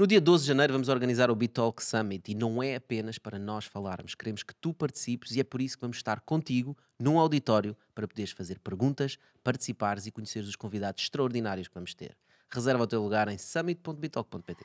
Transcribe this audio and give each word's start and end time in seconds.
No 0.00 0.06
dia 0.06 0.18
12 0.18 0.44
de 0.44 0.48
janeiro 0.48 0.72
vamos 0.72 0.88
organizar 0.88 1.30
o 1.30 1.34
BitTalk 1.34 1.84
Summit 1.84 2.32
e 2.32 2.34
não 2.34 2.62
é 2.62 2.76
apenas 2.76 3.18
para 3.18 3.38
nós 3.38 3.66
falarmos, 3.66 4.14
queremos 4.14 4.42
que 4.42 4.54
tu 4.54 4.72
participes 4.72 5.32
e 5.32 5.40
é 5.40 5.44
por 5.44 5.60
isso 5.60 5.76
que 5.76 5.82
vamos 5.82 5.98
estar 5.98 6.22
contigo 6.22 6.74
num 6.98 7.18
auditório 7.18 7.76
para 7.94 8.08
poderes 8.08 8.30
fazer 8.30 8.58
perguntas, 8.60 9.18
participares 9.44 10.06
e 10.06 10.10
conheceres 10.10 10.48
os 10.48 10.56
convidados 10.56 11.02
extraordinários 11.02 11.68
que 11.68 11.74
vamos 11.74 11.92
ter. 11.92 12.16
Reserva 12.48 12.84
o 12.84 12.86
teu 12.86 13.02
lugar 13.02 13.28
em 13.28 13.36
summit.bitalk.pt. 13.36 14.64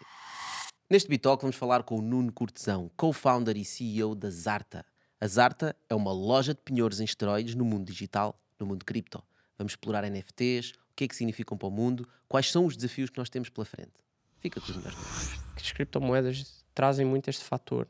Neste 0.89 1.09
BitTalk 1.09 1.41
vamos 1.41 1.57
falar 1.57 1.83
com 1.83 1.99
o 1.99 2.01
Nuno 2.01 2.31
Cortesão, 2.31 2.89
co-founder 2.95 3.57
e 3.57 3.65
CEO 3.65 4.15
da 4.15 4.29
Zarta. 4.29 4.85
A 5.19 5.27
Zarta 5.27 5.75
é 5.89 5.95
uma 5.95 6.13
loja 6.13 6.53
de 6.53 6.61
penhores 6.61 7.01
em 7.01 7.03
esteroides 7.03 7.55
no 7.55 7.65
mundo 7.65 7.91
digital, 7.91 8.39
no 8.57 8.65
mundo 8.65 8.85
cripto. 8.85 9.21
Vamos 9.57 9.73
explorar 9.73 10.09
NFTs, 10.09 10.71
o 10.71 10.95
que 10.95 11.03
é 11.03 11.07
que 11.09 11.15
significam 11.15 11.57
para 11.57 11.67
o 11.67 11.71
mundo, 11.71 12.07
quais 12.25 12.49
são 12.49 12.65
os 12.65 12.77
desafios 12.77 13.09
que 13.09 13.17
nós 13.17 13.29
temos 13.29 13.49
pela 13.49 13.65
frente. 13.65 14.04
Fica 14.49 14.61
nomes. 14.73 15.33
que 15.55 15.61
as 15.63 15.71
criptomoedas 15.71 16.63
trazem 16.73 17.05
muito 17.05 17.29
este 17.29 17.43
fator 17.43 17.87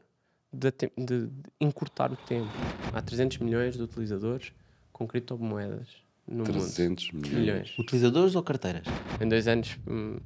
de, 0.54 0.72
te- 0.72 0.92
de- 0.98 1.28
de 1.28 1.44
encurtar 1.60 2.12
o 2.12 2.16
tempo. 2.16 2.50
Há 2.94 3.02
300 3.02 3.40
milhões 3.40 3.76
de 3.76 3.84
utilizadores 3.84 4.54
com 4.94 5.06
criptomoedas 5.08 5.88
no 6.28 6.44
300 6.44 7.12
mundo. 7.12 7.28
milhões. 7.30 7.78
Utilizadores 7.78 8.36
ou 8.36 8.44
carteiras? 8.44 8.86
Em 9.20 9.28
dois 9.28 9.48
anos 9.48 9.78
hum, 9.88 10.18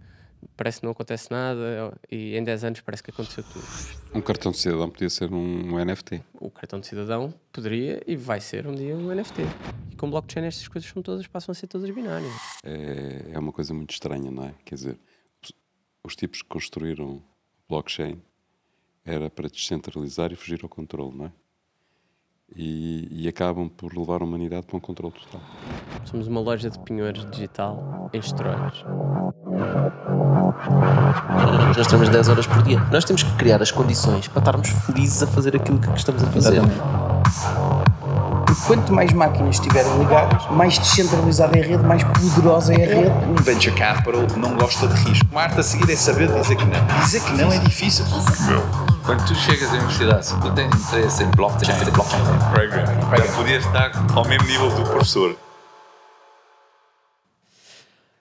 parece 0.56 0.80
que 0.80 0.86
não 0.86 0.92
acontece 0.92 1.32
nada 1.32 1.98
e 2.12 2.36
em 2.38 2.44
10 2.44 2.64
anos 2.64 2.82
parece 2.82 3.02
que 3.04 3.10
aconteceu 3.12 3.44
tudo. 3.44 3.66
Um 4.14 4.22
cartão 4.22 4.52
de 4.52 4.58
cidadão 4.60 4.90
podia 4.90 5.10
ser 5.10 5.32
um, 5.34 5.74
um 5.76 5.84
NFT. 5.84 6.22
O 6.40 6.50
cartão 6.52 6.80
de 6.80 6.88
cidadão 6.88 7.34
poderia 7.52 8.02
e 8.06 8.16
vai 8.16 8.40
ser 8.40 8.68
um 8.68 8.76
dia 8.76 8.96
um 8.96 9.14
NFT. 9.14 9.42
E 9.92 9.96
com 9.96 10.10
blockchain 10.10 10.46
estas 10.46 10.68
coisas 10.68 10.90
são 10.90 11.02
todas, 11.02 11.26
passam 11.28 11.52
a 11.52 11.56
ser 11.56 11.68
todas 11.68 11.90
binárias. 11.90 12.32
É, 12.64 13.32
é 13.34 13.40
uma 13.40 13.52
coisa 13.52 13.74
muito 13.74 13.92
estranha, 13.92 14.30
não 14.30 14.46
é? 14.46 14.54
Quer 14.64 14.76
dizer, 14.76 15.00
os- 16.04 16.12
os 16.12 16.16
tipos 16.16 16.42
que 16.42 16.48
construíram 16.50 17.06
o 17.08 17.22
blockchain 17.68 18.20
era 19.06 19.30
para 19.30 19.48
descentralizar 19.50 20.32
e 20.32 20.36
fugir 20.36 20.60
ao 20.64 20.70
controle, 20.70 21.16
não 21.16 21.26
é? 21.26 21.32
E, 22.56 23.08
e 23.12 23.28
acabam 23.28 23.70
por 23.70 23.96
levar 23.96 24.22
a 24.22 24.26
humanidade 24.26 24.66
para 24.66 24.76
um 24.76 24.80
controle 24.80 25.14
total. 25.14 25.42
Somos 26.06 26.26
uma 26.28 26.40
loja 26.40 26.68
de 26.70 26.80
penhores 26.80 27.24
digital 27.30 28.10
em 28.12 28.20
esteroides. 28.20 28.84
Nós 31.78 31.86
temos 31.88 32.10
10 32.10 32.28
horas 32.28 32.48
por 32.48 32.64
dia. 32.64 32.80
Nós 32.92 33.06
temos 33.06 33.22
que 33.22 33.36
criar 33.38 33.62
as 33.62 33.72
condições 33.72 34.28
para 34.28 34.40
estarmos 34.40 34.70
felizes 34.70 35.22
a 35.22 35.28
fazer 35.28 35.56
aquilo 35.56 35.80
que 35.80 35.90
estamos 35.92 36.24
a 36.24 36.28
fazer. 36.32 36.60
Porque 38.50 38.66
quanto 38.66 38.92
mais 38.92 39.14
máquinas 39.14 39.58
estiverem 39.58 39.96
ligadas, 40.00 40.48
mais 40.50 40.80
descentralizada 40.80 41.56
é 41.56 41.62
a 41.62 41.68
rede, 41.68 41.84
mais 41.84 42.04
poderosa 42.04 42.74
é 42.74 42.84
a 42.84 42.96
rede. 42.96 43.26
Um 43.30 43.36
venture 43.36 43.76
capital 43.76 44.26
não 44.38 44.58
gosta 44.58 44.88
de 44.88 44.96
risco. 45.04 45.28
Uma 45.32 45.44
arte 45.44 45.60
a 45.60 45.64
seguir 45.64 45.92
é 45.92 45.96
saber 45.96 46.34
dizer 46.34 46.56
que 46.56 46.66
não. 46.66 47.00
Dizer 47.04 47.24
que 47.24 47.32
não 47.34 47.54
é 47.54 47.60
difícil. 47.60 48.06
Quando 49.06 49.24
tu 49.28 49.36
chegas 49.36 49.70
à 49.70 49.74
universidade, 49.74 50.26
se 50.26 50.40
tu 50.40 50.52
tens 50.56 50.74
interesse 50.74 51.24
em 51.24 51.28
blockchain, 51.30 51.92
blockchain 51.92 52.24
programming, 52.52 53.02
já 53.18 53.34
podias 53.34 53.64
estar 53.64 53.92
ao 54.16 54.28
mesmo 54.28 54.48
nível 54.48 54.72
do 54.72 54.84
professor. 54.84 55.38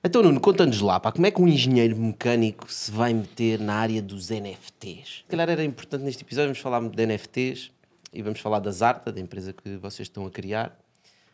Então, 0.05 0.23
Nuno, 0.23 0.41
conta-nos 0.41 0.83
lá, 0.83 1.01
pá, 1.01 1.11
como 1.11 1.27
é 1.27 1.31
que 1.31 1.41
um 1.41 1.49
engenheiro 1.49 1.97
mecânico 1.97 2.71
se 2.71 2.91
vai 2.91 3.15
meter 3.15 3.59
na 3.59 3.77
área 3.77 4.03
dos 4.03 4.29
NFTs? 4.29 5.23
Se 5.23 5.31
calhar 5.31 5.49
era 5.49 5.65
importante 5.65 6.05
neste 6.05 6.23
episódio, 6.23 6.49
vamos 6.49 6.61
falar 6.61 6.81
de 6.83 7.07
NFTs 7.07 7.78
e 8.13 8.23
vamos 8.23 8.41
falar 8.41 8.61
da 8.61 8.71
Zarta, 8.71 9.13
da 9.13 9.21
empresa 9.21 9.53
que 9.53 9.77
vocês 9.77 10.07
estão 10.07 10.27
a 10.27 10.31
criar. 10.31 10.79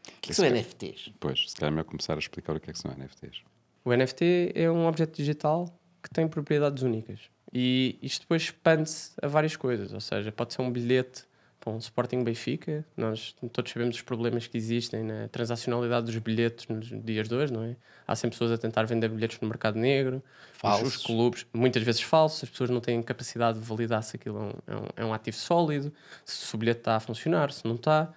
O 0.07 0.21
que, 0.21 0.31
é 0.31 0.35
que 0.35 0.35
são 0.35 0.49
NFTs? 0.49 1.13
Pois, 1.19 1.51
se 1.51 1.57
calhar 1.57 1.69
é 1.69 1.71
melhor 1.71 1.85
começar 1.85 2.15
a 2.15 2.19
explicar 2.19 2.57
o 2.57 2.61
que 2.61 2.71
é 2.71 2.73
que 2.73 2.79
são 2.79 2.91
NFTs. 2.93 3.43
O 3.85 3.95
NFT 3.95 4.53
é 4.55 4.71
um 4.71 4.87
objeto 4.87 5.17
digital 5.17 5.67
que 6.03 6.11
tem 6.11 6.29
propriedades 6.29 6.83
únicas. 6.83 7.21
E 7.53 7.99
isto 8.03 8.23
depois 8.23 8.43
expande-se 8.43 9.13
a 9.23 9.29
várias 9.29 9.57
coisas. 9.57 9.93
Ou 9.93 10.01
seja, 10.01 10.33
pode 10.33 10.53
ser 10.53 10.63
um 10.63 10.71
bilhete 10.71 11.25
para 11.65 11.73
um 11.73 11.79
Sporting 11.79 12.23
Benfica. 12.23 12.85
Nós 12.97 13.35
todos 13.53 13.73
sabemos 13.73 13.97
os 13.97 14.03
problemas 14.03 14.47
que 14.47 14.57
existem 14.59 15.03
na 15.03 15.29
transacionalidade 15.29 16.07
dos 16.07 16.17
bilhetes 16.19 16.69
nos 16.69 16.87
dias 17.03 17.29
de 17.29 17.35
hoje, 17.35 17.53
não 17.53 17.63
é? 17.65 17.75
Há 18.07 18.15
sempre 18.15 18.35
pessoas 18.37 18.53
a 18.53 18.59
tentar 18.59 18.85
vender 18.85 19.09
bilhetes 19.09 19.41
no 19.41 19.49
mercado 19.49 19.79
negro. 19.79 20.23
Os- 20.53 20.59
Falsos. 20.61 20.97
Os 20.97 21.07
clubes, 21.07 21.47
muitas 21.55 21.83
vezes 21.83 22.03
falsos. 22.03 22.45
As 22.45 22.51
pessoas 22.51 22.69
não 22.71 22.81
têm 22.81 23.03
capacidade 23.03 23.59
de 23.59 23.65
validar 23.65 24.03
se 24.03 24.17
aquilo 24.17 24.39
é 24.39 24.43
um, 24.43 24.51
é 24.67 24.77
um, 24.77 24.87
é 24.97 25.05
um 25.07 25.15
ativo 25.15 25.37
sólido, 25.37 25.93
se 26.25 26.55
o 26.55 26.59
bilhete 26.59 26.81
está 26.81 26.97
a 26.97 27.01
funcionar, 27.01 27.51
se 27.51 27.65
não 27.67 27.75
está. 27.77 28.13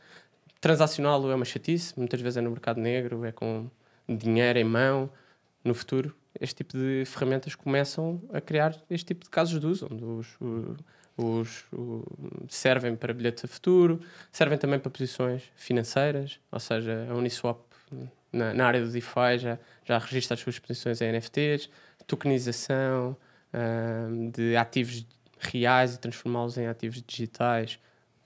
Transacioná-lo 0.60 1.32
é 1.32 1.36
uma 1.36 1.46
chatice. 1.46 1.94
Muitas 1.98 2.20
vezes 2.20 2.38
é 2.38 2.42
no 2.42 2.50
mercado 2.52 2.80
negro, 2.82 3.24
é 3.26 3.32
com 3.32 3.70
dinheiro 4.10 4.58
em 4.60 4.64
mão 4.64 5.10
no 5.64 5.74
futuro 5.74 6.16
este 6.40 6.58
tipo 6.58 6.78
de 6.78 7.04
ferramentas 7.08 7.56
começam 7.56 8.22
a 8.32 8.40
criar 8.40 8.76
este 8.92 9.08
tipo 9.08 9.24
de 9.24 9.30
casos 9.30 9.60
de 9.60 9.66
uso, 9.66 9.88
onde 9.92 10.04
os, 10.04 10.28
o- 10.40 10.76
os- 11.18 11.66
o- 11.74 12.04
servem 12.48 12.96
para 12.96 13.14
bilhetes 13.14 13.44
a 13.44 13.48
futuro, 13.48 14.00
servem 14.32 14.58
também 14.58 14.80
para 14.80 14.92
posições 14.92 15.44
financeiras, 15.56 16.40
ou 16.52 16.60
seja, 16.60 17.08
a 17.10 17.16
Uniswap 17.16 17.60
na, 18.32 18.54
na 18.54 18.68
área 18.68 18.82
do 18.86 18.92
DeFi 18.92 19.38
já, 19.40 19.58
já 19.86 19.98
registra 19.98 20.36
as 20.36 20.40
suas 20.42 20.60
posições 20.60 21.02
em 21.02 21.06
NFTs, 21.12 21.70
tokenização 22.06 23.16
de 24.34 24.56
ativos 24.56 25.06
reais 25.40 25.96
e 25.96 26.00
transformá-los 26.00 26.58
em 26.58 26.68
ativos 26.68 27.02
digitais. 27.02 27.80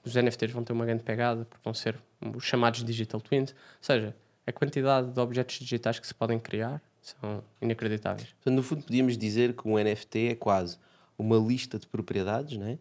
Os 0.03 0.15
NFTs 0.15 0.51
vão 0.51 0.63
ter 0.63 0.73
uma 0.73 0.85
grande 0.85 1.03
pegada, 1.03 1.45
porque 1.45 1.61
vão 1.63 1.73
ser 1.73 1.95
os 2.35 2.43
chamados 2.43 2.83
digital 2.83 3.21
twins, 3.21 3.51
ou 3.51 3.55
seja, 3.81 4.15
a 4.45 4.51
quantidade 4.51 5.11
de 5.11 5.19
objetos 5.19 5.59
digitais 5.59 5.99
que 5.99 6.07
se 6.07 6.13
podem 6.15 6.39
criar 6.39 6.81
são 7.01 7.43
inacreditáveis. 7.61 8.29
Portanto, 8.33 8.55
no 8.55 8.63
fundo, 8.63 8.83
podíamos 8.83 9.17
dizer 9.17 9.53
que 9.53 9.67
um 9.67 9.77
NFT 9.77 10.27
é 10.29 10.35
quase 10.35 10.77
uma 11.21 11.37
lista 11.37 11.77
de 11.77 11.87
propriedades, 11.87 12.57
não 12.57 12.67
é? 12.67 12.79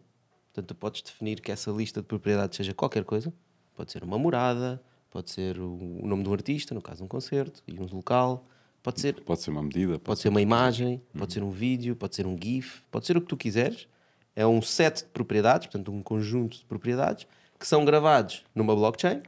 Portanto, 0.51 0.67
tu 0.67 0.75
podes 0.75 1.01
definir 1.01 1.39
que 1.39 1.51
essa 1.51 1.71
lista 1.71 2.01
de 2.01 2.07
propriedades 2.07 2.57
seja 2.57 2.73
qualquer 2.73 3.05
coisa. 3.05 3.31
Pode 3.75 3.91
ser 3.91 4.03
uma 4.03 4.17
morada, 4.17 4.81
pode 5.09 5.31
ser 5.31 5.59
o 5.59 6.01
nome 6.03 6.23
de 6.23 6.29
um 6.29 6.33
artista, 6.33 6.73
no 6.73 6.81
caso 6.81 7.03
um 7.03 7.07
concerto, 7.07 7.63
e 7.67 7.79
um 7.79 7.85
local. 7.85 8.45
Pode 8.83 8.99
ser, 8.99 9.21
Pode 9.21 9.41
ser 9.41 9.51
uma 9.51 9.61
medida, 9.61 9.99
pode 9.99 10.19
ser 10.19 10.29
uma 10.29 10.41
imagem, 10.41 11.01
pode 11.17 11.31
ser 11.31 11.43
um 11.43 11.51
vídeo, 11.51 11.95
pode 11.95 12.15
ser 12.15 12.25
um 12.25 12.35
GIF, 12.35 12.81
pode 12.89 13.05
ser 13.05 13.15
o 13.15 13.21
que 13.21 13.27
tu 13.27 13.37
quiseres. 13.37 13.87
É 14.35 14.45
um 14.45 14.61
set 14.61 15.03
de 15.03 15.09
propriedades, 15.09 15.67
portanto, 15.67 15.91
um 15.91 16.01
conjunto 16.01 16.57
de 16.57 16.65
propriedades 16.65 17.27
que 17.59 17.67
são 17.67 17.85
gravados 17.85 18.43
numa 18.55 18.75
blockchain, 18.75 19.21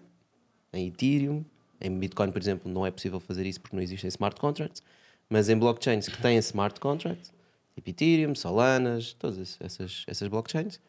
em 0.73 0.88
Ethereum, 0.88 1.46
em 1.79 1.96
Bitcoin, 2.00 2.31
por 2.31 2.41
exemplo, 2.41 2.72
não 2.72 2.85
é 2.85 2.90
possível 2.90 3.19
fazer 3.19 3.46
isso 3.46 3.62
porque 3.62 3.75
não 3.75 3.84
existem 3.84 4.07
smart 4.07 4.40
contracts, 4.40 4.81
mas 5.29 5.50
em 5.50 5.57
blockchains 5.57 6.07
que 6.07 6.19
têm 6.19 6.38
smart 6.38 6.79
contracts, 6.79 7.31
tipo 7.75 7.89
Ethereum, 7.89 8.35
Solanas, 8.35 9.13
todas 9.13 9.57
essas, 9.59 10.03
essas 10.07 10.28
blockchains, 10.28 10.79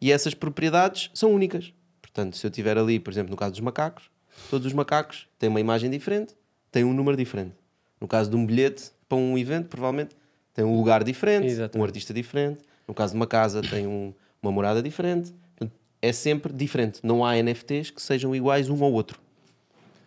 e 0.00 0.10
essas 0.12 0.34
propriedades 0.34 1.10
são 1.14 1.32
únicas. 1.32 1.72
Portanto, 2.00 2.36
se 2.36 2.46
eu 2.46 2.50
tiver 2.50 2.76
ali, 2.78 2.98
por 2.98 3.12
exemplo, 3.12 3.30
no 3.30 3.36
caso 3.36 3.52
dos 3.52 3.60
macacos, 3.60 4.10
todos 4.50 4.66
os 4.66 4.72
macacos 4.72 5.28
têm 5.38 5.48
uma 5.48 5.60
imagem 5.60 5.90
diferente, 5.90 6.34
têm 6.72 6.84
um 6.84 6.92
número 6.92 7.16
diferente. 7.16 7.54
No 8.00 8.08
caso 8.08 8.30
de 8.30 8.36
um 8.36 8.46
bilhete 8.46 8.90
para 9.08 9.18
um 9.18 9.36
evento, 9.36 9.68
provavelmente 9.68 10.16
tem 10.54 10.64
um 10.64 10.76
lugar 10.76 11.04
diferente, 11.04 11.46
Exatamente. 11.46 11.78
um 11.78 11.84
artista 11.84 12.14
diferente. 12.14 12.60
No 12.88 12.94
caso 12.94 13.12
de 13.12 13.16
uma 13.16 13.26
casa, 13.26 13.60
tem 13.62 13.86
um- 13.86 14.12
uma 14.42 14.50
morada 14.50 14.82
diferente. 14.82 15.32
Portanto, 15.56 15.72
é 16.00 16.12
sempre 16.12 16.52
diferente. 16.52 17.00
Não 17.02 17.24
há 17.24 17.36
NFTs 17.36 17.90
que 17.90 18.00
sejam 18.02 18.34
iguais 18.34 18.68
um 18.70 18.82
ao 18.82 18.92
outro. 18.92 19.20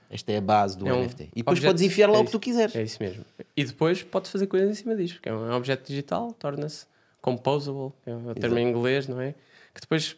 Esta 0.10 0.32
é 0.32 0.38
a 0.38 0.42
base 0.42 0.78
do 0.78 0.88
É 0.88 0.94
um 0.94 1.02
NFT. 1.02 1.24
E 1.24 1.38
depois 1.38 1.58
objeto- 1.60 1.70
podes 1.72 1.82
enfiar 1.84 2.08
lá 2.10 2.18
é 2.18 2.22
o 2.22 2.26
que 2.26 2.32
tu 2.32 2.40
quiseres. 2.40 2.76
É 2.76 2.84
isso 2.84 2.98
mesmo. 3.02 3.24
E 3.56 3.64
depois 3.64 4.02
podes 4.04 4.32
fazer 4.32 4.48
coisas 4.48 4.70
em 4.70 4.74
cima 4.74 4.96
disto, 4.96 5.22
que 5.22 5.30
é 5.30 5.34
um 5.34 5.52
objeto 5.54 5.88
digital, 5.88 6.32
torna-se 6.34 6.86
composable, 7.22 7.94
é 8.06 8.14
o 8.16 8.34
termo 8.36 8.58
em 8.58 8.68
inglês, 8.68 9.08
não 9.08 9.22
é? 9.22 9.34
Que 9.74 9.82
depois 9.82 10.16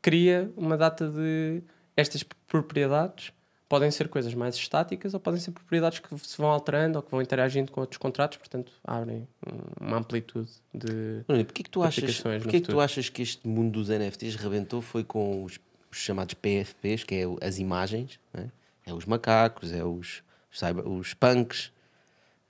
cria 0.00 0.50
uma 0.56 0.76
data 0.76 1.08
de. 1.08 1.62
Estas 1.96 2.22
propriedades 2.46 3.32
podem 3.68 3.90
ser 3.90 4.08
coisas 4.08 4.32
mais 4.34 4.54
estáticas 4.54 5.12
ou 5.12 5.20
podem 5.20 5.38
ser 5.40 5.50
propriedades 5.50 5.98
que 5.98 6.18
se 6.18 6.38
vão 6.38 6.48
alterando 6.48 6.98
ou 6.98 7.02
que 7.02 7.10
vão 7.10 7.20
interagindo 7.20 7.70
com 7.70 7.80
outros 7.82 7.98
contratos, 7.98 8.38
portanto 8.38 8.72
abrem 8.82 9.28
um- 9.46 9.86
uma 9.86 9.98
amplitude 9.98 10.50
de. 10.72 11.22
Nuno, 11.28 11.44
porquê 11.44 11.62
que 11.64 11.70
tu 11.70 11.82
achas, 11.82 12.20
porquê 12.20 12.60
que 12.60 12.68
tu 12.68 12.80
achas 12.80 13.08
que 13.08 13.20
este 13.22 13.46
mundo 13.46 13.72
dos 13.72 13.90
NFTs 13.90 14.36
rebentou 14.36 14.80
foi 14.80 15.04
com 15.04 15.44
os, 15.44 15.58
os 15.90 15.98
chamados 15.98 16.34
PFPs, 16.34 17.04
que 17.04 17.14
é 17.16 17.46
as 17.46 17.58
imagens, 17.58 18.18
né? 18.32 18.50
é 18.86 18.94
os 18.94 19.04
macacos, 19.04 19.70
é 19.72 19.84
os, 19.84 20.22
os, 20.50 20.58
cyber, 20.58 20.88
os 20.88 21.12
punks, 21.12 21.70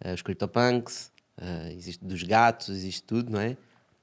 é 0.00 0.12
os 0.12 0.22
CryptoPunks, 0.22 1.12
é, 1.40 1.72
existe 1.72 2.04
dos 2.04 2.22
gatos, 2.22 2.68
existe 2.68 3.02
tudo, 3.02 3.30
não 3.30 3.40
é? 3.40 3.56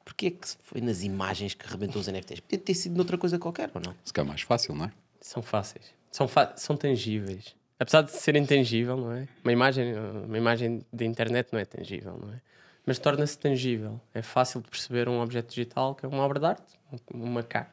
Porquê 0.04 0.32
que 0.32 0.48
foi 0.64 0.82
nas 0.82 1.02
imagens 1.04 1.54
que 1.54 1.68
rebentou 1.68 2.00
os 2.02 2.08
NFTs? 2.08 2.40
Podia 2.40 2.60
ter 2.60 2.74
sido 2.76 2.96
noutra 2.96 3.18
coisa 3.18 3.40
qualquer, 3.40 3.72
ou 3.74 3.82
não? 3.82 3.96
Se 4.04 4.14
calhar 4.14 4.28
mais 4.28 4.42
fácil, 4.42 4.76
não 4.76 4.86
é? 4.86 4.92
São 5.20 5.42
fáceis. 5.42 5.86
São, 6.12 6.28
fa- 6.28 6.54
são 6.56 6.78
tangíveis. 6.78 7.56
Apesar 7.80 8.04
de 8.04 8.12
ser 8.12 8.36
intangível, 8.36 8.96
não 8.96 9.12
é? 9.12 9.28
Uma 9.44 9.52
imagem, 9.52 9.94
uma 10.26 10.38
imagem 10.38 10.86
de 10.94 11.06
internet 11.06 11.50
não 11.52 11.60
é 11.60 11.66
tangível, 11.66 12.18
não 12.22 12.32
é? 12.32 12.40
Mas 12.86 13.00
torna-se 13.00 13.38
tangível. 13.38 14.00
É 14.14 14.22
fácil 14.22 14.62
de 14.62 14.70
perceber 14.70 15.10
um 15.10 15.20
objeto 15.20 15.50
digital 15.50 15.96
que 15.96 16.06
é 16.06 16.10
uma 16.10 16.24
obra 16.24 16.40
de 16.40 16.46
arte, 16.46 16.80
um, 17.14 17.26
macaco 17.26 17.72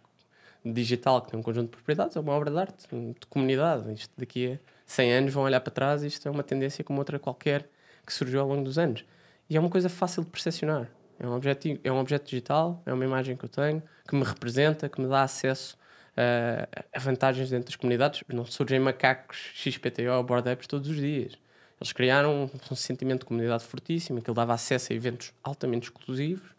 digital 0.65 1.21
que 1.21 1.31
tem 1.33 1.39
um 1.39 1.43
conjunto 1.43 1.67
de 1.67 1.77
propriedades, 1.77 2.17
é 2.17 2.21
uma 2.21 2.33
obra 2.33 2.51
de 2.51 2.57
arte, 2.59 2.87
de 2.91 3.27
comunidade. 3.29 3.93
Isto 3.93 4.13
daqui 4.17 4.53
a 4.55 4.59
100 4.87 5.13
anos 5.13 5.33
vão 5.35 5.43
olhar 5.43 5.61
para 5.61 5.73
trás 5.73 6.03
e 6.03 6.07
isto 6.07 6.27
é 6.27 6.31
uma 6.31 6.43
tendência 6.43 6.83
como 6.83 6.99
outra 6.99 7.19
qualquer 7.19 7.69
que 8.07 8.13
surgiu 8.13 8.41
ao 8.41 8.49
longo 8.49 8.65
dos 8.65 8.79
anos. 8.79 9.05
E 9.49 9.57
é 9.57 9.61
uma 9.61 9.71
coisa 9.71 9.89
fácil 9.89 10.25
de 10.25 10.31
percepcionar. 10.31 10.89
É 11.19 11.27
um, 11.27 11.35
objeto, 11.35 11.69
é 11.85 11.93
um 11.93 11.99
objeto 11.99 12.25
digital, 12.25 12.83
é 12.85 12.93
uma 12.93 13.05
imagem 13.05 13.37
que 13.37 13.45
eu 13.45 13.49
tenho, 13.49 13.83
que 14.09 14.15
me 14.15 14.25
representa, 14.25 14.89
que 14.89 15.01
me 15.01 15.09
dá 15.09 15.23
acesso 15.23 15.77
uh, 16.17 16.85
a 16.93 16.99
vantagens 16.99 17.51
dentro 17.51 17.67
das 17.67 17.77
comunidades. 17.77 18.25
Não 18.29 18.45
surgem 18.45 18.81
macacos 18.81 19.51
XPTO 19.55 20.11
ou 20.17 20.25
board 20.25 20.49
apps 20.49 20.67
todos 20.67 20.89
os 20.89 20.97
dias. 20.97 21.39
Eles 21.81 21.93
criaram 21.93 22.45
um, 22.45 22.51
um 22.71 22.75
sentimento 22.75 23.21
de 23.21 23.27
comunidade 23.27 23.65
fortíssimo, 23.65 24.21
que 24.23 24.31
ele 24.31 24.37
dava 24.37 24.55
acesso 24.55 24.93
a 24.93 24.97
eventos 24.97 25.33
altamente 25.43 25.89
exclusivos. 25.89 26.51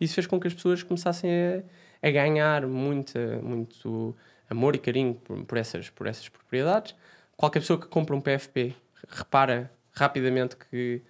Isso 0.00 0.14
fez 0.14 0.26
com 0.26 0.40
que 0.40 0.48
as 0.48 0.54
pessoas 0.54 0.82
começassem 0.82 1.30
a, 1.30 2.08
a 2.08 2.10
ganhar 2.10 2.66
muito, 2.66 3.18
muito 3.42 4.16
amor 4.48 4.74
e 4.74 4.78
carinho 4.78 5.14
por, 5.14 5.44
por, 5.44 5.58
essas, 5.58 5.90
por 5.90 6.06
essas 6.06 6.28
propriedades. 6.28 6.94
Qualquer 7.36 7.60
pessoa 7.60 7.80
que 7.80 7.86
compra 7.86 8.16
um 8.16 8.20
PFP 8.20 8.74
repara 9.08 9.70
rapidamente 9.92 10.56
que 10.56 11.02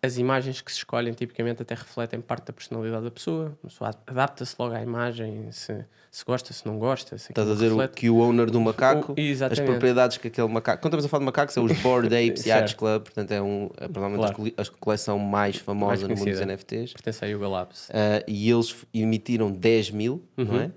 as 0.00 0.16
imagens 0.16 0.60
que 0.60 0.70
se 0.70 0.78
escolhem 0.78 1.12
tipicamente 1.12 1.60
até 1.60 1.74
refletem 1.74 2.20
parte 2.20 2.46
da 2.46 2.52
personalidade 2.52 3.02
da 3.02 3.10
pessoa. 3.10 3.58
A 3.64 3.66
pessoa 3.66 3.90
adapta-se 4.06 4.54
logo 4.56 4.72
à 4.72 4.80
imagem, 4.80 5.50
se, 5.50 5.84
se 6.08 6.24
gosta, 6.24 6.52
se 6.52 6.64
não 6.64 6.78
gosta. 6.78 7.18
Se 7.18 7.32
Estás 7.32 7.50
a 7.50 7.52
dizer 7.54 7.70
reflete. 7.70 7.94
que 7.96 8.08
o 8.08 8.18
owner 8.20 8.48
do 8.48 8.60
macaco, 8.60 9.12
O- 9.14 9.44
as 9.44 9.58
propriedades 9.58 10.16
que 10.16 10.28
aquele 10.28 10.46
macaco. 10.46 10.80
Quando 10.80 10.92
estamos 10.94 11.04
a 11.04 11.08
falar 11.08 11.18
de 11.20 11.24
macacos, 11.26 11.56
é 11.56 11.60
os 11.60 11.72
Board 11.80 12.06
Apes. 12.14 12.46
Yachts 12.46 12.74
Club, 12.74 13.02
portanto 13.02 13.32
é, 13.32 13.42
um, 13.42 13.70
é 13.76 13.88
provavelmente 13.88 14.18
Claro. 14.20 14.32
a 14.32 14.36
cole- 14.36 14.54
a 14.56 14.64
coleção 14.78 15.18
mais 15.18 15.56
famosa 15.56 16.06
no 16.06 16.14
mundo 16.14 16.30
dos. 16.30 16.40
NFTs. 16.40 16.92
Pertence 16.92 17.24
à 17.24 17.28
Yuga 17.28 17.48
Labs. 17.48 17.90
Ah, 17.92 18.22
e 18.28 18.48
eles 18.48 18.76
emitiram 18.94 19.50
10 19.50 19.90
mil, 19.90 20.22
não 20.36 20.44
Uhum. 20.46 20.60
é? 20.60 20.70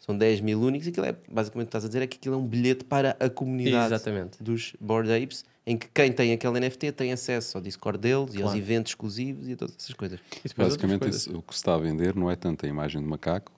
São 0.00 0.18
10 0.18 0.40
mil 0.40 0.60
únicos. 0.60 0.88
Aquilo 0.88 1.06
é, 1.06 1.14
basicamente, 1.30 1.66
o 1.66 1.70
que 1.70 1.76
estás 1.76 1.84
a 1.84 1.86
dizer 1.86 2.02
é 2.02 2.06
que 2.08 2.16
aquilo 2.18 2.34
é 2.34 2.38
um 2.38 2.46
bilhete 2.46 2.84
para 2.84 3.16
a 3.20 3.30
comunidade 3.30 3.86
Exatamente. 3.94 4.42
dos 4.42 4.74
Board 4.80 5.10
Apes, 5.14 5.44
em 5.66 5.76
que 5.78 5.88
quem 5.88 6.12
tem 6.12 6.32
aquele 6.32 6.60
NFT 6.60 6.92
tem 6.92 7.12
acesso 7.12 7.56
ao 7.56 7.62
Discord 7.62 7.98
deles 7.98 8.34
e 8.34 8.36
aos 8.38 8.50
Claro. 8.52 8.58
eventos 8.58 8.90
exclusivos 8.92 9.48
e 9.48 9.52
a 9.52 9.56
todas 9.56 9.74
essas 9.78 9.94
coisas. 9.94 10.20
E 10.20 10.36
outras 10.36 10.52
Basicamente, 10.56 11.00
coisas. 11.00 11.20
isso- 11.22 11.36
o 11.38 11.42
que 11.42 11.54
se 11.54 11.58
está 11.58 11.74
a 11.74 11.78
vender 11.78 12.14
não 12.14 12.30
é 12.30 12.36
tanto 12.36 12.66
a 12.66 12.68
imagem 12.68 13.00
do 13.00 13.08
macaco, 13.08 13.50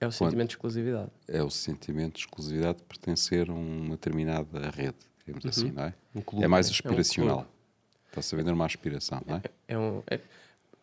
É 0.00 0.06
o 0.06 0.12
sentimento 0.12 0.48
de 0.48 0.54
exclusividade. 0.54 1.10
é 1.28 1.42
o 1.42 1.50
sentimento 1.50 2.14
de 2.14 2.20
exclusividade 2.20 2.78
de 2.78 2.84
pertencer 2.84 3.48
a 3.50 3.52
uma 3.54 3.90
determinada 3.90 4.70
rede, 4.70 4.96
digamos 5.24 5.44
Uhum. 5.44 5.50
assim, 5.50 5.70
não 5.70 5.84
é? 5.84 5.94
Um 6.14 6.20
clube, 6.20 6.44
é 6.44 6.48
mais 6.48 6.66
né? 6.66 6.72
aspiracional. 6.72 7.46
Está-se 8.08 8.34
a 8.34 8.38
vender 8.38 8.50
uma 8.52 8.66
aspiração, 8.66 9.22
não 9.24 9.36
é? 9.36 9.42
É 9.68 9.78
um, 9.78 10.02
é- 10.08 10.14
eu 10.14 10.20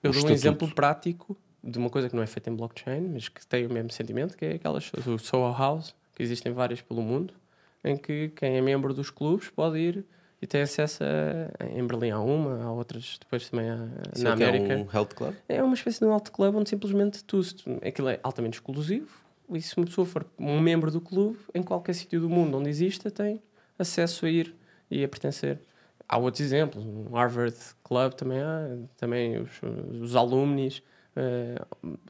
dou 0.04 0.12
um 0.12 0.12
estatuto. 0.12 0.32
exemplo 0.34 0.72
prático 0.74 1.36
de 1.62 1.78
uma 1.78 1.90
coisa 1.90 2.08
que 2.10 2.16
não 2.16 2.24
é 2.24 2.28
feita 2.28 2.50
em 2.50 2.56
blockchain, 2.56 3.02
mas 3.10 3.28
que 3.28 3.46
tem 3.46 3.66
o 3.66 3.70
mesmo 3.74 3.92
sentimento, 3.92 4.38
que 4.38 4.46
é 4.46 4.54
aquelas 4.54 4.90
o 4.94 5.18
Soho 5.18 5.52
House, 5.58 5.94
que 6.16 6.24
existem 6.24 6.54
várias 6.54 6.80
pelo 6.82 7.02
mundo, 7.02 7.34
em 7.84 7.98
que 7.98 8.30
quem 8.30 8.56
é 8.56 8.62
membro 8.62 8.94
dos 8.94 9.10
clubes 9.10 9.50
pode 9.50 9.78
ir 9.78 10.06
e 10.42 10.46
tem 10.48 10.62
acesso 10.62 11.04
a, 11.04 11.66
em 11.66 11.86
Berlim 11.86 12.12
há 12.12 12.20
uma, 12.20 12.64
há 12.64 12.72
outras 12.72 13.18
depois 13.20 13.50
também 13.50 13.70
há, 13.70 13.88
Isso 14.14 14.24
na 14.24 14.34
é 14.34 14.36
que 14.38 14.44
é 14.44 14.48
América. 14.50 14.76
um 14.76 14.88
health 14.96 15.14
club. 15.16 15.34
É 15.50 15.64
uma 15.64 15.74
espécie 15.74 16.00
de 16.00 16.06
um 16.06 16.12
alto 16.14 16.32
clube 16.32 16.58
onde 16.58 16.70
simplesmente 16.70 17.24
tu, 17.24 17.44
se 17.44 17.56
aquilo 17.86 18.10
é 18.10 18.20
altamente 18.22 18.58
exclusivo 18.58 19.08
e 19.52 19.62
se 19.62 19.76
uma 19.78 19.86
pessoa 19.86 20.06
for 20.06 20.26
um 20.38 20.60
membro 20.60 20.92
do 20.92 21.00
clube, 21.02 21.38
em 21.56 21.64
qualquer 21.64 21.94
sítio 21.94 22.20
do 22.20 22.30
mundo 22.30 22.58
onde 22.58 22.70
exista, 22.70 23.10
tem 23.10 23.42
acesso 23.80 24.26
a 24.26 24.30
ir 24.30 24.54
e 24.92 25.04
a 25.04 25.08
pertencer. 25.08 25.60
Há 26.08 26.18
outros 26.18 26.42
exemplos, 26.42 26.86
um 26.86 27.14
Harvard 27.14 27.56
Club 27.84 28.14
também 28.14 28.40
há, 28.40 28.78
também 28.96 29.40
os, 29.40 29.50
os 30.02 30.16
alumnis, 30.16 30.82
eh, 31.16 31.56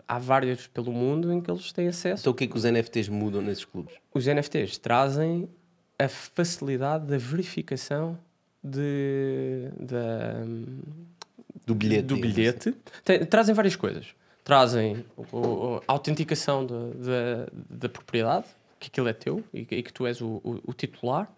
há 0.07 0.19
vários 0.19 0.67
pelo 0.67 0.91
mundo 0.91 1.31
em 1.31 1.41
que 1.41 1.49
eles 1.49 1.71
têm 1.71 1.87
acesso. 1.87 2.21
Então 2.21 2.31
o 2.31 2.35
que 2.35 2.43
é 2.43 2.47
que 2.47 2.55
os 2.55 2.63
NFTs 2.63 3.09
mudam 3.09 3.41
nesses 3.41 3.65
clubes? 3.65 3.95
Os 4.13 4.25
NFTs 4.27 4.77
trazem 4.77 5.49
a 5.99 6.07
facilidade 6.07 7.05
da 7.07 7.17
verificação 7.17 8.17
de, 8.63 9.69
da, 9.79 10.43
Do 11.65 11.73
bilhete. 11.75 12.03
do 12.03 12.15
digamos 12.15 12.35
bilhete. 12.35 12.75
Tem- 13.03 13.25
trazem 13.25 13.53
várias 13.55 13.75
coisas. 13.75 14.07
Trazem 14.43 15.03
o- 15.17 15.37
o- 15.37 15.81
a 15.87 15.91
autenticação 15.93 16.65
da, 16.65 16.75
da, 16.75 17.47
da 17.69 17.89
propriedade, 17.89 18.45
que 18.79 18.87
aquilo 18.87 19.07
é 19.07 19.13
teu 19.13 19.43
e, 19.53 19.65
que- 19.65 19.75
e 19.75 19.83
que 19.83 19.91
tu 19.91 20.05
és 20.05 20.21
o- 20.21 20.41
o 20.43 20.73
titular. 20.73 21.31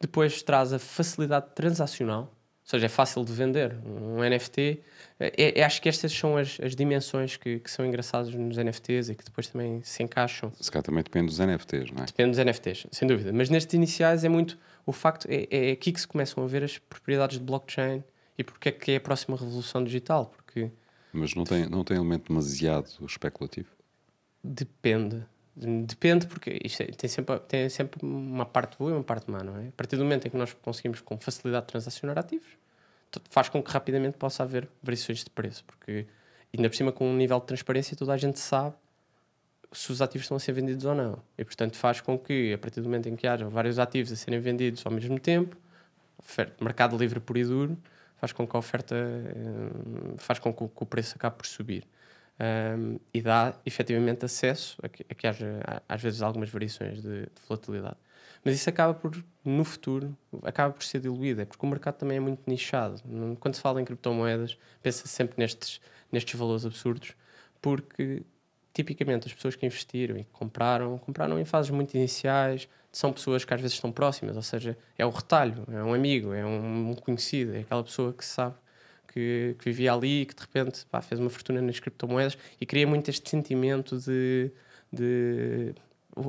Depois 0.00 0.42
traz 0.42 0.72
a 0.72 0.78
facilidade 0.78 1.46
transacional, 1.54 2.32
ou 2.64 2.68
seja, 2.70 2.86
é 2.86 2.88
fácil 2.88 3.24
de 3.24 3.32
vender. 3.32 3.76
Um 3.84 4.22
NFT, 4.22 4.80
é, 5.18 5.58
é- 5.60 5.64
acho 5.64 5.82
que 5.82 5.88
estas 5.88 6.12
são 6.12 6.36
as, 6.36 6.58
as 6.62 6.74
dimensões 6.76 7.36
que, 7.36 7.58
que 7.58 7.70
são 7.70 7.84
engraçadas 7.84 8.32
nos 8.34 8.56
NFTs 8.56 9.08
e 9.10 9.14
que 9.14 9.24
depois 9.24 9.48
também 9.48 9.82
se 9.82 10.02
encaixam 10.02 10.52
Se 10.60 10.70
calhar 10.70 10.84
também 10.84 11.02
depende 11.02 11.26
dos 11.26 11.38
NFTs, 11.40 11.90
não 11.90 12.02
é? 12.02 12.06
Depende 12.06 12.30
dos 12.30 12.38
NFTs, 12.38 12.86
sem 12.92 13.06
dúvida. 13.08 13.32
Mas 13.32 13.50
nestes 13.50 13.74
iniciais 13.74 14.22
é 14.24 14.28
muito 14.28 14.56
o 14.86 14.92
facto, 14.92 15.26
é, 15.28 15.46
é 15.50 15.72
aqui 15.72 15.92
que 15.92 16.00
se 16.00 16.06
começam 16.06 16.42
a 16.42 16.46
ver 16.46 16.62
as 16.64 16.78
propriedades 16.78 17.38
de 17.38 17.44
blockchain 17.44 18.02
e 18.38 18.44
porque 18.44 18.68
é 18.68 18.72
que 18.72 18.92
é 18.92 18.96
a 18.96 19.00
próxima 19.00 19.36
revolução 19.36 19.82
digital. 19.84 20.26
Porque 20.26 20.70
Mas 21.12 21.34
não 21.34 21.44
tem, 21.44 21.68
não 21.68 21.82
tem 21.84 21.96
elemento 21.96 22.28
demasiado 22.28 22.88
especulativo. 23.06 23.68
depende. 24.42 25.24
Depende 25.54 26.26
porque 26.26 26.58
isto 26.64 26.82
é- 26.82 26.86
tem, 26.86 27.08
sempre, 27.08 27.38
tem 27.40 27.68
sempre 27.68 28.04
uma 28.04 28.46
parte 28.46 28.78
boa 28.78 28.90
e 28.90 28.94
uma 28.94 29.04
parte 29.04 29.30
má, 29.30 29.42
não 29.42 29.56
é? 29.58 29.68
A 29.68 29.72
partir 29.72 29.96
do 29.96 30.02
momento 30.04 30.26
em 30.26 30.30
que 30.30 30.36
nós 30.36 30.52
conseguimos 30.54 31.00
com 31.00 31.18
facilidade 31.18 31.66
transacionar 31.66 32.18
ativos, 32.18 32.48
faz 33.30 33.48
com 33.50 33.62
que 33.62 33.70
rapidamente 33.70 34.16
possa 34.16 34.42
haver 34.42 34.68
variações 34.82 35.22
de 35.22 35.30
preço. 35.30 35.64
Porque 35.64 36.06
ainda 36.56 36.68
por 36.70 36.76
cima 36.76 36.90
com 36.92 37.06
um 37.08 37.16
nível 37.16 37.38
de 37.40 37.46
transparência 37.46 37.96
toda 37.96 38.12
a 38.14 38.16
gente 38.16 38.38
sabe 38.38 38.74
se 39.72 39.90
os 39.92 40.02
ativos 40.02 40.24
estão 40.24 40.36
a 40.36 40.40
ser 40.40 40.52
vendidos 40.52 40.84
ou 40.84 40.94
não. 40.94 41.18
E, 41.36 41.44
portanto, 41.44 41.76
faz 41.76 42.00
com 42.00 42.18
que, 42.18 42.52
a 42.54 42.58
partir 42.58 42.80
do 42.80 42.84
momento 42.84 43.08
em 43.08 43.16
que 43.16 43.26
haja 43.26 43.48
vários 43.48 43.78
ativos 43.78 44.12
a 44.12 44.16
serem 44.16 44.40
vendidos 44.40 44.84
ao 44.86 44.92
mesmo 44.92 45.18
tempo, 45.18 45.56
mercado 46.60 46.96
livre 46.96 47.20
puro 47.20 47.38
e 47.38 47.44
duro, 47.44 47.78
faz 48.16 48.32
com 48.32 48.46
que 48.46 48.54
a 48.56 48.58
oferta, 48.58 48.94
eh, 48.94 50.14
faz 50.18 50.38
com 50.38 50.52
que 50.52 50.64
o 50.64 50.86
preço 50.86 51.14
acabe 51.16 51.36
por 51.36 51.46
subir. 51.46 51.84
Um, 52.40 52.98
e 53.12 53.20
dá, 53.20 53.54
efetivamente, 53.64 54.24
acesso 54.24 54.76
a 54.82 54.88
que, 54.88 55.04
a 55.08 55.14
que 55.14 55.26
haja, 55.26 55.60
às 55.88 56.02
vezes, 56.02 56.22
algumas 56.22 56.50
variações 56.50 57.00
de, 57.00 57.22
de 57.22 57.42
volatilidade. 57.46 57.96
Mas 58.44 58.56
isso 58.56 58.68
acaba 58.68 58.92
por, 58.94 59.22
no 59.44 59.64
futuro, 59.64 60.16
acaba 60.42 60.72
por 60.72 60.82
ser 60.82 61.00
diluído, 61.00 61.42
é 61.42 61.44
porque 61.44 61.64
o 61.64 61.68
mercado 61.68 61.96
também 61.96 62.16
é 62.16 62.20
muito 62.20 62.42
nichado. 62.48 63.00
Quando 63.38 63.54
se 63.54 63.60
fala 63.60 63.80
em 63.80 63.84
criptomoedas, 63.84 64.58
pensa 64.82 65.06
sempre 65.06 65.36
nestes, 65.38 65.80
nestes 66.10 66.38
valores 66.38 66.66
absurdos, 66.66 67.12
porque 67.60 68.24
tipicamente 68.74 69.28
as 69.28 69.34
pessoas 69.34 69.54
que 69.54 69.64
investiram 69.64 70.16
e 70.16 70.24
que 70.24 70.30
compraram, 70.32 70.98
compraram 70.98 71.38
em 71.38 71.44
fases 71.44 71.70
muito 71.70 71.94
iniciais, 71.94 72.68
são 72.90 73.12
pessoas 73.12 73.44
que 73.44 73.54
às 73.54 73.60
vezes 73.60 73.74
estão 73.74 73.92
próximas, 73.92 74.34
ou 74.34 74.42
seja, 74.42 74.76
é 74.98 75.06
o 75.06 75.10
retalho, 75.10 75.64
é 75.70 75.82
um 75.82 75.94
amigo, 75.94 76.32
é 76.32 76.44
um 76.44 76.94
conhecido, 76.94 77.54
é 77.54 77.60
aquela 77.60 77.84
pessoa 77.84 78.12
que 78.12 78.24
sabe 78.24 78.56
que, 79.12 79.54
que 79.58 79.64
vivia 79.66 79.92
ali 79.92 80.22
e 80.22 80.26
que 80.26 80.34
de 80.34 80.40
repente 80.40 80.86
pá, 80.90 81.00
fez 81.02 81.20
uma 81.20 81.30
fortuna 81.30 81.60
nas 81.60 81.78
criptomoedas 81.78 82.36
e 82.60 82.66
cria 82.66 82.86
muito 82.86 83.08
este 83.08 83.28
sentimento 83.28 83.98
de, 83.98 84.50
de 84.92 85.74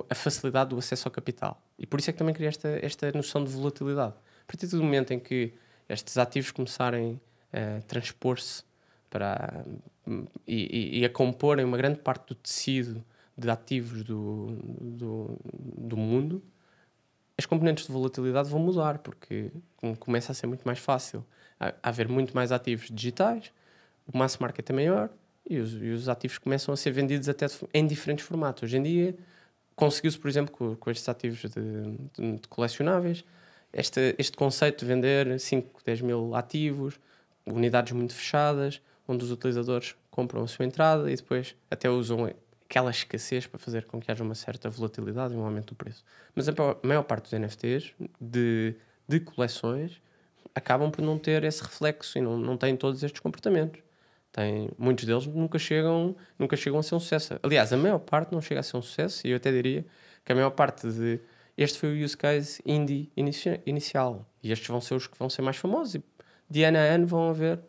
a 0.09 0.15
facilidade 0.15 0.69
do 0.71 0.77
acesso 0.77 1.07
ao 1.07 1.11
capital. 1.11 1.61
E 1.77 1.85
por 1.85 1.99
isso 1.99 2.09
é 2.09 2.13
que 2.13 2.19
também 2.19 2.33
cria 2.33 2.47
esta, 2.49 2.67
esta 2.81 3.11
noção 3.13 3.43
de 3.43 3.51
volatilidade. 3.51 4.13
A 4.13 4.45
partir 4.45 4.67
do 4.67 4.81
momento 4.83 5.11
em 5.11 5.19
que 5.19 5.53
estes 5.89 6.17
ativos 6.17 6.51
começarem 6.51 7.19
a 7.51 7.81
transpor-se 7.81 8.63
para 9.09 9.65
e, 10.47 10.99
e- 10.99 11.05
a 11.05 11.09
comporem 11.09 11.63
uma 11.63 11.77
grande 11.77 11.99
parte 11.99 12.27
do 12.29 12.35
tecido 12.35 13.03
de 13.37 13.49
ativos 13.49 14.03
do, 14.03 14.47
do, 14.79 15.37
do 15.77 15.97
mundo, 15.97 16.43
as 17.37 17.45
componentes 17.45 17.85
de 17.85 17.91
volatilidade 17.91 18.49
vão 18.49 18.59
mudar, 18.59 18.99
porque 18.99 19.51
com- 19.77 19.95
começa 19.95 20.31
a 20.31 20.35
ser 20.35 20.45
muito 20.47 20.63
mais 20.63 20.79
fácil 20.79 21.25
haver 21.81 22.07
muito 22.07 22.33
mais 22.35 22.51
ativos 22.51 22.87
digitais, 22.91 23.51
o 24.11 24.17
mass 24.17 24.37
market 24.37 24.69
é 24.69 24.73
maior 24.73 25.09
e 25.49 25.57
os, 25.59 25.73
e 25.73 25.89
os 25.91 26.09
ativos 26.09 26.37
começam 26.37 26.73
a 26.73 26.77
ser 26.77 26.91
vendidos 26.91 27.29
até 27.29 27.45
em 27.73 27.85
diferentes 27.85 28.25
formatos. 28.25 28.63
Hoje 28.63 28.77
em 28.77 28.83
dia, 28.83 29.15
conseguiu-se, 29.75 30.17
por 30.19 30.27
exemplo, 30.29 30.51
com, 30.53 30.75
com 30.75 30.91
estes 30.91 31.07
ativos 31.07 31.39
de, 31.39 31.47
de- 32.17 32.37
de 32.39 32.47
colecionáveis, 32.47 33.23
este, 33.71 34.15
este 34.17 34.37
conceito 34.37 34.79
de 34.79 34.85
vender 34.85 35.39
5, 35.39 35.81
10 35.83 36.01
mil 36.01 36.35
ativos, 36.35 36.99
unidades 37.45 37.91
muito 37.93 38.13
fechadas, 38.13 38.81
onde 39.07 39.23
os 39.23 39.31
utilizadores 39.31 39.95
compram 40.11 40.43
a 40.43 40.47
sua 40.47 40.65
entrada 40.65 41.11
e 41.11 41.15
depois 41.15 41.55
até 41.69 41.89
usam 41.89 42.29
aquela 42.69 42.91
escassez 42.91 43.45
para 43.47 43.59
fazer 43.59 43.85
com 43.85 43.99
que 43.99 44.11
haja 44.11 44.23
uma 44.23 44.35
certa 44.35 44.69
volatilidade 44.69 45.33
e 45.33 45.37
um 45.37 45.43
aumento 45.43 45.69
do 45.73 45.75
preço. 45.75 46.03
Mas 46.35 46.47
a 46.47 46.53
maior 46.83 47.03
parte 47.03 47.23
dos 47.23 47.33
NFTs 47.33 47.93
de, 48.21 48.75
de 49.07 49.19
coleções 49.19 50.01
acabam 50.55 50.89
por 50.91 51.01
não 51.01 51.17
ter 51.17 51.43
esse 51.43 51.61
reflexo 51.63 52.17
e 52.17 52.21
não, 52.21 52.37
não 52.37 52.57
têm 52.57 52.75
todos 52.75 53.03
estes 53.03 53.19
comportamentos. 53.21 53.81
Tem, 54.31 54.69
muitos 54.77 55.05
deles 55.05 55.27
nunca 55.27 55.59
chegam, 55.59 56.15
nunca 56.39 56.55
chegam 56.55 56.79
a 56.79 56.83
ser 56.83 56.95
um 56.95 56.99
sucesso. 56.99 57.39
Aliás, 57.43 57.71
a 57.71 57.77
maior 57.77 57.99
parte 57.99 58.31
não 58.31 58.41
chega 58.41 58.59
a 58.61 58.63
ser 58.63 58.75
um 58.77 58.81
sucesso 58.81 59.25
e 59.27 59.29
eu 59.31 59.37
até 59.37 59.51
diria 59.51 59.85
que 60.25 60.31
a 60.31 60.35
maior 60.35 60.49
parte 60.51 60.87
de. 60.91 61.19
Este 61.55 61.77
foi 61.77 61.89
o 62.01 62.03
use 62.03 62.17
case 62.17 62.59
indie 62.65 63.11
inici- 63.15 63.59
inicial 63.63 64.27
e 64.41 64.51
estes 64.51 64.67
vão 64.67 64.81
ser 64.81 64.95
os 64.95 65.05
que 65.05 65.15
vão 65.17 65.29
ser 65.29 65.43
mais 65.43 65.57
famosos. 65.57 65.95
E 65.95 66.03
de 66.49 66.63
ano 66.63 66.77
a 66.79 66.81
ano 66.81 67.05
vão 67.05 67.29
haver, 67.29 67.59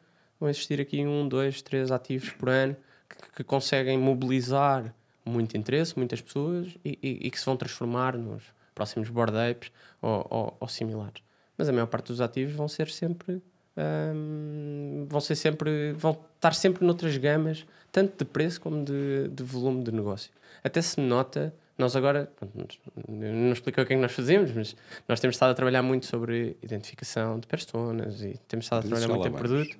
vão 0.41 0.49
existir 0.49 0.81
aqui 0.81 1.05
um, 1.05 1.29
dois, 1.29 1.61
três 1.61 1.91
ativos 1.93 2.31
por 2.31 2.49
ano 2.49 2.75
que, 3.11 3.17
que 3.37 3.45
conseguem 3.45 3.99
mobilizar 3.99 4.95
muito 5.23 5.55
interesse, 5.57 5.99
muitas 5.99 6.23
pessoas 6.23 6.69
e, 6.83 6.99
e- 7.03 7.26
e 7.26 7.31
que 7.31 7.38
se 7.38 7.45
vão 7.45 7.59
transformar 7.59 8.17
nos 8.17 8.43
próximos 8.75 9.11
board 9.11 9.37
apes 9.37 9.71
ou, 10.00 10.26
ou- 10.31 10.57
ou 10.61 10.69
similares. 10.69 11.23
Mas 11.56 11.68
a 11.68 11.73
maior 11.73 11.87
parte 11.87 12.08
dos 12.08 12.20
ativos 12.20 12.54
vão 12.54 12.68
ser 12.68 12.88
sempre 12.88 13.42
hum, 13.76 15.06
vão 15.08 15.20
ser 15.20 15.37
sempre, 15.37 15.92
vão 15.92 16.18
estar 16.37 16.54
sempre 16.54 16.84
noutras 16.84 17.16
gamas, 17.16 17.66
tanto 17.92 18.18
de 18.18 18.25
preço 18.25 18.61
como 18.61 18.84
de, 18.84 19.28
de 19.28 19.42
volume 19.42 19.82
de 19.82 19.92
negócio. 19.92 20.30
Até 20.62 20.80
se 20.80 21.00
nota, 21.00 21.54
nós 21.76 21.96
agora, 21.96 22.30
pronto, 22.37 22.78
não 23.08 23.52
expliquei 23.52 23.82
o 23.82 23.87
que 23.87 23.92
é 23.92 23.96
que 23.96 24.02
nós 24.02 24.12
fazemos, 24.12 24.52
mas 24.52 24.76
nós 25.08 25.20
temos 25.20 25.37
estado 25.37 25.50
a 25.50 25.54
trabalhar 25.54 25.82
muito 25.82 26.06
sobre 26.06 26.56
identificação 26.62 27.38
de 27.38 27.46
personas 27.46 28.23
e 28.23 28.38
temos 28.49 28.66
estado 28.66 28.87
a 28.87 28.88
trabalhar 28.88 29.08
muito 29.08 29.28
em 29.28 29.32
produto. 29.32 29.76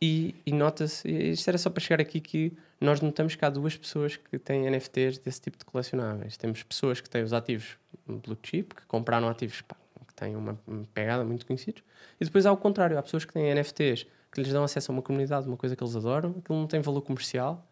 E, 0.00 0.34
e 0.44 0.52
nota-se, 0.52 1.08
isto 1.08 1.48
era 1.48 1.58
só 1.58 1.70
para 1.70 1.80
chegar 1.80 2.00
aqui 2.00 2.20
que 2.20 2.52
nós 2.80 3.00
notamos 3.00 3.34
que 3.34 3.44
há 3.44 3.50
duas 3.50 3.76
pessoas 3.76 4.16
que 4.16 4.38
têm 4.38 4.68
NFTs 4.70 5.18
desse 5.18 5.40
tipo 5.40 5.58
de 5.58 5.64
colecionáveis. 5.64 6.36
Temos 6.36 6.62
pessoas 6.62 7.00
que 7.00 7.08
têm 7.08 7.22
os 7.22 7.32
ativos 7.32 7.78
blue 8.06 8.38
chip, 8.42 8.74
que 8.74 8.86
compraram 8.86 9.28
ativos 9.28 9.60
pá, 9.62 9.76
têm 10.20 10.36
uma, 10.36 10.58
pegada 10.94 11.24
muito 11.24 11.46
conhecidos, 11.46 11.82
e 12.20 12.24
depois 12.24 12.46
há 12.46 12.52
o 12.52 12.56
contrário, 12.56 12.98
há 12.98 13.02
pessoas 13.02 13.24
que 13.24 13.32
têm 13.32 13.54
NFTs 13.54 14.06
que 14.30 14.40
lhes 14.40 14.52
dão 14.52 14.62
acesso 14.62 14.92
a 14.92 14.94
uma 14.94 15.02
comunidade, 15.02 15.48
uma 15.48 15.56
coisa 15.56 15.74
que 15.74 15.82
eles 15.82 15.96
adoram, 15.96 16.36
aquilo 16.38 16.58
não 16.58 16.66
tem 16.66 16.80
valor 16.80 17.02
comercial, 17.02 17.66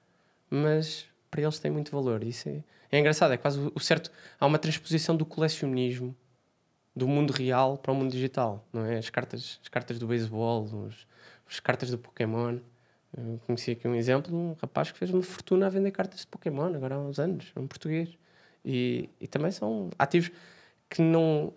mas 0.51 1.07
para 1.31 1.43
eles 1.43 1.59
tem 1.59 1.71
muito 1.71 1.93
valor. 1.93 2.25
Isso 2.25 2.49
é, 2.49 2.65
é 2.91 2.99
engraçado, 2.99 3.33
é 3.33 3.37
quase 3.37 3.61
o 3.75 3.81
certo. 3.81 4.11
Há 4.41 4.47
uma 4.47 4.59
transposição 4.59 5.17
do 5.17 5.25
colecionismo 5.25 6.17
do 6.97 7.07
mundo 7.07 7.33
real 7.33 7.79
para 7.79 7.93
o 7.93 7.95
mundo 7.95 8.11
digital, 8.11 8.67
não 8.73 8.85
é? 8.85 8.99
As 8.99 9.09
cartas, 9.09 9.61
as 9.63 9.69
cartas 9.69 9.99
do 9.99 10.07
beisebol, 10.07 10.65
os, 10.65 11.07
as 11.49 11.61
cartas 11.61 11.91
do 11.91 11.99
Pokémon. 11.99 12.59
Eu 13.17 13.41
conheci 13.47 13.71
aqui 13.71 13.87
um 13.87 13.95
exemplo 13.95 14.31
de 14.31 14.37
um 14.37 14.57
rapaz 14.61 14.91
que 14.91 14.99
fez 14.99 15.11
uma 15.13 15.23
fortuna 15.23 15.67
a 15.67 15.71
vender 15.71 15.93
cartas 15.93 16.21
de 16.21 16.27
Pokémon, 16.27 16.75
agora 16.75 16.97
há 16.97 16.99
uns 16.99 17.19
anos, 17.19 17.53
um 17.57 17.67
português. 17.67 18.19
E, 18.65 19.09
e 19.21 19.27
também 19.27 19.51
são 19.51 19.91
ativos 19.99 20.31
que 20.91 21.01
não. 21.01 21.53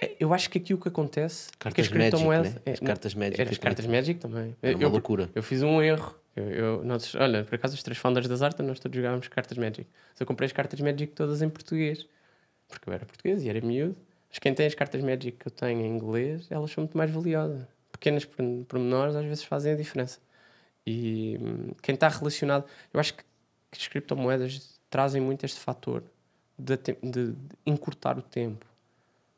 É- 0.00 0.16
Eu 0.20 0.32
acho 0.34 0.48
que 0.50 0.58
aqui 0.58 0.74
o 0.74 0.78
que 0.78 0.88
acontece. 0.88 1.48
é 1.48 1.52
que 1.52 1.58
Cartas 1.58 1.86
as 1.86 1.92
criptomoedas- 1.92 2.46
Magic, 2.54 2.66
né? 2.66 2.72
As 2.72 2.82
é, 2.82 2.84
cartas 2.86 3.14
Magic 3.14 3.40
Era 3.40 3.50
as 3.50 3.56
também. 3.58 3.62
cartas 3.74 3.86
Magic 3.86 4.20
também. 4.20 4.56
Era 4.62 4.76
uma 4.76 4.82
eu, 4.84 4.88
loucura. 4.88 5.30
eu 5.34 5.42
fiz 5.42 5.62
um 5.62 5.82
erro. 5.82 6.14
Eu, 6.36 6.50
eu- 6.50 6.84
nós, 6.84 7.14
olha, 7.14 7.44
por 7.44 7.54
acaso 7.54 7.74
os 7.74 7.82
três 7.82 7.96
founders 7.98 8.26
das 8.26 8.42
Arta, 8.42 8.62
nós 8.62 8.80
todos 8.80 8.96
jogávamos 8.96 9.28
cartas 9.28 9.56
Magic. 9.56 9.86
Mas 10.10 10.20
eu 10.20 10.26
comprei 10.26 10.46
as 10.46 10.52
cartas 10.52 10.80
Magic 10.80 11.06
todas 11.12 11.40
em 11.42 11.48
português. 11.48 12.06
Porque 12.68 12.88
eu 12.88 12.92
era 12.92 13.04
português 13.06 13.42
e 13.44 13.48
era 13.48 13.60
miúdo. 13.60 13.96
Mas 14.28 14.38
quem 14.40 14.52
tem 14.52 14.66
as 14.66 14.74
cartas 14.74 15.00
Magic 15.02 15.32
que 15.38 15.46
eu 15.46 15.52
tenho 15.52 15.80
em 15.80 15.86
inglês, 15.88 16.48
elas 16.50 16.70
são 16.72 16.82
muito 16.82 16.96
mais 16.98 17.10
valiosas. 17.10 17.62
Pequenas 17.92 18.24
pormen- 18.24 18.64
pormenores 18.64 19.14
às 19.14 19.24
vezes 19.24 19.44
fazem 19.44 19.72
a 19.74 19.76
diferença. 19.76 20.18
E 20.86 21.38
hum, 21.40 21.70
quem 21.80 21.94
está 21.94 22.08
relacionado, 22.08 22.64
eu 22.92 22.98
acho 22.98 23.14
que, 23.14 23.22
que 23.70 23.78
as 23.78 23.86
criptomoedas 23.88 24.80
trazem 24.90 25.22
muito 25.22 25.44
este 25.46 25.60
fator 25.60 26.02
de, 26.58 26.76
de- 26.76 26.96
de 27.02 27.34
encurtar 27.64 28.18
o 28.18 28.22
tempo. 28.22 28.66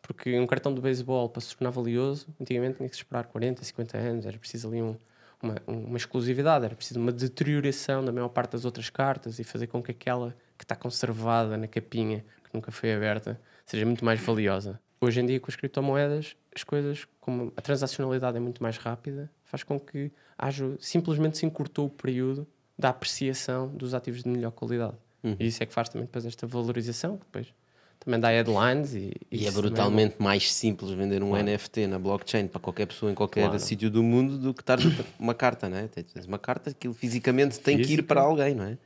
Porque 0.07 0.39
um 0.39 0.47
cartão 0.47 0.73
de 0.73 0.81
beisebol 0.81 1.29
para 1.29 1.41
se 1.41 1.57
tornar 1.57 1.71
valioso, 1.71 2.29
antigamente 2.41 2.77
tinha 2.77 2.89
que 2.89 2.95
se 2.95 3.01
esperar 3.03 3.25
40, 3.25 3.65
50 3.65 3.99
anos, 3.99 4.25
era 4.27 4.39
preciso 4.39 4.69
ali 4.69 4.81
um- 4.81 4.97
uma, 5.43 5.57
uma 5.67 5.97
exclusividade, 5.97 6.65
era 6.65 6.75
preciso 6.75 7.01
uma 7.01 7.13
deterioração 7.13 8.05
da 8.05 8.13
maior 8.13 8.29
parte 8.29 8.53
das 8.53 8.65
outras 8.65 8.89
cartas 8.89 9.39
e 9.39 9.45
fazer 9.45 9.67
com 9.67 9.83
que 9.83 9.91
aquela 9.91 10.35
que 10.57 10.65
está 10.65 10.75
conservada 10.77 11.57
na 11.57 11.67
capinha, 11.67 12.25
que 12.45 12.55
nunca 12.55 12.71
foi 12.71 12.95
aberta, 12.95 13.39
seja 13.67 13.85
muito 13.85 14.05
mais 14.05 14.21
valiosa. 14.21 14.81
Hoje 15.01 15.21
em 15.21 15.27
dia, 15.27 15.39
com 15.39 15.51
as 15.51 15.57
criptomoedas, 15.57 16.37
as 16.55 16.65
coisas, 16.65 17.07
como 17.21 17.53
a 17.57 17.61
transacionalidade 17.61 18.37
é 18.37 18.41
muito 18.41 18.63
mais 18.63 18.79
rápida, 18.79 19.31
faz 19.45 19.63
com 19.63 19.79
que 19.79 20.11
haja, 20.39 20.75
simplesmente 20.81 21.37
se 21.37 21.45
encurtou 21.45 21.87
o 21.87 21.91
período 21.91 22.47
da 22.79 22.89
apreciação 22.91 23.69
dos 23.69 23.93
ativos 23.93 24.23
de 24.23 24.29
melhor 24.31 24.53
qualidade. 24.53 24.97
E 25.39 25.47
isso 25.49 25.63
é 25.63 25.67
que 25.67 25.73
faz 25.75 25.89
também 25.89 26.07
depois 26.07 26.25
esta 26.25 26.47
valorização, 26.47 27.19
que 27.19 27.25
depois 27.27 27.53
também 28.01 28.21
dá 28.21 28.29
headlines 28.29 28.95
e, 28.95 29.13
E 29.31 29.39
é 29.39 29.49
isso 29.49 29.53
também 29.57 29.71
brutalmente 29.71 30.17
mais 30.19 30.53
simples 30.53 30.91
vender 30.93 31.23
um 31.23 31.35
NFT 31.37 31.87
na 31.87 31.99
blockchain 31.99 32.47
para 32.49 32.61
qualquer 32.61 32.87
pessoa 32.87 33.11
em 33.11 33.15
qualquer 33.15 33.45
Claro. 33.49 33.59
sítio 33.61 33.91
do 33.91 34.03
mundo 34.03 34.39
do 34.39 34.55
que 34.55 34.61
estar 34.63 34.79
uma 35.19 35.35
carta, 35.35 35.69
não 35.69 35.77
é? 35.79 35.89
Tens 35.89 36.25
uma 36.27 36.39
carta, 36.39 36.71
aquilo 36.71 36.95
fisicamente 36.95 37.59
tem 37.61 37.77
que 37.83 37.95
ir 37.95 38.03
para 38.03 38.21
alguém, 38.21 38.55
não 38.55 38.65
é? 38.65 38.79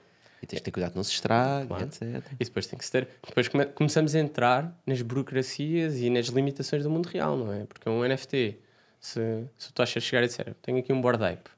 E 0.42 0.46
tens 0.46 0.58
de 0.60 0.62
ter 0.64 0.70
cuidado 0.70 0.92
que 0.92 0.96
não 0.96 1.04
se 1.04 1.12
estrague, 1.12 1.66
Claro. 1.68 1.84
etc. 1.84 2.02
E 2.40 2.44
depois 2.44 2.66
tem 2.66 2.78
que 2.78 2.84
se 2.86 2.90
ter. 2.92 3.08
Depois 3.26 3.46
come- 3.48 3.66
começamos 3.66 4.14
a 4.14 4.18
entrar 4.18 4.74
nas 4.86 5.02
burocracias 5.02 5.98
e 6.00 6.08
nas 6.08 6.26
limitações 6.28 6.82
do 6.82 6.88
mundo 6.90 7.06
real, 7.06 7.36
não 7.36 7.52
é? 7.52 7.64
Porque 7.66 7.86
um 7.90 8.02
NFT, 8.02 8.56
se, 8.98 9.44
se 9.58 9.70
tu 9.72 9.82
achas 9.82 10.02
chegar 10.02 10.22
e 10.24 10.28
disser, 10.28 10.48
"Eu 10.48 10.54
tenho 10.62 10.78
aqui 10.78 10.92
um 10.94 11.00
board 11.02 11.22
ape 11.22 11.50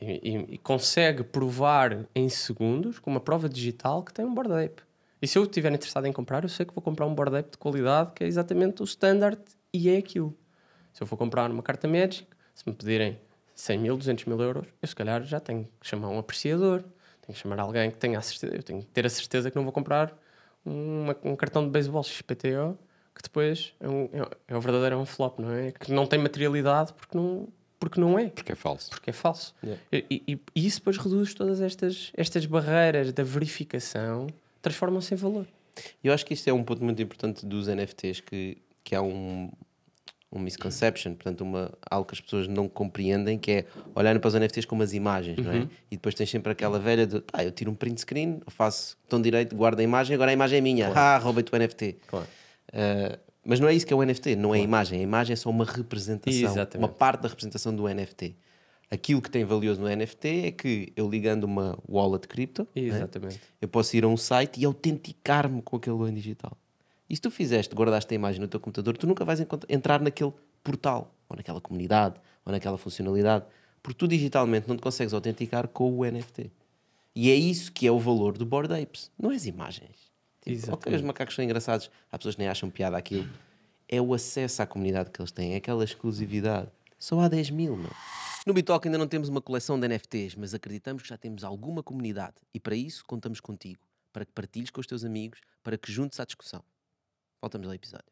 e, 0.00 0.30
e- 0.30 0.54
e 0.54 0.58
consegue 0.58 1.22
provar 1.22 2.06
em 2.12 2.28
segundos, 2.28 2.98
com 2.98 3.08
uma 3.08 3.20
prova 3.20 3.48
digital, 3.48 4.02
que 4.02 4.12
tem 4.12 4.24
um 4.24 4.34
board 4.34 4.52
ape. 4.52 4.82
E 5.22 5.26
se 5.28 5.38
eu 5.38 5.44
estiver 5.44 5.72
interessado 5.72 6.06
em 6.06 6.12
comprar, 6.12 6.42
eu 6.42 6.48
sei 6.48 6.66
que 6.66 6.74
vou 6.74 6.82
comprar 6.82 7.06
um 7.06 7.14
board 7.14 7.36
ape 7.36 7.52
de 7.52 7.56
qualidade 7.58 8.10
que 8.14 8.24
é 8.24 8.26
exatamente 8.26 8.82
o 8.82 8.84
standard 8.84 9.40
e 9.72 9.88
é 9.88 9.96
aquilo. 9.96 10.36
Se 10.92 11.02
eu 11.02 11.06
for 11.06 11.16
comprar 11.16 11.48
uma 11.50 11.62
carta 11.62 11.86
Magic, 11.86 12.26
se 12.54 12.68
me 12.68 12.74
pedirem 12.74 13.18
100 13.54 13.78
mil, 13.78 13.96
200 13.96 14.24
mil 14.26 14.40
euros, 14.40 14.66
eu 14.82 14.88
se 14.88 14.94
calhar 14.96 15.22
já 15.22 15.38
tenho 15.38 15.68
que 15.80 15.86
chamar 15.86 16.08
um 16.08 16.18
apreciador, 16.18 16.80
tenho 17.24 17.34
que 17.34 17.38
chamar 17.38 17.60
alguém 17.60 17.90
que 17.90 17.98
tenha 17.98 18.18
a 18.18 18.22
certeza, 18.22 18.56
eu 18.56 18.62
tenho 18.62 18.80
que 18.80 18.86
ter 18.88 19.06
a 19.06 19.10
certeza 19.10 19.50
que 19.50 19.56
não 19.56 19.62
vou 19.62 19.72
comprar 19.72 20.12
uma- 20.64 21.16
um 21.24 21.36
cartão 21.36 21.64
de 21.64 21.70
beisebol 21.70 22.02
XPTO 22.02 22.76
que 23.14 23.22
depois 23.22 23.74
é, 23.78 23.88
um, 23.88 24.04
é, 24.12 24.28
é 24.48 24.56
o 24.56 24.60
verdadeiro 24.60 24.94
é 24.96 24.98
um 24.98 25.04
flop, 25.06 25.38
não 25.38 25.52
é? 25.52 25.70
Que 25.72 25.92
não 25.92 26.06
tem 26.06 26.18
materialidade 26.18 26.92
porque 26.94 27.16
não, 27.16 27.48
porque 27.78 28.00
não 28.00 28.18
é 28.18 28.28
Porque 28.30 28.52
é 28.52 28.54
falso. 28.56 28.90
porque 28.90 29.10
é 29.10 29.12
falso. 29.12 29.54
Yeah. 29.62 29.82
E, 29.92 30.22
e- 30.26 30.40
e 30.54 30.66
isso 30.66 30.78
depois 30.78 30.96
reduz 30.98 31.32
todas 31.34 31.60
estas, 31.60 32.10
estas 32.16 32.44
barreiras 32.46 33.12
da 33.12 33.22
verificação, 33.22 34.26
transformam-se 34.62 35.12
em 35.12 35.16
valor. 35.16 35.46
E 36.02 36.06
eu 36.06 36.14
acho 36.14 36.24
que 36.24 36.34
isto 36.34 36.48
é 36.48 36.52
um 36.52 36.62
ponto 36.62 36.82
muito 36.82 37.02
importante 37.02 37.44
dos 37.44 37.66
NFTs, 37.66 38.20
que, 38.20 38.58
que 38.84 38.94
há 38.94 39.02
um, 39.02 39.50
um 40.30 40.38
misconception, 40.38 41.14
portanto, 41.14 41.42
uma, 41.42 41.70
algo 41.90 42.06
que 42.06 42.14
as 42.14 42.20
pessoas 42.20 42.48
não 42.48 42.68
compreendem, 42.68 43.38
que 43.38 43.50
é 43.50 43.66
olharem 43.94 44.20
para 44.20 44.28
os 44.28 44.34
NFTs 44.34 44.64
como 44.64 44.82
as 44.82 44.92
imagens, 44.92 45.38
não 45.38 45.52
é? 45.52 45.68
E 45.90 45.96
depois 45.96 46.14
tens 46.14 46.30
sempre 46.30 46.52
aquela 46.52 46.78
velha 46.78 47.06
de, 47.06 47.20
pá, 47.20 47.44
eu 47.44 47.50
tiro 47.50 47.70
um 47.70 47.74
print 47.74 48.00
screen, 48.00 48.40
eu 48.44 48.50
faço 48.50 48.96
botão 49.02 49.20
direito, 49.20 49.54
guardo 49.54 49.80
a 49.80 49.82
imagem, 49.82 50.14
agora 50.14 50.30
a 50.30 50.34
imagem 50.34 50.58
é 50.58 50.60
minha, 50.60 50.88
ah, 50.96 51.18
roubei-te 51.18 51.54
o 51.54 51.58
NFT. 51.58 51.96
Claro. 52.06 52.26
Uh, 52.68 53.18
mas 53.44 53.58
não 53.58 53.68
é 53.68 53.74
isso 53.74 53.84
que 53.84 53.92
é 53.92 53.96
o 53.96 54.02
NFT, 54.02 54.36
não 54.36 54.54
é 54.54 54.58
a 54.58 54.62
imagem, 54.62 55.00
a 55.00 55.02
imagem 55.02 55.32
é 55.34 55.36
só 55.36 55.50
uma 55.50 55.64
representação, 55.64 56.40
Exatamente. 56.40 56.78
uma 56.78 56.88
parte 56.88 57.22
da 57.22 57.28
representação 57.28 57.74
do 57.74 57.88
NFT. 57.88 58.36
Aquilo 58.92 59.22
que 59.22 59.30
tem 59.30 59.42
valioso 59.42 59.80
no 59.80 59.88
NFT 59.88 60.28
é 60.28 60.50
que 60.50 60.92
eu 60.94 61.08
ligando 61.08 61.44
uma 61.44 61.78
wallet 61.88 62.28
cripto, 62.28 62.68
não 62.76 62.82
é? 62.82 62.86
Exatamente. 62.86 63.40
eu 63.58 63.66
posso 63.66 63.96
ir 63.96 64.04
a 64.04 64.06
um 64.06 64.18
site 64.18 64.60
e 64.60 64.66
autenticar-me 64.66 65.62
com 65.62 65.76
aquele 65.76 65.96
bem 65.96 66.12
digital. 66.12 66.54
E 67.08 67.16
se 67.16 67.22
tu 67.22 67.30
fizeste, 67.30 67.74
guardaste 67.74 68.12
a 68.12 68.14
imagem 68.14 68.38
no 68.38 68.48
teu 68.48 68.60
computador, 68.60 68.94
tu 68.98 69.06
nunca 69.06 69.24
vais 69.24 69.40
entrar 69.66 69.98
naquele 69.98 70.34
portal, 70.62 71.14
ou 71.26 71.34
naquela 71.34 71.58
comunidade, 71.58 72.16
ou 72.44 72.52
naquela 72.52 72.76
funcionalidade, 72.76 73.46
porque 73.82 73.96
tu 73.96 74.06
digitalmente 74.06 74.68
não 74.68 74.76
te 74.76 74.82
consegues 74.82 75.14
autenticar 75.14 75.68
com 75.68 75.90
o 75.98 76.04
NFT. 76.04 76.50
E 77.14 77.30
é 77.30 77.34
isso 77.34 77.72
que 77.72 77.86
é 77.86 77.90
o 77.90 77.98
valor 77.98 78.36
do 78.36 78.44
Board 78.44 78.74
Apes, 78.74 79.10
não 79.18 79.32
é 79.32 79.36
as 79.36 79.46
imagens. 79.46 80.12
Tipo, 80.42 80.74
ok, 80.74 80.94
os 80.94 81.00
macacos 81.00 81.34
são 81.34 81.42
engraçados, 81.42 81.90
há 82.10 82.18
pessoas 82.18 82.34
que 82.34 82.42
nem 82.42 82.48
acham 82.48 82.68
piada 82.68 82.98
aquilo. 82.98 83.26
É 83.88 84.02
o 84.02 84.12
acesso 84.12 84.60
à 84.60 84.66
comunidade 84.66 85.10
que 85.10 85.18
eles 85.18 85.32
têm, 85.32 85.54
é 85.54 85.56
aquela 85.56 85.82
exclusividade. 85.82 86.68
Só 86.98 87.20
há 87.20 87.28
10 87.28 87.48
mil, 87.50 87.74
meu. 87.74 87.90
No 88.46 88.52
Bitalk 88.52 88.86
ainda 88.88 88.98
não 88.98 89.06
temos 89.06 89.28
uma 89.28 89.40
coleção 89.40 89.78
de 89.78 89.86
NFTs, 89.86 90.34
mas 90.34 90.52
acreditamos 90.52 91.02
que 91.02 91.08
já 91.08 91.16
temos 91.16 91.44
alguma 91.44 91.82
comunidade 91.82 92.34
e 92.52 92.58
para 92.58 92.74
isso 92.74 93.04
contamos 93.06 93.38
contigo, 93.40 93.80
para 94.12 94.24
que 94.24 94.32
partilhes 94.32 94.70
com 94.70 94.80
os 94.80 94.86
teus 94.86 95.04
amigos, 95.04 95.40
para 95.62 95.78
que 95.78 95.92
juntes 95.92 96.18
à 96.18 96.24
discussão. 96.24 96.62
Voltamos 97.40 97.68
ao 97.68 97.74
episódio. 97.74 98.06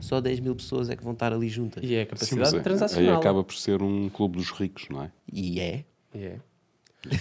Só 0.00 0.20
10 0.20 0.40
mil 0.40 0.54
pessoas 0.56 0.90
é 0.90 0.96
que 0.96 1.02
vão 1.04 1.12
estar 1.12 1.32
ali 1.32 1.48
juntas. 1.48 1.84
E 1.84 1.94
é 1.94 2.02
a 2.02 2.04
Sim, 2.04 2.10
capacidade 2.10 2.40
mas 2.40 2.54
é- 2.54 2.60
transacional. 2.62 3.12
aí 3.14 3.16
acaba 3.20 3.44
por 3.44 3.54
ser 3.54 3.80
um 3.82 4.08
clube 4.08 4.38
dos 4.38 4.50
ricos, 4.50 4.88
não 4.88 5.02
é? 5.04 5.12
E 5.32 5.60
é. 5.60 5.84
E 6.14 6.24
é. 6.24 6.40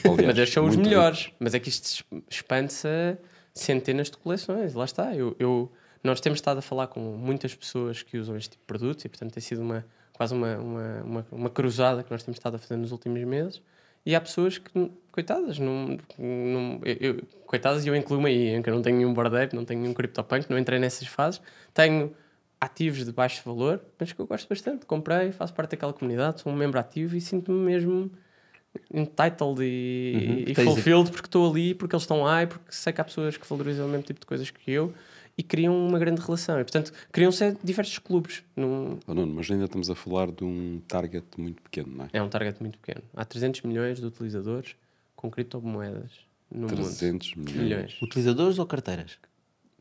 Aliás, 0.04 0.26
Mas 0.26 0.38
estes 0.40 0.54
são 0.54 0.66
os 0.66 0.76
melhores. 0.76 1.32
Mas 1.40 1.54
é 1.54 1.60
que 1.60 1.70
isto 1.70 1.86
es- 1.86 2.04
expande-se 2.30 2.88
a 2.88 3.18
centenas 3.54 4.10
de 4.10 4.18
coleções. 4.18 4.74
Lá 4.74 4.86
está. 4.86 5.16
Eu, 5.16 5.36
eu- 5.40 5.72
nós 6.04 6.20
temos 6.20 6.38
estado 6.38 6.58
a 6.58 6.62
falar 6.62 6.88
com 6.88 7.00
muitas 7.00 7.54
pessoas 7.56 8.02
que 8.02 8.18
usam 8.18 8.36
este 8.36 8.52
tipo 8.52 8.62
de 8.64 8.68
produtos 8.68 9.06
e, 9.06 9.10
portanto, 9.10 9.32
tem 9.34 9.42
sido 9.42 9.62
uma, 9.62 9.86
quase 10.16 10.34
uma, 10.34 10.58
uma, 10.58 11.02
uma, 11.04 11.28
uma 11.32 11.50
cruzada 11.50 12.04
que 12.04 12.12
nós 12.12 12.24
temos 12.24 12.38
estado 12.38 12.56
a 12.56 12.58
fazer 12.58 12.78
nos 12.78 12.92
últimos 12.92 13.22
meses. 13.24 13.62
E 14.06 14.14
há 14.16 14.22
pessoas 14.22 14.58
que, 14.60 14.92
coitadas, 15.12 15.58
não, 15.58 15.98
não, 16.18 16.80
eu, 16.84 17.22
coitadas, 17.48 17.86
e 17.86 17.90
eu 17.90 17.96
incluo-me 17.96 18.30
aí, 18.30 18.48
em 18.56 18.62
que 18.62 18.70
eu 18.70 18.76
não 18.76 18.82
tenho 18.82 18.98
nenhum 18.98 19.14
bordeiro, 19.14 19.56
não 19.56 19.66
tenho 19.66 19.82
nenhum 19.82 19.94
CryptoPunk, 19.94 20.50
não 20.50 20.60
entrei 20.60 20.78
nessas 20.80 21.08
fases. 21.08 21.42
Tenho 21.74 22.14
ativos 22.62 23.04
de 23.04 23.12
baixo 23.12 23.42
valor, 23.44 23.82
mas 24.00 24.14
que 24.14 24.20
eu 24.20 24.28
gosto 24.28 24.48
bastante. 24.48 24.86
Comprei, 24.86 25.32
faço 25.32 25.54
parte 25.54 25.72
daquela 25.72 25.92
comunidade, 25.92 26.42
sou 26.42 26.52
um 26.52 26.56
membro 26.56 26.80
ativo 26.80 27.16
e 27.16 27.22
sinto-me 27.22 27.58
mesmo 27.60 28.12
entitled 28.94 29.62
e, 29.64 30.14
Uhum. 30.16 30.44
e 30.52 30.56
fulfilled 30.56 31.12
porque 31.12 31.28
estou 31.28 31.50
ali, 31.50 31.74
porque 31.74 31.96
eles 31.96 32.04
estão 32.04 32.22
lá 32.22 32.44
e 32.44 32.48
porque 32.48 32.66
sei 32.72 32.94
que 32.94 33.02
há 33.02 33.04
pessoas 33.04 33.38
que 33.38 33.48
valorizam 33.48 33.86
o 33.88 33.90
mesmo 33.90 34.04
tipo 34.04 34.20
de 34.20 34.26
coisas 34.26 34.50
que 34.52 34.72
eu 34.72 34.94
e 35.38 35.44
criam 35.44 35.76
uma 35.88 36.00
grande 36.00 36.22
relação. 36.22 36.60
E, 36.60 36.64
portanto, 36.64 36.92
criam-se 37.12 37.58
diversos 37.64 38.00
clubes. 38.00 38.44
Num, 38.56 39.00
Oh, 39.08 39.14
Nuno, 39.14 39.34
mas 39.36 39.50
ainda 39.52 39.66
estamos 39.66 39.90
a 39.90 39.96
falar 39.96 40.32
de 40.32 40.44
um 40.44 40.82
target 40.88 41.26
muito 41.38 41.62
pequeno, 41.62 41.90
não 41.96 42.06
é? 42.06 42.10
é 42.14 42.22
um 42.22 42.30
target 42.30 42.58
muito 42.62 42.78
pequeno. 42.80 43.04
Há 43.16 43.26
300 43.26 43.62
milhões 43.64 44.00
de 44.00 44.06
utilizadores 44.06 44.76
com 45.16 45.30
criptomoedas 45.30 46.12
no 46.52 46.68
300 46.68 47.36
mundo. 47.36 47.52
milhões. 47.52 47.64
milhões. 47.64 48.02
Utilizadores 48.02 48.60
ou 48.60 48.66
carteiras? 48.66 49.18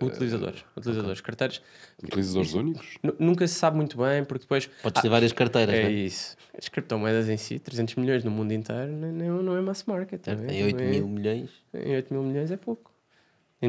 Utilizadores, 0.03 0.65
utilizadores, 0.77 1.21
carteiras. 1.21 1.63
Utilizadores 2.03 2.53
únicos? 2.55 2.99
Nu- 3.01 3.15
Nunca 3.17 3.47
se 3.47 3.55
sabe 3.55 3.77
muito 3.77 3.97
bem, 3.97 4.25
porque 4.25 4.43
depois. 4.43 4.67
Podes 4.83 5.01
ter 5.01 5.09
várias 5.09 5.33
carteiras, 5.33 5.73
É 5.73 5.85
né? 5.85 5.91
isso. 5.93 6.37
As 6.59 6.69
criptomoedas 6.69 7.29
em 7.29 7.37
si, 7.37 7.61
300 7.61 7.95
milhões 7.95 8.25
no 8.25 8.31
mundo 8.33 8.51
inteiro, 8.53 8.91
não, 8.91 9.13
não, 9.13 9.43
não 9.45 9.57
é 9.57 9.61
mass 9.61 9.85
market. 9.85 10.27
não 10.27 10.33
é? 10.33 10.47
Tem 10.49 10.65
8 10.65 10.77
Não 10.79 10.83
é- 10.85 10.89
mil 10.91 11.09
milhões. 11.09 11.51
Em 11.73 11.95
8 11.95 12.13
mil 12.13 12.25
milhões 12.25 12.51
é 12.51 12.57
pouco. 12.57 12.91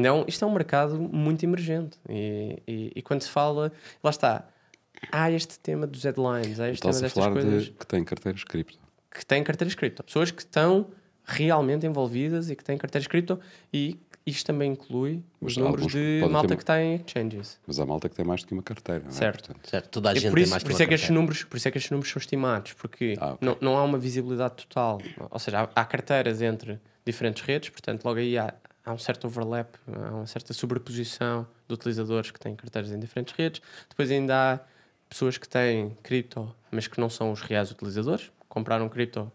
Um, 0.00 0.24
isto 0.26 0.44
é 0.44 0.48
um 0.48 0.52
mercado 0.52 0.98
muito 0.98 1.42
emergente. 1.44 1.96
E, 2.08 2.62
e, 2.66 2.92
e 2.96 3.02
quando 3.02 3.22
se 3.22 3.30
fala, 3.30 3.72
lá 4.02 4.10
está, 4.10 4.46
há 5.10 5.30
este 5.30 5.58
tema 5.58 5.86
dos 5.86 6.02
headlines, 6.04 6.60
há 6.60 6.68
este 6.70 6.82
tema 6.82 6.90
Estás 6.92 6.96
a 6.98 7.00
destas 7.02 7.12
falar 7.24 7.32
coisas 7.32 7.64
de 7.64 7.70
que 7.72 7.86
tem 7.86 8.04
carteiras 8.04 8.44
cripto. 8.44 8.78
que 9.10 9.24
têm 9.26 9.42
carteiras 9.44 9.74
cripto. 9.74 10.02
Pessoas 10.04 10.30
que 10.30 10.42
estão 10.42 10.86
realmente 11.24 11.86
envolvidas 11.86 12.50
e 12.50 12.56
que 12.56 12.62
têm 12.64 12.76
carteiras 12.78 13.06
cripto 13.08 13.40
e 13.72 13.98
isto 14.24 14.44
também 14.46 14.72
inclui 14.72 15.22
Mas 15.40 15.52
os 15.52 15.56
números 15.58 15.86
de 15.92 16.24
malta 16.28 16.48
ter- 16.48 16.56
que 16.56 16.62
está 16.62 16.82
em 16.82 16.96
exchanges. 16.96 17.60
Mas 17.66 17.78
há 17.78 17.86
malta 17.86 18.08
que 18.08 18.14
tem 18.16 18.24
mais 18.24 18.40
do 18.42 18.48
que 18.48 18.54
uma 18.54 18.62
carteira. 18.62 19.00
não 19.04 19.08
é? 19.10 19.12
Certo. 19.12 19.44
Portanto, 19.46 19.68
Certo, 19.70 19.88
toda 19.88 20.10
a 20.10 20.12
E 20.14 20.18
gente 20.18 20.30
por 20.30 20.34
tem 20.34 20.42
isso, 20.42 20.50
mais 20.50 20.62
por 20.64 20.68
que 20.68 20.72
isso, 20.74 20.82
é 20.82 20.86
que 20.86 20.94
estes 20.94 21.10
números, 21.10 21.44
por 21.44 21.56
isso 21.56 21.68
é 21.68 21.70
que 21.70 21.78
estes 21.78 21.90
números 21.92 22.10
são 22.12 22.18
estimados, 22.20 22.72
porque 22.72 23.14
Ah, 23.20 23.34
ok. 23.34 23.38
não, 23.48 23.56
não 23.60 23.78
há 23.78 23.84
uma 23.84 23.98
visibilidade 23.98 24.54
total. 24.56 25.00
Ou 25.30 25.38
seja, 25.38 25.60
há, 25.62 25.80
há 25.80 25.84
carteiras 25.84 26.42
entre 26.42 26.80
diferentes 27.04 27.42
redes, 27.44 27.68
portanto, 27.70 28.04
logo 28.04 28.18
aí 28.18 28.36
há, 28.36 28.52
há 28.86 28.92
um 28.92 28.98
certo 28.98 29.26
overlap, 29.26 29.74
há 29.92 30.14
uma 30.14 30.26
certa 30.26 30.54
sobreposição 30.54 31.46
de 31.66 31.74
utilizadores 31.74 32.30
que 32.30 32.38
têm 32.38 32.54
carteiras 32.54 32.92
em 32.92 32.98
diferentes 33.00 33.34
redes. 33.34 33.60
Depois 33.88 34.10
ainda 34.10 34.54
há 34.54 34.60
pessoas 35.08 35.36
que 35.36 35.48
têm 35.48 35.90
cripto, 36.04 36.54
mas 36.70 36.86
que 36.86 37.00
não 37.00 37.10
são 37.10 37.32
os 37.32 37.42
reais 37.42 37.72
utilizadores, 37.72 38.30
compraram 38.48 38.88
cripto 38.88 39.30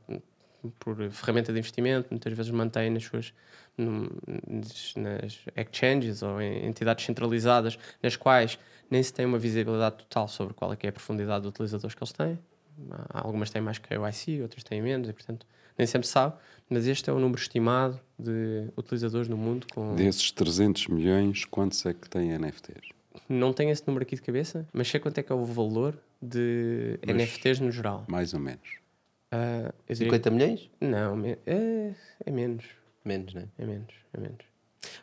por 0.80 0.96
ferramenta 1.12 1.52
de 1.52 1.60
investimento, 1.60 2.08
muitas 2.12 2.32
vezes 2.34 2.52
mantêm 2.52 2.90
nas 2.90 3.04
suas 3.04 3.34
nas 3.78 5.46
exchanges 5.56 6.22
ou 6.22 6.42
em 6.42 6.68
entidades 6.68 7.06
centralizadas 7.06 7.80
nas 8.04 8.16
quais 8.16 8.60
nem 8.90 9.02
se 9.02 9.12
tem 9.12 9.26
uma 9.26 9.40
visibilidade 9.40 9.98
total 9.98 10.28
sobre 10.28 10.54
qual 10.54 10.72
é 10.74 10.76
que 10.76 10.86
é 10.86 10.90
a 10.90 10.94
profundidade 10.94 11.44
de 11.44 11.48
utilizadores 11.48 11.96
que 11.96 12.04
eles 12.04 12.12
têm. 12.12 12.40
Algumas 13.10 13.50
têm 13.50 13.62
mais 13.62 13.80
KYC, 13.80 14.42
outras 14.42 14.64
têm 14.64 14.82
menos 14.82 15.10
e 15.10 15.14
portanto 15.14 15.48
nem 15.78 15.88
sempre 15.88 16.08
se 16.08 16.14
sabe, 16.14 16.36
mas 16.70 16.88
este 16.88 17.10
é 17.10 17.14
o 17.14 17.20
número 17.20 17.40
estimado 17.42 18.00
de 18.18 18.70
utilizadores 18.78 19.28
no 19.28 19.38
mundo 19.38 19.68
com 19.74 19.96
Desses 19.96 20.32
300 20.32 20.88
milhões, 20.88 21.46
quantos 21.46 21.86
é 21.86 21.94
que 21.94 22.10
têm 22.10 22.32
NFTs? 22.38 22.90
não 23.28 23.52
tenho 23.54 23.72
esse 23.72 23.86
número 23.88 24.04
aqui 24.04 24.16
de 24.16 24.22
cabeça, 24.22 24.66
mas 24.74 24.88
sei 24.90 25.00
quanto 25.00 25.18
é 25.18 25.24
que 25.24 25.32
é 25.32 25.36
o 25.36 25.44
valor 25.46 25.98
de 26.22 26.98
Mas- 27.06 27.16
NFTs 27.16 27.60
no 27.60 27.72
geral. 27.72 28.06
Mais 28.08 28.34
ou 28.34 28.40
menos. 28.40 28.80
Eu 29.32 29.96
diria 29.96 30.06
50 30.12 30.30
milhões? 30.30 30.60
que- 30.80 30.86
Não, 30.86 31.16
me- 31.16 31.38
é, 31.46 31.94
é 32.26 32.32
menos. 32.32 32.66
Menos, 33.06 33.34
né? 33.34 33.46
É 33.58 33.66
menos, 33.66 33.94
é 34.14 34.20
menos. 34.20 34.51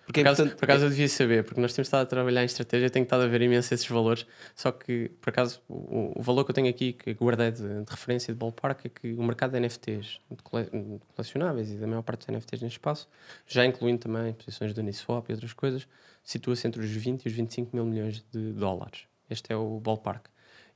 Porque 0.05 0.21
Por 0.23 0.27
é 0.27 0.31
acaso, 0.31 0.43
importante. 0.43 0.59
por 0.59 0.65
acaso 0.65 0.85
eu 0.87 0.91
devia 0.91 1.09
saber, 1.09 1.45
porque 1.45 1.61
nós 1.61 1.73
temos 1.73 1.87
estado 1.87 2.03
a 2.03 2.07
trabalhar 2.07 2.43
em 2.43 2.47
estratégia 2.47 2.91
tenho 2.91 3.05
estado 3.05 3.23
a 3.23 3.27
ver 3.29 3.43
imenso 3.43 3.73
esses 3.73 3.87
valores. 3.87 4.27
Só 4.57 4.73
que, 4.73 5.11
por 5.21 5.31
acaso, 5.31 5.61
o, 5.69 6.19
o 6.19 6.23
valor 6.23 6.45
que 6.45 6.51
eu 6.51 6.55
tenho 6.55 6.69
aqui, 6.69 6.93
que 6.95 7.13
guardei 7.15 7.53
de, 7.53 7.63
de 7.85 7.91
referência 7.91 8.33
de 8.33 8.39
ballpark, 8.39 8.87
é 8.87 8.89
que 8.89 9.13
o 9.13 9.23
mercado 9.23 9.53
de 9.53 9.61
NFTs, 9.61 10.19
de 10.31 10.43
cole- 10.43 10.69
colecionáveis 11.15 11.71
e 11.71 11.77
da 11.77 11.87
maior 11.87 12.03
parte 12.03 12.27
dos 12.27 12.29
NFTs 12.35 12.61
neste 12.63 12.79
espaço, 12.79 13.09
já 13.47 13.65
incluindo 13.65 14.01
também 14.01 14.33
posições 14.33 14.75
do 14.75 14.81
Uniswap 14.81 15.29
e 15.29 15.33
outras 15.33 15.53
coisas, 15.53 15.87
situa-se 16.25 16.67
entre 16.67 16.81
os 16.83 16.91
20 16.91 17.25
e 17.25 17.29
os 17.29 17.33
25 17.35 17.77
mil 17.77 17.85
milhões 17.87 18.25
de 18.33 18.53
dólares. 18.53 19.03
Este 19.31 19.53
é 19.53 19.57
o 19.57 19.79
ballpark. 19.79 20.27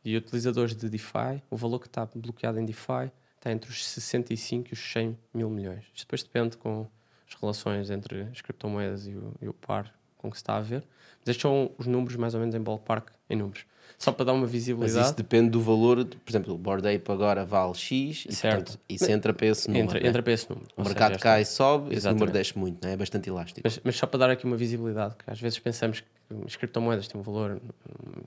E 0.04 0.16
utilizadores 0.16 0.74
de 0.76 0.88
DeFi, 0.88 1.42
o 1.50 1.56
valor 1.56 1.80
que 1.80 1.86
está 1.86 2.06
bloqueado 2.14 2.58
em 2.60 2.64
DeFi 2.64 3.10
está 3.36 3.50
entre 3.50 3.70
os 3.70 3.84
65 3.84 4.68
e 4.70 4.72
os 4.74 4.78
100 4.92 5.18
mil 5.34 5.50
milhões. 5.50 5.84
Isto 5.94 6.06
depois 6.06 6.22
depende 6.22 6.56
com 6.56 6.86
as 7.34 7.40
relações 7.40 7.90
entre 7.90 8.22
as 8.32 8.40
criptomoedas 8.40 9.06
e 9.06 9.12
o, 9.14 9.32
e 9.40 9.48
o 9.48 9.52
par 9.52 9.92
com 10.18 10.30
que 10.30 10.36
se 10.36 10.42
está 10.42 10.56
a 10.56 10.60
ver. 10.60 10.84
Mas 11.20 11.28
estes 11.28 11.42
são 11.42 11.70
os 11.78 11.86
números, 11.86 12.16
mais 12.16 12.34
ou 12.34 12.40
menos, 12.40 12.54
em 12.54 12.60
ballpark, 12.60 13.08
em 13.28 13.36
números. 13.36 13.64
Só 13.98 14.10
para 14.10 14.24
dar 14.26 14.32
uma 14.32 14.42
Mas 14.42 14.50
visibilidade. 14.50 15.06
isso 15.06 15.16
depende 15.16 15.50
do 15.50 15.60
valor. 15.60 16.04
por 16.04 16.30
exemplo, 16.30 16.54
o 16.54 16.58
Bored 16.58 16.86
Ape 16.88 17.12
agora 17.12 17.44
vale 17.44 17.74
X 17.74 18.24
e, 18.28 18.34
Certo. 18.34 18.56
portanto, 18.56 18.80
isso 18.88 19.10
entra 19.10 19.32
para 19.32 19.46
esse 19.46 19.68
número. 19.68 19.84
Entra, 19.84 20.00
né? 20.00 20.08
entra 20.08 20.22
para 20.22 20.32
esse 20.32 20.50
número. 20.50 20.68
O 20.76 20.82
mercado 20.82 21.12
seja, 21.12 21.20
cai, 21.22 21.44
sobe, 21.44 21.86
esse 21.88 21.96
Exatamente. 21.98 22.20
número 22.20 22.32
desce 22.32 22.58
muito, 22.58 22.84
né? 22.84 22.94
é 22.94 22.96
bastante 22.96 23.28
elástico. 23.28 23.60
Mas, 23.62 23.80
mas 23.84 23.96
só 23.96 24.06
para 24.06 24.18
dar 24.18 24.30
aqui 24.30 24.44
uma 24.44 24.56
visibilidade, 24.56 25.14
que 25.16 25.30
às 25.30 25.40
vezes 25.40 25.58
pensamos 25.58 26.00
que 26.00 26.06
as 26.46 26.56
criptomoedas 26.56 27.06
têm 27.06 27.20
um 27.20 27.22
valor 27.22 27.60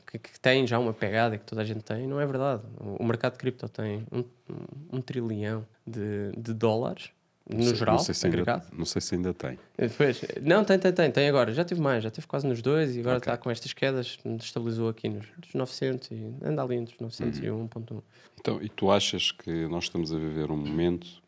que, 0.09 0.19
que 0.19 0.39
têm 0.39 0.65
já 0.67 0.77
uma 0.79 0.93
pegada 0.93 1.35
e 1.35 1.39
que 1.39 1.45
toda 1.45 1.61
a 1.61 1.65
gente 1.65 1.83
tem, 1.83 2.07
não 2.07 2.21
é 2.21 2.25
verdade. 2.25 2.61
O, 2.79 3.03
o 3.03 3.05
mercado 3.05 3.33
de 3.33 3.39
cripto 3.39 3.67
tem 3.67 4.05
um, 4.11 4.19
um, 4.19 4.97
um 4.97 5.01
trilhão 5.01 5.65
de, 5.85 6.31
de 6.37 6.53
dólares, 6.53 7.09
no 7.49 7.63
sei- 7.63 7.75
geral, 7.75 7.95
não 7.95 8.03
sei, 8.03 8.13
se 8.15 8.25
ainda, 8.27 8.65
não 8.73 8.85
sei 8.85 9.01
se 9.01 9.15
ainda 9.15 9.33
tem. 9.33 9.59
E 9.77 9.87
Depois, 9.87 10.21
não, 10.41 10.63
tem, 10.65 10.79
tem, 10.79 10.91
tem, 10.93 11.11
tem 11.11 11.29
agora. 11.29 11.53
Já 11.53 11.63
teve 11.63 11.79
mais, 11.81 12.03
já 12.03 12.09
teve 12.09 12.25
quase 12.27 12.47
nos 12.47 12.61
dois 12.61 12.95
e 12.95 12.99
agora 13.01 13.17
Ok. 13.17 13.31
está 13.31 13.37
com 13.41 13.51
estas 13.51 13.71
quedas, 13.73 14.17
estabilizou 14.39 14.89
aqui 14.89 15.07
nos, 15.09 15.25
nos 15.37 15.53
900 15.53 16.09
e 16.11 16.33
anda 16.43 16.63
ali 16.63 16.75
entre 16.75 16.95
os 16.95 16.99
900 17.01 17.39
e 17.39 17.43
1.1. 17.43 18.01
Então, 18.39 18.61
e 18.61 18.69
tu 18.69 18.89
achas 18.91 19.31
que 19.31 19.67
nós 19.67 19.85
estamos 19.85 20.11
a 20.13 20.17
viver 20.17 20.49
um 20.51 20.57
momento 20.57 21.23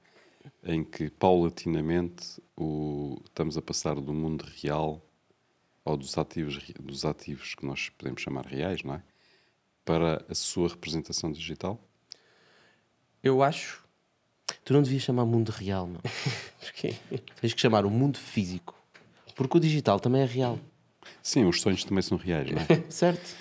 em 0.63 0.83
que, 0.83 1.09
paulatinamente, 1.09 2.41
o, 2.55 3.21
estamos 3.25 3.57
a 3.57 3.61
passar 3.61 3.95
do 3.95 4.13
mundo 4.13 4.43
real 4.61 5.01
ou 5.85 5.95
dos 5.95 6.17
ativos, 6.17 6.59
dos 6.79 7.05
ativos 7.05 7.53
que 7.55 7.65
nós 7.65 7.89
podemos 7.89 8.21
chamar 8.21 8.45
reais, 8.45 8.83
não 8.83 8.95
é? 8.95 9.03
Para 9.85 10.25
a 10.27 10.35
sua 10.35 10.67
representação 10.67 11.31
digital? 11.31 11.79
Eu 13.23 13.41
acho 13.41 13.85
Tu 14.67 14.73
não 14.73 14.81
devias 14.81 15.01
chamar 15.01 15.25
mundo 15.25 15.47
real, 15.49 15.87
não. 15.87 16.01
que 16.75 16.93
Tens 17.39 17.53
que 17.53 17.61
chamar 17.61 17.85
o 17.85 17.89
mundo 17.89 18.17
físico. 18.17 18.75
Porque 19.33 19.55
o 19.55 19.61
digital 19.61 19.97
também 19.97 20.23
é 20.23 20.25
real. 20.25 20.59
Sim, 21.23 21.45
os 21.45 21.61
sonhos 21.61 21.85
também 21.85 22.01
são 22.01 22.17
reais, 22.17 22.51
não 22.51 22.61
é? 22.61 22.83
Certo? 22.91 23.33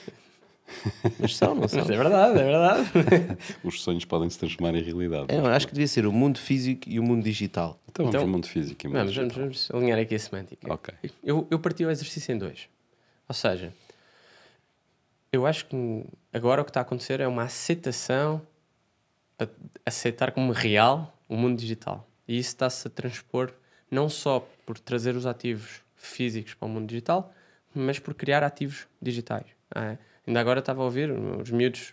Mas 1.19 1.37
são, 1.37 1.53
não 1.57 1.67
são? 1.67 1.81
Mas 1.81 1.91
é 1.91 1.97
verdade, 1.97 2.39
é 2.39 2.45
verdade. 2.45 3.39
os 3.65 3.83
sonhos 3.83 4.05
podem 4.05 4.31
se 4.31 4.39
transformar 4.39 4.77
em 4.79 4.83
realidade. 4.85 5.27
É, 5.35 5.39
eu 5.39 5.47
acho 5.47 5.67
que 5.67 5.73
devia 5.75 5.89
ser 5.89 6.07
o 6.07 6.13
mundo 6.13 6.39
físico 6.39 6.89
e 6.89 7.01
o 7.01 7.03
mundo 7.03 7.25
digital. 7.25 7.77
Então 7.89 8.05
vamos 8.05 8.15
Então- 8.15 8.21
ao 8.29 8.33
mundo 8.33 8.47
físico 8.47 8.87
e 8.87 8.89
mundo 8.89 8.97
Vamos, 8.99 9.17
vamos, 9.17 9.33
digital. 9.35 9.43
vamos 9.49 9.71
alinhar 9.73 9.99
aqui 9.99 10.15
a 10.15 10.19
semântica. 10.21 10.73
Ok. 10.73 10.95
Eu, 11.25 11.45
eu 11.51 11.59
parti 11.59 11.85
o 11.85 11.91
exercício 11.91 12.33
em 12.33 12.39
dois. 12.39 12.69
Ou 13.29 13.35
seja, 13.35 13.75
eu 15.33 15.45
acho 15.45 15.67
que 15.67 16.05
agora 16.33 16.63
o 16.63 16.65
que 16.65 16.71
está 16.71 16.79
a 16.79 16.83
acontecer 16.83 17.19
é 17.19 17.27
uma 17.27 17.43
aceitação 17.43 18.41
para 19.37 19.49
aceitar 19.85 20.31
como 20.31 20.53
real 20.53 21.13
o 21.29 21.37
mundo 21.37 21.59
digital. 21.59 22.09
E 22.27 22.39
isso 22.39 22.51
está-se 22.51 22.87
a 22.87 22.91
transpor 22.91 23.53
não 23.91 24.09
só 24.09 24.49
por 24.65 24.79
trazer 24.79 25.15
os 25.15 25.27
ativos 25.27 25.83
físicos 25.95 26.55
para 26.55 26.67
o 26.67 26.69
mundo 26.69 26.89
digital, 26.89 27.33
mas 27.75 27.99
por 27.99 28.15
criar 28.15 28.43
ativos 28.43 28.87
digitais. 29.01 29.47
Ah, 29.75 29.97
ainda 30.27 30.41
agora 30.41 30.61
estava 30.61 30.83
a 30.83 30.85
ouvir 30.85 31.11
os 31.11 31.51
miúdos, 31.51 31.93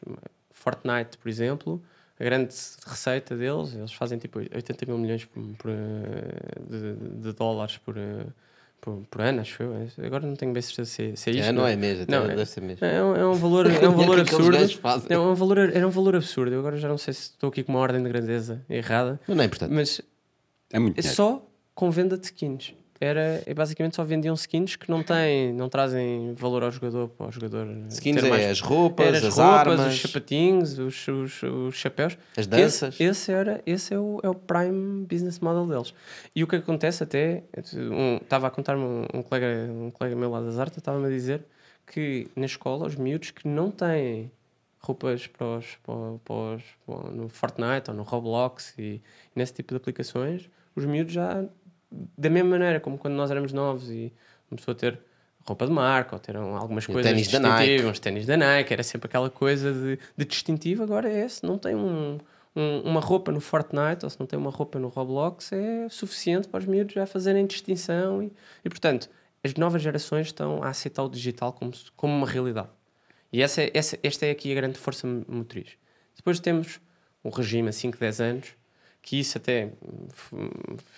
Fortnite, 0.52 1.18
por 1.18 1.30
exemplo, 1.30 1.84
a 2.20 2.24
grande 2.24 2.54
receita 2.86 3.36
deles, 3.36 3.74
eles 3.74 3.94
fazem 3.94 4.18
tipo 4.18 4.40
80 4.40 4.86
mil 4.86 4.98
milhões 4.98 5.26
por, 5.26 5.44
por, 5.58 5.72
de, 6.70 7.22
de 7.22 7.34
dólares 7.34 7.78
por, 7.78 7.96
por, 8.84 9.02
por 9.10 9.22
ano, 9.22 9.40
acho 9.40 9.64
eu. 9.64 9.88
Agora 10.06 10.28
não 10.28 10.36
tenho 10.36 10.52
bem 10.52 10.62
certeza 10.62 10.90
se, 10.92 11.12
é- 11.12 11.16
se 11.16 11.30
é 11.30 11.34
isto. 11.34 11.50
É, 11.50 11.52
não 11.54 11.66
é 11.66 11.74
mesmo, 11.78 12.06
Não, 12.10 12.26
é- 12.26 12.36
deve 12.36 12.62
mesmo. 12.62 12.86
É 12.86 13.02
um, 13.02 13.16
é 13.16 13.26
um 13.26 13.34
valor, 13.34 13.66
é 13.72 13.88
um 13.88 13.96
valor 13.96 14.20
absurdo. 14.20 14.58
É 15.10 15.18
um 15.18 15.34
valor, 15.34 15.58
era 15.58 15.88
um 15.88 15.90
valor 15.90 16.16
absurdo. 16.18 16.54
Eu 16.54 16.60
agora 16.60 16.76
já 16.76 16.90
não 16.90 16.98
sei 16.98 17.14
se 17.14 17.22
estou 17.32 17.48
aqui 17.50 17.64
com 17.64 17.72
uma 17.72 17.80
ordem 17.80 18.04
de 18.04 18.10
grandeza 18.10 18.62
errada, 18.70 19.22
Mas 19.26 19.38
não 19.38 19.44
é 19.44 19.46
importante. 19.48 19.72
mas 19.74 20.02
É 20.72 20.80
muito 20.80 20.98
é 20.98 21.02
dinheiro. 21.02 21.16
só 21.16 21.46
com 21.74 21.90
venda 21.90 22.18
de 22.18 22.26
skins. 22.26 22.74
Era, 23.02 23.44
é 23.46 23.54
basicamente 23.54 23.96
só 23.98 24.04
vendiam 24.04 24.34
skins 24.36 24.76
que 24.78 24.90
não 24.90 25.04
têm, 25.04 25.52
não 25.52 25.68
trazem 25.68 26.34
valor 26.36 26.64
ao 26.64 26.72
jogador 26.72 27.10
para 27.10 27.28
o 27.28 27.32
jogador. 27.32 27.68
Skins 27.90 28.24
é 28.24 28.30
mais- 28.30 28.46
as 28.46 28.62
roupas, 28.62 29.08
as, 29.16 29.24
as 29.26 29.38
roupas, 29.38 29.40
armas, 29.80 29.94
os 29.94 30.02
sapatinhos, 30.02 30.80
os, 30.80 31.08
os, 31.08 31.44
os 31.44 31.76
chapéus. 31.76 32.18
as 32.38 32.48
danças. 32.48 32.94
Esse, 32.96 33.04
esse 33.04 33.32
era, 33.32 33.62
esse 33.66 33.94
é 33.94 34.00
o, 34.00 34.20
é 34.24 34.30
o 34.30 34.36
prime 34.36 35.06
business 35.06 35.40
model 35.40 35.68
deles. 35.68 35.94
E 36.36 36.44
o 36.44 36.48
que 36.48 36.56
acontece 36.56 37.04
até, 37.04 37.44
um, 37.76 38.18
estava 38.18 38.48
a 38.48 38.50
contar-me 38.52 38.84
um, 38.84 39.06
um 39.16 39.22
colega, 39.22 39.48
um 39.72 39.92
colega 39.92 40.16
meu 40.16 40.30
lá 40.32 40.40
das 40.40 40.58
artes, 40.58 40.78
estava-me 40.78 41.08
a 41.08 41.10
dizer 41.10 41.44
que 41.86 42.28
na 42.36 42.46
escola 42.46 42.88
os 42.88 42.96
miúdos 42.96 43.32
que 43.32 43.46
não 43.48 43.70
têm 43.70 44.32
roupas 44.80 45.28
para 45.28 45.58
os, 45.58 45.66
para, 45.84 45.96
para 46.24 46.36
os- 46.56 46.64
para- 46.86 47.12
no 47.12 47.28
Fortnite 47.28 47.90
ou 47.90 47.96
no 47.96 48.04
Roblox 48.04 48.74
e, 48.78 49.02
nesse 49.36 49.54
tipo 49.54 49.74
de 49.74 49.78
aplicações, 49.78 50.50
os 50.76 50.86
miúdos 50.86 51.14
já, 51.14 51.44
da 52.18 52.30
mesma 52.30 52.50
maneira 52.52 52.80
como 52.80 52.98
quando 52.98 53.14
nós 53.16 53.30
éramos 53.32 53.54
novos 53.54 53.90
e 53.90 54.12
começou 54.50 54.72
a 54.72 54.76
ter 54.76 55.00
roupa 55.46 55.66
de 55.68 55.72
marca 55.74 56.16
ou 56.16 56.20
ter 56.20 56.38
um- 56.38 56.56
algumas 56.56 56.86
coisas 56.86 57.04
ténis 57.12 57.28
da 57.28 57.38
distintivas, 57.40 57.68
Nike. 57.82 57.86
uns 57.86 58.00
ténis 58.00 58.26
da 58.26 58.38
Nike, 58.38 58.74
era 58.74 58.84
sempre 58.84 59.08
aquela 59.08 59.30
coisa 59.30 59.74
de, 59.74 60.00
de 60.18 60.26
distintivo, 60.26 60.84
agora 60.84 61.10
é 61.12 61.26
esse, 61.26 61.46
não 61.46 61.58
tem 61.58 61.76
um, 61.76 62.18
um- 62.56 62.80
uma 62.82 63.00
roupa 63.02 63.32
no 63.32 63.42
Fortnite 63.42 64.06
ou 64.06 64.10
se 64.10 64.18
não 64.20 64.26
tem 64.26 64.40
uma 64.40 64.50
roupa 64.52 64.80
no 64.80 64.88
Roblox 64.88 65.52
é 65.52 65.88
suficiente 65.90 66.48
para 66.48 66.60
os 66.62 66.66
miúdos 66.66 66.94
já 66.94 67.06
fazerem 67.06 67.46
distinção 67.46 68.24
e, 68.24 68.32
e 68.64 68.70
portanto, 68.70 69.10
as 69.44 69.54
novas 69.56 69.82
gerações 69.82 70.28
estão 70.28 70.64
a 70.64 70.70
aceitar 70.70 71.04
o 71.04 71.10
digital 71.10 71.52
como, 71.52 71.72
como 71.98 72.14
uma 72.16 72.26
realidade. 72.28 72.70
E 73.32 73.42
essa, 73.42 73.62
é- 73.64 73.72
essa, 73.74 74.00
esta 74.02 74.26
é 74.26 74.32
aqui 74.32 74.50
a 74.52 74.56
grande 74.56 74.78
força 74.80 75.06
motriz. 75.28 75.72
Depois 76.16 76.40
temos 76.40 76.80
um 77.26 77.30
regime 77.30 77.68
a 77.68 77.72
5, 77.74 77.98
10 77.98 78.22
anos, 78.22 78.48
que 79.04 79.20
isso 79.20 79.38
até 79.38 79.70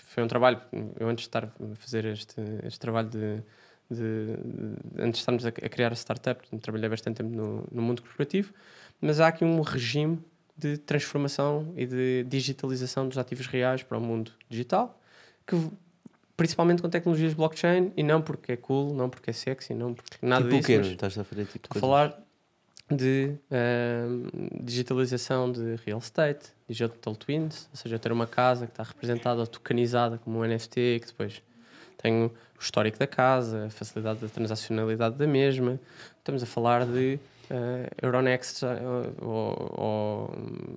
foi 0.05 0.23
um 0.23 0.27
trabalho, 0.27 0.61
eu 0.99 1.09
antes 1.09 1.23
de 1.23 1.27
estar 1.27 1.43
a 1.45 1.75
fazer 1.75 2.05
este, 2.05 2.39
este 2.63 2.79
trabalho 2.79 3.09
de, 3.09 3.41
de, 3.89 4.37
de- 4.37 5.01
antes 5.01 5.13
de 5.13 5.17
estarmos 5.19 5.45
a, 5.45 5.49
a 5.49 5.51
criar 5.69 5.91
a 5.91 5.95
startup, 5.95 6.47
trabalhei 6.59 6.87
bastante 6.87 7.17
tempo 7.17 7.35
no, 7.35 7.67
no 7.71 7.81
mundo 7.81 8.01
corporativo, 8.01 8.53
mas 9.01 9.19
há 9.19 9.27
aqui 9.27 9.43
um 9.43 9.59
regime 9.61 10.19
de 10.57 10.77
transformação 10.77 11.73
e 11.75 11.85
de 11.85 12.23
digitalização 12.29 13.09
dos 13.09 13.17
ativos 13.17 13.47
reais 13.47 13.83
para 13.83 13.97
o 13.97 14.01
mundo 14.01 14.31
digital, 14.49 15.01
que 15.45 15.55
principalmente 16.37 16.81
com 16.81 16.89
tecnologias 16.89 17.33
blockchain, 17.33 17.91
e 17.97 18.03
não 18.03 18.21
porque 18.21 18.51
é 18.53 18.57
cool, 18.57 18.93
não 18.93 19.09
porque 19.09 19.31
é 19.31 19.33
sexy, 19.33 19.73
não 19.73 19.93
porque 19.93 20.17
nada 20.21 20.43
tipo 20.45 20.55
o 20.55 20.59
disso, 20.59 20.67
quê? 20.67 20.77
mas 20.77 20.87
Estás 20.87 21.17
a 21.17 21.23
fazer 21.23 21.45
tipo 21.45 21.67
a 21.75 21.79
falar 21.79 22.24
de 22.89 23.35
ahm, 23.51 24.27
digitalização 24.61 25.51
de 25.51 25.75
real 25.85 25.99
estate, 25.99 26.49
digital 26.67 27.15
twins, 27.15 27.67
ou 27.71 27.77
seja, 27.77 27.97
ter 27.97 28.11
uma 28.11 28.27
casa 28.27 28.65
que 28.65 28.71
está 28.71 28.83
representada 28.83 29.39
ou 29.39 29.47
tokenizada 29.47 30.17
como 30.19 30.39
um 30.39 30.45
NFT, 30.45 30.99
que 31.01 31.07
depois 31.07 31.41
tem 31.97 32.25
o 32.25 32.31
histórico 32.59 32.99
da 32.99 33.07
casa, 33.07 33.65
a 33.65 33.69
facilidade 33.69 34.19
da 34.19 34.27
transacionalidade 34.27 35.15
da 35.15 35.25
mesma. 35.25 35.79
Estamos 36.19 36.43
a 36.43 36.45
falar 36.45 36.85
de 36.85 37.19
ah, 37.49 37.89
Euronext 38.01 38.63
ah, 38.63 38.77
ou, 39.21 39.71
ou, 39.77 40.31
hum, 40.37 40.75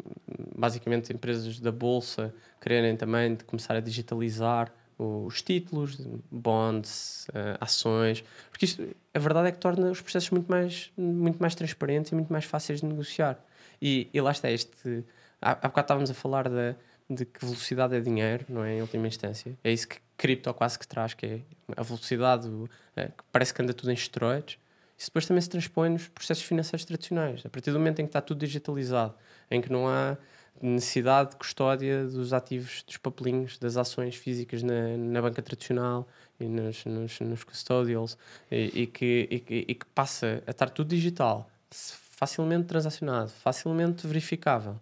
basicamente 0.57 1.12
empresas 1.12 1.61
da 1.61 1.73
bolsa 1.73 2.35
quererem 2.61 2.97
também 2.97 3.35
de 3.35 3.44
começar 3.44 3.77
a 3.77 3.81
digitalizar 3.81 4.73
os 4.98 5.40
títulos, 5.42 5.96
bonds, 6.30 7.26
ah, 7.34 7.56
ações, 7.61 8.24
porque 8.50 8.64
isto, 8.64 8.82
a 9.14 9.18
verdade 9.18 9.48
é 9.48 9.52
que 9.52 9.58
torna 9.58 9.90
os 9.90 10.00
processos 10.00 10.30
muito 10.30 10.50
mais, 10.50 10.90
muito 10.96 11.38
mais 11.38 11.54
transparentes 11.54 12.11
e 12.12 12.14
muito 12.14 12.32
mais 12.32 12.44
fáceis 12.44 12.80
de 12.80 12.87
negociar. 12.87 13.38
E, 13.80 14.08
e 14.12 14.20
lá 14.20 14.32
está 14.32 14.50
este. 14.50 15.04
Há, 15.40 15.52
há 15.52 15.54
bocado 15.54 15.80
estávamos 15.84 16.11
a 16.11 16.14
falar 16.14 16.48
da, 16.48 16.74
de 17.08 17.24
que 17.24 17.44
velocidade 17.44 17.94
é 17.94 18.00
dinheiro, 18.00 18.44
não 18.48 18.64
é? 18.64 18.74
Em 18.74 18.80
última 18.80 19.06
instância. 19.06 19.56
É 19.62 19.72
isso 19.72 19.87
que 19.87 19.98
cripto 20.16 20.52
quase 20.52 20.76
que 20.78 20.87
traz, 20.87 21.14
que 21.14 21.24
é 21.26 21.40
a 21.76 21.82
velocidade, 21.82 22.48
o- 22.48 22.68
é, 22.96 23.06
que 23.06 23.22
parece 23.30 23.54
que 23.54 23.62
anda 23.62 23.72
tudo 23.72 23.90
em 23.90 23.94
esteroides. 23.94 24.58
Isso 24.98 25.11
depois 25.11 25.26
também 25.26 25.40
se 25.40 25.48
transpõe 25.48 25.90
nos 25.90 26.08
processos 26.08 26.42
financeiros 26.42 26.84
tradicionais. 26.84 27.46
A 27.46 27.48
partir 27.48 27.70
do 27.70 27.78
momento 27.78 28.00
em 28.00 28.04
que 28.04 28.08
está 28.08 28.20
tudo 28.20 28.40
digitalizado, 28.40 29.14
em 29.48 29.61
que 29.61 29.70
não 29.70 29.87
há 29.88 30.16
necessidade 30.61 31.31
de 31.31 31.37
custódia 31.37 32.05
dos 32.07 32.33
ativos, 32.33 32.83
dos 32.87 32.97
papelinhos, 32.97 33.59
das 33.59 33.77
ações 33.77 34.16
físicas 34.16 34.62
na, 34.62 34.97
na 34.97 35.23
banca 35.23 35.42
tradicional 35.42 36.07
e 36.40 36.44
nos, 36.47 36.85
nos, 36.85 37.21
nos 37.21 37.44
custodials, 37.44 38.16
e, 38.51 38.83
e 38.83 38.87
que, 38.87 39.29
e, 39.31 39.64
e 39.68 39.75
que 39.75 39.87
passa 39.94 40.42
a 40.47 40.51
estar 40.51 40.71
tudo 40.71 40.88
digital, 40.88 41.51
facilmente 41.71 42.66
transacionado, 42.66 43.31
facilmente 43.31 44.07
verificável. 44.07 44.79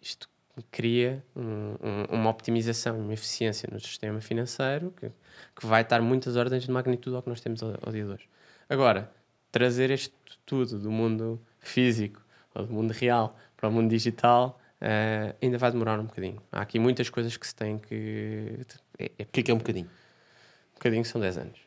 Isto 0.00 0.28
cria 0.70 1.24
um- 1.34 1.76
um- 1.82 2.14
uma 2.20 2.30
optimização, 2.30 2.98
uma 3.00 3.12
eficiência 3.12 3.68
no 3.72 3.80
sistema 3.80 4.20
financeiro 4.20 4.92
que, 4.96 5.10
que 5.56 5.66
vai 5.66 5.82
estar 5.82 6.00
muitas 6.00 6.36
ordens 6.36 6.64
de 6.64 6.70
magnitude 6.70 7.16
ao 7.16 7.22
que 7.22 7.28
nós 7.28 7.40
temos 7.40 7.62
ao, 7.62 7.70
ao 7.82 7.92
dia 7.92 8.04
de 8.04 8.10
hoje. 8.10 8.28
Agora, 8.68 9.10
trazer 9.50 9.90
isto 9.90 10.14
tudo 10.46 10.78
do 10.78 10.90
mundo 10.90 11.40
físico 11.58 12.20
ou 12.54 12.66
do 12.66 12.72
mundo 12.72 12.92
real 12.92 13.36
para 13.56 13.68
o 13.68 13.72
mundo 13.72 13.90
digital 13.90 14.60
eh, 14.86 15.34
ainda 15.40 15.56
vai 15.56 15.70
demorar 15.70 15.98
um 15.98 16.04
bocadinho. 16.04 16.42
Há 16.52 16.60
aqui 16.60 16.78
muitas 16.78 17.08
coisas 17.08 17.34
que 17.38 17.46
se 17.46 17.54
tem 17.54 17.78
que. 17.78 18.58
É, 18.98 19.10
é, 19.18 19.22
O 19.22 19.26
que 19.26 19.40
é 19.40 19.42
que 19.42 19.50
é 19.50 19.54
um 19.54 19.58
bocadinho? 19.58 19.86
um 19.86 20.74
bocadinho 20.74 21.04
são 21.06 21.18
10 21.20 21.38
anos. 21.38 21.58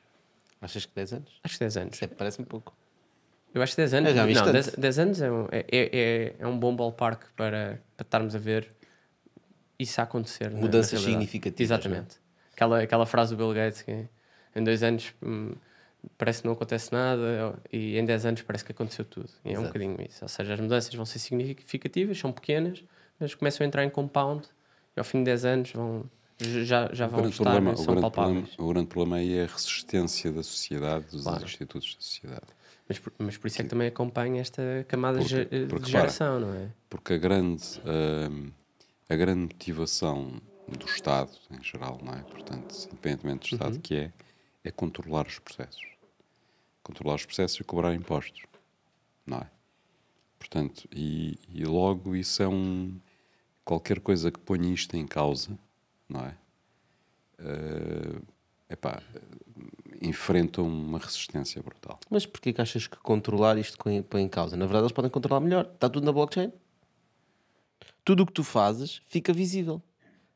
Achas 0.61 0.85
que 0.85 0.93
10 0.93 1.13
anos? 1.13 1.39
Acho 1.43 1.53
que 1.55 1.59
10 1.61 1.77
anos. 1.77 2.01
É, 2.01 2.07
parece-me 2.07 2.45
pouco. 2.45 2.75
Eu 3.53 3.61
acho 3.63 3.71
que 3.73 3.77
10 3.81 3.93
anos, 3.95 4.11
vi 4.11 4.33
não, 4.33 4.43
tanto. 4.43 4.51
10, 4.53 4.67
10 4.75 4.99
anos 4.99 5.21
é 5.21 5.31
um, 5.31 5.45
é, 5.51 5.65
é, 5.71 5.89
é- 5.97 6.35
é 6.37 6.47
um 6.47 6.59
bom 6.59 6.75
ballpark 6.75 7.23
para, 7.35 7.81
para 7.95 8.03
estarmos 8.03 8.35
a 8.35 8.39
ver 8.39 8.71
isso 9.79 9.99
a 9.99 10.03
acontecer. 10.03 10.49
na- 10.51 10.55
na 10.55 10.61
Mudanças 10.61 10.99
significativas, 11.01 11.71
Exatamente. 11.71 12.17
Aquela, 12.53 12.81
aquela 12.83 13.05
frase 13.05 13.35
do 13.35 13.37
Bill 13.37 13.53
Gates 13.53 13.81
que 13.81 14.07
em 14.55 14.63
dois 14.63 14.81
anos 14.83 15.13
hum, 15.23 15.53
parece 16.17 16.41
que 16.41 16.47
não 16.47 16.53
acontece 16.53 16.91
nada 16.91 17.57
e 17.71 17.97
em 17.97 18.05
10 18.05 18.25
anos 18.25 18.41
parece 18.43 18.63
que 18.65 18.71
aconteceu 18.71 19.05
tudo. 19.05 19.29
E 19.45 19.49
é 19.49 19.51
um 19.51 19.53
Exato. 19.53 19.67
bocadinho 19.67 19.97
isso. 20.07 20.23
Ou 20.23 20.29
seja, 20.29 20.53
as 20.53 20.59
mudanças 20.59 20.93
vão 20.93 21.05
ser 21.05 21.19
significativas, 21.19 22.17
são 22.19 22.31
pequenas, 22.31 22.83
mas 23.19 23.33
começam 23.35 23.63
a 23.63 23.67
entrar 23.67 23.83
em 23.83 23.89
compound 23.89 24.47
e 24.95 24.99
ao 24.99 25.03
fim 25.03 25.19
de 25.19 25.25
10 25.25 25.45
anos 25.45 25.71
vão, 25.71 26.05
já, 26.39 26.89
já 26.93 27.07
O 27.07 27.09
vão 27.09 27.29
estar, 27.29 27.43
problema, 27.43 27.71
o, 27.73 27.77
são 27.77 27.85
grande 27.85 28.01
palpáveis. 28.01 28.49
problema, 28.49 28.69
o 28.69 28.73
grande 28.73 28.87
problema 28.87 29.15
aí 29.17 29.37
é 29.37 29.43
a 29.43 29.47
resistência 29.47 30.31
da 30.31 30.43
sociedade, 30.43 31.05
dos 31.11 31.23
Claro. 31.23 31.43
institutos 31.45 31.95
da 31.95 32.01
sociedade. 32.01 32.45
Mas, 32.87 32.99
por- 32.99 33.13
mas 33.17 33.37
por 33.37 33.47
isso 33.47 33.59
é 33.61 33.63
que 33.63 33.69
também 33.69 33.87
acompanha 33.87 34.39
esta 34.41 34.61
camada 34.87 35.19
Porque- 35.19 35.35
ge- 35.51 35.67
porque, 35.67 35.85
de 35.85 35.91
geração, 35.91 36.39
não 36.39 36.53
é? 36.53 36.69
Porque 36.89 37.13
a 37.13 37.17
grande, 37.17 37.63
hum, 38.31 38.51
a 39.09 39.15
grande 39.15 39.41
motivação 39.53 40.41
do 40.67 40.85
Estado, 40.85 41.31
em 41.51 41.61
geral, 41.63 41.99
não 42.03 42.13
é? 42.13 42.21
Portanto, 42.23 42.73
independentemente 42.91 43.49
do 43.49 43.53
Estado 43.55 43.73
Uhum. 43.75 43.81
que 43.81 43.95
é, 43.95 44.11
é 44.63 44.71
controlar 44.71 45.27
os 45.27 45.37
processos. 45.39 45.81
Controlar 46.83 47.15
os 47.15 47.25
processos 47.25 47.59
e 47.59 47.63
cobrar 47.65 47.93
impostos, 47.93 48.43
não 49.25 49.39
é? 49.39 49.47
Portanto, 50.39 50.87
e, 50.93 51.37
e 51.53 51.65
logo 51.65 52.15
isso 52.15 52.41
é 52.41 52.47
um... 52.47 52.97
Qualquer 53.67 53.99
coisa 53.99 54.31
que 54.31 54.39
ponha 54.39 54.73
isto 54.73 54.95
em 54.95 55.05
causa, 55.05 55.59
não 56.07 56.21
é? 56.21 56.33
Eh, 57.37 58.21
epá, 58.69 59.03
enfrentam 60.01 60.65
uma 60.65 60.97
resistência 60.97 61.61
brutal. 61.61 61.99
Mas 62.09 62.25
porquê 62.25 62.53
que 62.53 62.61
achas 62.61 62.87
que 62.87 62.95
controlar 62.95 63.57
isto 63.57 63.77
põe 63.77 64.21
em 64.21 64.29
causa? 64.29 64.55
Na 64.55 64.65
verdade, 64.65 64.83
eles 64.83 64.93
podem 64.93 65.11
controlar 65.11 65.41
melhor. 65.41 65.65
Está 65.65 65.89
tudo 65.89 66.05
na 66.05 66.13
blockchain. 66.13 66.53
Tudo 68.05 68.23
o 68.23 68.25
que 68.25 68.31
tu 68.31 68.41
fazes 68.41 69.01
fica 69.09 69.33
visível. 69.33 69.81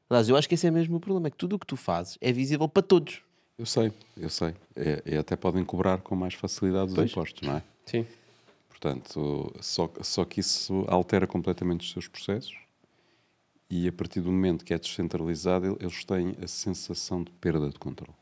Aliás, 0.09 0.27
eu 0.27 0.35
acho 0.35 0.49
que 0.49 0.55
esse 0.55 0.67
é 0.67 0.71
mesmo 0.71 0.97
o 0.97 0.99
problema: 0.99 1.29
é 1.29 1.31
que 1.31 1.37
tudo 1.37 1.55
o 1.55 1.59
que 1.59 1.65
tu 1.65 1.77
fazes 1.77 2.17
é 2.19 2.33
visível 2.33 2.67
para 2.67 2.83
todos. 2.83 3.21
Eu 3.57 3.65
sei, 3.65 3.93
eu 4.17 4.29
sei. 4.29 4.53
É, 4.75 5.01
e 5.05 5.15
até 5.15 5.37
podem 5.37 5.63
cobrar 5.63 5.99
com 5.99 6.17
mais 6.17 6.33
facilidade 6.33 6.89
os 6.89 6.95
Pois. 6.95 7.09
impostos, 7.09 7.47
não 7.47 7.55
é? 7.55 7.63
Sim. 7.85 8.05
Portanto, 8.67 9.53
só, 9.61 9.89
só 10.01 10.25
que 10.25 10.41
isso 10.41 10.83
altera 10.89 11.25
completamente 11.25 11.85
os 11.85 11.91
seus 11.93 12.09
processos 12.09 12.59
e 13.71 13.87
a 13.87 13.91
partir 13.91 14.19
do 14.19 14.31
momento 14.31 14.65
que 14.65 14.73
é 14.73 14.77
descentralizado, 14.77 15.65
el- 15.65 15.77
eles 15.79 16.03
têm 16.03 16.35
a 16.43 16.47
sensação 16.47 17.23
de 17.23 17.31
perda 17.31 17.69
de 17.69 17.79
controle. 17.79 18.13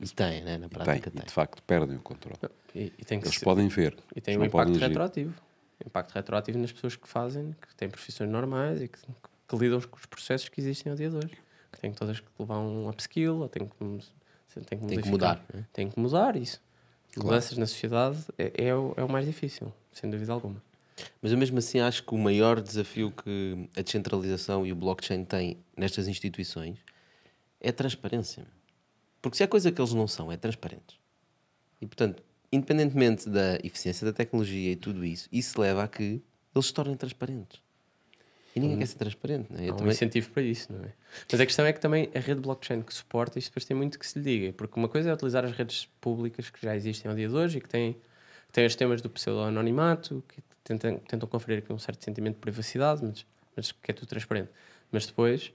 E 0.00 0.08
tem, 0.08 0.42
né? 0.42 0.56
na 0.58 0.66
E 0.66 0.68
têm, 0.70 0.78
prática 0.82 1.08
e 1.10 1.12
tem. 1.12 1.26
de 1.26 1.32
facto 1.32 1.62
perdem 1.62 1.96
o 1.96 2.00
controle. 2.00 2.38
E, 2.74 2.92
e 2.98 3.04
tem 3.04 3.20
que 3.20 3.26
Eles 3.26 3.36
ser- 3.38 3.44
podem 3.44 3.68
ver, 3.68 3.96
E 4.16 4.20
tem 4.20 4.36
um 4.38 4.44
impacto 4.44 4.76
retroativo. 4.78 5.34
Impacto 5.84 6.12
retroativo 6.14 6.58
nas 6.58 6.72
pessoas 6.72 6.96
que 6.96 7.06
fazem, 7.08 7.54
que 7.60 7.74
têm 7.76 7.88
profissões 7.90 8.30
normais 8.30 8.80
e 8.80 8.88
que, 8.88 8.98
que 8.98 9.56
lidam 9.56 9.80
com 9.82 9.96
os 9.96 10.06
processos 10.06 10.48
que 10.48 10.60
existem 10.60 10.90
ao 10.90 10.96
dia 10.96 11.10
de 11.10 11.16
hoje. 11.16 11.36
Que 11.70 11.78
têm 11.80 11.92
todas 11.92 12.18
que 12.20 12.26
levar 12.38 12.58
um 12.58 12.88
upskill 12.88 13.40
ou 13.40 13.48
têm 13.48 13.66
que, 13.66 13.74
têm 14.64 14.78
que, 14.78 14.86
Tem 14.86 15.00
que 15.00 15.08
mudar, 15.08 15.44
né? 15.52 15.66
Tem 15.72 15.90
que 15.90 15.98
mudar 16.00 16.36
isso. 16.36 16.60
Mudanças 17.16 17.58
na 17.58 17.66
sociedade 17.66 18.18
é, 18.38 18.68
é, 18.68 18.74
o, 18.74 18.94
é 18.96 19.04
o 19.04 19.08
mais 19.08 19.26
difícil, 19.26 19.72
sem 19.92 20.08
dúvida 20.10 20.32
alguma. 20.32 20.62
Mas 21.20 21.32
eu 21.32 21.38
mesmo 21.38 21.58
assim 21.58 21.80
acho 21.80 22.04
que 22.04 22.14
o 22.14 22.18
maior 22.18 22.60
desafio 22.60 23.10
que 23.10 23.68
a 23.76 23.82
descentralização 23.82 24.66
e 24.66 24.72
o 24.72 24.76
blockchain 24.76 25.24
têm 25.24 25.58
nestas 25.76 26.06
instituições 26.08 26.78
é 27.60 27.70
a 27.70 27.72
transparência. 27.72 28.44
Porque 29.20 29.36
se 29.36 29.42
há 29.42 29.48
coisa 29.48 29.70
que 29.70 29.80
eles 29.80 29.92
não 29.94 30.06
são, 30.08 30.30
é 30.32 30.36
transparentes. 30.36 30.98
E 31.80 31.86
portanto, 31.86 32.22
independentemente 32.50 33.28
da 33.28 33.56
eficiência 33.62 34.04
da 34.04 34.12
tecnologia 34.12 34.72
e 34.72 34.76
tudo 34.76 35.04
isso, 35.04 35.28
isso 35.32 35.60
leva 35.60 35.84
a 35.84 35.88
que 35.88 36.20
eles 36.54 36.66
se 36.66 36.74
tornem 36.74 36.96
transparentes. 36.96 37.60
E 38.54 38.60
ninguém 38.60 38.78
quer 38.78 38.86
ser 38.86 38.98
transparente, 38.98 39.50
não 39.50 39.58
é? 39.58 39.68
Há 39.68 39.72
um 39.72 39.76
também- 39.76 39.92
incentivo 39.94 40.28
para 40.30 40.42
isso, 40.42 40.70
não 40.70 40.84
é? 40.84 40.92
Mas 41.30 41.40
a 41.40 41.46
questão 41.46 41.64
é 41.64 41.72
que 41.72 41.80
também 41.80 42.10
a 42.14 42.18
rede 42.18 42.40
blockchain 42.40 42.82
que 42.82 42.92
suporta, 42.92 43.38
isto 43.38 43.48
depois 43.48 43.64
tem 43.64 43.74
muito 43.74 43.98
que 43.98 44.06
se 44.06 44.18
lhe 44.18 44.24
diga, 44.24 44.52
porque 44.52 44.78
uma 44.78 44.88
coisa 44.88 45.08
é 45.08 45.14
utilizar 45.14 45.42
as 45.44 45.52
redes 45.52 45.88
públicas 46.02 46.50
que 46.50 46.60
já 46.60 46.76
existem 46.76 47.10
ao 47.10 47.16
dia 47.16 47.28
de 47.28 47.34
hoje 47.34 47.56
e 47.56 47.60
que 47.62 47.68
têm, 47.68 47.94
que 47.94 48.52
têm 48.52 48.66
os 48.66 48.74
temas 48.76 49.00
do 49.00 49.08
pseudo-anonimato, 49.08 50.22
que 50.28 50.42
tentam, 50.64 50.98
tentam 50.98 51.28
conferir 51.28 51.58
aqui 51.58 51.72
um 51.72 51.78
certo 51.78 52.04
sentimento 52.04 52.34
de 52.34 52.40
privacidade, 52.40 53.02
mas, 53.04 53.26
mas 53.56 53.72
que 53.72 53.90
é 53.90 53.94
tudo 53.94 54.08
transparente. 54.08 54.50
Mas 54.90 55.06
depois, 55.06 55.52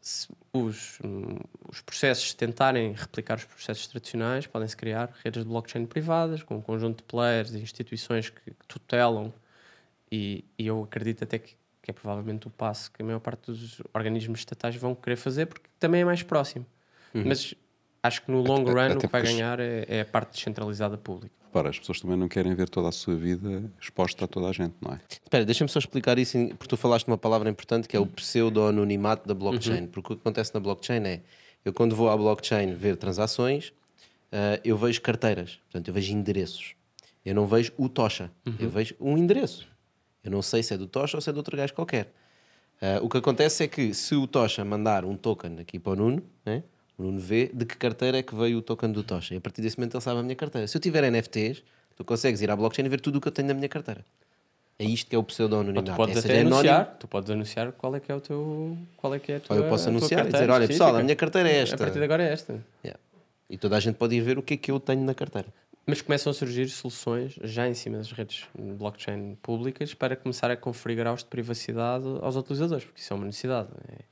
se 0.00 0.28
os, 0.52 0.98
hum, 1.04 1.38
os 1.68 1.80
processos 1.80 2.32
tentarem 2.34 2.92
replicar 2.92 3.36
os 3.36 3.44
processos 3.44 3.86
tradicionais, 3.86 4.46
podem-se 4.46 4.76
criar 4.76 5.10
redes 5.24 5.42
de 5.42 5.48
blockchain 5.48 5.86
privadas, 5.86 6.42
com 6.42 6.56
um 6.56 6.62
conjunto 6.62 6.98
de 6.98 7.02
players 7.04 7.54
e 7.54 7.58
instituições 7.58 8.30
que, 8.30 8.50
que 8.50 8.66
tutelam 8.66 9.32
e, 10.10 10.44
e 10.58 10.66
eu 10.66 10.82
acredito 10.82 11.24
até 11.24 11.38
que, 11.38 11.56
que 11.82 11.90
é 11.90 11.94
provavelmente 11.94 12.46
o 12.46 12.50
passo 12.50 12.90
que 12.90 13.02
a 13.02 13.04
maior 13.04 13.20
parte 13.20 13.46
dos 13.46 13.80
organismos 13.92 14.40
estatais 14.40 14.76
vão 14.76 14.94
querer 14.94 15.16
fazer, 15.16 15.46
porque 15.46 15.68
também 15.78 16.02
é 16.02 16.04
mais 16.04 16.22
próximo. 16.22 16.66
Mas 17.26 17.54
acho 18.02 18.22
que 18.22 18.30
no 18.30 18.40
long 18.42 18.64
run 18.64 18.78
até 18.78 18.94
o 18.94 18.98
que 19.00 19.06
vai 19.06 19.22
ganhar 19.22 19.60
é, 19.60 19.84
é 19.88 20.00
a 20.02 20.04
parte 20.04 20.32
descentralizada 20.32 20.96
pública. 20.96 21.34
Repara, 21.48 21.70
as 21.70 21.78
pessoas 21.78 21.98
também 21.98 22.16
não 22.16 22.28
querem 22.28 22.54
ver 22.54 22.68
toda 22.68 22.88
a 22.88 22.92
sua 22.92 23.14
vida 23.16 23.72
exposta 23.80 24.26
a 24.26 24.28
toda 24.28 24.48
a 24.48 24.52
gente, 24.52 24.74
não 24.82 24.92
é? 24.92 25.00
Espera, 25.08 25.46
deixa-me 25.46 25.70
só 25.70 25.78
explicar 25.78 26.18
isso, 26.18 26.36
porque 26.50 26.68
tu 26.68 26.76
falaste 26.76 27.06
de 27.06 27.10
uma 27.10 27.16
palavra 27.16 27.48
importante 27.48 27.88
que 27.88 27.96
é 27.96 28.00
o 28.00 28.06
pseudo-anonimato 28.06 29.26
da 29.26 29.32
blockchain. 29.34 29.86
Porque 29.86 30.12
o 30.12 30.16
que 30.16 30.20
acontece 30.20 30.52
na 30.52 30.60
blockchain 30.60 31.00
é, 31.06 31.22
eu 31.64 31.72
quando 31.72 31.96
vou 31.96 32.10
à 32.10 32.16
blockchain 32.16 32.74
ver 32.74 32.96
transações, 32.96 33.72
ah, 34.30 34.60
eu 34.62 34.76
vejo 34.76 35.00
carteiras, 35.00 35.58
portanto, 35.64 35.88
eu 35.88 35.94
vejo 35.94 36.12
endereços. 36.12 36.74
Eu 37.24 37.34
não 37.34 37.46
vejo 37.46 37.72
o 37.78 37.88
Tocha, 37.88 38.30
eu 38.58 38.68
vejo 38.68 38.94
um 39.00 39.16
endereço. 39.16 39.66
Eu 40.22 40.30
não 40.30 40.42
sei 40.42 40.62
se 40.62 40.74
é 40.74 40.76
do 40.76 40.86
Tocha 40.86 41.16
ou 41.16 41.20
se 41.20 41.30
é 41.30 41.32
de 41.32 41.38
outro 41.38 41.56
gajo 41.56 41.72
qualquer. 41.72 42.12
Ah, 42.80 43.00
o 43.02 43.08
que 43.08 43.16
acontece 43.16 43.64
é 43.64 43.68
que 43.68 43.94
se 43.94 44.14
o 44.14 44.26
Tocha 44.26 44.62
mandar 44.64 45.04
um 45.04 45.16
token 45.16 45.58
aqui 45.60 45.78
para 45.78 45.92
o 45.92 45.96
Nuno, 45.96 46.22
né, 46.44 46.62
o 46.98 47.02
Nuno 47.04 47.18
vê 47.20 47.50
de 47.54 47.64
que 47.64 47.76
carteira 47.76 48.18
é 48.18 48.22
que 48.22 48.34
veio 48.34 48.58
o 48.58 48.62
token 48.62 48.90
do 48.90 49.02
Tocha. 49.04 49.32
E 49.34 49.36
a 49.36 49.40
partir 49.40 49.62
desse 49.62 49.78
momento 49.78 49.94
ele 49.96 50.02
sabe 50.02 50.18
a 50.20 50.22
minha 50.22 50.34
carteira. 50.34 50.66
Se 50.66 50.76
eu 50.76 50.80
tiver 50.80 51.08
NFTs, 51.10 51.62
tu 51.96 52.04
consegues 52.04 52.42
ir 52.42 52.50
à 52.50 52.56
blockchain 52.56 52.84
e 52.84 52.88
ver 52.88 53.00
tudo 53.00 53.16
o 53.16 53.20
que 53.20 53.28
eu 53.28 53.32
tenho 53.32 53.48
na 53.48 53.54
minha 53.54 53.68
carteira. 53.68 54.04
É 54.80 54.84
isto 54.84 55.08
que 55.08 55.14
é 55.16 55.18
o 55.18 55.20
Ou 55.20 55.24
tu 55.24 55.28
pseudo-anonimato. 55.28 55.94
podes 55.94 56.16
É, 56.16 56.18
até 56.18 56.28
seja, 56.28 56.40
anónimo. 56.40 56.56
anunciar, 56.56 56.96
tu 56.98 57.08
podes 57.08 57.30
anunciar 57.30 57.72
qual 57.72 57.96
é 57.96 58.00
que 58.00 58.12
é 58.12 58.14
o 58.14 58.20
teu, 58.20 58.78
qual 58.96 59.14
é 59.14 59.18
que 59.18 59.32
é 59.32 59.36
a 59.36 59.40
tua, 59.40 59.56
Ou 59.56 59.62
eu 59.62 59.68
posso 59.68 59.88
anunciar 59.88 60.26
e 60.26 60.32
dizer, 60.32 60.50
olha 60.50 60.66
pessoal, 60.68 60.96
a 60.96 61.02
minha 61.02 61.16
carteira 61.16 61.48
é 61.48 61.62
esta. 61.62 61.74
A 61.74 61.78
partir 61.78 61.98
de 61.98 62.04
agora 62.04 62.22
é 62.22 62.32
esta. 62.32 62.52
Yeah. 62.84 63.00
E 63.50 63.56
toda 63.56 63.76
a 63.76 63.80
gente 63.80 63.96
pode 63.96 64.14
ir 64.14 64.20
ver 64.20 64.38
o 64.38 64.42
que 64.42 64.54
é 64.54 64.56
que 64.56 64.70
eu 64.70 64.78
tenho 64.78 65.02
na 65.04 65.14
carteira. 65.14 65.48
Mas 65.86 66.02
começam 66.02 66.30
a 66.30 66.34
surgir 66.34 66.68
soluções 66.68 67.34
já 67.42 67.66
em 67.66 67.74
cima 67.74 67.96
das 67.96 68.12
redes 68.12 68.44
blockchain 68.56 69.36
públicas 69.42 69.94
para 69.94 70.14
começar 70.14 70.50
a 70.50 70.56
conferir 70.56 70.98
graus 70.98 71.20
de 71.20 71.26
privacidade 71.30 72.04
aos 72.20 72.36
utilizadores, 72.36 72.84
porque 72.84 73.00
isso 73.00 73.12
é 73.12 73.16
uma 73.16 73.24
necessidade. 73.24 73.68
É, 73.90 74.02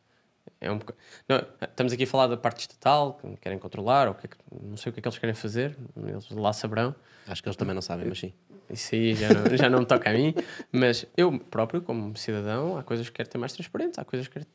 é 0.67 0.71
um 0.73 0.79
boca- 0.79 0.95
não, 1.29 1.39
estamos 1.63 1.93
aqui 1.93 2.05
a 2.05 2.07
falar 2.07 2.27
da 2.27 2.37
parte 2.37 2.61
estatal, 2.61 3.15
que 3.15 3.37
querem 3.41 3.59
controlar, 3.59 4.09
ou 4.09 4.15
que 4.15 4.27
é 4.27 4.29
que- 4.29 4.37
não 4.63 4.77
sei 4.77 4.91
o 4.91 4.93
que 4.93 5.01
é 5.01 5.03
que 5.03 5.09
eles 5.09 5.19
querem 5.19 5.35
fazer, 5.35 5.77
eles 5.97 6.29
lá 6.31 6.53
saberão. 6.53 6.95
Acho 7.27 7.43
que 7.43 7.49
eles 7.49 7.57
também 7.57 7.75
não 7.75 7.83
sabem, 7.83 8.07
mas 8.09 8.19
sim. 8.19 8.33
Isso 8.69 8.95
aí 8.95 9.15
já 9.15 9.33
não, 9.33 9.57
já 9.57 9.71
não 9.71 9.79
me 9.81 9.87
toca 9.87 10.11
a 10.11 10.13
mim, 10.13 10.35
mas 10.73 11.07
eu 11.17 11.39
próprio, 11.39 11.81
como 11.81 12.17
cidadão, 12.17 12.77
há 12.77 12.83
coisas 12.83 13.09
que 13.09 13.15
quero 13.17 13.29
ter 13.29 13.39
mais 13.39 13.53
transparentes, 13.53 13.99
há 13.99 14.05
coisas 14.05 14.27
que 14.29 14.35
quero 14.35 14.47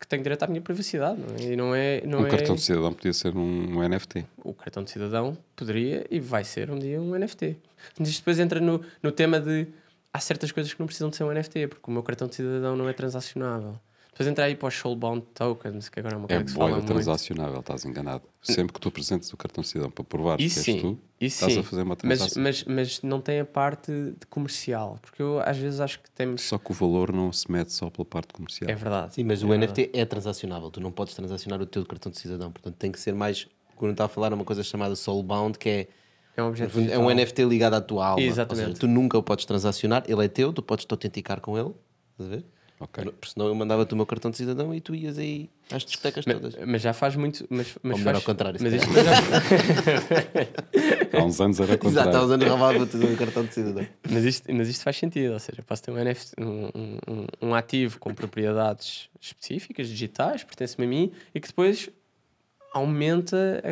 que 0.00 0.08
tenho 0.08 0.22
direito 0.24 0.42
à 0.42 0.46
minha 0.48 0.60
privacidade, 0.60 1.20
não 1.20 1.36
é? 1.36 1.52
E 1.52 1.56
não 1.56 1.74
é, 1.74 2.00
não 2.04 2.18
um 2.20 2.26
é 2.26 2.30
cartão 2.30 2.56
de 2.56 2.62
cidadão 2.62 2.92
podia 2.92 3.12
ser 3.12 3.36
um, 3.36 3.78
um 3.78 3.82
NFT. 3.88 4.26
o 4.42 4.52
cartão 4.52 4.82
de 4.82 4.90
cidadão 4.90 5.38
poderia 5.54 6.04
e 6.10 6.18
vai 6.18 6.42
ser 6.42 6.68
um 6.70 6.78
dia 6.78 7.00
um 7.00 7.14
NFT. 7.16 7.56
Mas 7.98 8.08
isto 8.08 8.20
depois 8.22 8.40
entra 8.40 8.58
no, 8.60 8.84
no 9.00 9.12
tema 9.12 9.38
de 9.38 9.68
há 10.12 10.18
certas 10.18 10.50
coisas 10.50 10.74
que 10.74 10.80
não 10.80 10.86
precisam 10.86 11.10
de 11.10 11.16
ser 11.16 11.22
um 11.24 11.30
NFT, 11.30 11.68
porque 11.68 11.88
o 11.88 11.92
meu 11.92 12.02
cartão 12.02 12.26
de 12.26 12.34
cidadão 12.34 12.74
não 12.76 12.88
é 12.88 12.92
transacionável. 12.92 13.78
Depois 14.16 14.30
entra 14.30 14.46
aí 14.46 14.56
para 14.56 14.68
os 14.68 14.74
soulbound 14.74 15.22
tokens, 15.34 15.90
que 15.90 16.00
agora 16.00 16.14
é 16.14 16.16
uma 16.16 16.24
É 16.24 16.28
coisa 16.28 16.44
que 16.44 16.50
se 16.50 16.56
fala 16.56 16.68
boa 16.70 16.78
muito. 16.78 16.90
transacionável, 16.90 17.60
estás 17.60 17.84
enganado. 17.84 18.22
Sempre 18.40 18.72
que 18.72 18.80
tu 18.80 18.88
apresentes 18.88 19.30
o 19.30 19.36
cartão 19.36 19.60
de 19.60 19.68
cidadão 19.68 19.90
para 19.90 20.04
provar 20.04 20.38
que 20.38 20.44
és 20.44 20.52
Isso 20.52 20.62
sim, 20.64 20.80
tu, 20.80 20.98
isso 21.20 21.34
estás 21.36 21.52
sim. 21.52 21.60
a 21.60 21.62
fazer 21.62 21.82
uma 21.82 21.96
mas, 22.02 22.18
transação. 22.18 22.42
mas, 22.42 22.64
mas 22.64 23.02
não 23.02 23.20
tem 23.20 23.40
a 23.40 23.44
parte 23.44 23.92
de 23.92 24.26
comercial, 24.30 24.98
porque 25.02 25.20
eu 25.20 25.38
às 25.40 25.58
vezes 25.58 25.80
acho 25.80 26.00
que 26.00 26.10
temos. 26.12 26.40
Só 26.40 26.56
que 26.56 26.70
o 26.70 26.74
valor 26.74 27.12
não 27.12 27.30
se 27.30 27.52
mete 27.52 27.74
só 27.74 27.90
pela 27.90 28.06
parte 28.06 28.32
comercial. 28.32 28.70
É 28.70 28.74
verdade. 28.74 29.14
Sim, 29.16 29.24
mas 29.24 29.42
é 29.42 29.44
o 29.44 29.48
verdade. 29.50 29.82
NFT 29.82 29.98
é 29.98 30.04
transacionável. 30.06 30.70
Tu 30.70 30.80
não 30.80 30.90
podes 30.90 31.12
transacionar 31.14 31.60
o 31.60 31.66
teu 31.66 31.84
cartão 31.84 32.10
de 32.10 32.18
cidadão. 32.18 32.50
Portanto, 32.50 32.74
tem 32.76 32.90
que 32.90 32.98
ser 32.98 33.14
mais. 33.14 33.46
Quando 33.74 33.90
está 33.92 34.06
a 34.06 34.08
falar 34.08 34.32
uma 34.32 34.44
coisa 34.44 34.62
chamada 34.62 34.96
soulbound, 34.96 35.58
que 35.58 35.68
é. 35.68 35.88
é 36.38 36.42
um 36.42 36.54
É 36.90 36.98
um. 36.98 37.10
NFT 37.14 37.44
ligado 37.44 37.74
à 37.74 37.82
tua 37.82 38.06
alma. 38.06 38.22
Exatamente. 38.22 38.62
Ou 38.62 38.68
seja, 38.68 38.80
tu 38.80 38.88
nunca 38.88 39.18
o 39.18 39.22
podes 39.22 39.44
transacionar, 39.44 40.04
ele 40.08 40.24
é 40.24 40.28
teu, 40.28 40.54
tu 40.54 40.62
podes 40.62 40.86
te 40.86 40.92
autenticar 40.92 41.38
com 41.42 41.58
ele. 41.58 41.72
Estás 42.12 42.32
a 42.32 42.36
ver? 42.36 42.46
Ok. 42.78 43.04
Porque 43.04 43.30
senão 43.32 43.46
eu 43.46 43.54
mandava-te 43.54 43.94
o 43.94 43.96
meu 43.96 44.04
cartão 44.04 44.30
de 44.30 44.36
cidadão 44.36 44.74
e 44.74 44.80
tu 44.82 44.94
ias 44.94 45.16
aí 45.18 45.48
às 45.72 45.82
discotecas 45.84 46.24
todas. 46.26 46.54
Mas, 46.56 46.68
mas 46.68 46.82
já 46.82 46.92
faz 46.92 47.16
muito. 47.16 47.46
Mas, 47.48 47.74
mas 47.82 47.92
Ou 47.94 47.98
melhor, 47.98 48.04
faz, 48.04 48.16
ao 48.16 48.22
contrário, 48.22 48.60
Mas 48.62 48.72
isto 48.74 48.88
Há 51.12 51.24
uns 51.24 51.40
anos 51.40 51.58
era 51.60 51.70
o 51.72 51.74
Exato, 51.74 51.86
há 51.88 52.04
contrário. 52.04 52.26
uns 52.26 52.30
anos 52.32 52.48
roubava-te 52.48 52.96
um 52.96 53.16
cartão 53.16 53.44
de 53.44 53.54
cidadão. 53.54 53.86
Mas 54.10 54.24
isto, 54.24 54.52
mas 54.52 54.68
isto 54.68 54.82
faz 54.84 54.96
sentido, 54.96 55.32
ou 55.32 55.38
seja, 55.38 55.62
posso 55.62 55.82
ter 55.82 55.90
um, 55.90 55.96
NFT, 55.96 56.34
um, 56.40 56.66
um- 56.76 57.26
um- 57.48 57.54
ativo 57.54 57.98
com 57.98 58.14
propriedades 58.14 59.08
específicas, 59.20 59.88
digitais, 59.88 60.44
pertence-me 60.44 60.86
a 60.86 60.88
mim, 60.88 61.12
e 61.34 61.40
que 61.40 61.48
depois 61.48 61.88
aumenta. 62.74 63.62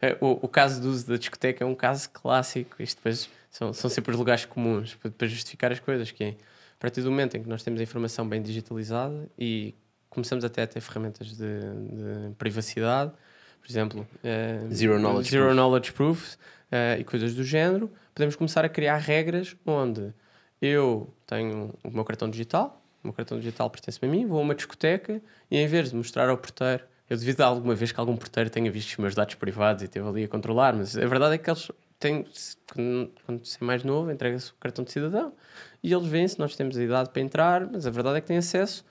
a- 0.00 0.24
o, 0.24 0.38
o 0.46 0.48
caso 0.48 0.80
do 0.80 0.88
uso 0.88 1.06
da 1.08 1.16
discoteca 1.16 1.64
é 1.64 1.66
um 1.66 1.74
caso 1.74 2.08
clássico. 2.10 2.80
Isto 2.82 2.98
depois 2.98 3.28
são, 3.50 3.72
são 3.72 3.90
sempre 3.90 4.12
os 4.12 4.16
lugares 4.18 4.44
comuns 4.44 4.94
para, 4.94 5.10
para 5.10 5.26
justificar 5.26 5.72
as 5.72 5.80
coisas, 5.80 6.10
que 6.10 6.22
é 6.24 6.34
partir 6.82 7.00
do 7.00 7.10
momento 7.12 7.36
em 7.36 7.42
que 7.44 7.48
nós 7.48 7.62
temos 7.62 7.78
a 7.78 7.84
informação 7.84 8.28
bem 8.28 8.42
digitalizada 8.42 9.30
e 9.38 9.72
começamos 10.10 10.44
até 10.44 10.62
a 10.62 10.66
ter 10.66 10.80
ferramentas 10.80 11.28
de, 11.28 11.60
de 11.60 12.34
privacidade, 12.36 13.12
por 13.60 13.70
exemplo, 13.70 14.06
eh, 14.24 14.66
Zero 14.72 14.98
knowledge 14.98 15.30
zero 15.30 15.44
proof. 15.44 15.56
knowledge 15.56 15.92
proofs 15.92 16.38
eh, 16.72 16.96
e 16.98 17.04
coisas 17.04 17.36
do 17.36 17.44
género, 17.44 17.88
podemos 18.12 18.34
começar 18.34 18.64
a 18.64 18.68
criar 18.68 18.96
regras 18.96 19.54
onde 19.64 20.12
eu 20.60 21.08
tenho 21.24 21.72
o 21.84 21.90
meu 21.92 22.04
cartão 22.04 22.28
digital, 22.28 22.82
o 23.04 23.06
meu 23.06 23.14
cartão 23.14 23.38
digital 23.38 23.70
pertence-me 23.70 24.08
a 24.08 24.10
mim, 24.10 24.26
vou 24.26 24.40
a 24.40 24.42
uma 24.42 24.54
discoteca 24.54 25.22
e 25.48 25.58
em 25.58 25.68
vez 25.68 25.90
de 25.90 25.94
mostrar 25.94 26.28
ao 26.28 26.36
porteiro, 26.36 26.82
eu 27.08 27.16
devido 27.16 27.42
a 27.42 27.46
alguma 27.46 27.76
vez 27.76 27.92
que 27.92 28.00
algum 28.00 28.16
porteiro 28.16 28.50
tenha 28.50 28.72
visto 28.72 28.90
os 28.90 28.96
meus 28.96 29.14
dados 29.14 29.36
privados 29.36 29.82
e 29.82 29.84
esteve 29.84 30.08
ali 30.08 30.24
a 30.24 30.28
controlar, 30.28 30.74
mas 30.74 30.96
a 30.96 31.06
verdade 31.06 31.36
é 31.36 31.38
que 31.38 31.48
eles 31.48 31.70
têm, 32.00 32.26
quando 33.24 33.44
se 33.46 33.58
é 33.62 33.64
mais 33.64 33.84
novo, 33.84 34.10
entrega-se 34.10 34.50
o 34.50 34.54
cartão 34.54 34.84
de 34.84 34.90
cidadão 34.90 35.32
e 35.82 35.92
eles 35.92 36.06
veem 36.06 36.26
se 36.28 36.38
nós 36.38 36.54
temos 36.56 36.76
a 36.76 36.82
idade 36.82 37.10
para 37.10 37.20
entrar, 37.22 37.66
mas 37.70 37.86
a 37.86 37.90
verdade 37.90 38.18
é 38.18 38.20
que 38.20 38.26
têm 38.26 38.36
acesso 38.38 38.84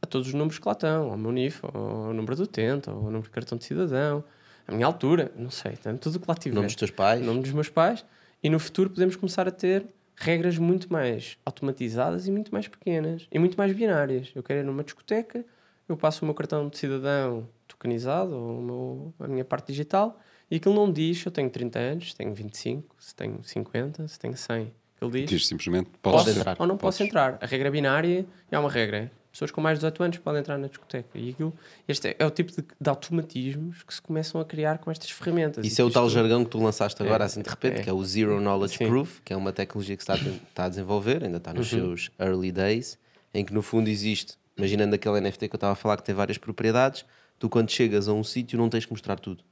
a 0.00 0.06
todos 0.06 0.28
os 0.28 0.34
números 0.34 0.58
que 0.58 0.66
lá 0.66 0.72
estão, 0.72 1.10
ao 1.10 1.16
meu 1.16 1.32
NIF, 1.32 1.60
ao 1.64 2.12
número 2.14 2.36
do 2.36 2.42
utente, 2.44 2.88
ao 2.88 2.96
número 2.96 3.22
de 3.22 3.30
cartão 3.30 3.58
de 3.58 3.64
cidadão, 3.64 4.22
a 4.66 4.72
minha 4.72 4.86
altura, 4.86 5.32
não 5.36 5.50
sei, 5.50 5.72
tanto 5.76 6.00
tudo 6.02 6.16
o 6.16 6.20
que 6.20 6.28
lá 6.28 6.34
tiver. 6.34 6.54
Nome 6.54 6.66
dos 6.66 6.76
teus 6.76 6.90
pais. 6.90 7.24
Nome 7.24 7.40
dos 7.42 7.52
meus 7.52 7.68
pais. 7.68 8.04
E 8.42 8.48
no 8.50 8.58
futuro 8.60 8.90
podemos 8.90 9.16
começar 9.16 9.48
a 9.48 9.50
ter 9.50 9.86
regras 10.14 10.58
muito 10.58 10.92
mais 10.92 11.36
automatizadas 11.44 12.26
e 12.26 12.30
muito 12.30 12.52
mais 12.52 12.68
pequenas 12.68 13.26
e 13.32 13.38
muito 13.38 13.56
mais 13.56 13.72
binárias. 13.72 14.30
Eu 14.34 14.42
quero 14.42 14.60
ir 14.60 14.64
numa 14.64 14.84
discoteca, 14.84 15.44
eu 15.88 15.96
passo 15.96 16.24
o 16.24 16.26
meu 16.26 16.34
cartão 16.34 16.68
de 16.68 16.76
cidadão 16.78 17.48
tokenizado, 17.66 18.34
ou 18.36 18.60
meu- 18.60 19.14
a 19.20 19.26
minha 19.28 19.44
parte 19.44 19.68
digital, 19.68 20.18
e 20.50 20.56
aquilo 20.56 20.74
não 20.74 20.92
diz 20.92 21.18
se 21.20 21.26
eu 21.26 21.32
tenho 21.32 21.48
30 21.50 21.78
anos, 21.78 22.10
se 22.10 22.16
tenho 22.16 22.32
25, 22.34 22.94
se 22.98 23.14
tenho 23.14 23.42
50, 23.42 24.06
se 24.06 24.18
tenho 24.18 24.36
100. 24.36 24.72
Aquilo 25.00 25.10
diz 25.10 25.30
Diz 25.30 25.46
simplesmente 25.46 25.88
posso 26.02 26.24
podes 26.24 26.36
entrar. 26.38 26.56
ou 26.58 26.66
não 26.66 26.76
posso 26.76 27.02
entrar. 27.02 27.38
A 27.40 27.46
regra 27.46 27.70
binária 27.70 28.26
é 28.50 28.58
uma 28.58 28.70
regra. 28.70 29.10
Pessoas 29.30 29.50
com 29.52 29.60
mais 29.60 29.78
de 29.78 29.80
18 29.82 30.02
anos 30.02 30.18
podem 30.18 30.40
entrar 30.40 30.58
na 30.58 30.66
discoteca. 30.66 31.16
E 31.16 31.30
aquilo, 31.30 31.54
este 31.86 32.08
é, 32.08 32.16
é 32.18 32.26
o 32.26 32.30
tipo 32.30 32.50
de, 32.50 32.64
de 32.80 32.90
automatismos 32.90 33.82
que 33.84 33.94
se 33.94 34.02
começam 34.02 34.40
a 34.40 34.44
criar 34.44 34.78
com 34.78 34.90
estas 34.90 35.10
ferramentas. 35.10 35.64
Isso 35.64 35.80
E 35.80 35.82
é 35.82 35.84
o 35.84 35.90
tal 35.90 36.08
jargão 36.10 36.44
que 36.44 36.50
tu 36.50 36.58
lançaste 36.62 37.00
agora, 37.02 37.24
É, 37.24 37.26
assim 37.26 37.42
de 37.42 37.48
repente, 37.48 37.80
é. 37.80 37.82
que 37.84 37.90
é 37.90 37.92
o 37.92 38.04
Zero 38.04 38.40
Knowledge 38.40 38.78
Sim. 38.78 38.88
Proof, 38.88 39.20
que 39.24 39.32
é 39.32 39.36
uma 39.36 39.52
tecnologia 39.52 39.96
que 39.96 40.02
se 40.02 40.10
está 40.10 40.28
a, 40.28 40.32
está 40.32 40.64
a 40.64 40.68
desenvolver, 40.68 41.22
ainda 41.22 41.36
está 41.36 41.52
nos 41.54 41.72
Uhum. 41.72 41.78
seus 41.78 42.10
early 42.18 42.50
days, 42.50 42.98
em 43.32 43.44
que 43.44 43.52
no 43.52 43.62
fundo 43.62 43.88
existe, 43.88 44.34
imaginando 44.56 44.94
aquele 44.96 45.20
NFT 45.20 45.48
que 45.48 45.54
eu 45.54 45.58
estava 45.58 45.74
a 45.74 45.76
falar 45.76 45.96
que 45.98 46.02
tem 46.04 46.14
várias 46.14 46.38
propriedades, 46.38 47.04
tu 47.38 47.48
quando 47.48 47.70
chegas 47.70 48.08
a 48.08 48.12
um 48.12 48.24
sítio 48.24 48.58
não 48.58 48.68
tens 48.68 48.84
que 48.86 48.90
mostrar 48.90 49.20
tudo. 49.20 49.44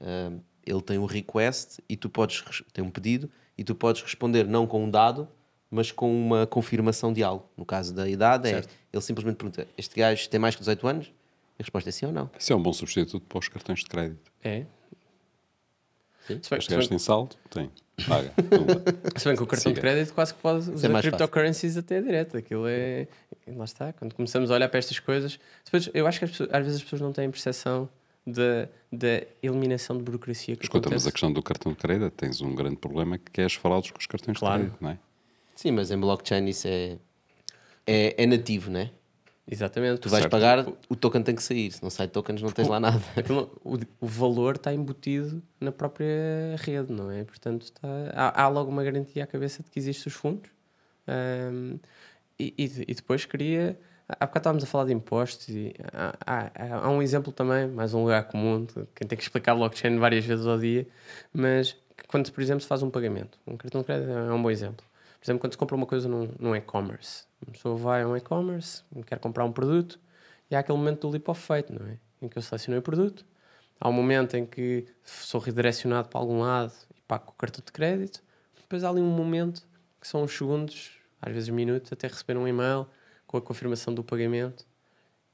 Ahm, 0.00 0.38
ele 0.66 0.82
tem 0.82 0.98
um 0.98 1.04
request 1.06 1.80
e 1.88 1.96
tu 1.96 2.08
podes, 2.10 2.42
tem 2.72 2.82
um 2.84 2.90
pedido 2.90 3.30
e 3.58 3.64
tu 3.64 3.74
podes 3.74 4.00
responder 4.02 4.46
não 4.46 4.66
com 4.66 4.82
um 4.84 4.90
dado, 4.90 5.28
mas 5.70 5.90
com 5.92 6.10
uma 6.10 6.46
confirmação 6.46 7.12
de 7.12 7.22
algo. 7.22 7.44
No 7.56 7.66
caso 7.66 7.92
da 7.92 8.08
idade, 8.08 8.48
é, 8.48 8.62
ele 8.92 9.02
simplesmente 9.02 9.36
pergunta: 9.36 9.66
Este 9.76 9.96
gajo 9.98 10.28
tem 10.30 10.40
mais 10.40 10.54
que 10.54 10.60
18 10.60 10.86
anos? 10.86 11.12
A 11.58 11.62
resposta 11.62 11.88
é 11.88 11.92
sim 11.92 12.06
ou 12.06 12.12
não. 12.12 12.30
Isso 12.38 12.52
é 12.52 12.56
um 12.56 12.62
bom 12.62 12.72
substituto 12.72 13.26
para 13.26 13.38
os 13.38 13.48
cartões 13.48 13.80
de 13.80 13.86
crédito. 13.86 14.30
É. 14.44 14.64
Sim. 16.26 16.38
Se 16.42 16.50
bem- 16.50 16.60
gajos 16.68 16.88
têm 16.88 16.98
saldo? 16.98 17.36
Tem. 17.50 17.70
Paga. 18.06 18.32
Se 19.16 19.24
bem 19.26 19.36
que 19.36 19.42
o 19.42 19.46
cartão 19.46 19.72
de 19.72 19.76
Siga. 19.76 19.80
crédito 19.80 20.14
quase 20.14 20.34
que 20.34 20.40
pode 20.40 20.58
usar 20.70 20.88
mais 20.88 21.04
fácil. 21.04 21.10
cryptocurrencies 21.18 21.76
até 21.76 22.00
direto. 22.00 22.36
Aquilo 22.36 22.66
é. 22.68 23.08
Lá 23.56 23.64
está. 23.64 23.92
Quando 23.94 24.14
começamos 24.14 24.50
a 24.50 24.54
olhar 24.54 24.68
para 24.68 24.78
estas 24.78 24.98
coisas. 25.00 25.38
Depois, 25.64 25.88
eu 25.94 26.06
acho 26.06 26.18
que 26.18 26.24
as 26.26 26.30
pessoas- 26.30 26.50
às 26.52 26.62
vezes 26.62 26.76
as 26.76 26.82
pessoas 26.84 27.00
não 27.02 27.12
têm 27.12 27.30
percepção 27.30 27.88
da, 28.32 28.68
da 28.92 29.22
eliminação 29.42 29.96
de 29.96 30.02
burocracia 30.02 30.56
que 30.56 30.64
Escuta, 30.64 30.88
mas 30.88 30.92
acontece. 31.04 31.08
a 31.08 31.12
questão 31.12 31.32
do 31.32 31.42
cartão 31.42 31.72
de 31.72 31.78
crédito 31.78 32.10
tens 32.12 32.40
um 32.40 32.54
grande 32.54 32.76
problema 32.76 33.18
que 33.18 33.40
é 33.40 33.44
as 33.44 33.54
fraudes 33.54 33.90
com 33.90 33.98
os 33.98 34.06
cartões 34.06 34.38
Claro. 34.38 34.62
de 34.62 34.68
crédito, 34.68 34.82
não 34.82 34.90
é? 34.90 34.98
Sim, 35.54 35.72
mas 35.72 35.90
em 35.90 35.98
blockchain 35.98 36.46
isso 36.48 36.68
é, 36.68 36.98
é, 37.86 38.22
é 38.22 38.26
nativo, 38.26 38.70
né? 38.70 38.90
Exatamente. 39.50 40.00
Tu 40.00 40.10
vais 40.10 40.22
Certo. 40.22 40.30
pagar, 40.30 40.66
o 40.90 40.94
token 40.94 41.22
tem 41.22 41.34
que 41.34 41.42
sair. 41.42 41.72
Se 41.72 41.82
não 41.82 41.88
sai 41.88 42.06
tokens, 42.06 42.42
não 42.42 42.50
tens 42.52 42.68
lá 42.68 42.78
nada. 42.78 43.00
O, 43.64 43.78
o 44.00 44.06
valor 44.06 44.56
está 44.56 44.74
embutido 44.74 45.42
na 45.58 45.72
própria 45.72 46.54
rede, 46.58 46.92
não 46.92 47.10
é? 47.10 47.24
Portanto, 47.24 47.62
está, 47.62 47.88
há, 48.12 48.42
há 48.42 48.48
logo 48.48 48.70
uma 48.70 48.84
garantia 48.84 49.24
à 49.24 49.26
cabeça 49.26 49.62
de 49.62 49.70
que 49.70 49.78
existem 49.78 50.10
os 50.10 50.14
fundos. 50.14 50.50
Ahm, 51.06 51.78
e, 52.38 52.52
e, 52.58 52.64
e 52.88 52.94
depois 52.94 53.24
queria. 53.24 53.78
Há 54.08 54.24
bocado 54.24 54.38
estávamos 54.38 54.64
a 54.64 54.66
falar 54.66 54.86
de 54.86 54.92
impostos 54.94 55.48
e 55.50 55.74
há, 55.92 56.14
há- 56.26 56.76
há 56.86 56.90
um 56.90 57.02
exemplo 57.02 57.30
também, 57.30 57.68
mais 57.68 57.92
um 57.92 58.00
lugar 58.00 58.24
comum, 58.26 58.66
quem 58.94 59.06
tem 59.06 59.18
que 59.18 59.22
explicar 59.22 59.54
blockchain 59.54 59.98
várias 59.98 60.24
vezes 60.24 60.46
ao 60.46 60.58
dia, 60.58 60.88
mas 61.30 61.76
quando, 62.08 62.32
por 62.32 62.40
exemplo, 62.40 62.62
se 62.62 62.66
faz 62.66 62.82
um 62.82 62.88
pagamento, 62.88 63.38
um 63.46 63.54
cartão 63.58 63.82
de 63.82 63.86
crédito 63.86 64.10
é 64.10 64.32
um 64.32 64.40
bom 64.42 64.50
exemplo. 64.50 64.86
Por 65.20 65.26
exemplo, 65.26 65.40
quando 65.40 65.52
se 65.52 65.58
compra 65.58 65.76
uma 65.76 65.84
coisa 65.84 66.08
num, 66.08 66.30
num 66.38 66.56
e-commerce, 66.56 67.24
uma 67.44 67.52
pessoa 67.52 67.76
vai 67.76 68.02
a 68.02 68.08
um 68.08 68.16
e-commerce, 68.16 68.82
quer 69.04 69.18
comprar 69.18 69.44
um 69.44 69.52
produto, 69.52 70.00
e 70.50 70.56
há 70.56 70.60
aquele 70.60 70.78
momento 70.78 71.02
do 71.02 71.10
leap 71.10 71.28
of 71.28 71.38
faith, 71.42 71.68
não 71.68 71.86
é? 71.86 71.98
Em 72.22 72.28
que 72.28 72.38
eu 72.38 72.42
selecionei 72.42 72.78
o 72.78 72.82
produto, 72.82 73.26
há 73.78 73.90
um 73.90 73.92
momento 73.92 74.38
em 74.38 74.46
que 74.46 74.86
sou 75.04 75.38
redirecionado 75.38 76.08
para 76.08 76.18
algum 76.18 76.40
lado 76.40 76.72
e 76.96 77.00
pago 77.02 77.24
o 77.28 77.32
cartão 77.32 77.62
de 77.62 77.70
crédito, 77.72 78.22
depois 78.58 78.82
há 78.84 78.88
ali 78.88 79.02
um 79.02 79.10
momento 79.10 79.68
que 80.00 80.08
são 80.08 80.22
uns 80.22 80.32
segundos, 80.34 80.92
às 81.20 81.30
vezes 81.34 81.50
minutos, 81.50 81.92
até 81.92 82.06
receber 82.06 82.38
um 82.38 82.48
e-mail 82.48 82.86
com 83.28 83.36
a 83.36 83.40
confirmação 83.42 83.94
do 83.94 84.02
pagamento. 84.02 84.66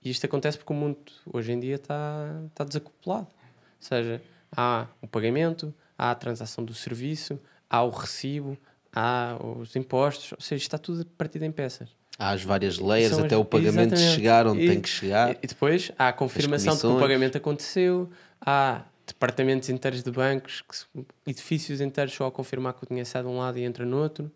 E 0.02 0.10
isto 0.10 0.26
acontece 0.26 0.58
porque 0.58 0.72
o 0.72 0.76
mundo 0.76 0.98
hoje 1.32 1.52
em 1.52 1.58
dia 1.60 1.76
está, 1.76 2.26
está 2.48 2.64
desacoplado. 2.64 3.28
Ou 3.28 3.80
seja, 3.80 4.20
há 4.54 4.86
o 5.00 5.06
pagamento, 5.06 5.72
há 5.96 6.10
a 6.10 6.14
transação 6.14 6.62
do 6.62 6.74
serviço, 6.74 7.40
há 7.70 7.82
o 7.82 7.88
recibo, 7.88 8.58
há 8.92 9.38
os 9.58 9.74
impostos, 9.76 10.32
ou 10.32 10.40
seja, 10.40 10.62
está 10.62 10.76
tudo 10.76 11.06
partido 11.06 11.44
em 11.44 11.52
peças. 11.52 11.88
Há 12.18 12.30
as 12.30 12.42
várias 12.44 12.78
layers 12.78 13.18
até 13.18 13.34
as- 13.34 13.40
o 13.40 13.44
pagamento 13.44 13.94
Exatamente. 13.94 14.14
chegar 14.14 14.46
onde 14.46 14.62
E- 14.64 14.68
tem 14.68 14.80
que 14.80 14.88
chegar. 14.88 15.30
E, 15.42 15.46
depois 15.46 15.90
há 15.98 16.08
a 16.08 16.12
confirmação 16.12 16.74
de 16.74 16.80
que 16.80 16.86
o 16.86 16.98
pagamento 16.98 17.38
aconteceu, 17.38 18.10
há 18.40 18.82
departamentos 19.06 19.68
inteiros 19.68 20.02
de 20.02 20.10
bancos, 20.10 20.62
que 20.62 21.04
edifícios 21.26 21.80
inteiros 21.80 22.12
só 22.14 22.26
a 22.26 22.30
confirmar 22.32 22.74
que 22.74 22.84
o 22.84 22.86
dinheiro 22.88 23.08
sai 23.08 23.22
de 23.22 23.28
um 23.28 23.38
lado 23.38 23.58
e 23.58 23.62
entra 23.64 23.84
no 23.86 23.96
outro. 23.98 24.30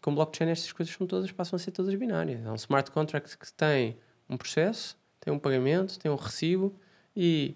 E 0.00 0.02
com 0.02 0.14
blockchain 0.14 0.48
estas 0.48 0.72
coisas 0.72 0.94
são 0.94 1.06
todas, 1.06 1.30
passam 1.30 1.56
a 1.56 1.60
ser 1.60 1.72
todas 1.72 1.94
binárias. 1.94 2.46
Há 2.46 2.52
um 2.52 2.56
smart 2.56 2.90
contract 2.90 3.36
que 3.36 3.52
tem 3.52 3.98
um 4.28 4.36
processo, 4.36 4.96
tem 5.20 5.32
um 5.32 5.38
pagamento, 5.38 5.98
tem 5.98 6.10
um 6.10 6.16
recibo 6.16 6.74
e 7.14 7.54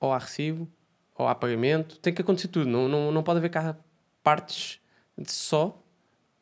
ou 0.00 0.12
há 0.12 0.18
recibo 0.18 0.68
ou 1.14 1.28
há 1.28 1.34
pagamento. 1.34 1.98
Tem 2.00 2.12
que 2.12 2.20
acontecer 2.20 2.48
tudo. 2.48 2.68
Não, 2.68 2.88
não, 2.88 3.12
não 3.12 3.22
pode 3.22 3.38
haver 3.38 3.50
cá 3.50 3.76
partes 4.22 4.80
de 5.16 5.30
só, 5.30 5.80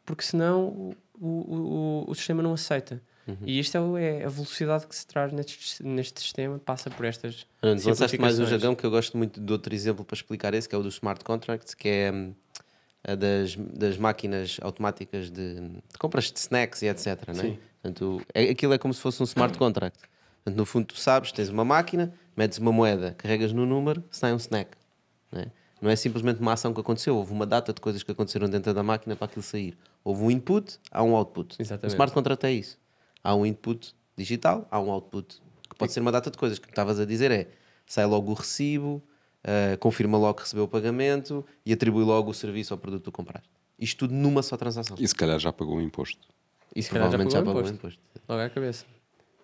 porque 0.04 0.22
senão 0.22 0.64
o, 0.64 0.96
o, 1.20 1.28
o, 1.28 2.10
o 2.10 2.14
sistema 2.14 2.42
não 2.42 2.54
aceita. 2.54 3.02
E 3.44 3.58
isto 3.58 3.96
é, 3.96 4.20
é 4.20 4.24
a 4.24 4.28
velocidade 4.28 4.86
que 4.86 4.96
se 4.96 5.06
traz 5.06 5.32
neste, 5.32 5.82
neste 5.82 6.20
sistema, 6.20 6.58
passa 6.58 6.90
por 6.90 7.04
estas. 7.06 7.46
Antes, 7.62 7.84
lançaste 7.84 8.18
mais 8.18 8.38
um 8.38 8.46
jargão 8.46 8.74
que 8.74 8.84
eu 8.84 8.90
gosto 8.90 9.16
muito 9.16 9.40
de 9.40 9.52
outro 9.52 9.72
exemplo 9.72 10.04
para 10.04 10.14
explicar 10.14 10.54
esse, 10.54 10.68
que 10.68 10.74
é 10.74 10.78
o 10.78 10.82
do 10.82 10.88
smart 10.88 11.24
contracts, 11.24 11.74
que 11.74 11.88
é 11.88 12.12
hum, 12.12 12.34
das, 13.04 13.56
das 13.56 13.96
máquinas 13.96 14.58
automáticas 14.62 15.30
de, 15.30 15.54
de 15.60 15.98
compras 15.98 16.30
de 16.30 16.38
snacks 16.38 16.82
e 16.82 16.86
etc. 16.86 17.28
Não 17.28 17.40
é? 17.40 17.42
Sim. 17.42 17.58
Portanto, 17.82 18.22
é, 18.32 18.50
aquilo 18.50 18.72
é 18.72 18.78
como 18.78 18.94
se 18.94 19.00
fosse 19.00 19.20
um 19.20 19.24
smart 19.24 19.58
contract. 19.58 19.98
Portanto, 20.44 20.56
no 20.56 20.64
fundo, 20.64 20.86
tu 20.86 20.96
sabes, 20.96 21.32
tens 21.32 21.48
uma 21.48 21.64
máquina, 21.64 22.12
metes 22.36 22.58
uma 22.58 22.72
moeda, 22.72 23.14
carregas 23.18 23.52
no 23.52 23.66
número, 23.66 24.04
sai 24.10 24.32
um 24.32 24.36
snack. 24.36 24.76
Não 25.30 25.40
é? 25.40 25.46
Não 25.80 25.90
é 25.90 25.96
simplesmente 25.96 26.40
uma 26.40 26.52
ação 26.52 26.72
que 26.72 26.80
aconteceu, 26.80 27.16
houve 27.16 27.32
uma 27.32 27.44
data 27.44 27.72
de 27.72 27.80
coisas 27.80 28.04
que 28.04 28.12
aconteceram 28.12 28.48
dentro 28.48 28.72
da 28.72 28.84
máquina 28.84 29.16
para 29.16 29.24
aquilo 29.24 29.42
sair. 29.42 29.76
Houve 30.04 30.22
um 30.22 30.30
input, 30.30 30.78
há 30.92 31.02
um 31.02 31.16
output. 31.16 31.56
Exatamente. 31.58 31.92
O 31.92 31.94
smart 31.94 32.14
contract 32.14 32.46
é 32.46 32.52
isso. 32.52 32.78
Há 33.22 33.34
um 33.34 33.44
input 33.44 33.92
digital, 34.16 34.66
há 34.70 34.80
um 34.80 34.92
output. 34.92 35.42
Que 35.68 35.74
pode 35.76 35.92
ser 35.92 35.98
uma 35.98 36.12
data 36.12 36.30
de 36.30 36.38
coisas. 36.38 36.58
O 36.58 36.60
que 36.60 36.68
estavas 36.68 37.00
a 37.00 37.04
dizer 37.04 37.32
é 37.32 37.48
sai 37.84 38.06
logo 38.06 38.30
o 38.30 38.34
recibo, 38.34 39.02
ah, 39.44 39.76
confirma 39.78 40.18
logo 40.18 40.35
que 40.35 40.42
recebeu 40.42 40.64
o 40.64 40.68
pagamento 40.68 41.44
e 41.64 41.72
atribui 41.72 42.05
logo 42.05 42.31
o 42.31 42.35
serviço 42.35 42.74
ao 42.74 42.78
produto 42.78 43.00
que 43.00 43.05
tu 43.05 43.12
compraste. 43.12 43.48
Isto 43.78 44.07
tudo 44.07 44.14
numa 44.14 44.42
só 44.42 44.57
transação. 44.57 44.96
E 44.98 45.09
se 45.09 45.14
calhar 45.14 45.38
já 45.38 45.52
pagou 45.52 45.76
o 45.76 45.81
imposto. 45.81 46.26
Isso 46.74 46.90
calhar 46.90 47.07
já 47.07 47.11
provavelmente 47.11 47.33
já 47.33 47.38
pagou 47.40 47.55
pagou 47.55 47.70
o 47.70 47.74
imposto. 47.74 48.00
Logo 48.28 48.40
à 48.40 48.48
cabeça. 48.48 48.85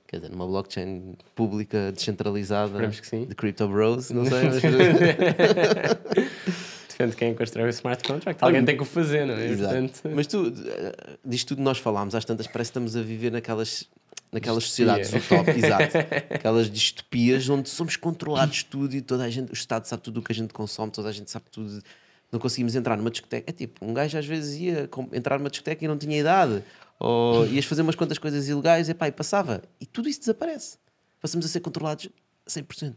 Quer 0.07 0.21
dizer, 0.21 0.31
numa 0.31 0.47
blockchain 0.47 1.17
pública, 1.35 1.93
descentralizada, 1.93 2.71
Esperemos 2.71 3.01
que 3.01 3.07
sim. 3.07 3.27
de 3.27 3.35
Crypto 3.35 3.69
Bros, 3.69 4.11
não 4.11 4.25
sei, 4.25 4.45
mas... 4.49 4.63
Depende 6.89 7.11
de 7.13 7.17
quem 7.17 7.35
constrói 7.35 7.67
o 7.67 7.71
smart 7.71 8.03
contract. 8.03 8.43
Alguém 8.43 8.65
tem 8.65 8.77
que 8.77 8.83
o 8.83 8.87
fazer, 8.87 9.25
não 9.25 9.35
é? 9.35 9.47
Exato. 9.47 9.73
Portanto, 9.73 10.01
Mas 10.17 10.27
tu, 10.27 10.53
eh, 10.67 11.17
disto 11.25 11.49
tudo 11.49 11.63
nós 11.63 11.79
falámos, 11.79 12.13
às 12.15 12.25
tantas 12.25 12.49
parece 12.49 12.73
que 12.73 12.79
estamos 12.79 12.97
a 12.97 13.03
viver 13.03 13.31
naquelas, 13.31 13.89
naquelas 14.33 14.65
Distopia. 14.65 15.05
sociedades 15.05 15.27
utópicas, 15.27 15.57
exato. 15.65 15.97
Aquelas 16.35 16.71
distopias 16.71 17.49
onde 17.49 17.69
somos 17.69 17.97
controlados 17.97 18.63
tudo 18.63 18.95
e 18.95 19.01
toda 19.03 19.25
a 19.25 19.31
gente, 19.31 19.51
o 19.51 19.55
Estado 19.55 19.87
sabe 19.87 20.03
tudo 20.03 20.21
o 20.21 20.23
que 20.23 20.33
a 20.33 20.35
gente 20.35 20.53
consome, 20.53 20.91
toda 20.93 21.09
a 21.09 21.13
gente 21.13 21.31
sabe 21.31 21.47
tudo. 21.51 21.83
Não 22.31 22.39
conseguimos 22.39 22.75
entrar 22.75 22.97
numa 22.97 23.11
discoteca. 23.11 23.51
É 23.51 23.53
tipo, 23.53 23.85
um 23.85 23.95
gajo 23.95 24.19
às 24.19 24.27
vezes 24.27 24.61
ia 24.61 24.89
entrar 25.13 25.39
numa 25.39 25.49
discoteca 25.49 25.85
e 25.85 25.89
não 25.89 25.97
tinha 25.97 26.19
idade. 26.19 26.63
Ou 27.01 27.47
ias 27.47 27.65
fazer 27.65 27.83
umas 27.83 27.95
quantas 27.95 28.19
coisas 28.19 28.49
ilegais 28.49 28.89
epá, 28.89 29.09
e 29.09 29.13
passava. 29.13 29.63
E 29.81 29.87
tudo 29.87 30.09
isso 30.09 30.21
desaparece. 30.21 30.77
Passamos 31.21 31.47
a 31.47 31.49
ser 31.49 31.61
controlados 31.61 32.09
100%. 32.47 32.97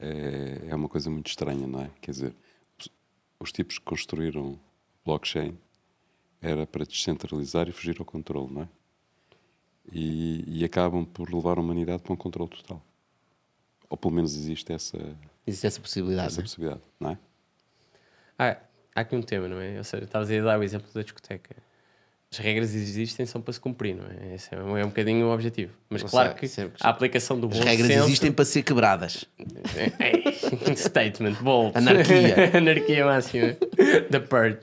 É, 0.00 0.62
é 0.68 0.74
uma 0.74 0.88
coisa 0.88 1.08
muito 1.10 1.28
estranha, 1.28 1.66
não 1.66 1.82
é? 1.82 1.90
Quer 2.00 2.10
dizer, 2.10 2.34
os- 2.80 2.88
os 3.38 3.52
tipos 3.52 3.78
que 3.78 3.84
construíram 3.84 4.58
blockchain 5.06 5.56
era 6.40 6.66
para 6.66 6.84
descentralizar 6.84 7.68
e 7.68 7.72
fugir 7.72 7.94
ao 8.00 8.04
controle, 8.04 8.52
não 8.52 8.62
é? 8.62 8.68
E, 9.90 10.44
e 10.60 10.64
acabam 10.64 11.04
por 11.04 11.32
levar 11.32 11.58
a 11.58 11.60
humanidade 11.60 12.02
para 12.02 12.12
um 12.12 12.16
controle 12.16 12.50
total. 12.50 12.82
Ou 13.90 13.96
pelo 13.96 14.14
menos 14.14 14.34
existe 14.36 14.72
essa, 14.72 14.98
Existe 15.46 15.66
essa 15.66 15.80
possibilidade. 15.80 16.28
essa 16.28 16.36
né? 16.38 16.42
possibilidade, 16.42 16.80
não 17.00 17.10
é? 17.10 17.18
há, 18.38 18.56
há 18.94 19.00
aqui 19.00 19.16
um 19.16 19.22
tema, 19.22 19.48
não 19.48 19.60
é? 19.60 19.76
Ou 19.78 19.84
seja, 19.84 20.04
estavas 20.04 20.30
a 20.30 20.40
dar 20.40 20.58
o 20.58 20.62
exemplo 20.62 20.88
da 20.94 21.02
discoteca. 21.02 21.56
As 22.30 22.38
regras 22.38 22.74
existem 22.74 23.26
são 23.26 23.42
para 23.42 23.52
se 23.52 23.60
cumprir, 23.60 23.94
não 23.94 24.06
é? 24.06 24.34
Esse 24.34 24.54
é 24.54 24.58
um, 24.62 24.74
é 24.78 24.82
um 24.84 24.88
bocadinho 24.88 25.26
o 25.26 25.34
objetivo. 25.34 25.74
Mas 25.90 26.02
Não 26.02 26.08
claro 26.08 26.30
sei, 26.30 26.38
que 26.38 26.48
sempre- 26.48 26.78
a 26.80 26.88
aplicação 26.88 27.38
do 27.38 27.48
As 27.48 27.58
bom 27.58 27.64
regras 27.64 27.86
senso... 27.88 28.04
existem 28.04 28.32
para 28.32 28.44
ser 28.46 28.62
quebradas. 28.62 29.26
Ei, 30.00 30.32
Statement, 30.76 31.34
bold. 31.42 31.76
Anarquia. 31.76 32.56
Anarquia 32.56 33.04
máxima. 33.04 33.52
The 34.10 34.20
Purge. 34.20 34.60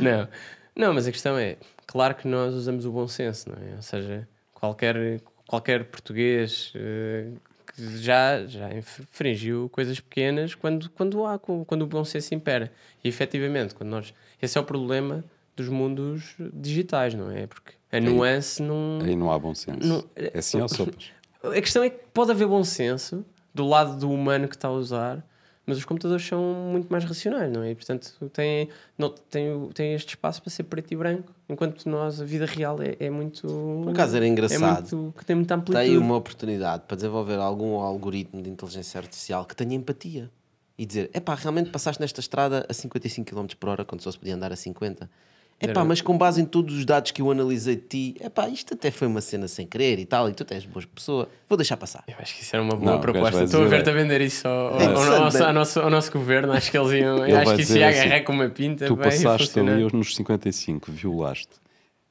Não. 0.00 0.26
Não, 0.74 0.94
mas 0.94 1.06
a 1.06 1.12
questão 1.12 1.36
é, 1.36 1.58
claro 1.86 2.14
que 2.14 2.26
nós 2.26 2.54
usamos 2.54 2.86
o 2.86 2.90
bom 2.92 3.06
senso, 3.06 3.50
não 3.50 3.56
é? 3.56 3.74
Ou 3.76 3.82
seja, 3.82 4.26
qualquer, 4.62 5.20
qualquer 5.48 5.84
português 5.86 6.72
eh, 6.76 7.30
que 7.74 7.98
já, 7.98 8.46
já 8.46 8.72
infringiu 8.72 9.68
coisas 9.70 9.98
pequenas 9.98 10.54
quando, 10.54 10.88
quando, 10.90 11.26
há, 11.26 11.36
quando 11.38 11.82
o 11.82 11.86
bom 11.86 12.04
senso 12.04 12.32
impera. 12.34 12.72
E 13.02 13.08
efetivamente, 13.08 13.74
quando 13.74 13.90
nós. 13.90 14.14
Esse 14.40 14.56
é 14.56 14.60
o 14.60 14.64
problema 14.64 15.24
dos 15.56 15.68
mundos 15.68 16.34
digitais, 16.54 17.12
não 17.14 17.30
é? 17.30 17.46
Porque 17.48 17.72
a 17.90 17.98
nuance 18.00 18.62
não. 18.62 19.00
Aí 19.02 19.16
não 19.16 19.32
há 19.32 19.38
bom 19.38 19.52
senso. 19.54 19.80
Não- 19.84 20.04
É 20.14 20.38
assim 20.38 20.60
ou 20.60 20.68
sopas? 20.68 21.10
A 21.42 21.60
questão 21.60 21.82
é 21.82 21.90
que 21.90 21.98
pode 22.14 22.30
haver 22.30 22.46
bom 22.46 22.62
senso 22.62 23.26
do 23.52 23.66
lado 23.66 23.98
do 23.98 24.08
humano 24.08 24.46
que 24.46 24.54
está 24.54 24.68
a 24.68 24.70
usar, 24.72 25.26
mas 25.66 25.78
os 25.78 25.84
computadores 25.84 26.26
são 26.26 26.42
muito 26.42 26.88
mais 26.90 27.04
racionais, 27.04 27.52
não 27.52 27.62
é? 27.62 27.70
E, 27.70 27.74
portanto, 27.74 28.12
têm, 28.32 28.68
não, 28.98 29.10
têm, 29.10 29.68
têm 29.72 29.94
este 29.94 30.10
espaço 30.10 30.42
para 30.42 30.50
ser 30.50 30.64
preto 30.64 30.92
e 30.92 30.96
branco, 30.96 31.32
enquanto 31.48 31.88
nós, 31.88 32.20
a 32.20 32.24
vida 32.24 32.46
real 32.46 32.78
é, 32.82 32.96
é 32.98 33.10
muito. 33.10 33.46
Por 33.84 33.90
acaso 33.90 34.16
era 34.16 34.26
engraçado. 34.26 34.88
É 34.88 34.96
muito, 34.96 35.18
que 35.18 35.24
tem 35.24 35.36
muita 35.36 35.54
amplitude. 35.54 35.78
aí 35.78 35.96
uma 35.96 36.16
oportunidade 36.16 36.82
para 36.86 36.96
desenvolver 36.96 37.38
algum 37.38 37.76
algoritmo 37.76 38.42
de 38.42 38.50
inteligência 38.50 38.98
artificial 38.98 39.44
que 39.44 39.54
tenha 39.54 39.74
empatia 39.74 40.30
e 40.76 40.84
dizer: 40.84 41.10
é 41.12 41.20
pá, 41.20 41.34
realmente 41.34 41.70
passaste 41.70 42.00
nesta 42.00 42.20
estrada 42.20 42.66
a 42.68 42.74
55 42.74 43.30
km 43.30 43.46
por 43.58 43.68
hora 43.68 43.84
quando 43.84 44.00
só 44.00 44.10
se 44.10 44.18
podia 44.18 44.34
andar 44.34 44.52
a 44.52 44.56
50. 44.56 45.08
É 45.70 45.72
pá, 45.72 45.84
mas 45.84 46.00
com 46.00 46.18
base 46.18 46.40
em 46.40 46.44
todos 46.44 46.76
os 46.76 46.84
dados 46.84 47.10
que 47.12 47.22
eu 47.22 47.30
analisei 47.30 47.76
de 47.76 47.82
ti, 47.82 48.14
é 48.20 48.28
pá, 48.28 48.48
isto 48.48 48.74
até 48.74 48.90
foi 48.90 49.06
uma 49.06 49.20
cena 49.20 49.46
sem 49.46 49.66
querer 49.66 49.98
e 49.98 50.04
tal, 50.04 50.28
e 50.28 50.32
tu 50.34 50.44
tens 50.44 50.64
boa 50.66 50.84
pessoa, 50.94 51.28
vou 51.48 51.56
deixar 51.56 51.76
passar. 51.76 52.02
Eu 52.08 52.14
acho 52.18 52.34
que 52.34 52.42
isso 52.42 52.54
era 52.56 52.62
uma 52.62 52.74
Não, 52.74 52.80
boa 52.80 52.92
o 52.94 52.98
gajo 52.98 53.02
proposta. 53.12 53.36
vai 53.36 53.44
Estou 53.44 53.60
a 53.60 53.64
dizer, 53.64 53.76
ver-te 53.76 53.90
a 53.90 53.92
vender 53.92 54.20
isso 54.20 54.48
ao, 54.48 54.54
ao- 54.74 54.80
É 54.80 54.84
ao 54.86 54.90
interessante, 54.90 55.20
nosso, 55.20 55.38
né? 55.38 55.44
ao, 55.46 55.52
nosso, 55.52 55.80
ao 55.80 55.90
nosso 55.90 56.12
governo. 56.12 56.52
Acho 56.52 56.70
que 56.70 56.76
eles 56.78 56.92
iam. 57.00 57.24
Ele 57.24 57.36
acho 57.36 57.44
vai 57.46 57.56
que 57.56 57.62
isso 57.62 57.68
dizer 57.72 57.78
ia 57.80 57.88
assim, 57.88 58.00
agarrar 58.00 58.20
com 58.24 58.32
uma 58.32 58.48
pinta. 58.48 58.86
Tu 58.86 58.96
bem, 58.96 59.04
passaste 59.04 59.46
funcionar. 59.46 59.72
ali 59.74 59.88
nos 59.92 60.16
55, 60.16 60.90
violaste. 60.92 61.62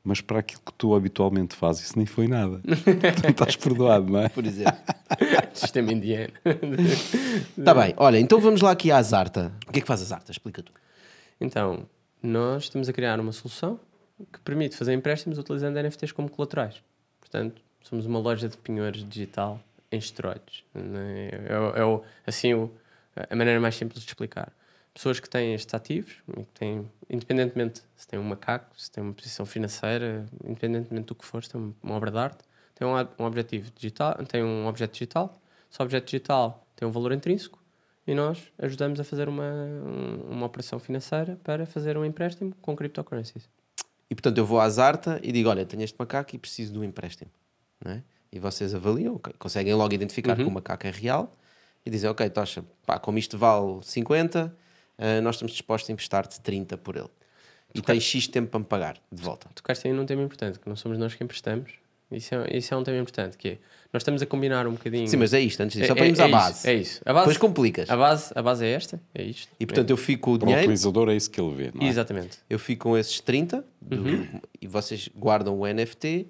Mas 0.04 0.20
para 0.20 0.40
aquilo 0.40 0.62
que 0.66 0.74
tu 0.74 0.96
habitualmente 0.96 1.54
fazes, 1.56 1.84
isso 1.86 1.98
nem 1.98 2.08
foi 2.08 2.28
nada. 2.28 2.60
tu 3.22 3.30
estás 3.30 3.56
perdoado, 3.56 4.12
não 4.12 4.20
é? 4.22 4.30
Por 4.30 4.44
exemplo. 4.46 4.74
Sistema 5.54 5.92
indiano. 5.94 6.34
Está 7.58 7.74
bem, 7.74 7.94
olha, 7.98 8.18
então 8.20 8.40
vamos 8.40 8.62
lá 8.62 8.72
aqui 8.72 8.92
à 8.92 9.02
Zarta. 9.02 9.52
O 9.68 9.72
que 9.72 9.80
é 9.80 9.82
que 9.82 9.88
faz 9.88 10.02
a 10.02 10.06
Zarta? 10.06 10.32
Explica 10.32 10.64
tu. 10.64 10.72
Então, 11.40 11.86
nós 12.22 12.64
estamos 12.64 12.88
a 12.90 12.94
criar 12.94 13.20
uma 13.20 13.32
solução 13.32 13.80
que 14.32 14.40
permite 14.42 14.76
fazer 14.78 14.94
empréstimos 14.94 15.38
utilizando 15.38 15.78
NFTs 15.78 16.12
como 16.12 16.30
colaterais. 16.30 16.82
Portanto, 17.20 17.62
somos 17.82 18.06
uma 18.06 18.20
loja 18.20 18.48
de 18.48 18.58
penhores 18.58 19.04
digital 19.08 19.60
em 19.92 19.98
esteroides. 19.98 20.64
É, 20.76 21.60
o- 21.60 21.76
é 21.76 21.86
o- 21.86 22.04
assim 22.26 22.54
o- 22.54 22.72
a 23.30 23.36
maneira 23.36 23.60
mais 23.60 23.76
simples 23.76 24.02
de 24.04 24.08
explicar. 24.10 24.52
Pessoas 24.94 25.20
que 25.20 25.30
têm 25.30 25.54
estes 25.54 25.74
ativos, 25.74 26.14
que 26.28 26.46
têm, 26.54 26.90
independentemente 27.10 27.82
se 27.96 28.08
têm 28.08 28.20
um 28.20 28.24
macaco, 28.24 28.80
se 28.80 28.92
têm 28.92 29.04
uma 29.04 29.14
posição 29.14 29.46
financeira, 29.46 30.26
independentemente 30.44 31.08
do 31.08 31.16
que 31.16 31.26
for, 31.26 31.44
se 31.44 31.50
têm 31.50 31.62
um- 31.62 31.74
uma 31.82 31.96
obra 31.96 32.12
de 32.12 32.18
arte, 32.18 32.44
têm 32.76 32.88
um, 32.88 32.94
um 33.20 33.26
objetivo 33.26 33.72
digital, 33.76 34.14
têm 34.26 34.44
um 34.44 34.68
objeto 34.68 34.92
digital. 34.94 35.42
Esse 35.72 35.82
objeto 35.82 36.06
digital 36.06 36.68
tem 36.76 36.88
um 36.88 36.92
valor 36.92 37.14
intrínseco 37.14 37.61
e 38.08 38.14
nós 38.16 38.40
ajudamos 38.58 39.00
a 39.00 39.04
fazer 39.04 39.30
uma, 39.30 39.44
um- 39.52 40.32
uma 40.32 40.46
operação 40.46 40.80
financeira 40.80 41.38
para 41.44 41.66
fazer 41.66 41.98
um 41.98 42.04
empréstimo 42.06 42.54
com 42.62 42.76
cryptocurrencies. 42.76 43.50
E 44.10 44.16
portanto 44.16 44.38
eu 44.38 44.46
vou 44.46 44.60
à 44.60 44.70
Zarta 44.70 45.20
e 45.24 45.32
digo: 45.32 45.50
olha, 45.50 45.66
tenho 45.66 45.84
este 45.84 45.96
macaco 45.98 46.36
e 46.36 46.40
preciso 46.40 46.74
de 46.74 46.80
um 46.80 46.84
empréstimo. 46.84 47.32
Não 47.84 47.92
é? 47.94 48.04
E 48.32 48.40
vocês 48.40 48.74
avaliam, 48.74 49.20
conseguem 49.40 49.74
logo 49.74 49.94
identificar 49.94 50.36
que 50.36 50.44
o 50.44 50.52
macaco 50.52 50.88
é 50.88 50.92
real 50.92 51.36
e 51.86 51.90
dizem: 51.90 52.10
ok, 52.10 52.30
Tocha, 52.30 52.64
pá, 52.86 53.00
como 53.00 53.18
isto 53.18 53.38
vale 53.38 53.80
50, 53.84 54.56
ah, 54.98 55.22
nós 55.22 55.36
estamos 55.36 55.52
dispostos 55.54 55.90
a 55.90 55.94
emprestar-te 55.94 56.40
30 56.42 56.78
por 56.78 56.96
ele. 56.96 57.10
E 57.74 57.82
tens 57.82 58.04
X 58.04 58.28
tempo 58.28 58.50
para 58.50 58.60
me 58.60 58.66
pagar 58.66 58.98
de 59.12 59.22
volta. 59.22 59.48
Tocaste 59.56 59.88
aí 59.88 59.94
num 59.94 60.06
tema 60.06 60.22
importante, 60.22 60.60
que 60.60 60.68
não 60.68 60.76
somos 60.76 60.98
nós 60.98 61.16
que 61.16 61.24
emprestamos. 61.24 61.72
Isso 62.12 62.36
é, 62.36 62.58
isso 62.58 62.74
é 62.74 62.78
um 62.78 62.84
tema 62.84 62.98
importante, 62.98 63.38
que 63.38 63.48
é, 63.48 63.58
nós 63.94 64.02
estamos 64.02 64.22
a 64.22 64.26
combinar 64.26 64.66
um 64.68 64.72
bocadinho... 64.74 65.08
Sim, 65.08 65.18
mas 65.18 65.34
é 65.34 65.40
isto, 65.42 65.60
antes 65.62 65.76
disso, 65.76 65.88
só 65.88 65.94
É- 65.94 65.96
para 65.96 66.06
irmos 66.06 66.20
é 66.20 66.24
à 66.24 66.28
isso, 66.28 66.36
base. 66.38 66.70
é 66.70 66.74
isso. 66.76 67.02
A 67.06 67.12
base- 67.14 67.26
Depois 67.26 67.38
complicas. 67.38 67.90
A 67.90 67.98
base, 67.98 68.32
a 68.36 68.42
base 68.42 68.66
é 68.66 68.70
esta, 68.72 69.02
é 69.14 69.24
isto. 69.24 69.52
E 69.60 69.66
portanto 69.66 69.90
eu 69.90 69.98
fico 69.98 70.22
com 70.24 70.34
o 70.34 70.38
Para 70.40 70.46
o 70.46 70.48
dinheiro, 70.48 70.64
utilizador 70.68 71.10
é 71.10 71.16
isso 71.16 71.30
que 71.30 71.42
ele 71.42 71.54
vê, 71.56 71.72
não 71.74 71.86
é? 71.86 71.90
Exatamente. 71.90 72.38
eu 72.50 72.58
fico 72.60 72.84
com 72.90 72.98
esses 72.98 73.20
30 73.20 73.66
do- 73.82 74.28
e 74.62 74.68
vocês 74.68 75.10
guardam 75.16 75.60
o 75.60 75.66
NFT 75.68 76.28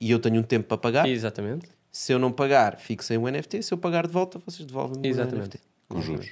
e 0.00 0.10
eu 0.10 0.18
tenho 0.18 0.40
um 0.40 0.42
tempo 0.42 0.66
para 0.66 0.78
pagar. 0.78 1.08
Exatamente. 1.08 1.68
Se 1.92 2.12
eu 2.12 2.18
não 2.18 2.32
pagar, 2.32 2.78
fico 2.78 3.04
sem 3.04 3.16
o 3.18 3.28
NFT. 3.28 3.62
Se 3.62 3.72
eu 3.72 3.78
pagar 3.78 4.06
de 4.06 4.12
volta, 4.12 4.38
vocês 4.44 4.66
devolvem-me 4.66 5.06
o 5.06 5.10
Exatamente. 5.10 5.44
NFT. 5.58 5.60
Com 5.88 6.00
juros. 6.00 6.28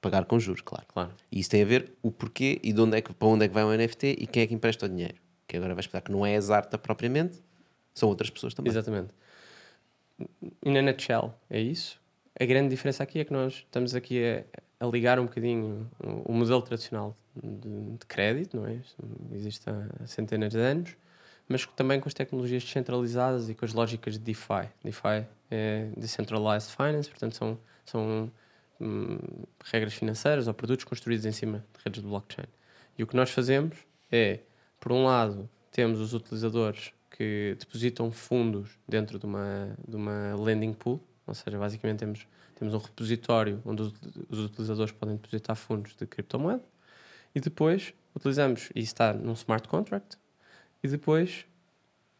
Pagar 0.00 0.24
com 0.26 0.38
juros, 0.38 0.60
claro. 0.60 0.84
Claro. 0.86 1.10
E 1.32 1.40
isso 1.40 1.50
tem 1.50 1.62
a 1.62 1.64
ver 1.64 1.92
o 2.02 2.10
porquê 2.12 2.60
e 2.62 2.72
de 2.72 2.80
onde 2.80 2.96
é 2.96 3.00
que, 3.00 3.12
para 3.12 3.26
onde 3.28 3.44
é 3.44 3.48
que 3.48 3.54
vai 3.54 3.64
o 3.64 3.72
NFT 3.76 4.16
e 4.20 4.26
quem 4.28 4.44
é 4.44 4.46
que 4.46 4.54
empresta 4.54 4.86
o 4.86 4.88
dinheiro. 4.88 5.14
Que 5.46 5.56
agora 5.56 5.74
vais 5.74 5.84
explicar 5.86 6.02
que 6.02 6.12
não 6.12 6.24
é 6.24 6.36
a 6.36 6.40
Zarta 6.40 6.78
propriamente, 6.78 7.40
São 7.94 8.08
outras 8.08 8.30
pessoas 8.30 8.54
também. 8.54 8.70
Exatamente. 8.70 9.08
E 10.62 10.70
na 10.70 10.82
nutshell, 10.82 11.34
é 11.48 11.60
isso. 11.60 12.00
A 12.38 12.44
grande 12.44 12.68
diferença 12.68 13.02
aqui 13.02 13.20
é 13.20 13.24
que 13.24 13.32
nós 13.32 13.54
estamos 13.54 13.94
aqui 13.94 14.22
a, 14.24 14.44
a 14.84 14.88
ligar 14.88 15.18
um 15.18 15.24
bocadinho 15.24 15.90
o, 15.98 16.32
o 16.32 16.32
modelo 16.32 16.62
tradicional 16.62 17.16
de, 17.34 17.96
de 17.98 18.06
crédito, 18.06 18.56
não 18.56 18.66
é? 18.66 18.80
Existe 19.32 19.68
há 19.68 20.06
centenas 20.06 20.52
de 20.52 20.58
anos, 20.58 20.96
mas 21.48 21.66
também 21.66 22.00
com 22.00 22.08
as 22.08 22.14
tecnologias 22.14 22.62
descentralizadas 22.62 23.48
e 23.48 23.54
com 23.54 23.64
as 23.64 23.72
lógicas 23.72 24.14
de 24.14 24.20
DeFi. 24.20 24.68
DeFi 24.84 25.26
é 25.50 25.88
Decentralized 25.96 26.74
Finance, 26.76 27.08
portanto, 27.08 27.34
são, 27.34 27.58
são 27.84 28.30
hum, 28.80 29.18
regras 29.64 29.94
financeiras 29.94 30.46
ou 30.46 30.54
produtos 30.54 30.84
construídos 30.84 31.24
em 31.24 31.32
cima 31.32 31.64
de 31.76 31.84
redes 31.84 32.02
de 32.02 32.08
blockchain. 32.08 32.46
E 32.98 33.02
o 33.02 33.06
que 33.06 33.16
nós 33.16 33.30
fazemos 33.30 33.76
é, 34.12 34.40
por 34.78 34.92
um 34.92 35.04
lado, 35.04 35.48
temos 35.70 36.00
os 36.00 36.12
utilizadores 36.12 36.92
que 37.18 37.56
depositam 37.58 38.12
fundos 38.12 38.78
dentro 38.86 39.18
de 39.18 39.26
uma, 39.26 39.76
de 39.86 39.96
uma 39.96 40.36
lending 40.36 40.72
pool, 40.72 41.02
ou 41.26 41.34
seja, 41.34 41.58
basicamente 41.58 41.98
temos, 41.98 42.26
temos 42.54 42.72
um 42.72 42.78
repositório 42.78 43.60
onde 43.66 43.82
os, 43.82 43.92
os 44.30 44.38
utilizadores 44.44 44.92
podem 44.92 45.16
depositar 45.16 45.56
fundos 45.56 45.96
de 45.96 46.06
criptomoeda 46.06 46.62
e 47.34 47.40
depois 47.40 47.92
utilizamos, 48.14 48.70
e 48.72 48.80
está 48.80 49.12
num 49.12 49.32
smart 49.32 49.66
contract, 49.66 50.16
e 50.80 50.86
depois, 50.86 51.44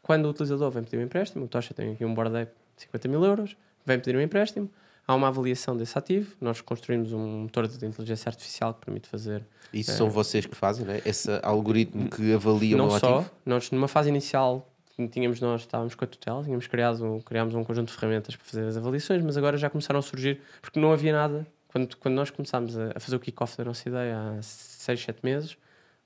quando 0.02 0.26
o 0.26 0.30
utilizador 0.30 0.68
vem 0.72 0.82
pedir 0.82 0.98
um 0.98 1.02
empréstimo, 1.02 1.44
o 1.44 1.48
Tocha 1.48 1.72
tem 1.72 1.92
aqui 1.92 2.04
um 2.04 2.12
board 2.12 2.36
ape 2.36 2.52
de 2.76 2.82
50 2.82 3.08
mil 3.08 3.24
euros, 3.24 3.56
vem 3.86 4.00
pedir 4.00 4.16
um 4.16 4.20
empréstimo, 4.20 4.68
há 5.06 5.14
uma 5.14 5.28
avaliação 5.28 5.76
desse 5.76 5.96
ativo, 5.96 6.36
nós 6.40 6.60
construímos 6.60 7.12
um 7.12 7.42
motor 7.42 7.68
de 7.68 7.86
inteligência 7.86 8.28
artificial 8.28 8.74
que 8.74 8.84
permite 8.84 9.08
fazer 9.08 9.44
Isso 9.72 9.92
são 9.92 10.10
vocês 10.10 10.44
que 10.44 10.56
fazem, 10.56 10.84
não 10.84 10.92
é? 10.92 11.02
Esse 11.04 11.30
algoritmo 11.42 12.10
que 12.10 12.32
avalia 12.32 12.74
o 12.74 12.78
não 12.78 12.88
meu 12.88 12.98
só, 12.98 13.18
ativo. 13.20 13.30
nós 13.46 13.70
numa 13.70 13.86
fase 13.86 14.08
inicial 14.08 14.68
tínhamos 15.06 15.40
nós, 15.40 15.60
estávamos 15.60 15.94
com 15.94 16.04
a 16.04 16.08
tutela, 16.08 16.42
tínhamos 16.42 16.66
criado, 16.66 17.22
criámos 17.24 17.54
um 17.54 17.62
conjunto 17.62 17.88
de 17.92 17.94
ferramentas 17.94 18.34
para 18.34 18.44
fazer 18.44 18.66
as 18.66 18.76
avaliações, 18.76 19.22
mas 19.22 19.36
agora 19.36 19.56
já 19.56 19.70
começaram 19.70 20.00
a 20.00 20.02
surgir, 20.02 20.40
porque 20.60 20.80
não 20.80 20.90
havia 20.92 21.12
nada, 21.12 21.46
quando, 21.68 21.96
quando 21.98 22.14
nós 22.14 22.30
começámos 22.30 22.76
a, 22.76 22.92
a 22.96 23.00
fazer 23.00 23.14
o 23.16 23.20
kick-off 23.20 23.56
da 23.56 23.64
nossa 23.64 23.88
ideia 23.88 24.16
há 24.18 24.42
6, 24.42 25.00
7 25.04 25.18
meses, 25.22 25.56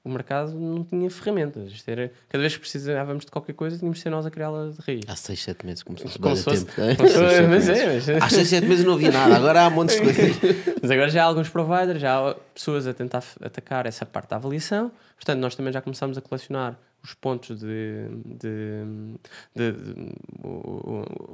o 0.05 0.09
mercado 0.11 0.53
não 0.53 0.83
tinha 0.83 1.09
ferramentas. 1.09 1.71
Isto 1.71 1.89
era, 1.89 2.11
cada 2.29 2.41
vez 2.43 2.55
que 2.55 2.59
precisávamos 2.61 3.25
de 3.25 3.31
qualquer 3.31 3.53
coisa, 3.53 3.79
tínhamos 3.79 3.99
de 3.99 4.03
ser 4.03 4.11
nós 4.11 4.27
a 4.27 4.31
criá-la 4.33 4.71
de 4.71 4.79
raiz. 4.85 5.05
Há 5.07 5.15
6, 5.15 5.41
7 5.45 5.65
meses 5.65 5.83
começou 5.85 6.11
a 6.11 6.13
Como 6.15 6.25
bem 6.27 6.35
se 6.37 6.43
fosse- 6.43 6.65
tempo. 6.65 6.81
é? 6.81 6.95
fosse- 6.97 7.43
mas 7.49 7.69
é, 7.69 7.87
mas- 7.95 8.09
Há 8.09 8.29
6, 8.29 8.49
7 8.49 8.67
meses 8.67 8.85
não 8.85 8.95
havia 8.95 9.13
nada, 9.13 9.37
agora 9.37 9.65
há 9.65 9.71
montes 9.71 9.95
de 9.95 10.03
coisas. 10.03 10.37
Mas 10.83 10.91
agora 10.91 11.09
já 11.09 11.23
há 11.23 11.27
alguns 11.27 11.49
providers, 11.49 12.01
já 12.01 12.19
há 12.19 12.35
pessoas 12.53 12.89
a 12.89 12.93
tentar 12.93 13.23
atacar 13.41 13.87
essa 13.87 14.05
parte 14.05 14.31
da 14.31 14.37
avaliação. 14.37 14.91
Portanto, 15.15 15.39
nós 15.39 15.55
também 15.55 15.73
já 15.73 15.81
começamos 15.81 16.19
a 16.19 16.21
colecionar 16.21 16.77
os 17.03 17.15
pontos 17.15 17.59
de, 17.59 18.09
de- 18.25 19.19
de- 19.55 19.73
de- 19.73 20.13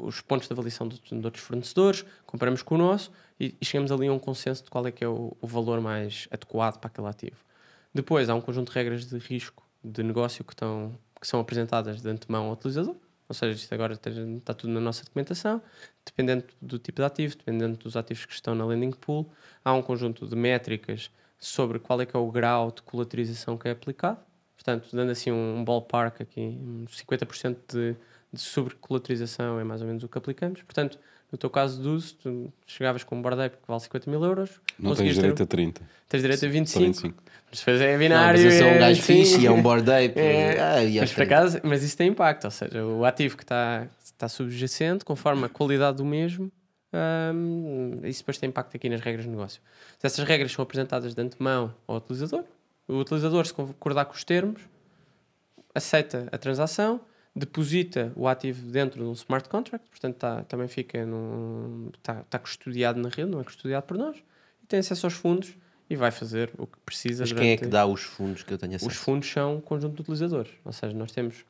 os 0.03 0.21
pontos 0.21 0.47
de 0.47 0.53
avaliação 0.53 0.89
de, 0.89 1.01
outros 1.25 1.45
fornecedores, 1.45 2.05
comparamos 2.27 2.63
com 2.63 2.75
o 2.75 2.79
nosso 2.79 3.11
e, 3.39 3.55
e 3.61 3.65
chegamos 3.65 3.93
ali 3.93 4.07
a 4.07 4.13
um 4.13 4.19
consenso 4.19 4.65
de 4.65 4.71
qual 4.71 4.87
é 4.87 4.91
que 4.91 5.05
é 5.05 5.09
o, 5.09 5.37
o 5.41 5.47
valor 5.47 5.81
mais 5.81 6.27
adequado 6.31 6.79
para 6.79 6.89
aquele 6.89 7.07
ativo. 7.09 7.37
Depois 7.93 8.29
há 8.29 8.35
um 8.35 8.41
conjunto 8.41 8.71
de 8.71 8.75
regras 8.79 9.07
de 9.07 9.19
risco 9.19 9.63
de 9.83 10.03
negócio 10.03 10.45
que, 10.45 10.53
estão, 10.53 10.99
que 11.21 11.27
são 11.27 11.41
apresentadas 11.41 12.01
de 12.01 12.09
antemão 12.09 12.47
ao 12.47 12.53
utilizador. 12.53 12.97
Ou 13.29 13.35
seja, 13.35 13.55
isto 13.55 13.73
agora 13.75 13.93
está, 13.93 14.55
tudo 14.55 14.73
na 14.73 14.81
nossa 14.81 15.05
documentação, 15.05 15.61
dependendo 16.05 16.45
do 16.63 16.79
tipo 16.79 17.03
de 17.03 17.07
ativo, 17.07 17.37
dependendo 17.37 17.77
dos 17.77 17.95
ativos 17.95 18.25
que 18.25 18.33
estão 18.33 18.55
na 18.55 18.65
lending 18.65 18.91
pool, 18.93 19.31
há 19.63 19.75
um 19.75 19.83
conjunto 19.83 20.27
de 20.27 20.35
métricas 20.35 21.11
sobre 21.39 21.79
qual 21.79 22.01
é 22.01 22.07
que 22.07 22.17
é 22.17 22.19
o 22.19 22.31
grau 22.31 22.73
de 22.73 22.81
colaterização 22.81 23.59
que 23.59 23.69
é 23.69 23.71
aplicado. 23.71 24.19
Portanto, 24.69 24.95
dando 24.95 25.11
assim 25.13 25.33
um 25.33 25.65
ballpark 25.65 26.21
aqui, 26.21 26.59
uns 26.63 27.03
50% 27.03 27.57
de, 27.73 27.97
de 28.31 28.39
sobrecolaterização 28.41 29.59
é 29.59 29.65
mais 29.65 29.81
ou 29.81 29.87
menos 29.87 30.05
o 30.05 30.09
que 30.09 30.19
aplicamos. 30.19 30.61
Portanto, 30.63 30.99
no 31.33 31.39
teu 31.39 31.49
caso 31.49 31.81
de 31.81 31.89
uso, 31.89 32.15
tu 32.17 32.53
chegavas 32.67 33.03
com 33.03 33.17
um 33.17 33.23
board 33.23 33.41
ape 33.41 33.57
que 33.57 33.63
vale 33.67 33.81
50 33.81 34.11
mil 34.11 34.23
euros, 34.23 34.61
Não 34.79 34.95
tens 34.95 35.15
ter- 35.15 35.23
direito 35.23 35.43
a 35.43 35.47
30. 35.47 35.81
tens 36.07 36.21
direito 36.21 36.45
a 36.45 36.49
Só 36.49 36.53
25. 36.53 36.85
25. 36.85 37.23
Mas 37.51 37.59
depois 37.61 37.81
é 37.81 37.93
Não, 37.93 37.99
binário. 37.99 38.43
mas 38.43 38.53
eu 38.53 38.59
sou 38.59 38.67
um 38.67 38.71
é 38.75 38.79
gajo 38.79 39.01
assim. 39.01 39.25
fixe 39.25 39.41
e 39.41 39.47
é 39.47 39.51
um 39.51 39.63
board 39.63 39.91
ape. 39.91 40.15
É, 40.21 40.61
Ah, 40.61 41.01
mas 41.01 41.13
por 41.15 41.23
acaso, 41.23 41.61
mas 41.65 41.83
isso 41.83 41.97
tem 41.97 42.11
impacto, 42.11 42.45
ou 42.45 42.51
seja, 42.51 42.85
o 42.85 43.07
ativo 43.07 43.39
que 43.39 43.45
está, 43.45 43.89
está 44.05 44.29
subjacente, 44.29 45.03
conforme 45.03 45.47
a 45.47 45.49
qualidade 45.49 45.97
do 45.97 46.05
mesmo, 46.05 46.53
hum, 47.35 48.01
isso 48.05 48.21
depois 48.21 48.37
tem 48.37 48.51
impacto 48.51 48.77
aqui 48.77 48.91
nas 48.91 49.01
regras 49.01 49.25
de 49.25 49.31
negócio. 49.31 49.63
Se 49.99 50.07
essas 50.07 50.23
regras 50.27 50.53
são 50.53 50.63
apresentadas 50.63 51.15
de 51.15 51.21
antemão 51.23 51.75
ao 51.87 51.97
utilizador, 51.97 52.45
o 52.89 52.99
utilizador, 52.99 53.47
se 53.47 53.53
concordar 53.55 54.07
com 54.07 54.15
os 54.15 54.25
termos, 54.25 54.61
aceita 55.75 56.29
a 56.33 56.39
transação, 56.39 57.01
deposita 57.35 58.13
o 58.17 58.27
ativo 58.27 58.67
dentro 58.71 58.99
de 59.01 59.05
um 59.09 59.13
smart 59.13 59.49
contract, 59.49 59.89
portanto 59.91 60.17
tá, 60.17 60.43
também 60.45 60.67
fica 60.67 61.05
num, 61.07 61.91
está, 61.97 62.21
está 62.21 62.39
custodiado 62.39 63.01
na 63.01 63.09
rede, 63.09 63.31
não 63.31 63.41
é 63.41 63.45
custodiado 63.45 63.87
por 63.87 63.97
nós, 63.97 64.17
e 64.63 64.67
tem 64.67 64.81
acesso 64.81 65.07
aos 65.07 65.15
fundos 65.15 65.55
e 65.89 65.95
vai 65.97 66.11
fazer 66.11 66.51
o 66.59 66.67
que 66.67 66.79
precisa. 66.85 67.23
Mas 67.23 67.33
quem 67.33 67.51
é 67.53 67.57
que 67.57 67.67
dá 67.67 67.87
os 67.87 68.03
fundos 68.03 68.43
que 68.43 68.53
eu 68.53 68.59
tenho 68.59 68.75
os 68.75 68.83
acesso? 68.83 69.01
fundos 69.01 69.31
são 69.31 69.57
um 69.57 69.61
conjunto 69.61 69.95
de 69.95 70.01
utilizadores. 70.03 70.51
Ou 70.65 70.73
seja, 70.73 70.95
nós 70.95 71.13
temos. 71.13 71.45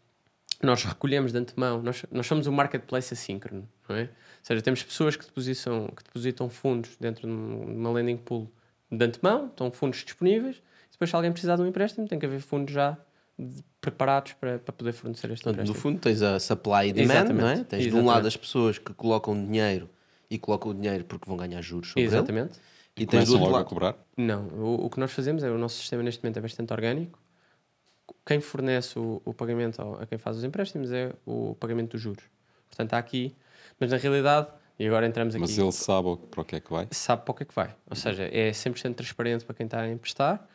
Nós 0.60 0.82
recolhemos 0.82 1.30
de 1.32 1.38
antemão, 1.38 1.80
nós, 1.82 2.04
nós 2.10 2.26
somos 2.26 2.48
um 2.48 2.52
marketplace 2.52 3.14
assíncrono, 3.14 3.68
não 3.88 3.94
é? 3.94 4.02
Ou 4.02 4.08
seja, 4.42 4.60
temos 4.60 4.82
pessoas 4.82 5.14
que 5.14 5.24
depositam, 5.24 5.86
que 5.96 6.02
depositam 6.02 6.48
fundos 6.48 6.96
dentro 6.98 7.28
de 7.28 7.32
um- 7.32 7.76
uma 7.78 7.92
lending 7.92 8.16
pool 8.16 8.50
de 8.90 9.04
antemão, 9.04 9.46
estão 9.46 9.70
fundos 9.70 10.04
disponíveis, 10.04 10.60
depois, 10.98 11.10
se 11.10 11.14
alguém 11.16 11.30
precisar 11.32 11.56
de 11.56 11.62
um 11.62 11.66
empréstimo, 11.66 12.08
tem 12.08 12.18
que 12.18 12.26
haver 12.26 12.40
fundos 12.40 12.74
já 12.74 12.98
de- 13.38 13.62
preparados 13.80 14.32
para, 14.32 14.58
para 14.58 14.72
poder 14.72 14.92
fornecer 14.92 15.30
este 15.30 15.44
Portanto, 15.44 15.58
no 15.58 15.70
empréstimo. 15.70 15.80
fundo 15.92 16.00
tens 16.00 16.22
a 16.22 16.40
supply 16.40 16.88
e 16.88 16.92
demand, 16.92 17.14
Exatamente. 17.14 17.40
não 17.42 17.48
é? 17.48 17.54
Tens 17.64 17.66
de 17.68 17.74
um 17.74 17.78
Exatamente. 17.88 18.06
lado 18.06 18.26
as 18.26 18.36
pessoas 18.36 18.78
que 18.78 18.92
colocam 18.94 19.34
dinheiro 19.44 19.88
e 20.28 20.38
colocam 20.38 20.72
o 20.72 20.74
dinheiro 20.74 21.04
porque 21.04 21.26
vão 21.28 21.36
ganhar 21.36 21.62
juros 21.62 21.88
sobre 21.88 22.02
ele. 22.02 22.08
Exatamente. 22.08 22.58
E 22.96 23.06
tens 23.06 23.26
do 23.26 23.34
outro 23.34 23.44
logo 23.44 23.54
a 23.54 23.58
lado. 23.60 23.68
cobrar. 23.68 23.94
Não, 24.16 24.48
o, 24.48 24.86
o 24.86 24.90
que 24.90 24.98
nós 24.98 25.12
fazemos 25.12 25.44
é 25.44 25.50
o 25.50 25.56
nosso 25.56 25.76
sistema 25.76 26.02
neste 26.02 26.20
momento 26.22 26.38
é 26.38 26.40
bastante 26.40 26.72
orgânico. 26.72 27.16
Quem 28.26 28.40
fornece 28.40 28.98
o, 28.98 29.22
o 29.24 29.32
pagamento 29.32 29.80
ao- 29.80 30.00
a 30.02 30.06
quem 30.06 30.18
faz 30.18 30.36
os 30.36 30.44
empréstimos 30.44 30.90
é 30.92 31.12
o 31.24 31.54
pagamento 31.60 31.92
dos 31.92 32.00
juros. 32.00 32.24
Portanto, 32.68 32.94
há 32.94 32.98
aqui, 32.98 33.34
mas 33.78 33.90
na 33.90 33.96
realidade, 33.96 34.48
e 34.78 34.86
agora 34.86 35.06
entramos 35.06 35.34
aqui, 35.34 35.40
Mas 35.42 35.56
ele 35.56 35.72
sabe 35.72 36.16
para 36.30 36.40
o 36.40 36.44
que 36.44 36.56
é 36.56 36.60
que 36.60 36.70
vai. 36.70 36.88
sabe 36.90 37.22
para 37.22 37.32
o 37.32 37.34
que 37.34 37.42
é 37.44 37.46
que 37.46 37.54
vai. 37.54 37.74
Ou 37.88 37.96
seja, 37.96 38.24
é 38.24 38.50
100% 38.50 38.94
transparente 38.94 39.44
para 39.44 39.54
quem 39.54 39.66
está 39.66 39.80
a 39.80 39.88
emprestar. 39.88 40.46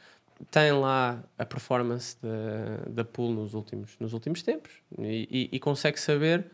Tem 0.51 0.71
lá 0.71 1.23
a 1.37 1.45
performance 1.45 2.17
da, 2.21 2.89
da 2.89 3.05
pool 3.05 3.31
nos 3.31 3.53
últimos, 3.53 3.95
nos 3.99 4.13
últimos 4.13 4.41
tempos 4.43 4.71
e, 4.99 5.49
e- 5.51 5.55
e 5.55 5.59
consegue 5.59 5.99
saber, 5.99 6.45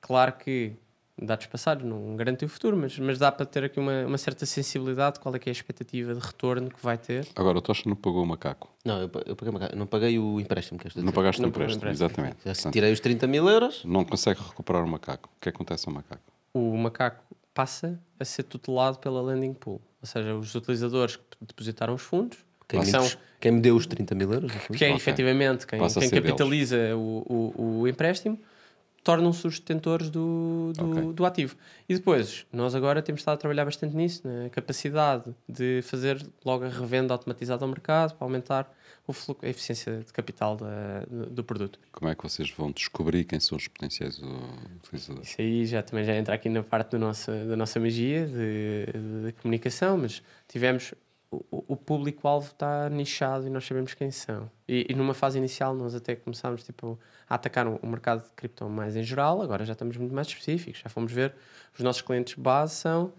claro 0.00 0.32
que 0.34 0.74
dados 1.20 1.46
passados 1.46 1.84
não 1.84 2.16
garantem 2.16 2.46
o 2.46 2.48
futuro, 2.48 2.76
mas, 2.76 2.98
mas 2.98 3.18
dá 3.18 3.30
para 3.30 3.44
ter 3.46 3.64
aqui 3.64 3.78
uma, 3.78 4.06
uma 4.06 4.18
certa 4.18 4.44
sensibilidade 4.46 5.14
de 5.14 5.20
qual 5.20 5.34
é 5.34 5.38
que 5.38 5.48
é 5.48 5.50
a 5.50 5.52
expectativa 5.52 6.14
de 6.14 6.20
retorno 6.20 6.68
que 6.70 6.82
vai 6.82 6.96
ter. 6.98 7.28
Agora, 7.36 7.58
o 7.58 7.60
Tocha 7.60 7.88
não 7.88 7.94
pagou 7.94 8.22
o 8.22 8.26
macaco. 8.26 8.70
Não, 8.84 8.98
eu, 9.02 9.10
eu 9.26 9.36
paguei, 9.36 9.50
uma- 9.54 9.68
não 9.76 9.86
paguei 9.86 10.18
o 10.18 10.40
empréstimo 10.40 10.78
que 10.78 10.88
Não 11.00 11.12
pagaste 11.12 11.40
o 11.40 11.42
Não 11.42 11.48
o 11.48 11.50
empréstimo, 11.50 11.78
empréstimo. 11.78 12.06
exatamente. 12.08 12.36
Portanto, 12.42 12.72
tirei 12.72 12.92
os 12.92 13.00
30 13.00 13.26
mil 13.26 13.48
euros. 13.48 13.84
não 13.84 14.04
consegue 14.04 14.40
recuperar 14.40 14.82
o 14.84 14.88
macaco. 14.88 15.28
O 15.36 15.40
que 15.40 15.48
acontece 15.48 15.88
ao 15.88 15.94
macaco? 15.94 16.22
o 16.54 16.76
macaco 16.76 17.24
passa 17.54 17.98
a 18.20 18.24
ser 18.24 18.42
tutelado 18.44 18.98
pela 18.98 19.22
lending 19.22 19.54
pool. 19.54 19.80
Ou 20.00 20.06
seja, 20.06 20.34
os 20.34 20.54
utilizadores 20.54 21.16
que 21.16 21.22
depositaram 21.40 21.94
os 21.94 22.02
fundos, 22.02 22.38
Quem, 22.72 22.80
que 22.80 22.86
me, 22.86 22.92
são, 23.08 23.18
quem 23.40 23.52
me 23.52 23.60
deu 23.60 23.76
os 23.76 23.86
30 23.86 24.14
mil 24.14 24.32
euros? 24.32 24.52
no 24.52 24.58
fundo. 24.60 24.76
que 24.78 24.84
é 24.84 24.88
Ok. 24.88 24.96
efetivamente 24.96 25.66
quem, 25.66 25.78
quem 25.78 26.10
capitaliza 26.10 26.96
o, 26.96 27.52
o, 27.56 27.80
o 27.80 27.88
empréstimo, 27.88 28.38
tornam-se 29.04 29.44
os 29.46 29.58
detentores 29.58 30.08
do, 30.10 30.72
do, 30.76 30.90
Ok. 30.90 31.12
do 31.12 31.26
ativo. 31.26 31.56
E 31.88 31.94
depois, 31.94 32.46
nós 32.52 32.74
agora 32.74 33.02
temos 33.02 33.20
estado 33.20 33.34
a 33.34 33.38
trabalhar 33.38 33.64
bastante 33.64 33.96
nisso, 33.96 34.22
na 34.26 34.48
capacidade 34.48 35.24
de 35.48 35.80
fazer 35.82 36.24
logo 36.44 36.64
a 36.64 36.68
revenda 36.68 37.12
automatizada 37.12 37.64
ao 37.64 37.68
mercado 37.68 38.14
para 38.14 38.24
aumentar 38.24 38.72
o 39.04 39.12
fluxo, 39.12 39.44
a 39.44 39.48
eficiência 39.48 40.04
de 40.06 40.12
capital 40.12 40.56
da- 40.56 41.02
do 41.28 41.42
produto. 41.42 41.80
Como 41.90 42.08
é 42.08 42.14
que 42.14 42.22
vocês 42.22 42.48
vão 42.52 42.70
descobrir 42.70 43.24
quem 43.24 43.40
são 43.40 43.58
os 43.58 43.66
potenciais 43.66 44.20
utilizadores? 44.76 45.28
Isso 45.30 45.40
aí 45.40 45.66
já 45.66 45.82
também 45.82 46.04
já 46.04 46.14
entra 46.14 46.34
aqui 46.36 46.48
na 46.48 46.62
parte 46.62 46.90
do 46.92 47.00
nossa, 47.00 47.32
da 47.44 47.56
nossa 47.56 47.80
magia 47.80 48.24
de, 48.24 48.86
de 49.26 49.32
comunicação, 49.42 49.98
mas 49.98 50.22
tivemos 50.46 50.94
o, 51.50 51.64
o 51.68 51.76
público-alvo 51.76 52.48
está 52.52 52.88
nichado 52.90 53.46
e 53.46 53.50
nós 53.50 53.64
sabemos 53.66 53.94
quem 53.94 54.10
são. 54.10 54.50
E, 54.68 54.86
e 54.90 54.94
numa 54.94 55.14
fase 55.14 55.38
inicial 55.38 55.74
nós 55.74 55.94
até 55.94 56.14
começámos 56.14 56.62
tipo, 56.62 56.98
a 57.28 57.34
atacar 57.34 57.66
o, 57.66 57.76
o 57.82 57.86
mercado 57.86 58.22
de 58.22 58.30
cripto 58.36 58.68
mais 58.68 58.94
em 58.96 59.02
geral, 59.02 59.40
agora 59.42 59.64
já 59.64 59.72
estamos 59.72 59.96
muito 59.96 60.14
mais 60.14 60.26
específicos, 60.28 60.80
já 60.80 60.88
fomos 60.90 61.10
ver 61.12 61.34
os 61.74 61.80
nossos 61.80 62.02
clientes 62.02 62.34
base 62.34 62.74
são 62.74 63.12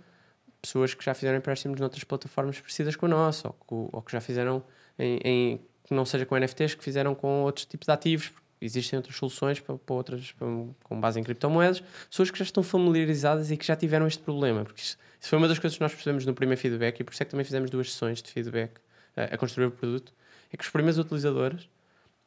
pessoas 0.61 0.93
que 0.93 1.03
já 1.03 1.13
fizeram 1.13 1.37
empréstimos 1.37 1.79
noutras 1.79 2.03
plataformas 2.03 2.59
parecidas 2.59 2.95
com 2.95 3.05
a 3.07 3.09
nossa, 3.09 3.47
ou, 3.49 3.53
que- 3.53 3.95
ou 3.97 4.01
que 4.01 4.11
já 4.11 4.21
fizeram 4.21 4.63
em, 4.97 5.19
em- 5.25 5.61
que 5.83 5.93
não 5.93 6.05
seja 6.05 6.25
com 6.25 6.37
NFTs, 6.37 6.75
que 6.75 6.83
fizeram 6.83 7.13
com 7.13 7.43
outros 7.43 7.65
tipos 7.65 7.85
de 7.85 7.91
ativos, 7.91 8.31
existem 8.65 8.97
outras 8.97 9.15
soluções 9.15 9.59
para, 9.59 9.77
para 9.77 9.95
outras 9.95 10.31
para- 10.33 10.47
com 10.83 10.99
base 10.99 11.19
em 11.19 11.23
criptomoedas, 11.23 11.81
pessoas 12.09 12.29
que 12.31 12.37
já 12.39 12.43
estão 12.43 12.63
familiarizadas 12.63 13.51
e 13.51 13.57
que 13.57 13.65
já 13.65 13.75
tiveram 13.75 14.07
este 14.07 14.21
problema, 14.23 14.63
porque 14.63 14.81
isso, 14.81 14.97
isso 15.19 15.29
foi 15.29 15.37
uma 15.37 15.47
das 15.47 15.59
coisas 15.59 15.77
que 15.77 15.83
nós 15.83 15.93
percebemos 15.93 16.25
no 16.25 16.33
primeiro 16.33 16.59
feedback 16.61 16.99
e 16.99 17.03
por 17.03 17.13
isso 17.13 17.21
é 17.23 17.25
que 17.25 17.31
também 17.31 17.43
fizemos 17.45 17.69
duas 17.69 17.91
sessões 17.91 18.21
de 18.21 18.31
feedback 18.31 18.71
a, 19.15 19.23
a 19.35 19.37
construir 19.37 19.65
o 19.67 19.71
produto, 19.71 20.13
é 20.51 20.57
que 20.57 20.63
os 20.63 20.69
primeiros 20.69 20.97
utilizadores 20.97 21.67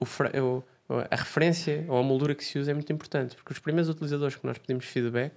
o 0.01 0.07
o- 0.45 0.63
a 1.11 1.17
referência 1.17 1.85
ou 1.89 1.99
a 1.99 2.03
moldura 2.03 2.33
que 2.35 2.45
se 2.45 2.59
usa 2.61 2.71
é 2.71 2.75
muito 2.75 2.93
importante, 2.93 3.35
porque 3.35 3.53
os 3.53 3.59
primeiros 3.59 3.89
utilizadores 3.89 4.37
que 4.37 4.47
nós 4.47 4.57
pedimos 4.57 4.85
feedback 4.85 5.33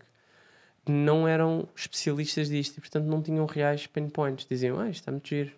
não 0.87 1.27
eram 1.27 1.67
especialistas 1.75 2.49
disto 2.49 2.77
e, 2.77 2.81
portanto, 2.81 3.05
não 3.05 3.21
tinham 3.21 3.45
reais 3.45 3.87
pain 3.87 4.09
points. 4.09 4.45
Diziam, 4.49 4.79
ah, 4.79 4.89
isto 4.89 5.01
está 5.01 5.11
muito 5.11 5.27
giro. 5.27 5.51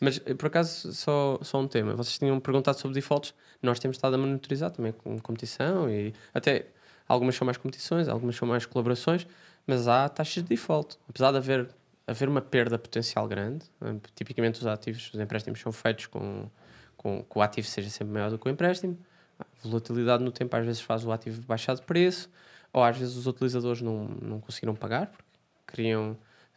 Mas, 0.00 0.20
eh, 0.24 0.34
por 0.34 0.46
acaso, 0.46 0.92
só, 0.92 1.38
só 1.42 1.60
um 1.60 1.68
tema. 1.68 1.94
Vocês 1.94 2.18
tinham 2.18 2.38
perguntado 2.40 2.78
sobre 2.78 2.94
defaults. 2.94 3.34
Nós 3.62 3.78
temos 3.78 3.96
estado 3.96 4.14
a 4.14 4.18
monitorizar 4.18 4.70
também 4.70 4.92
com 4.92 5.18
competição 5.18 5.88
e 5.88 6.12
até 6.32 6.66
algumas 7.08 7.34
são 7.34 7.44
mais 7.44 7.56
competições, 7.56 8.08
algumas 8.08 8.36
são 8.36 8.46
mais 8.46 8.66
colaborações, 8.66 9.26
mas 9.66 9.88
há 9.88 10.08
taxas 10.08 10.42
de 10.42 10.48
default. 10.48 10.98
Apesar 11.08 11.30
de 11.32 11.38
haver, 11.38 11.68
haver 12.06 12.28
uma 12.28 12.40
perda 12.40 12.78
potencial 12.78 13.26
grande, 13.28 13.64
eh, 13.82 13.94
tipicamente 14.14 14.60
os 14.60 14.66
ativos, 14.66 15.12
os 15.12 15.20
empréstimos 15.20 15.60
são 15.60 15.72
feitos 15.72 16.06
com, 16.06 16.48
com 16.96 17.22
que 17.22 17.38
o 17.38 17.42
ativo 17.42 17.66
seja 17.66 17.90
sempre 17.90 18.12
maior 18.12 18.30
do 18.30 18.38
que 18.38 18.46
o 18.48 18.50
empréstimo. 18.50 18.98
A 19.38 19.44
volatilidade 19.62 20.22
no 20.22 20.30
tempo 20.30 20.56
às 20.56 20.64
vezes 20.64 20.80
faz 20.80 21.04
o 21.04 21.12
ativo 21.12 21.42
baixar 21.42 21.74
de 21.74 21.82
preço, 21.82 22.30
ou 22.72 22.82
às 22.82 22.96
vezes 22.96 23.16
os 23.16 23.26
utilizadores 23.26 23.80
não, 23.80 24.06
não 24.20 24.40
conseguiram 24.40 24.74
pagar 24.74 25.06
porque 25.06 25.24
queriam, 25.68 26.16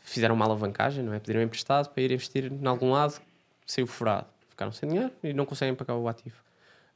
fizeram 0.10 0.36
uma 0.36 0.46
alavancagem, 0.46 1.04
não 1.04 1.14
é? 1.14 1.20
Pediram 1.20 1.42
emprestado 1.42 1.90
para 1.90 2.02
ir 2.04 2.12
investir 2.12 2.52
em 2.52 2.66
algum 2.68 2.92
lado, 2.92 3.20
saiu 3.66 3.88
furado, 3.88 4.28
ficaram 4.50 4.72
sem 4.72 4.88
dinheiro 4.90 5.12
e 5.24 5.34
não 5.34 5.46
conseguem 5.46 5.76
pagar 5.76 5.96
o 5.96 6.08
ativo. 6.08 6.36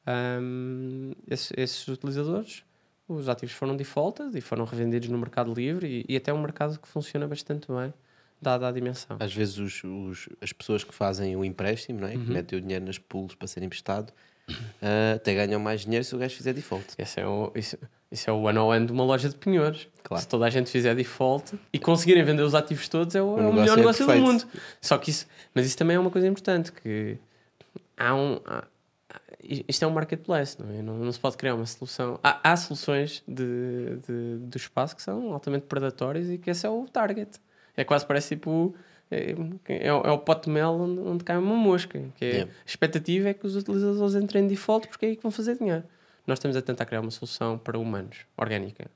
Ahm, 0.06 1.12
esses, 1.30 1.52
esses 1.56 1.88
utilizadores, 1.88 2.64
os 3.08 3.30
ativos 3.30 3.54
foram 3.56 3.76
defaulted 3.76 4.36
e 4.38 4.42
foram 4.42 4.66
revendidos 4.66 5.10
no 5.10 5.18
mercado 5.18 5.54
livre 5.54 6.06
e, 6.08 6.14
e 6.14 6.18
até 6.18 6.34
um 6.34 6.42
mercado 6.42 6.80
que 6.80 6.88
funciona 6.88 7.28
bastante 7.28 7.68
bem, 7.72 7.94
dada 8.42 8.68
a 8.68 8.72
dimensão. 8.72 9.18
Às 9.20 9.34
vezes 9.34 9.58
os, 9.58 9.84
os- 9.84 10.30
as 10.42 10.52
pessoas 10.52 10.84
que 10.84 10.94
fazem 10.94 11.36
o 11.36 11.46
empréstimo, 11.46 12.00
não 12.02 12.08
é? 12.08 12.16
Uhum. 12.16 12.26
que 12.26 12.32
metem 12.32 12.58
o 12.60 12.62
dinheiro 12.62 12.86
nas 12.86 12.98
pools 12.98 13.36
para 13.36 13.48
ser 13.48 13.62
emprestado, 13.64 14.12
ah, 14.82 15.14
até 15.16 15.34
ganham 15.34 15.60
mais 15.60 15.82
dinheiro 15.82 16.04
se 16.04 16.16
o 16.16 16.18
gajo 16.18 16.36
fizer 16.36 16.54
default. 16.54 16.86
Esse 16.98 17.20
é 17.20 17.28
o, 17.28 17.52
isso, 17.56 17.78
isso 18.12 18.30
é 18.30 18.34
o 18.34 18.42
one 18.42 18.58
on 18.58 18.68
one 18.68 18.86
de 18.86 18.92
uma 18.92 19.04
loja 19.04 19.30
de 19.30 19.36
penhores. 19.36 19.88
Claro. 20.04 20.22
Se 20.22 20.28
toda 20.28 20.46
a 20.46 20.50
gente 20.50 20.70
fizer 20.70 20.96
default 20.96 21.58
e 21.72 21.80
conseguirem 21.80 22.24
vender 22.24 22.44
os 22.44 22.54
ativos 22.56 22.88
todos, 22.90 23.16
é 23.16 23.22
o, 23.22 23.26
é 23.26 23.32
o 23.34 23.36
negócio 23.38 23.60
melhor 23.62 23.74
é 23.74 23.78
negócio 23.78 24.06
do 24.08 24.14
mundo. 24.16 24.44
Só 24.82 24.98
que 24.98 25.10
isso, 25.12 25.28
mas 25.54 25.66
isso 25.66 25.78
também 25.78 25.96
é 25.96 26.00
uma 26.00 26.10
coisa 26.12 26.28
importante, 26.28 26.72
que 26.72 27.18
há 27.98 28.14
um. 28.16 28.40
há- 28.46 28.66
isto 29.44 29.84
é 29.84 29.88
um 29.88 29.92
marketplace, 29.92 30.56
não 30.62 30.70
é? 30.74 30.82
Não, 30.84 30.98
não 31.00 31.12
se 31.12 31.20
pode 31.20 31.36
criar 31.36 31.56
uma 31.56 31.66
solução. 31.66 32.20
Há, 32.24 32.52
há 32.52 32.56
soluções 32.56 33.24
de, 33.28 33.98
de- 34.08 34.38
do 34.38 34.56
espaço 34.58 34.96
que 34.96 35.02
são 35.02 35.34
altamente 35.34 35.66
predatórias 35.66 36.30
e 36.30 36.38
que 36.38 36.50
esse 36.52 36.66
é 36.66 36.70
o 36.70 36.86
target. 36.86 37.40
É 37.76 37.84
quase 37.84 38.06
parece 38.06 38.36
tipo. 38.36 38.76
É, 39.12 39.36
é, 39.88 39.94
o- 39.94 40.02
é 40.02 40.12
o 40.12 40.18
pote 40.18 40.46
de 40.46 40.52
mel 40.52 40.72
onde, 40.72 41.00
onde 41.02 41.24
cai 41.24 41.38
uma 41.38 41.56
mosca. 41.56 42.00
Que 42.16 42.26
é, 42.26 42.30
Yeah. 42.32 42.52
A 42.52 42.66
expectativa 42.70 43.30
é 43.30 43.34
que 43.34 43.46
os 43.46 43.56
utilizadores 43.56 44.16
entrem 44.16 44.46
em 44.46 44.48
default 44.48 44.88
porque 44.88 45.06
é 45.06 45.10
aí 45.10 45.16
que 45.16 45.22
vão 45.24 45.32
fazer 45.32 45.58
dinheiro. 45.58 45.84
Nós 46.26 46.38
estamos 46.38 46.56
a 46.56 46.62
tentar 46.62 46.86
criar 46.86 47.02
uma 47.02 47.12
solução 47.12 47.58
para 47.58 47.78
humanos, 47.78 48.20
orgânica. 48.38 48.90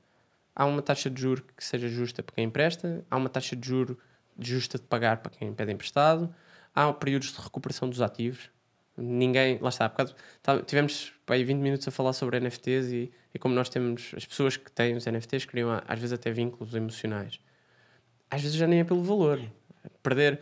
Há 0.54 0.64
uma 0.64 0.80
taxa 0.80 1.10
de 1.10 1.20
juro 1.20 1.44
que 1.56 1.62
seja 1.62 1.86
justa 1.88 2.22
para 2.22 2.34
quem 2.34 2.44
empresta, 2.46 3.04
há 3.10 3.16
uma 3.16 3.28
taxa 3.28 3.54
de 3.54 3.68
juro 3.68 3.98
justa 4.38 4.78
de 4.78 4.84
pagar 4.84 5.18
para 5.18 5.30
quem 5.32 5.52
pede 5.52 5.72
emprestado, 5.72 6.34
há 6.74 6.90
períodos 6.92 7.32
de 7.32 7.40
recuperação 7.40 7.88
dos 7.90 8.00
ativos. 8.00 8.50
Ninguém, 8.96 9.58
lá 9.60 9.68
está, 9.68 9.86
bocado, 9.88 10.14
tivemos 10.66 11.12
aí 11.26 11.44
20 11.44 11.58
minutos 11.58 11.86
a 11.86 11.90
falar 11.90 12.14
sobre 12.14 12.38
NFTs 12.40 12.90
e, 12.92 13.12
e 13.34 13.38
como 13.38 13.54
nós 13.54 13.68
temos, 13.68 14.12
as 14.16 14.24
pessoas 14.24 14.56
que 14.56 14.72
têm 14.72 14.96
os 14.96 15.04
NFTs 15.06 15.44
criam 15.44 15.82
às 15.86 15.98
vezes 15.98 16.14
até 16.14 16.30
vínculos 16.30 16.74
emocionais. 16.74 17.38
Às 18.30 18.40
vezes 18.40 18.56
já 18.56 18.66
nem 18.66 18.80
é 18.80 18.84
pelo 18.84 19.02
valor. 19.02 19.38
Perder, 20.02 20.40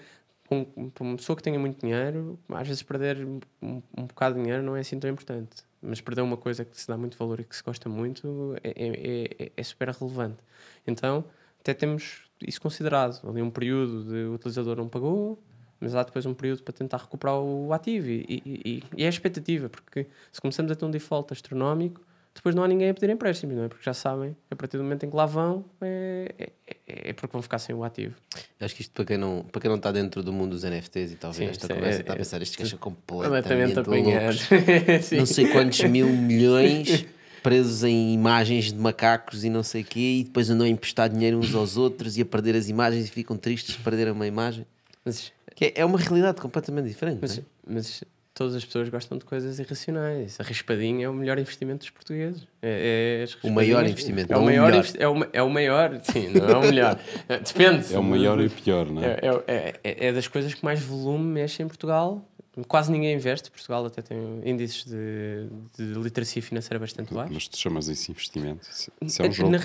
para 0.49 0.57
um- 0.59 0.90
uma 1.01 1.16
pessoa 1.16 1.36
que 1.36 1.42
tenha 1.42 1.59
muito 1.59 1.80
dinheiro, 1.80 2.38
às 2.51 2.66
vezes 2.68 2.82
perder 2.82 3.18
um, 3.62 3.82
um 3.97 4.07
bocado 4.07 4.34
de 4.36 4.42
dinheiro 4.42 4.62
não 4.62 4.76
é 4.76 4.80
assim 4.80 4.99
tão 4.99 5.09
importante. 5.11 5.64
Mas 5.80 6.01
perder 6.01 6.22
uma 6.22 6.36
coisa 6.36 6.64
que 6.64 6.78
se 6.80 6.86
dá 6.88 6.97
muito 6.97 7.16
valor 7.18 7.40
e 7.40 7.45
que 7.45 7.55
se 7.57 7.62
gosta 7.62 7.88
muito 7.88 8.57
é, 8.62 8.70
é, 8.70 9.45
é, 9.47 9.53
é 9.57 9.62
super 9.62 9.88
relevante. 9.88 10.38
Então, 10.86 11.24
até 11.61 11.74
temos 11.74 12.22
isso 12.47 12.61
considerado. 12.61 13.26
Ali 13.28 13.42
um 13.42 13.51
período 13.51 14.05
de 14.05 14.24
o 14.24 14.34
utilizador 14.34 14.76
não 14.76 14.88
pagou, 14.88 15.38
mas 15.80 15.95
há 15.95 16.03
depois 16.03 16.24
um 16.26 16.32
período 16.34 16.62
para 16.62 16.72
tentar 16.72 16.99
recuperar 16.99 17.36
o 17.38 17.72
ativo. 17.72 18.09
E, 18.09 18.24
e, 18.28 18.42
e- 18.78 18.82
e 18.97 19.03
é 19.05 19.07
a 19.07 19.11
expectativa, 19.11 19.68
porque 19.68 20.07
se 20.32 20.40
começamos 20.40 20.72
a 20.72 20.74
ter 20.76 20.84
um 20.84 20.90
default 20.90 21.32
astronómico, 21.32 22.01
depois 22.35 22.55
não 22.55 22.62
há 22.64 22.68
ninguém 22.68 22.91
a 22.91 22.95
pedir 22.95 23.11
empréstimos, 23.11 23.57
não 23.57 23.64
é? 23.64 23.68
Porque 23.68 23.85
já 23.85 23.95
sabem 23.95 24.32
que 24.32 24.53
a 24.53 24.57
partir 24.57 24.76
do 24.76 24.82
momento 24.82 25.07
em 25.07 25.11
que 25.11 25.16
lá 25.16 25.24
vão, 25.24 25.64
é, 25.80 26.35
é, 26.39 27.11
é 27.11 27.12
porque 27.12 27.32
vão 27.32 27.41
ficar 27.41 27.59
sem 27.59 27.74
o 27.74 27.85
ativo. 27.85 28.14
Eu 28.59 28.64
Acho 28.66 28.74
que 28.74 28.82
isto 28.82 28.93
para 28.93 29.05
quem 29.05 29.16
não, 29.16 29.45
para 29.51 29.61
quem 29.61 29.68
não 29.68 29.76
está 29.76 29.93
dentro 29.93 30.22
do 30.22 30.32
mundo 30.32 30.51
dos 30.51 30.64
NFTs 30.64 31.12
e 31.12 31.16
talvez 31.16 31.51
esta 31.51 31.66
é- 31.66 31.74
conversa 31.74 31.99
é- 31.99 32.01
está 32.01 32.12
a 32.12 32.16
pensar, 32.16 32.43
estes 32.43 32.57
gajos 32.57 32.70
são 32.70 32.78
Completamente 32.78 33.74
completamente 33.74 33.89
loucos. 33.89 35.11
Não 35.16 35.26
sei 35.26 35.49
quantos 35.49 35.80
mil 35.85 36.09
milhões 36.12 37.07
presos 37.43 37.85
em 37.85 38.14
imagens 38.14 38.72
de 38.72 38.78
macacos 38.78 39.45
e 39.45 39.51
não 39.51 39.62
sei 39.62 39.82
o 39.82 39.85
quê, 39.85 40.20
e 40.20 40.24
depois 40.24 40.49
andam 40.49 40.66
a 40.66 40.68
emprestar 40.70 41.11
dinheiro 41.11 41.39
uns 41.39 41.55
aos 41.55 41.76
outros 41.76 42.16
e 42.16 42.22
a 42.22 42.24
perder 42.24 42.57
as 42.57 42.70
imagens 42.70 43.07
e 43.07 43.11
ficam 43.11 43.37
tristes 43.37 43.76
de 43.76 43.82
perder 43.82 44.11
uma 44.11 44.26
imagem. 44.26 44.66
Mas, 45.05 45.30
Que 45.55 45.66
é, 45.66 45.72
é 45.76 45.85
uma 45.85 45.99
realidade 45.99 46.41
completamente 46.41 46.89
diferente. 46.89 47.18
mas, 47.20 47.39
é? 47.39 47.43
mas 47.66 48.03
todas 48.35 48.55
as 48.57 48.64
pessoas 48.64 48.89
gostam 48.89 49.16
de 49.16 49.24
coisas 49.24 49.59
irracionais. 49.61 50.39
A 50.41 50.43
raspadinha 50.43 51.07
é 51.07 51.09
o 51.09 51.14
melhor 51.14 51.39
investimento 51.39 51.78
dos 51.80 51.91
portugueses. 51.91 52.47
É, 52.61 53.20
é 53.20 53.22
as 53.22 53.35
O 53.45 53.51
maior 53.51 53.87
investimento, 53.87 54.32
É 54.32 54.37
o 54.37 54.41
o 54.41 54.45
maior, 54.45 54.66
melhor. 54.66 54.78
investi- 54.80 55.03
é, 55.03 55.09
o, 55.09 55.26
é 55.32 55.43
o 55.43 55.51
maior, 55.51 56.01
sim, 56.03 56.28
não 56.30 56.49
é 56.49 56.57
o 56.57 56.61
melhor. 56.62 56.99
É, 57.28 57.39
Depende. 57.39 57.95
É 57.95 57.99
o 57.99 58.03
maior 58.03 58.41
e 58.41 58.47
o 58.47 58.51
pior, 58.51 58.91
não 58.91 59.03
é? 59.03 59.07
É, 59.07 59.28
é, 59.47 59.80
é- 59.85 60.07
é- 60.09 60.12
das 60.12 60.26
coisas 60.28 60.53
que 60.53 60.64
mais 60.64 60.80
volume 60.80 61.24
mexe 61.24 61.62
em 61.62 61.68
Portugal. 61.68 62.28
Quase 62.68 62.91
ninguém 62.93 63.14
investe. 63.14 63.51
Portugal 63.51 63.85
até 63.87 64.01
tem 64.03 64.18
índices 64.45 64.85
de, 64.85 65.49
de 65.76 65.99
literacia 65.99 66.41
financeira 66.41 66.78
bastante 66.78 67.12
baixos. 67.12 67.35
Mas 67.35 67.49
tu 67.49 67.57
chamas 67.59 67.89
isso 67.89 68.11
investimento? 68.12 68.68
Isso, 69.03 69.22
é 69.22 69.26
um 69.28 69.32
jogo. 69.32 69.51
Na 69.51 69.59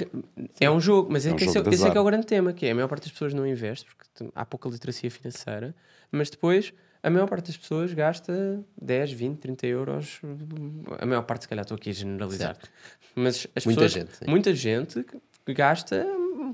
é 0.59 0.71
um 0.71 0.79
jogo, 0.81 1.07
mas 1.11 1.25
é, 1.25 1.29
É 1.29 1.33
um 1.33 1.35
que 1.35 1.43
esse, 1.43 1.53
jogo 1.53 1.67
é- 1.67 1.69
de 1.69 1.75
esse 1.75 1.87
é 1.87 1.91
que 1.91 1.97
é 1.97 2.01
o 2.01 2.03
grande 2.03 2.25
tema, 2.25 2.51
que 2.53 2.65
é 2.65 2.71
a 2.71 2.75
maior 2.75 2.87
parte 2.87 3.03
das 3.03 3.11
pessoas 3.11 3.33
não 3.33 3.45
investe 3.45 3.85
porque 3.85 4.31
há 4.35 4.43
pouca 4.45 4.67
literacia 4.69 5.11
financeira, 5.11 5.75
mas 6.11 6.29
depois 6.31 6.73
a 7.01 7.09
maior 7.09 7.27
parte 7.27 7.47
das 7.47 7.57
pessoas 7.57 7.93
gasta 7.93 8.63
10, 8.81 9.11
20, 9.11 9.37
30 9.39 9.67
euros. 9.67 10.19
A 10.99 11.05
maior 11.05 11.21
parte, 11.23 11.43
se 11.43 11.47
calhar, 11.49 11.63
estou 11.63 11.75
aqui 11.75 11.89
a 11.89 11.93
generalizar. 11.93 12.57
Mas 13.15 13.47
as 13.55 13.65
Muita 13.65 13.81
pessoas, 13.81 13.91
gente, 13.91 14.17
sim. 14.17 14.25
muita 14.27 14.53
gente 14.53 15.05
gasta 15.47 16.05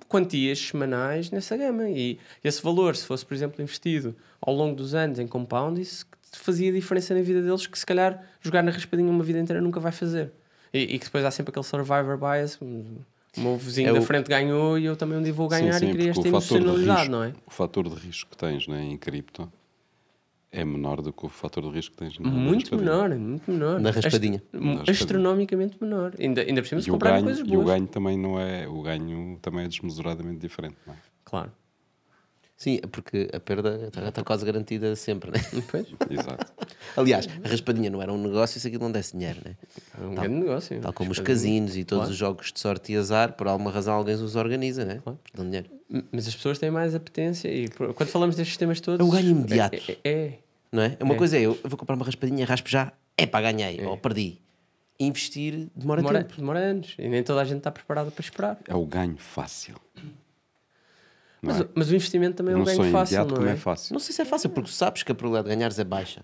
quantias 0.08 0.60
semanais 0.60 1.32
nessa 1.32 1.56
gama. 1.58 1.90
E 1.90 2.20
esse 2.44 2.62
valor, 2.62 2.96
se 2.96 3.06
fosse, 3.06 3.26
por 3.26 3.34
exemplo, 3.34 3.62
investido 3.62 4.16
ao 4.42 4.54
longo 4.54 4.76
dos 4.76 4.94
anos 4.94 5.20
em 5.20 5.28
compound, 5.28 5.80
isso 5.82 6.06
fazia 6.34 6.72
diferença 6.72 7.14
na 7.16 7.22
vida 7.22 7.42
deles 7.42 7.66
que 7.66 7.78
se 7.80 7.86
calhar 7.86 8.24
jogar 8.42 8.62
na 8.62 8.72
raspadinha 8.72 9.10
uma 9.10 9.24
vida 9.24 9.40
inteira 9.40 9.62
nunca 9.62 9.80
vai 9.80 9.92
fazer. 9.92 10.32
E, 10.74 10.80
e 10.96 11.00
que 11.00 11.06
depois 11.06 11.24
há 11.24 11.32
sempre 11.32 11.52
aquele 11.52 11.66
survivor 11.66 12.18
bias. 12.18 12.60
O 12.62 13.42
meu 13.42 13.58
vizinho 13.58 13.90
É 13.90 13.94
da 13.94 14.00
o- 14.00 14.02
frente 14.02 14.28
ganhou 14.28 14.78
e 14.78 14.86
eu 14.86 14.96
também 14.96 15.18
um 15.18 15.22
dia 15.24 15.34
vou 15.34 15.50
Sim, 15.50 15.60
ganhar 15.62 15.80
sim, 15.80 15.88
e 15.90 15.92
queria 15.92 16.12
esta 16.12 16.28
emocionalidade, 16.28 17.00
risco, 17.00 17.12
não 17.12 17.24
é? 17.24 17.34
o 17.46 17.52
fator 17.52 17.88
de 17.90 17.96
risco 17.96 18.30
que 18.32 18.38
tens 18.38 18.68
né, 18.68 18.82
em 18.84 18.98
cripto 18.98 19.52
é 20.56 20.66
menor 20.66 21.02
do 21.02 21.12
que 21.14 21.26
o 21.26 21.30
fator 21.30 21.64
de 21.64 21.70
risco 21.70 21.92
que 21.96 21.98
tens 22.04 22.18
na 22.20 22.30
Muito 22.30 22.72
raspadinha. 22.72 22.92
menor, 22.92 23.16
muito 23.20 23.52
menor. 23.52 23.80
Na 23.80 23.92
raspadinha. 23.92 24.38
Ast- 24.38 24.54
Na 24.54 24.70
raspadinha. 24.72 24.92
Astronomicamente 24.94 25.78
menor. 25.82 26.14
Ainda, 26.20 26.42
ainda 26.42 26.62
por 26.62 26.68
cima 26.68 26.82
se 26.82 26.90
E 26.90 26.98
ganho, 26.98 27.24
coisas 27.24 27.40
e 27.40 27.50
o 27.52 27.54
boas. 27.54 27.66
ganho 27.68 27.88
também 27.88 28.18
não 28.18 28.40
é. 28.40 28.68
O 28.68 28.82
ganho 28.82 29.38
também 29.42 29.66
é 29.66 29.68
desmesuradamente 29.68 30.40
diferente, 30.40 30.76
não 30.88 30.94
é? 30.94 30.98
Claro. 31.24 31.52
Sim, 32.58 32.80
é 32.82 32.88
porque 32.88 33.30
a 33.34 33.40
perda 33.42 33.88
está, 33.88 34.08
está 34.08 34.24
quase 34.24 34.46
garantida 34.46 34.96
sempre, 34.96 35.30
né? 35.30 35.40
Pois, 35.70 35.88
Exato. 36.10 36.54
Aliás, 36.96 37.28
a 37.44 37.50
raspadinha 37.50 37.90
não 37.90 38.02
era 38.02 38.14
um 38.14 38.18
negócio 38.22 38.62
se 38.62 38.66
aquilo 38.68 38.84
não 38.84 38.92
desse 38.94 39.12
dinheiro, 39.18 39.42
né? 39.44 39.58
é 40.02 40.06
um 40.06 40.16
grande 40.16 40.36
negócio. 40.36 40.80
Tal 40.80 40.94
como 40.94 41.12
os 41.12 41.20
casinos 41.20 41.76
e 41.76 41.84
todos 41.84 42.04
Claro. 42.04 42.12
os 42.12 42.18
jogos 42.18 42.54
de 42.54 42.60
sorte 42.62 42.94
e 42.94 42.96
azar, 42.96 43.34
por 43.34 43.48
alguma 43.50 43.72
razão 43.72 43.94
alguém 43.96 44.16
os 44.16 44.38
organiza, 44.38 44.86
né? 44.86 45.02
Claro. 45.04 45.20
Dão 45.34 45.44
dinheiro. 45.46 45.70
Mas 46.14 46.30
as 46.30 46.34
pessoas 46.36 46.58
têm 46.58 46.72
mais 46.72 46.96
apetência 46.96 47.50
e 47.50 47.68
quando 47.68 48.08
falamos 48.08 48.38
destes 48.38 48.56
temas 48.56 48.80
todos. 48.80 49.06
É 49.06 49.10
o 49.10 49.12
ganho 49.12 49.32
imediato. 49.32 49.76
É. 49.76 49.92
é- 49.92 50.00
é. 50.10 50.40
Não 50.76 50.84
é? 50.84 50.98
Uma 51.00 51.14
É. 51.14 51.18
coisa 51.18 51.38
é 51.38 51.42
eu, 51.42 51.58
vou 51.64 51.78
comprar 51.78 51.96
uma 51.96 52.06
raspadinha, 52.06 52.46
raspo 52.46 52.70
já, 52.70 52.92
é 53.18 53.26
pá, 53.26 53.40
ganhei, 53.42 53.82
ou 53.86 53.96
perdi. 53.98 54.42
Investir 55.00 55.70
demora, 55.76 56.02
Demora, 56.02 56.24
tempo. 56.24 56.36
demora 56.38 56.60
anos 56.60 56.96
e 57.00 57.08
nem 57.08 57.24
toda 57.24 57.42
a 57.42 57.46
gente 57.46 57.60
está 57.60 57.72
preparada 57.72 58.12
para 58.12 58.22
esperar. 58.22 58.58
É 58.68 58.76
o 58.76 58.86
ganho 58.86 59.18
fácil. 59.18 59.76
Não 59.96 60.04
Mas, 61.42 61.60
é? 61.62 61.64
o- 61.64 61.70
mas 61.76 61.90
o 61.92 61.96
investimento 61.96 62.36
também 62.38 62.54
é 62.54 62.56
um 62.56 62.60
não 62.60 62.66
ganho 62.66 62.92
fácil, 62.92 63.26
não 63.26 63.46
é? 63.48 63.52
é 63.52 63.56
fácil. 63.56 63.94
Não 63.94 64.00
sei 64.00 64.14
se 64.16 64.22
é 64.22 64.26
fácil, 64.26 64.50
porque 64.50 64.70
sabes 64.72 65.04
que 65.04 65.12
a 65.12 65.16
probabilidade 65.16 65.50
de 65.50 65.56
ganhares 65.56 65.80
é 65.80 65.84
baixa. 65.84 66.22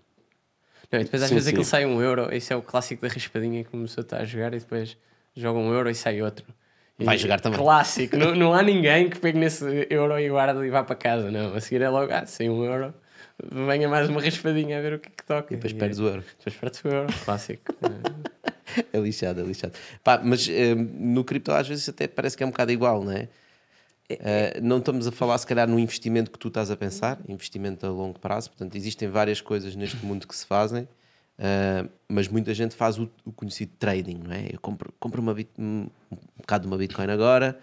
Não, 0.91 0.99
e 0.99 1.03
depois 1.05 1.21
às 1.23 1.29
Sim, 1.29 1.35
vezes 1.35 1.47
sim. 1.47 1.51
aquilo 1.55 1.65
sai 1.65 1.85
um 1.85 2.01
euro, 2.01 2.33
isso 2.35 2.51
é 2.51 2.55
o 2.55 2.61
clássico 2.61 3.01
da 3.01 3.07
raspadinha 3.07 3.63
que 3.63 3.69
começou 3.69 4.03
a 4.11 4.23
jogar 4.25 4.53
e 4.53 4.59
depois 4.59 4.97
joga 5.35 5.59
um 5.59 5.71
euro 5.73 5.89
e 5.89 5.95
sai 5.95 6.21
outro. 6.21 6.45
E- 6.99 7.05
Vai 7.05 7.17
jogar 7.17 7.39
também. 7.39 7.57
Clássico, 7.59 8.17
não, 8.17 8.35
não 8.35 8.53
há 8.53 8.61
ninguém 8.61 9.09
que 9.09 9.17
pegue 9.19 9.37
nesse 9.39 9.63
euro 9.89 10.19
e 10.19 10.29
guarde 10.29 10.65
e 10.65 10.69
vá 10.69 10.83
para 10.83 10.95
casa, 10.95 11.31
não. 11.31 11.53
A 11.55 11.61
seguir 11.61 11.81
é 11.81 11.89
logo, 11.89 12.11
ah, 12.13 12.25
sem 12.25 12.49
um 12.49 12.63
euro, 12.65 12.93
venha 13.49 13.87
mais 13.87 14.09
uma 14.09 14.21
raspadinha 14.21 14.77
a 14.77 14.81
ver 14.81 14.93
o 14.93 14.99
que 14.99 15.09
é 15.09 15.11
que 15.15 15.23
toca. 15.23 15.53
E 15.53 15.57
depois 15.57 15.73
perdes 15.73 15.99
o 15.99 16.07
euro. 16.07 16.23
Depois 16.37 16.55
perdes 16.55 16.83
o 16.83 16.87
euro, 16.87 17.13
clássico. 17.25 17.73
É 18.93 18.97
lixado, 18.97 19.41
é 19.41 19.43
lixado. 19.43 19.73
Pá, 20.01 20.21
mas 20.23 20.47
eh, 20.47 20.73
no 20.73 21.25
cripto 21.25 21.51
às 21.51 21.67
vezes 21.67 21.89
até 21.89 22.07
parece 22.07 22.37
que 22.37 22.43
é 22.43 22.45
um 22.45 22.51
bocado 22.51 22.71
igual, 22.71 23.03
não 23.03 23.11
é? 23.11 23.27
Eh, 24.09 24.61
não 24.61 24.77
estamos 24.77 25.05
a 25.07 25.11
falar, 25.11 25.37
se 25.39 25.45
calhar, 25.45 25.67
no 25.67 25.77
investimento 25.77 26.31
que 26.31 26.39
tu 26.39 26.47
estás 26.47 26.71
a 26.71 26.77
pensar, 26.77 27.19
investimento 27.27 27.85
a 27.85 27.89
longo 27.89 28.17
prazo. 28.17 28.49
Portanto, 28.49 28.73
existem 28.77 29.09
várias 29.09 29.41
coisas 29.41 29.75
neste 29.75 30.05
mundo 30.05 30.25
que 30.25 30.33
se 30.33 30.45
fazem. 30.45 30.87
Ah, 31.41 31.87
mas 32.07 32.27
muita 32.27 32.53
gente 32.53 32.75
faz 32.75 32.99
o, 32.99 33.09
o 33.25 33.31
conhecido 33.31 33.71
trading, 33.79 34.19
não 34.23 34.31
é? 34.31 34.49
Eu 34.53 34.59
compro, 34.59 34.93
compro 34.99 35.21
uma 35.21 35.33
bit, 35.33 35.49
um, 35.57 35.87
um 36.11 36.17
bocado 36.37 36.63
de 36.63 36.67
uma 36.67 36.77
Bitcoin 36.77 37.09
agora, 37.09 37.59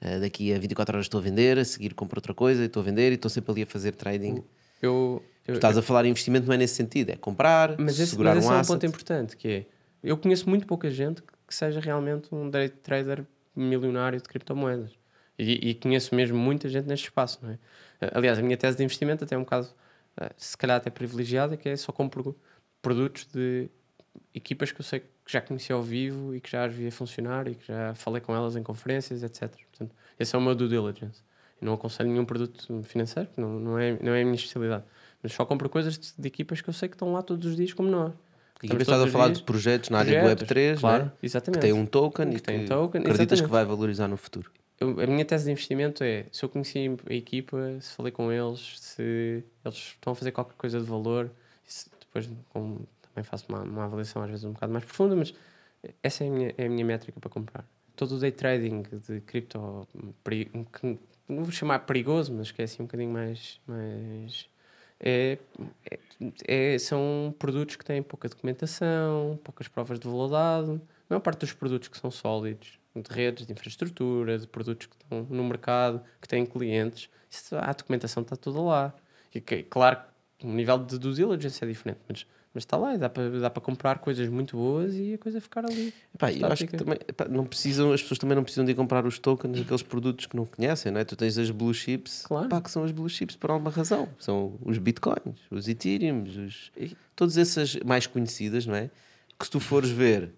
ah, 0.00 0.18
daqui 0.20 0.52
a 0.52 0.58
24 0.58 0.96
horas 0.96 1.06
estou 1.06 1.18
a 1.18 1.22
vender, 1.22 1.58
a 1.58 1.64
seguir 1.64 1.94
compro 1.94 2.18
outra 2.18 2.34
coisa 2.34 2.62
e 2.62 2.66
estou 2.66 2.82
a 2.82 2.84
vender 2.84 3.10
e 3.10 3.14
estou 3.14 3.30
sempre 3.30 3.50
ali 3.52 3.62
a 3.62 3.66
fazer 3.66 3.92
trading. 3.92 4.44
Eu, 4.82 5.22
eu, 5.46 5.54
Tu 5.54 5.56
estás 5.56 5.78
a 5.78 5.82
falar 5.82 6.04
em 6.04 6.10
investimento, 6.10 6.46
não 6.46 6.54
é 6.54 6.58
nesse 6.58 6.74
sentido, 6.74 7.10
é 7.10 7.16
comprar, 7.16 7.78
mas 7.78 7.98
esse, 7.98 8.10
segurar 8.10 8.34
mas 8.34 8.44
esse 8.44 8.48
um 8.48 8.52
é 8.52 8.56
um 8.56 8.60
asset. 8.60 8.74
ponto 8.74 8.86
importante, 8.86 9.36
que 9.36 9.48
é, 9.48 9.66
eu 10.02 10.16
conheço 10.16 10.48
muito 10.48 10.66
pouca 10.66 10.90
gente 10.90 11.22
que 11.46 11.54
seja 11.54 11.80
realmente 11.80 12.34
um 12.34 12.50
day 12.50 12.68
trader 12.68 13.24
milionário 13.54 14.20
de 14.20 14.28
criptomoedas. 14.28 14.90
E, 15.38 15.70
e 15.70 15.74
conheço 15.74 16.14
mesmo 16.14 16.38
muita 16.38 16.68
gente 16.68 16.86
neste 16.86 17.06
espaço, 17.06 17.38
não 17.42 17.50
é? 17.50 17.58
Aliás, 18.12 18.38
a 18.38 18.42
minha 18.42 18.56
tese 18.56 18.76
de 18.76 18.84
investimento 18.84 19.24
até 19.24 19.34
é 19.34 19.38
um 19.38 19.42
bocado, 19.42 19.68
eh, 20.20 20.30
se 20.36 20.56
calhar 20.56 20.76
até 20.76 20.90
privilegiada, 20.90 21.56
que 21.56 21.68
é 21.68 21.76
só 21.76 21.92
compro 21.92 22.36
produtos 22.80 23.26
de 23.32 23.68
equipas 24.34 24.72
que 24.72 24.80
eu 24.80 24.84
sei 24.84 25.00
que 25.00 25.32
já 25.32 25.40
conheci 25.40 25.72
ao 25.72 25.82
vivo 25.82 26.34
e 26.34 26.40
que 26.40 26.50
já 26.50 26.64
as 26.64 26.74
via 26.74 26.90
funcionar 26.90 27.46
e 27.46 27.54
que 27.54 27.66
já 27.66 27.94
falei 27.94 28.20
com 28.20 28.34
elas 28.34 28.56
em 28.56 28.62
conferências, 28.62 29.22
etc. 29.22 29.50
Portanto, 29.70 29.94
esse 30.18 30.34
é 30.34 30.38
o 30.38 30.42
meu 30.42 30.54
due 30.54 30.68
diligence. 30.68 31.22
Não 31.62 31.74
aconselho 31.74 32.10
nenhum 32.10 32.24
produto 32.24 32.82
financeiro, 32.82 33.28
não, 33.36 33.48
não, 33.60 33.78
é, 33.78 33.96
não 34.02 34.12
é 34.12 34.20
a 34.22 34.24
minha 34.24 34.34
especialidade. 34.34 34.84
Mas 35.22 35.32
só 35.32 35.44
compro 35.44 35.68
coisas 35.68 35.96
de, 35.98 36.12
de 36.18 36.26
equipas 36.28 36.60
que 36.60 36.68
eu 36.68 36.74
sei 36.74 36.88
que 36.88 36.96
estão 36.96 37.12
lá 37.12 37.22
todos 37.22 37.46
os 37.46 37.56
dias, 37.56 37.72
como 37.72 37.88
nós. 37.88 38.12
E 38.62 38.66
Estamos 38.66 38.82
estás 38.82 39.02
a 39.02 39.06
falar 39.08 39.26
dias- 39.26 39.38
de 39.38 39.44
projetos 39.44 39.90
na 39.90 39.98
área 40.00 40.18
Projetos, 40.20 40.48
do 40.48 40.54
Web3, 40.54 40.80
claro, 40.80 41.04
não 41.04 41.10
é? 41.10 41.12
que 41.20 41.26
exatamente. 41.26 41.60
tem 41.62 41.72
um 41.72 41.86
token 41.86 42.28
Que 42.30 42.36
e 42.36 42.36
que 42.36 42.42
tem 42.42 42.64
token, 42.66 43.00
acreditas 43.00 43.26
que 43.40 43.46
exatamente. 43.46 43.50
vai 43.50 43.64
valorizar 43.64 44.08
no 44.08 44.16
futuro. 44.16 44.50
Eu- 44.80 45.00
a 45.00 45.06
minha 45.06 45.24
tese 45.24 45.44
de 45.44 45.52
investimento 45.52 46.02
é 46.02 46.26
se 46.32 46.44
eu 46.44 46.48
conheci 46.48 46.90
a 47.08 47.14
equipa, 47.14 47.56
se 47.80 47.94
falei 47.94 48.10
com 48.12 48.30
eles, 48.32 48.74
se 48.80 49.44
eles 49.64 49.76
estão 49.78 50.12
a 50.12 50.16
fazer 50.16 50.32
qualquer 50.32 50.54
coisa 50.56 50.80
de 50.80 50.84
valor, 50.86 51.30
depois 52.00 52.28
com- 52.50 52.80
também 53.02 53.22
faço 53.24 53.44
uma, 53.48 53.62
uma 53.62 53.84
avaliação 53.84 54.22
às 54.22 54.30
vezes 54.30 54.44
um 54.44 54.52
bocado 54.52 54.72
mais 54.72 54.84
profunda, 54.84 55.14
mas 55.16 55.32
essa 56.02 56.24
é 56.24 56.28
a 56.28 56.30
minha, 56.30 56.54
é 56.58 56.66
a 56.66 56.68
minha 56.68 56.84
métrica 56.84 57.18
para 57.20 57.30
comprar. 57.30 57.64
Todo 57.94 58.16
o 58.16 58.18
day 58.18 58.32
trading 58.32 58.82
de 59.06 59.20
cripto, 59.20 59.86
que 60.24 60.98
não 61.32 61.44
vou 61.44 61.52
chamar 61.52 61.80
perigoso, 61.80 62.32
mas 62.32 62.50
que 62.50 62.62
é 62.62 62.64
assim 62.64 62.82
um 62.82 62.86
bocadinho 62.86 63.10
mais. 63.10 63.60
mais 63.66 64.48
é, 65.00 65.38
é- 65.90 66.74
é- 66.74 66.78
são 66.78 67.34
produtos 67.38 67.76
que 67.76 67.84
têm 67.84 68.02
pouca 68.02 68.28
documentação, 68.28 69.38
poucas 69.42 69.66
provas 69.68 69.98
de 69.98 70.06
valor 70.06 70.28
dado. 70.28 70.80
A 71.10 71.14
maior 71.14 71.20
parte 71.20 71.40
dos 71.40 71.52
produtos 71.52 71.88
que 71.88 71.98
são 71.98 72.10
sólidos, 72.10 72.78
de 72.94 73.10
redes, 73.12 73.46
de 73.46 73.52
infraestrutura, 73.52 74.38
de 74.38 74.46
produtos 74.46 74.86
que 74.86 74.96
estão 74.96 75.26
no 75.28 75.44
mercado, 75.44 76.02
que 76.20 76.28
têm 76.28 76.46
clientes, 76.46 77.08
isso, 77.28 77.56
a 77.56 77.72
documentação 77.72 78.22
está 78.22 78.36
toda 78.36 78.60
lá. 78.60 78.94
E 79.34 79.40
que, 79.40 79.62
claro, 79.64 79.98
o 80.44 80.48
nível 80.52 80.78
de 80.78 80.98
due 80.98 81.14
diligence 81.14 81.62
é 81.62 81.66
diferente, 81.66 81.98
mas, 82.08 82.26
mas 82.52 82.62
está 82.62 82.76
lá 82.76 82.94
e 82.94 82.98
dá 82.98 83.08
para 83.08 83.30
dá 83.40 83.50
para 83.50 83.62
comprar 83.62 83.98
coisas 83.98 84.28
muito 84.28 84.56
boas 84.56 84.94
e 84.94 85.14
a 85.14 85.18
coisa 85.18 85.40
ficar 85.40 85.64
ali. 85.64 85.92
Epá, 86.14 86.32
eu 86.32 86.46
acho 86.46 86.66
que 86.66 86.76
também, 86.76 86.98
epá, 87.08 87.26
não 87.28 87.44
precisam, 87.44 87.92
as 87.92 88.02
pessoas 88.02 88.18
também 88.18 88.36
não 88.36 88.42
precisam 88.42 88.64
de 88.64 88.72
ir 88.72 88.74
comprar 88.74 89.06
os 89.06 89.18
tokens 89.18 89.58
daqueles 89.58 89.82
produtos 89.82 90.26
que 90.26 90.36
não 90.36 90.44
conhecem, 90.46 90.90
não 90.92 91.00
é? 91.00 91.04
Tu 91.04 91.16
tens 91.16 91.38
as 91.38 91.50
blue 91.50 91.72
chips, 91.72 92.24
Claro. 92.26 92.48
pá, 92.48 92.60
que 92.60 92.70
são 92.70 92.84
as 92.84 92.90
blue 92.92 93.08
chips 93.08 93.36
por 93.36 93.50
alguma 93.50 93.70
razão. 93.70 94.08
São 94.18 94.58
os 94.64 94.78
bitcoins, 94.78 95.40
os 95.50 95.68
ethereums, 95.68 96.36
os, 96.36 96.72
todas 97.16 97.36
essas 97.38 97.76
mais 97.84 98.06
conhecidas, 98.06 98.66
não 98.66 98.74
é? 98.74 98.90
Que 99.38 99.44
se 99.46 99.50
tu 99.50 99.60
fores 99.60 99.90
ver 99.90 100.30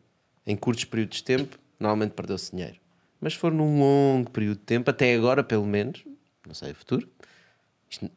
em 0.47 0.57
curtos 0.57 0.85
períodos 0.85 1.19
de 1.19 1.25
tempo, 1.25 1.59
normalmente 1.81 2.13
perdeu-se 2.13 2.51
dinheiro. 2.53 2.77
Mas 3.21 3.33
se 3.33 3.39
for 3.39 3.51
num 3.53 3.79
longo 3.79 4.31
período 4.31 4.59
de 4.59 4.65
tempo, 4.65 4.91
até 4.91 5.15
agora 5.15 5.43
pelo 5.43 5.65
menos, 5.67 6.05
não 6.47 6.55
sei 6.55 6.73
o 6.73 6.75
futuro, 6.75 7.09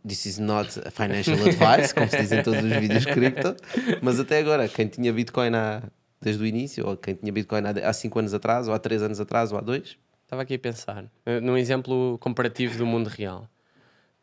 This 0.07 0.25
is 0.25 0.38
not 0.38 0.80
a 0.86 0.91
financial 0.91 1.38
advice, 1.38 1.93
como 1.93 2.09
se 2.09 2.17
diz 2.17 2.32
em 2.32 2.43
todos 2.43 2.63
os 2.63 2.78
vídeos 2.78 3.05
cripto, 3.05 3.55
mas 4.01 4.19
até 4.19 4.39
agora, 4.39 4.67
quem 4.67 4.88
tinha 4.88 5.11
Bitcoin 5.11 5.55
há, 5.55 5.84
desde 6.21 6.43
o 6.43 6.45
início, 6.45 6.88
ou 6.88 6.97
quem 6.97 7.15
tinha 7.15 7.32
Bitcoin 7.32 7.61
há 7.84 7.93
5 7.93 8.19
anos 8.19 8.34
atrás, 8.34 8.67
ou 8.67 8.73
há 8.73 8.80
3 8.80 9.03
anos 9.03 9.19
atrás, 9.19 9.51
ou 9.51 9.57
há 9.57 9.61
2, 9.61 9.97
Estava 10.28 10.41
aqui 10.41 10.55
a 10.55 10.59
pensar, 10.59 11.05
eh, 11.25 11.39
num 11.39 11.55
exemplo 11.55 12.17
comparativo 12.19 12.78
do 12.78 12.86
mundo 12.86 13.07
real. 13.07 13.49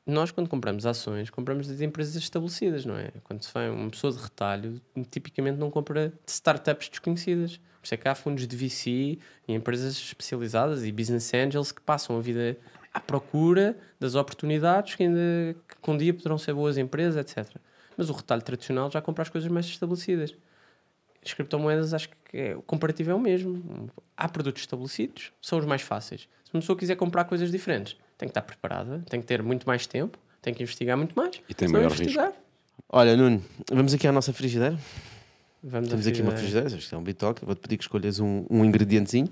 Nós, 0.06 0.30
quando 0.30 0.50
compramos 0.50 0.84
ações, 0.84 1.30
compramos 1.30 1.66
de 1.66 1.82
empresas 1.82 2.14
estabelecidas, 2.16 2.84
não 2.84 2.94
é? 2.94 3.10
Quando 3.22 3.42
se 3.42 3.50
vai 3.50 3.70
uma 3.70 3.88
pessoa 3.88 4.12
de 4.12 4.18
retalho, 4.18 4.78
tipicamente 5.10 5.56
não 5.56 5.70
compra 5.70 6.10
de 6.10 6.30
startups 6.30 6.90
desconhecidas. 6.90 7.56
Por 7.56 7.86
isso 7.86 7.94
é 7.94 7.96
que 7.96 8.06
há 8.06 8.14
fundos 8.14 8.46
de 8.46 8.54
VC 8.54 9.18
e 9.48 9.54
empresas 9.54 9.94
especializadas 9.94 10.84
e 10.84 10.92
business 10.92 11.32
angels 11.32 11.72
que 11.72 11.80
passam 11.80 12.18
a 12.18 12.20
vida 12.20 12.54
à 12.94 13.00
procura 13.00 13.76
das 13.98 14.14
oportunidades 14.14 14.94
que 14.94 15.02
ainda 15.02 15.20
que 15.82 15.90
um 15.90 15.96
dia 15.98 16.14
poderão 16.14 16.38
ser 16.38 16.54
boas 16.54 16.78
empresas, 16.78 17.16
etc. 17.16 17.56
Mas 17.96 18.08
o 18.08 18.12
retalho 18.12 18.40
tradicional 18.42 18.90
já 18.90 19.02
compra 19.02 19.22
as 19.22 19.28
coisas 19.28 19.50
mais 19.50 19.66
estabelecidas. 19.66 20.34
As 21.24 21.32
criptomoedas, 21.32 21.92
acho 21.92 22.08
que 22.30 22.36
é- 22.36 22.56
o 22.56 22.62
comparativo 22.62 23.10
é 23.10 23.14
o 23.14 23.20
mesmo. 23.20 23.90
Há 24.16 24.28
produtos 24.28 24.62
estabelecidos, 24.62 25.32
são 25.42 25.58
os 25.58 25.64
mais 25.66 25.82
fáceis. 25.82 26.22
Se 26.44 26.54
uma 26.54 26.60
pessoa 26.60 26.78
quiser 26.78 26.96
comprar 26.96 27.24
coisas 27.24 27.50
diferentes, 27.50 27.96
tem 28.16 28.28
que 28.28 28.30
estar 28.30 28.42
preparada, 28.42 29.02
tem 29.10 29.20
que 29.20 29.26
ter 29.26 29.42
muito 29.42 29.66
mais 29.66 29.86
tempo, 29.86 30.18
tem 30.40 30.54
que 30.54 30.62
investigar 30.62 30.96
muito 30.96 31.14
mais. 31.14 31.40
E 31.48 31.54
tem 31.54 31.66
maior 31.68 31.86
investigar, 31.86 32.32
Olha, 32.88 33.16
Nuno, 33.16 33.42
vamos 33.72 33.94
aqui 33.94 34.06
à 34.06 34.12
nossa 34.12 34.32
frigideira. 34.32 34.78
Vamos 35.62 35.88
Temos 35.88 36.06
a 36.06 36.10
aqui 36.10 36.20
uma 36.20 36.32
frigideira, 36.32 36.68
isto 36.68 36.94
é 36.94 36.98
um 36.98 37.02
bitoque. 37.02 37.44
Vou-te 37.44 37.60
pedir 37.60 37.76
que 37.78 37.84
escolhas 37.84 38.20
um, 38.20 38.44
um 38.50 38.64
ingredientezinho. 38.64 39.28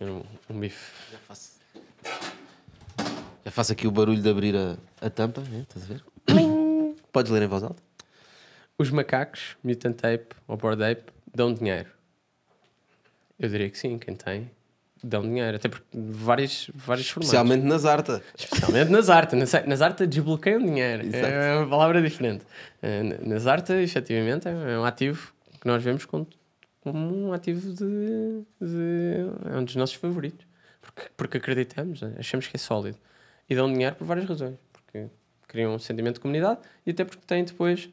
Um, 0.00 0.22
um 0.50 0.60
bife. 0.60 0.92
Já 1.12 1.18
faço, 1.18 1.52
já 3.44 3.50
faço 3.50 3.72
aqui 3.72 3.86
o 3.86 3.90
barulho 3.90 4.20
de 4.20 4.28
abrir 4.28 4.54
a, 4.56 4.76
a 5.00 5.08
tampa, 5.10 5.40
né? 5.42 5.64
estás 5.68 5.84
a 5.90 5.94
ver? 5.94 6.04
Podes 7.12 7.32
ler 7.32 7.42
em 7.42 7.46
voz 7.46 7.62
alta? 7.62 7.82
Os 8.78 8.90
macacos, 8.90 9.56
mutant 9.64 9.94
tape 9.96 10.34
ou 10.46 10.56
board 10.56 10.82
ape, 10.84 11.10
dão 11.34 11.52
dinheiro. 11.54 11.88
Eu 13.38 13.48
diria 13.48 13.70
que 13.70 13.78
sim, 13.78 13.98
quem 13.98 14.14
tem, 14.14 14.50
dão 15.02 15.22
dinheiro. 15.22 15.56
Até 15.56 15.68
porque 15.68 15.86
vários, 15.94 16.70
vários 16.74 17.08
formatos. 17.08 17.28
Especialmente 17.32 17.64
na 17.64 17.78
Zarta. 17.78 18.22
Especialmente 18.36 18.90
nas 18.90 19.08
artes. 19.08 19.38
Nas, 19.38 19.66
nas 19.66 19.80
artes 19.82 20.06
desbloqueiam 20.08 20.60
dinheiro. 20.62 21.06
Exato. 21.06 21.26
É 21.26 21.56
uma 21.56 21.68
palavra 21.68 22.02
diferente. 22.02 22.44
Eh, 22.82 23.02
Nas 23.24 23.46
artes, 23.46 23.70
efetivamente, 23.70 24.46
é 24.48 24.78
um 24.78 24.84
ativo 24.84 25.32
que 25.60 25.66
nós 25.66 25.82
vemos 25.82 26.04
como, 26.04 26.26
como 26.92 27.26
um 27.28 27.32
ativo 27.32 27.72
de, 27.72 28.42
de- 28.60 29.50
É 29.52 29.56
um 29.58 29.64
dos 29.64 29.74
nossos 29.76 29.96
favoritos. 29.96 30.46
Porque, 30.80 31.02
porque 31.16 31.36
acreditamos, 31.38 32.00
achamos 32.16 32.46
que 32.46 32.56
é 32.56 32.58
sólido. 32.58 32.96
E 33.50 33.54
dão 33.56 33.72
dinheiro 33.72 33.96
por 33.96 34.04
várias 34.06 34.28
razões. 34.28 34.56
Porque 34.72 35.06
criam 35.48 35.74
um 35.74 35.78
sentimento 35.78 36.14
de 36.14 36.20
comunidade 36.20 36.60
e 36.86 36.90
até 36.92 37.04
porque 37.04 37.24
têm 37.26 37.44
depois. 37.44 37.88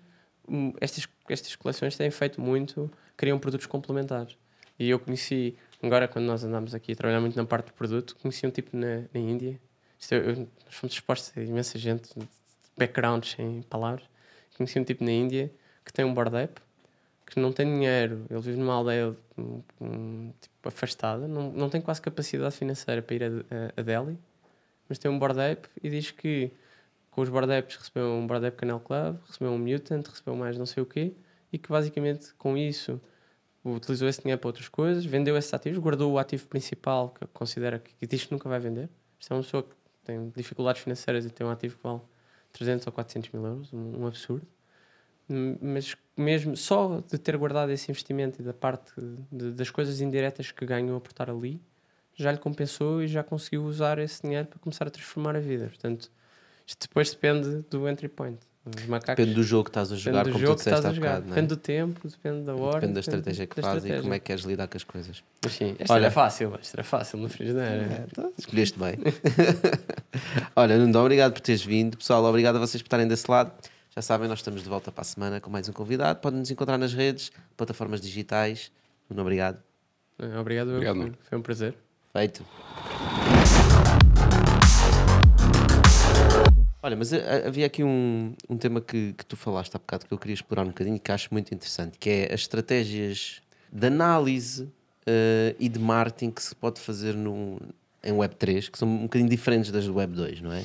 hum, 0.48 0.74
Estas, 0.80 1.08
estas 1.28 1.56
coleções 1.56 1.98
têm 1.98 2.12
feito 2.12 2.40
muito, 2.40 2.90
criam 3.18 3.40
produtos 3.40 3.66
complementares. 3.66 4.38
E 4.78 4.90
eu 4.90 5.00
conheci, 5.00 5.56
agora 5.82 6.08
quando 6.08 6.26
nós 6.26 6.44
andámos 6.44 6.76
aqui 6.76 6.92
a 6.92 6.96
trabalhar 6.96 7.20
muito 7.22 7.36
na 7.36 7.46
parte 7.46 7.68
do 7.68 7.74
produto, 7.74 8.16
conheci 8.22 8.46
um 8.46 8.52
tipo 8.52 8.76
na, 8.78 9.02
na 9.14 9.20
Índia. 9.20 9.60
Isto 10.00 10.14
é, 10.14 10.18
eu- 10.18 10.36
nós 10.66 10.76
fomos 10.76 10.94
expostos 10.94 11.32
a 11.38 11.42
imensa 11.42 11.78
gente, 11.80 12.10
backgrounds 12.78 13.32
sem 13.32 13.62
palavras. 13.64 14.04
Conheci 14.56 14.80
um 14.80 14.84
tipo 14.84 15.04
na 15.04 15.12
Índia 15.12 15.52
que 15.86 15.92
tem 15.92 16.06
um 16.06 16.14
board 16.14 16.36
app, 16.36 16.62
que 17.34 17.40
não 17.40 17.52
tem 17.52 17.66
dinheiro, 17.66 18.26
ele 18.30 18.40
vive 18.40 18.58
numa 18.58 18.74
aldeia 18.74 19.16
tipo, 20.40 20.68
afastada, 20.68 21.28
não, 21.28 21.52
não 21.52 21.70
tem 21.70 21.82
quase 21.82 22.02
capacidade 22.02 22.56
financeira 22.56 23.02
para 23.02 23.16
ir 23.16 23.24
a, 23.24 23.28
a, 23.28 23.82
a 23.82 23.84
Delhi, 23.84 24.18
mas 24.88 24.98
tem 24.98 25.10
um 25.10 25.18
board 25.18 25.40
app 25.40 25.68
e 25.82 25.90
diz 25.90 26.12
que 26.12 26.52
com 27.12 27.22
os 27.22 27.30
board 27.30 27.52
apps 27.52 27.76
recebeu 27.76 28.12
um 28.14 28.26
board 28.26 28.46
app 28.46 28.58
Canal 28.58 28.80
Club, 28.80 29.18
recebeu 29.28 29.52
um 29.52 29.58
Mutant, 29.58 30.08
recebeu 30.08 30.36
mais 30.36 30.58
não 30.58 30.66
sei 30.66 30.82
o 30.84 30.86
quê, 30.86 31.14
e 31.52 31.58
que 31.58 31.70
basicamente 31.70 32.34
com 32.36 32.58
isso 32.58 33.00
utilizou 33.64 34.10
esse 34.10 34.22
dinheiro 34.22 34.40
para 34.40 34.50
outras 34.50 34.68
coisas, 34.68 35.06
vendeu 35.06 35.38
esses 35.38 35.54
ativos, 35.54 35.80
guardou 35.80 36.12
o 36.12 36.18
ativo 36.18 36.48
principal 36.48 37.10
que 37.10 37.26
considera 37.28 37.80
que, 37.80 37.94
que 37.94 38.08
diz 38.08 38.26
que 38.26 38.32
nunca 38.32 38.50
vai 38.50 38.60
vender. 38.60 38.90
Isto 39.20 39.34
é 39.34 39.38
uma 39.38 39.44
pessoa 39.44 39.64
que 39.64 39.76
tem 40.04 40.30
dificuldades 40.36 40.82
financeiras 40.82 41.26
e 41.26 41.30
tem 41.30 41.46
um 41.46 41.50
ativo 41.50 41.78
que 41.78 41.84
vale 41.84 42.02
300 42.52 42.86
ou 42.88 42.94
400 42.94 43.32
mil 43.32 43.46
euros, 43.46 43.72
um, 43.72 44.02
um 44.02 44.08
absurdo. 44.08 44.46
Mas 45.62 45.96
mesmo 46.18 46.56
só 46.58 47.02
de 47.10 47.18
ter 47.18 47.36
guardado 47.38 47.72
esse 47.72 47.90
investimento 47.90 48.42
e 48.42 48.46
da 48.46 48.54
parte 48.54 48.92
de- 49.32 49.52
das 49.52 49.70
coisas 49.70 50.00
indiretas 50.02 50.52
que 50.52 50.66
ganhou 50.66 50.98
a 50.98 51.02
portar 51.02 51.30
ali, 51.30 51.60
já 52.16 52.32
lhe 52.32 52.38
compensou 52.38 53.02
e 53.02 53.08
já 53.08 53.24
conseguiu 53.24 53.64
usar 53.64 53.98
esse 54.00 54.22
dinheiro 54.22 54.48
para 54.48 54.60
começar 54.60 54.86
a 54.88 54.92
transformar 54.92 55.36
a 55.36 55.40
vida. 55.40 55.66
Portanto, 55.68 56.12
isto 56.68 56.88
depois 56.88 57.10
depende 57.12 57.66
do 57.70 57.88
entry 57.90 58.08
point. 58.08 58.38
Depende 58.66 59.34
do 59.34 59.44
jogo 59.44 59.66
que 59.66 59.72
estás 59.72 59.92
a 59.92 59.96
jogar, 59.98 60.24
Depende 60.24 60.42
do 60.42 60.46
como 60.46 60.56
tu 60.56 60.58
disseste 60.60 60.88
há 60.88 60.92
bocado. 60.94 61.26
é? 61.26 61.30
Depende 61.30 61.48
do 61.48 61.58
tempo, 61.58 62.08
depende 62.08 62.46
da 62.46 62.56
hora. 62.56 62.76
Depende 62.80 62.94
da 62.94 63.00
estratégia 63.02 63.46
que 63.48 63.62
fazes 63.62 63.92
e 63.92 64.02
como 64.02 64.14
é 64.14 64.20
que 64.20 64.26
queres 64.26 64.44
lidar 64.46 64.68
com 64.70 64.78
as 64.78 64.84
coisas. 64.86 65.22
Mas 65.44 65.52
sim, 65.52 65.76
esta 65.80 65.94
Olha. 65.94 66.04
era 66.06 66.12
fácil, 66.12 66.56
esta 66.62 66.76
era 66.78 66.84
fácil 66.86 67.20
no 67.20 67.28
frigideira. 67.28 67.68
É, 67.84 68.06
então, 68.10 68.32
escolheste 68.38 68.80
bem. 68.80 68.96
Olha, 70.56 70.78
Nuno, 70.78 70.98
obrigado 71.00 71.34
por 71.34 71.42
teres 71.42 71.64
vindo. 71.64 71.98
Pessoal, 71.98 72.24
obrigado 72.24 72.56
a 72.56 72.60
vocês 72.60 72.82
por 72.82 72.88
estarem 72.88 73.08
desse 73.08 73.30
lado. 73.30 73.52
Já 73.96 74.02
sabem, 74.02 74.28
nós 74.28 74.40
estamos 74.40 74.64
de 74.64 74.70
volta 74.70 74.92
para 74.92 75.02
a 75.02 75.06
semana 75.06 75.40
com 75.40 75.52
mais 75.52 75.70
um 75.70 75.72
convidado. 75.72 76.20
Podem 76.20 76.40
nos 76.40 76.50
encontrar 76.50 76.80
nas 76.80 76.96
redes, 76.96 77.32
plataformas 77.56 78.02
digitais. 78.02 78.72
Nuno, 79.08 79.22
obrigado. 79.22 79.62
Eh, 80.18 80.36
Obrigado. 80.40 80.72
Obrigado, 80.72 80.96
Foi-. 80.98 81.14
Foi 81.30 81.38
um 81.38 81.42
prazer. 81.44 81.76
Feito. 82.12 82.44
Olha, 86.82 86.96
mas 86.96 87.14
ah, 87.14 87.20
havia 87.46 87.68
aqui 87.68 87.84
um, 87.84 88.34
um 88.50 88.58
tema 88.58 88.82
que, 88.82 89.14
que 89.14 89.24
tu 89.28 89.38
falaste 89.38 89.76
há 89.76 89.78
bocado 89.78 90.08
que 90.08 90.12
eu 90.12 90.18
queria 90.18 90.34
explorar 90.34 90.64
um 90.64 90.70
bocadinho 90.70 91.00
que 91.00 91.12
acho 91.12 91.30
muito 91.32 91.54
interessante, 91.54 92.00
que 92.00 92.10
é 92.10 92.34
as 92.34 92.42
estratégias 92.42 93.44
de 93.72 93.86
análise 93.86 94.72
ah, 95.06 95.56
e 95.60 95.70
de 95.70 95.78
marketing 95.78 96.32
que 96.32 96.42
se 96.42 96.56
pode 96.56 96.82
fazer 96.82 97.14
num, 97.14 97.60
em 98.04 98.12
Web3, 98.12 98.72
que 98.72 98.78
são 98.80 98.88
um 98.88 99.04
bocadinho 99.04 99.30
diferentes 99.30 99.70
das 99.70 99.86
do 99.86 99.94
Web2, 99.94 100.42
não 100.42 100.52
é? 100.52 100.64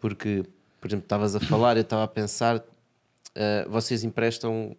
Porque, 0.00 0.44
por 0.86 0.90
exemplo, 0.90 1.04
estavas 1.04 1.34
a 1.34 1.40
falar, 1.40 1.76
eu 1.76 1.82
estava 1.82 2.04
a 2.04 2.08
pensar, 2.08 2.64
ah, 3.34 3.66
vocês 3.68 4.04
emprestam 4.04 4.76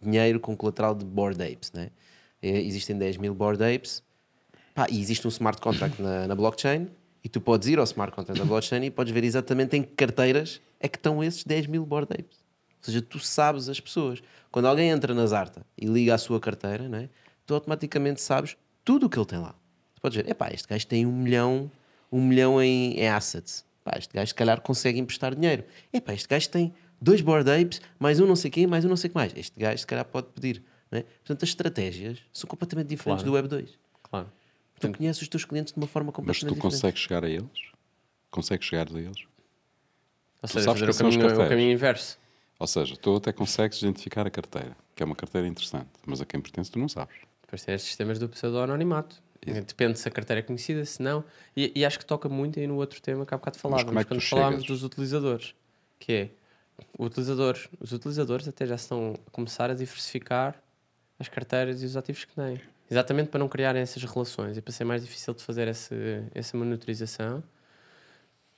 dinheiro 0.00 0.40
com 0.40 0.56
colateral 0.56 0.94
de 0.94 1.04
Bored 1.04 1.40
Apes, 1.42 1.72
né? 1.72 1.90
Existem 2.42 2.98
10 2.98 3.18
mil 3.18 3.32
Bored 3.34 3.62
Apes 3.62 4.02
pá, 4.74 4.86
e 4.90 5.00
existe 5.00 5.24
um 5.26 5.30
smart 5.30 5.60
contract 5.60 6.02
na, 6.02 6.26
na 6.26 6.34
blockchain 6.34 6.88
e 7.22 7.28
tu 7.28 7.40
podes 7.40 7.68
ir 7.68 7.78
ao 7.78 7.84
smart 7.84 8.12
contract 8.12 8.36
da 8.36 8.44
blockchain 8.44 8.82
e 8.84 8.90
podes 8.90 9.12
ver 9.12 9.22
exatamente 9.22 9.76
em 9.76 9.82
que 9.84 9.94
carteiras 9.94 10.60
é 10.80 10.88
que 10.88 10.98
estão 10.98 11.22
esses 11.22 11.44
10 11.44 11.68
mil 11.68 11.86
Bored 11.86 12.12
Apes. 12.12 12.38
Ou 12.78 12.86
seja, 12.86 13.00
tu 13.00 13.20
sabes 13.20 13.68
as 13.68 13.78
pessoas. 13.78 14.20
Quando 14.50 14.66
alguém 14.66 14.90
entra 14.90 15.14
na 15.14 15.24
Zarta 15.24 15.64
e 15.78 15.86
liga 15.86 16.16
a 16.16 16.18
sua 16.18 16.40
carteira, 16.40 16.88
né? 16.88 17.08
tu 17.46 17.54
automaticamente 17.54 18.20
sabes 18.20 18.56
tudo 18.84 19.06
o 19.06 19.08
que 19.08 19.16
ele 19.16 19.26
tem 19.26 19.38
lá. 19.38 19.54
Tu 19.94 20.02
podes 20.02 20.16
ver, 20.16 20.28
epá, 20.28 20.50
este 20.52 20.66
gajo 20.66 20.84
tem 20.84 21.06
um 21.06 21.12
milhão, 21.12 21.70
um 22.10 22.20
milhão 22.20 22.60
em, 22.60 22.98
em 22.98 23.08
assets. 23.08 23.64
Pá, 23.84 23.92
este 23.98 24.14
gajo 24.14 24.28
se 24.28 24.34
calhar 24.34 24.60
consegue 24.60 24.98
emprestar 24.98 25.34
dinheiro. 25.34 25.64
Epá, 25.92 26.12
este 26.14 26.28
gajo 26.28 26.48
tem 26.50 26.72
dois 27.00 27.20
board 27.20 27.50
apes, 27.50 27.80
mais 27.98 28.20
um 28.20 28.26
não 28.26 28.36
sei 28.36 28.50
quem, 28.50 28.66
mais 28.66 28.84
um 28.84 28.88
não 28.88 28.96
sei 28.96 29.08
o 29.08 29.10
que 29.10 29.16
mais. 29.16 29.32
Este 29.36 29.58
gajo 29.58 29.78
se 29.78 29.86
calhar 29.86 30.04
pode 30.04 30.28
pedir. 30.28 30.62
Não 30.90 30.98
é? 30.98 31.02
Portanto, 31.02 31.42
as 31.42 31.48
estratégias 31.48 32.18
são 32.32 32.48
completamente 32.48 32.88
diferentes 32.88 33.22
Claro. 33.24 33.30
do 33.30 33.34
Web 33.34 33.48
2. 33.48 33.78
Claro. 34.02 34.32
Tu 34.78 34.92
conheces 34.92 35.22
os 35.22 35.28
teus 35.28 35.44
clientes 35.44 35.72
de 35.72 35.78
uma 35.78 35.86
forma 35.86 36.08
Mas 36.08 36.16
completamente 36.16 36.40
tu 36.50 36.54
diferente. 36.54 36.72
consegues 36.74 37.00
chegar 37.00 37.24
a 37.24 37.28
eles? 37.28 37.70
Consegues 38.30 38.66
chegar 38.66 38.88
a 38.88 38.98
eles? 38.98 39.18
Ou 40.42 40.48
Tu 40.48 40.52
seja, 40.52 40.64
sabes 40.64 40.80
fazer 40.80 40.92
que 41.04 41.18
o 41.18 41.18
caminho, 41.28 41.44
o 41.44 41.48
caminho 41.48 41.70
inverso. 41.72 42.18
Ou 42.58 42.66
seja, 42.66 42.96
tu 42.96 43.16
até 43.16 43.32
consegues 43.32 43.78
identificar 43.80 44.26
a 44.26 44.30
carteira, 44.30 44.76
que 44.94 45.02
é 45.02 45.06
uma 45.06 45.14
carteira 45.16 45.46
interessante, 45.46 45.88
mas 46.06 46.20
a 46.20 46.26
quem 46.26 46.40
pertence 46.40 46.70
tu 46.70 46.78
não 46.78 46.88
sabes. 46.88 47.14
Depois 47.42 47.64
tem 47.64 47.74
estes 47.74 47.88
sistemas 47.88 48.18
do 48.18 48.28
pseudo-anonimato. 48.28 49.22
Depende 49.44 49.98
se 49.98 50.06
a 50.06 50.10
carteira 50.10 50.38
é 50.40 50.42
conhecida, 50.42 50.84
se 50.84 51.02
não. 51.02 51.24
E, 51.56 51.72
e 51.74 51.84
acho 51.84 51.98
que 51.98 52.06
toca 52.06 52.28
muito 52.28 52.60
aí 52.60 52.66
no 52.66 52.76
outro 52.76 53.02
tema 53.02 53.26
que 53.26 53.34
há 53.34 53.36
bocado 53.36 53.58
falávamos, 53.58 53.90
é 54.00 54.04
quando 54.04 54.20
falámos 54.20 54.64
dos 54.64 54.84
utilizadores. 54.84 55.54
Que 55.98 56.12
é, 56.12 56.28
o 56.96 57.04
utilizador, 57.06 57.58
os 57.80 57.92
utilizadores 57.92 58.46
até 58.46 58.66
já 58.66 58.76
estão 58.76 59.14
a 59.26 59.30
começar 59.30 59.70
a 59.70 59.74
diversificar 59.74 60.60
as 61.18 61.28
carteiras 61.28 61.82
e 61.82 61.86
os 61.86 61.96
ativos 61.96 62.24
que 62.24 62.34
têm. 62.34 62.60
Exatamente 62.90 63.30
para 63.30 63.38
não 63.40 63.48
criarem 63.48 63.82
essas 63.82 64.02
relações 64.04 64.56
e 64.56 64.60
para 64.62 64.72
ser 64.72 64.84
mais 64.84 65.02
difícil 65.02 65.32
de 65.34 65.42
fazer 65.42 65.66
essa, 65.66 65.94
essa 66.34 66.56
monitorização. 66.56 67.42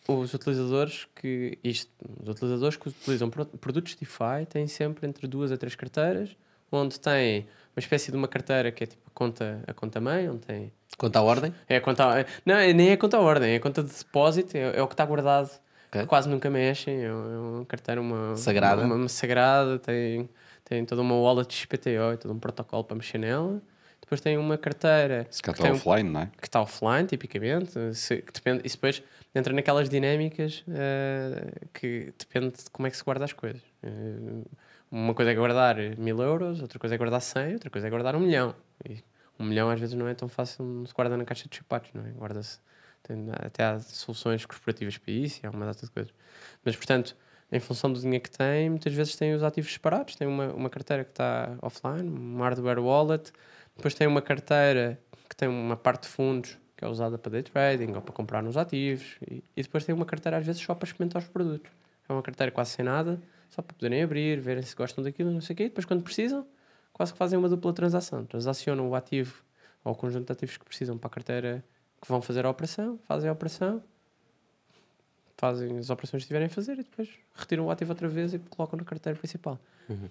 Os 0.07 0.35
utilizadores 0.35 1.07
que 1.15 1.59
isto, 1.65 1.91
os 2.21 2.29
utilizadores 2.29 2.77
que 2.77 2.89
utilizam 2.89 3.31
pro- 3.31 3.47
produtos 3.47 3.95
DeFi 3.95 4.45
têm 4.51 4.67
sempre 4.67 5.07
entre 5.07 5.27
duas 5.27 5.51
a 5.51 5.57
três 5.57 5.75
carteiras, 5.75 6.37
onde 6.71 7.01
têm 7.01 7.47
uma 7.77 7.81
espécie 7.81 8.11
de 8.11 8.17
uma 8.17 8.29
carteira 8.29 8.71
que 8.71 8.85
é 8.85 8.87
tipo 8.87 9.03
a 9.07 9.11
conta, 9.13 9.63
a 9.67 9.73
conta 9.75 10.01
mãe, 10.01 10.29
onde 10.29 10.41
tem 10.41 10.73
Quanto 10.97 11.17
à 11.17 11.23
ordem, 11.23 11.53
é 11.69 11.81
conta, 11.81 12.25
não, 12.47 12.55
é- 12.55 12.73
nem 12.73 12.91
é 12.91 12.97
conta 12.97 13.17
à 13.17 13.21
ordem, 13.21 13.53
é 13.53 13.57
a 13.57 13.61
conta 13.61 13.83
de 13.83 13.91
depósito, 13.93 14.57
é, 14.57 14.77
é 14.79 14.83
o 14.83 14.87
que 14.87 14.95
está 14.95 15.05
guardado, 15.05 15.51
Ok. 15.89 16.07
quase 16.07 16.29
nunca 16.29 16.49
mexem, 16.49 17.03
é, 17.03 17.07
é 17.07 17.13
uma 17.13 17.65
carteira 17.67 18.01
uma, 18.01 18.37
Sagrada. 18.37 18.83
Uma, 18.83 18.95
uma 18.95 19.09
sagrada, 19.09 19.79
tem, 19.81 20.29
tem 20.65 20.85
toda 20.85 21.03
uma 21.03 21.17
wallet 21.17 21.53
XPTO 21.53 22.13
e 22.13 22.17
todo 22.17 22.33
um 22.33 22.39
protocolo 22.39 22.85
para 22.85 22.97
mexer 22.97 23.19
nela. 23.19 23.61
Depois 24.01 24.21
tem 24.21 24.37
uma 24.37 24.57
carteira 24.59 25.27
Se 25.31 25.43
que 25.43 25.51
está 25.51 25.63
tem 25.63 25.73
um- 25.73 25.77
offline, 25.77 26.11
não 26.11 26.21
é? 26.21 26.31
que 26.41 26.47
está 26.47 26.61
offline, 26.61 27.07
tipicamente, 27.09 27.73
se, 27.95 28.19
que 28.19 28.33
depende, 28.33 28.61
isso 28.65 28.77
depois 28.77 29.03
entra 29.35 29.53
naquelas 29.53 29.89
dinâmicas 29.89 30.63
eh, 30.69 31.47
que 31.73 32.13
depende 32.19 32.51
de 32.63 32.71
como 32.71 32.87
é 32.87 32.91
que 32.91 32.97
se 32.97 33.03
guarda 33.03 33.25
as 33.25 33.33
coisas. 33.33 33.63
Eh, 33.83 34.43
uma 34.95 35.13
coisa 35.13 35.33
é 35.33 35.35
guardar 35.35 35.77
mil 35.99 36.23
euros, 36.23 36.61
outra 36.61 36.79
coisa 36.79 36.95
é 36.95 36.99
guardar 36.99 37.21
100, 37.21 37.55
outra 37.55 37.69
coisa 37.69 37.89
é 37.89 37.91
guardar 37.91 38.15
um 38.15 38.21
milhão. 38.21 38.55
E 38.89 39.03
um 39.39 39.45
milhão 39.45 39.69
às 39.69 39.81
vezes 39.81 39.95
não 39.97 40.07
é 40.07 40.15
tão 40.15 40.29
fácil, 40.29 40.65
não 40.65 40.87
se 40.87 40.95
guarda 40.95 41.17
na 41.17 41.25
caixa 41.25 41.49
de 41.49 41.57
sapatos, 41.57 41.91
não 41.93 42.07
é? 42.07 42.11
Guarda-se, 42.13 42.61
até 43.45 43.65
há 43.65 43.81
soluções 43.81 44.47
corporativas 44.47 44.97
para 44.97 45.13
isso 45.13 45.41
e 45.43 45.47
há 45.47 45.51
uma 45.51 45.67
data 45.67 45.85
de 45.85 45.91
coisas. 45.91 46.15
Mas, 46.65 46.77
portanto, 46.77 47.17
em 47.51 47.59
função 47.59 47.93
do 47.93 47.99
dinheiro 48.01 48.23
que 48.23 48.31
tem, 48.31 48.71
muitas 48.71 48.93
vezes 48.93 49.17
tem 49.17 49.35
os 49.35 49.43
ativos 49.43 49.73
separados. 49.73 50.15
Tem 50.15 50.29
uma, 50.29 50.53
uma 50.53 50.71
carteira 50.71 51.03
que 51.03 51.11
está 51.11 51.57
offline, 51.61 52.09
um 52.09 52.39
hardware 52.39 52.79
wallet, 52.79 53.33
depois 53.77 53.95
tem 53.95 54.07
uma 54.07 54.23
carteira 54.23 55.01
que 55.29 55.35
tem 55.35 55.49
uma 55.49 55.77
parte 55.77 56.03
de 56.03 56.09
fundos 56.09 56.57
que 56.77 56.85
é 56.85 56.89
usada 56.89 57.19
para 57.19 57.33
day 57.33 57.43
trading 57.43 57.95
ou 57.95 58.01
para 58.01 58.13
comprar 58.13 58.43
nos 58.43 58.57
ativos, 58.57 59.17
e, 59.29 59.43
e 59.57 59.63
depois 59.63 59.85
tem 59.85 59.95
uma 59.95 60.05
carteira 60.05 60.39
às 60.39 60.47
vezes 60.47 60.63
só 60.63 60.73
para 60.73 60.87
experimentar 60.87 61.21
os 61.21 61.29
produtos. 61.29 61.71
É 62.09 62.13
uma 62.13 62.23
carteira 62.23 62.53
quase 62.53 62.71
sem 62.71 62.85
nada, 62.85 63.21
só 63.55 63.63
para 63.63 63.75
poderem 63.75 64.03
abrir, 64.03 64.41
verem 64.41 64.63
se 64.63 64.75
gostam 64.75 65.03
daquilo, 65.05 65.31
não 65.31 65.41
sei 65.41 65.55
o 65.55 65.57
quê, 65.57 65.63
e 65.65 65.69
depois 65.69 65.85
quando 65.85 66.03
precisam, 66.03 66.47
quase 66.93 67.13
que 67.13 67.19
fazem 67.19 67.39
uma 67.39 67.49
dupla 67.49 67.73
transação. 67.73 68.25
Transacionam 68.27 68.89
o 68.89 68.95
ativo 68.95 69.43
ou 69.85 69.93
o 69.93 69.95
conjunto 69.97 70.27
de 70.27 70.33
ativos 70.33 70.57
que 70.57 70.65
precisam 70.65 70.99
para 70.99 71.07
a 71.09 71.11
carteira 71.11 71.65
que 72.03 72.09
vão 72.09 72.21
fazer 72.21 72.45
a 72.45 72.51
operação, 72.51 72.99
fazem 73.07 73.29
a 73.31 73.33
operação, 73.33 73.83
fazem 75.37 75.79
as 75.79 75.91
operações 75.91 76.23
que 76.23 76.27
tiverem 76.29 76.47
a 76.47 76.51
fazer 76.51 76.75
e 76.75 76.83
depois 76.83 77.09
retiram 77.35 77.67
o 77.67 77.71
ativo 77.71 77.93
outra 77.93 78.09
vez 78.09 78.35
e 78.35 78.39
colocam 78.39 78.77
na 78.79 78.85
carteira 78.85 79.19
principal. 79.19 79.59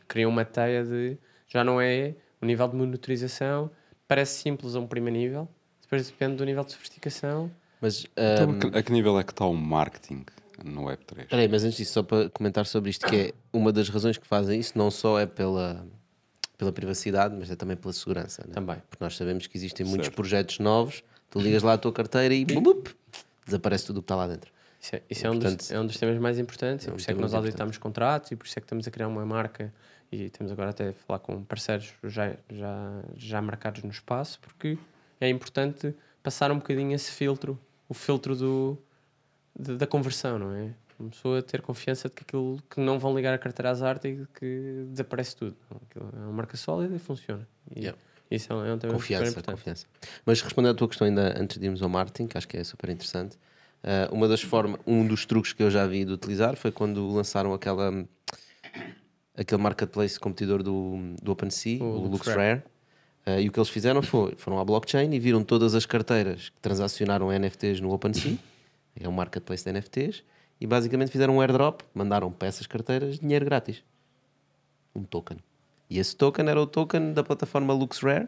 Criam 0.07 0.29
uma 0.29 0.45
teia 0.45 0.83
de. 0.83 1.17
Já 1.47 1.63
não 1.63 1.81
é 1.81 2.15
o 2.41 2.45
nível 2.45 2.67
de 2.67 2.75
monitorização, 2.75 3.69
parece 4.07 4.41
simples 4.41 4.75
a 4.75 4.79
um 4.79 4.87
primeiro 4.87 5.17
nível, 5.19 5.49
depois 5.81 6.07
depende 6.09 6.35
do 6.35 6.45
nível 6.45 6.63
de 6.63 6.71
sofisticação. 6.71 7.51
mas. 7.81 8.05
Então, 8.15 8.51
a 8.51 8.59
que- 8.71 8.77
a 8.77 8.83
que 8.83 8.91
nível 8.91 9.19
é 9.19 9.23
que 9.23 9.31
está 9.31 9.45
o 9.45 9.53
marketing 9.53 10.23
no 10.63 10.83
Web3? 10.83 11.23
Espera 11.23 11.41
aí, 11.41 11.47
mas 11.47 11.63
antes 11.63 11.77
disso, 11.77 11.93
só 11.93 12.03
para 12.03 12.29
comentar 12.29 12.65
sobre 12.65 12.89
isto, 12.89 13.05
que 13.05 13.15
é 13.15 13.33
uma 13.51 13.71
das 13.71 13.89
razões 13.89 14.17
que 14.17 14.25
fazem 14.25 14.59
isso, 14.59 14.77
não 14.77 14.89
só 14.89 15.19
é 15.19 15.25
pela, 15.25 15.85
pela 16.57 16.71
privacidade, 16.71 17.35
mas 17.37 17.49
é 17.51 17.55
também 17.55 17.75
pela 17.77 17.93
segurança. 17.93 18.43
né? 18.47 18.53
Também. 18.53 18.77
Porque 18.89 19.03
nós 19.03 19.15
sabemos 19.15 19.47
que 19.47 19.57
existem 19.57 19.85
muitos 19.85 20.07
Certo. 20.07 20.15
projetos 20.15 20.59
novos, 20.59 21.03
tu 21.29 21.39
ligas 21.39 21.63
lá 21.63 21.73
a 21.73 21.77
tua 21.77 21.91
carteira 21.91 22.33
e 22.33 22.45
bum, 22.45 22.81
desaparece 23.45 23.85
tudo 23.85 23.97
o 23.97 24.01
que 24.01 24.05
está 24.05 24.15
lá 24.15 24.27
dentro. 24.27 24.51
Isso 24.79 24.95
é, 24.95 25.01
isso 25.09 25.27
é 25.27 25.31
um, 25.31 25.39
dos, 25.39 25.71
é 25.71 25.79
um 25.79 25.85
dos 25.85 25.97
temas 25.97 26.17
mais 26.19 26.37
importantes, 26.37 26.85
é 26.85 26.89
e 26.89 26.91
um 26.91 26.95
por 26.95 26.99
isso 26.99 27.11
é 27.11 27.13
que 27.13 27.21
nós 27.21 27.33
auditamos 27.33 27.77
contratos 27.77 28.31
e 28.31 28.35
por 28.35 28.45
isso 28.45 28.59
é 28.59 28.61
que 28.61 28.65
estamos 28.65 28.85
a 28.87 28.91
criar 28.91 29.07
uma 29.07 29.25
marca 29.25 29.73
e 30.11 30.29
temos 30.29 30.51
agora 30.51 30.71
até 30.71 30.89
a 30.89 30.93
falar 30.93 31.19
com 31.19 31.41
parceiros 31.43 31.93
já, 32.03 32.35
já, 32.51 33.01
já 33.15 33.41
marcados 33.41 33.81
no 33.81 33.89
espaço, 33.89 34.39
porque 34.41 34.77
é 35.21 35.29
importante 35.29 35.95
passar 36.21 36.51
um 36.51 36.55
bocadinho 36.57 36.93
esse 36.93 37.11
filtro, 37.11 37.57
o 37.87 37.93
filtro 37.93 38.35
do, 38.35 38.77
de- 39.57 39.77
da 39.77 39.87
conversão, 39.87 40.37
não 40.39 40.51
é? 40.55 40.73
Uma 40.99 41.09
pessoa 41.09 41.41
ter 41.41 41.61
confiança 41.61 42.07
de 42.07 42.15
que 42.15 42.21
aquilo 42.23 42.59
que 42.69 42.79
não 42.79 42.97
vão 42.99 43.15
ligar 43.15 43.33
a 43.33 43.37
carteira 43.37 43.71
às 43.71 43.81
artes 43.81 44.11
e 44.19 44.27
que 44.39 44.85
desaparece 44.89 45.35
tudo. 45.35 45.55
Aquilo 45.89 46.09
é 46.15 46.19
uma 46.19 46.31
marca 46.33 46.55
sólida 46.55 46.95
e 46.95 46.99
funciona. 46.99 47.47
E 47.75 47.79
Yeah. 47.79 47.97
Isso 48.31 48.51
é 48.51 48.55
um, 48.55 48.65
é 48.65 48.73
um 48.73 48.77
tema 48.79 48.93
Confiança, 48.93 49.29
importante. 49.31 49.55
confiança. 49.57 49.85
Mas 50.25 50.41
respondendo 50.41 50.71
à 50.71 50.75
tua 50.75 50.87
questão 50.87 51.05
ainda 51.05 51.39
antes 51.39 51.57
de 51.59 51.65
irmos 51.65 51.81
ao 51.83 51.89
marketing, 51.89 52.27
que 52.27 52.37
acho 52.37 52.47
que 52.47 52.57
é 52.57 52.63
super 52.63 52.89
interessante, 52.89 53.37
ah, 53.83 54.09
uma 54.11 54.27
das 54.27 54.41
formas, 54.41 54.79
um 54.87 55.05
dos 55.05 55.25
truques 55.25 55.53
que 55.53 55.61
eu 55.61 55.69
já 55.69 55.85
vi 55.85 56.03
de 56.05 56.13
utilizar 56.13 56.55
foi 56.55 56.71
quando 56.71 57.07
lançaram 57.11 57.53
aquela 57.53 58.05
aquele 59.35 59.61
marketplace 59.61 60.19
competidor 60.19 60.61
do, 60.63 61.15
do 61.21 61.31
OpenSea, 61.31 61.83
O 61.83 61.85
o, 61.85 62.07
LuxRare. 62.07 62.11
LuxRare, 62.11 62.63
ah, 63.25 63.39
e 63.41 63.49
o 63.49 63.51
que 63.51 63.59
eles 63.59 63.69
fizeram 63.69 64.01
foi, 64.01 64.33
foram 64.37 64.59
à 64.59 64.65
blockchain 64.65 65.11
e 65.13 65.19
viram 65.19 65.43
todas 65.43 65.75
as 65.75 65.85
carteiras 65.85 66.49
que 66.49 66.59
transacionaram 66.61 67.31
NFTs 67.31 67.79
no 67.81 67.91
OpenSea, 67.91 68.37
é 68.99 69.07
um 69.07 69.11
marketplace 69.11 69.63
de 69.63 69.71
NFTs, 69.71 70.23
e 70.59 70.67
basicamente 70.67 71.11
fizeram 71.11 71.37
um 71.37 71.41
airdrop, 71.41 71.81
mandaram 71.93 72.31
para 72.31 72.47
essas 72.47 72.67
carteiras 72.67 73.19
dinheiro 73.19 73.45
grátis. 73.45 73.83
Um 74.95 75.03
token. 75.03 75.37
E 75.89 75.99
esse 75.99 76.15
token 76.15 76.47
era 76.47 76.61
o 76.61 76.67
token 76.67 77.13
da 77.13 77.23
plataforma 77.23 77.73
LuxRare, 77.73 78.27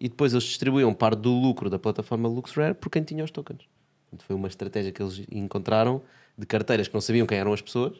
e 0.00 0.08
depois 0.08 0.32
eles 0.32 0.44
distribuíam 0.44 0.92
parte 0.92 1.20
do 1.20 1.32
lucro 1.32 1.70
da 1.70 1.78
plataforma 1.78 2.28
LuxRare 2.28 2.74
por 2.74 2.90
quem 2.90 3.02
tinha 3.02 3.24
os 3.24 3.30
tokens. 3.30 3.68
Portanto, 4.04 4.26
foi 4.26 4.36
uma 4.36 4.48
estratégia 4.48 4.92
que 4.92 5.02
eles 5.02 5.24
encontraram 5.30 6.02
de 6.36 6.46
carteiras 6.46 6.88
que 6.88 6.94
não 6.94 7.00
sabiam 7.00 7.26
quem 7.26 7.38
eram 7.38 7.52
as 7.52 7.62
pessoas, 7.62 7.96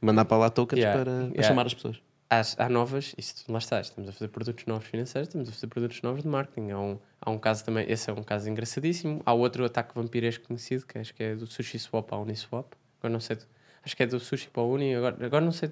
mandar 0.00 0.24
para 0.24 0.38
lá 0.38 0.50
tokens 0.50 0.80
Yeah, 0.80 0.98
para, 0.98 1.12
para 1.12 1.28
yeah. 1.28 1.42
chamar 1.42 1.66
as 1.66 1.74
pessoas. 1.74 2.00
Há, 2.32 2.42
há 2.64 2.68
novas, 2.68 3.12
isto 3.18 3.50
lá 3.50 3.58
está, 3.58 3.80
estamos 3.80 4.08
a 4.08 4.12
fazer 4.12 4.28
produtos 4.28 4.64
novos 4.66 4.86
financeiros, 4.86 5.26
estamos 5.28 5.48
a 5.48 5.52
fazer 5.52 5.66
produtos 5.66 6.00
novos 6.00 6.22
de 6.22 6.28
marketing. 6.28 6.70
Há 6.70 6.78
um, 6.78 6.98
há 7.20 7.28
um 7.30 7.38
caso 7.38 7.64
também, 7.64 7.84
esse 7.90 8.08
é 8.08 8.12
um 8.12 8.22
caso 8.22 8.48
engraçadíssimo. 8.48 9.20
Há 9.26 9.32
outro 9.32 9.64
ataque 9.64 9.92
vampiresco 9.96 10.46
conhecido, 10.46 10.86
que 10.86 10.96
acho 10.96 11.12
que 11.12 11.24
é 11.24 11.34
do 11.34 11.44
Sushi 11.48 11.76
Swap 11.80 12.12
à 12.12 12.16
Uniswap. 12.18 12.72
Agora 13.00 13.12
não 13.12 13.18
sei, 13.18 13.36
acho 13.84 13.96
que 13.96 14.02
é 14.04 14.06
do 14.06 14.20
Sushi 14.20 14.48
para 14.48 14.62
o 14.62 14.72
Uni, 14.72 14.94
agora, 14.94 15.26
agora 15.26 15.44
não 15.44 15.50
sei 15.50 15.70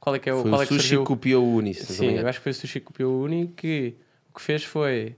qual 0.00 0.16
é 0.16 0.18
que 0.18 0.28
é 0.28 0.34
o 0.34 0.42
Foi 0.42 0.50
qual 0.50 0.60
o 0.60 0.62
é 0.64 0.66
que 0.66 0.74
Sushi 0.74 0.82
surgiu. 0.88 1.04
copiou 1.04 1.44
o 1.44 1.54
Uni. 1.56 1.72
Sim, 1.74 2.14
eu 2.16 2.26
acho 2.26 2.40
que 2.40 2.42
foi 2.42 2.50
o 2.50 2.54
Sushi 2.54 2.80
que 2.80 2.86
copiou 2.86 3.12
o 3.12 3.22
Uni 3.24 3.46
que 3.56 3.94
o 4.30 4.34
que 4.34 4.42
fez 4.42 4.64
foi 4.64 5.14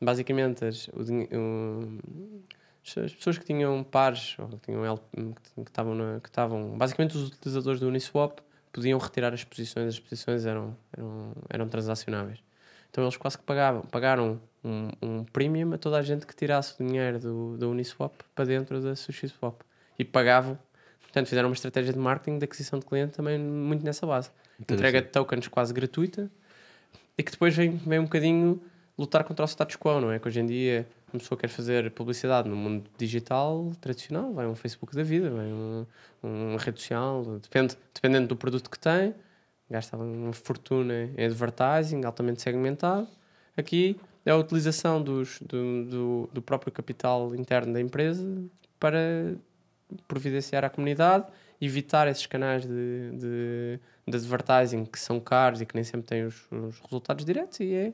basicamente 0.00 0.64
as, 0.64 0.88
o 0.88 1.00
um, 1.36 1.98
as 2.84 3.12
pessoas 3.14 3.38
que 3.38 3.44
tinham 3.44 3.84
pares 3.84 4.34
ou 4.40 4.48
que 4.48 4.58
tinham 4.66 4.98
que 5.56 5.70
estavam 5.70 5.94
na- 5.94 6.18
que 6.20 6.28
estavam 6.28 6.76
basicamente 6.76 7.16
os 7.16 7.28
utilizadores 7.28 7.78
do 7.78 7.86
Uniswap 7.86 8.40
podiam 8.72 8.98
retirar 8.98 9.32
as 9.32 9.44
posições, 9.44 9.88
as 9.94 10.00
posições 10.00 10.46
eram, 10.46 10.76
eram, 10.96 11.32
eram 11.48 11.68
transacionáveis. 11.68 12.38
Então 12.90 13.04
eles 13.04 13.16
quase 13.16 13.38
que 13.38 13.44
pagavam, 13.44 13.82
pagaram 13.82 14.40
um, 14.64 14.88
um 15.00 15.24
premium 15.24 15.72
a 15.74 15.78
toda 15.78 15.98
a 15.98 16.02
gente 16.02 16.26
que 16.26 16.34
tirasse 16.34 16.74
o 16.80 16.86
dinheiro 16.86 17.18
do, 17.18 17.56
do 17.56 17.70
Uniswap 17.70 18.12
para 18.34 18.44
dentro 18.44 18.80
da 18.80 18.94
SushiSwap 18.96 19.56
e 19.98 20.04
pagavam 20.04 20.58
Portanto, 21.12 21.28
fizeram 21.28 21.50
uma 21.50 21.54
estratégia 21.54 21.92
de 21.92 21.98
marketing 21.98 22.38
de 22.38 22.46
aquisição 22.46 22.78
de 22.78 22.86
cliente 22.86 23.12
também 23.12 23.38
muito 23.38 23.84
nessa 23.84 24.06
base. 24.06 24.30
Entrega 24.58 25.02
de 25.02 25.08
tokens 25.08 25.46
quase 25.46 25.74
gratuita 25.74 26.30
e 27.18 27.22
que 27.22 27.30
depois 27.30 27.54
vem, 27.54 27.76
vem 27.76 27.98
um 27.98 28.04
bocadinho 28.04 28.62
lutar 28.98 29.22
contra 29.22 29.44
o 29.44 29.48
status 29.48 29.76
quo, 29.76 30.00
não 30.00 30.10
é? 30.10 30.18
Que 30.18 30.26
hoje 30.28 30.40
em 30.40 30.46
dia 30.46 30.88
uma 31.12 31.20
pessoa 31.20 31.38
quer 31.38 31.48
fazer 31.48 31.90
publicidade 31.90 32.48
no 32.48 32.56
mundo 32.56 32.84
digital 32.96 33.70
tradicional, 33.80 34.32
vai 34.32 34.46
um 34.46 34.54
Facebook 34.54 34.94
da 34.94 35.02
vida, 35.02 35.30
vai 35.30 35.46
um, 35.46 35.86
uma 36.22 36.58
rede 36.58 36.80
social, 36.80 37.24
depende, 37.38 37.76
dependendo 37.94 38.28
do 38.28 38.36
produto 38.36 38.70
que 38.70 38.78
tem, 38.78 39.14
gasta 39.70 39.96
uma 39.96 40.32
fortuna 40.32 41.10
em 41.16 41.24
advertising 41.24 42.04
altamente 42.04 42.42
segmentado. 42.42 43.06
Aqui 43.56 43.98
é 44.24 44.30
a 44.30 44.36
utilização 44.36 45.02
dos, 45.02 45.40
do, 45.40 45.84
do, 45.84 46.30
do 46.32 46.42
próprio 46.42 46.72
capital 46.72 47.34
interno 47.34 47.72
da 47.72 47.80
empresa 47.80 48.26
para 48.78 49.34
providenciar 50.08 50.64
à 50.64 50.70
comunidade, 50.70 51.26
evitar 51.60 52.08
esses 52.08 52.26
canais 52.26 52.66
de, 52.66 53.10
de, 53.12 53.80
de 54.08 54.16
advertising 54.16 54.84
que 54.84 54.98
são 54.98 55.20
caros 55.20 55.60
e 55.60 55.66
que 55.66 55.74
nem 55.74 55.84
sempre 55.84 56.06
têm 56.06 56.24
os, 56.24 56.50
os 56.50 56.80
resultados 56.80 57.24
diretos 57.24 57.60
e 57.60 57.74
é 57.74 57.92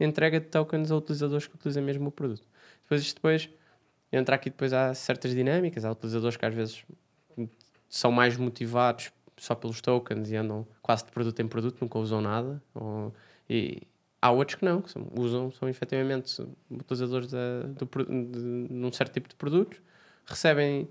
entrega 0.00 0.38
de 0.38 0.46
tokens 0.46 0.90
a 0.90 0.96
utilizadores 0.96 1.46
que 1.46 1.54
utilizam 1.54 1.82
mesmo 1.82 2.08
o 2.08 2.12
produto. 2.12 2.46
Depois 2.88 3.02
isto 3.02 3.16
depois 3.16 3.50
entra 4.10 4.34
aqui 4.34 4.48
depois 4.48 4.72
há 4.72 4.94
certas 4.94 5.34
dinâmicas, 5.34 5.84
há 5.84 5.92
utilizadores 5.92 6.38
que 6.38 6.46
às 6.46 6.54
vezes 6.54 6.84
são 7.86 8.10
mais 8.10 8.34
motivados 8.38 9.12
só 9.36 9.54
pelos 9.54 9.82
tokens 9.82 10.30
e 10.30 10.36
andam 10.36 10.66
quase 10.80 11.04
de 11.04 11.12
produto 11.12 11.38
em 11.40 11.46
produto, 11.46 11.78
nunca 11.82 11.98
usam 11.98 12.22
nada. 12.22 12.62
Ou, 12.74 13.14
e 13.48 13.82
há 14.22 14.30
outros 14.30 14.56
que 14.56 14.64
não, 14.64 14.80
que 14.80 14.90
são, 14.90 15.06
usam, 15.14 15.52
são 15.52 15.68
efetivamente 15.68 16.42
utilizadores 16.70 17.30
da, 17.30 17.60
do, 17.62 17.86
de, 17.86 18.68
de 18.68 18.84
um 18.86 18.90
certo 18.90 19.12
tipo 19.12 19.28
de 19.28 19.34
produtos, 19.34 19.80
recebem 20.24 20.88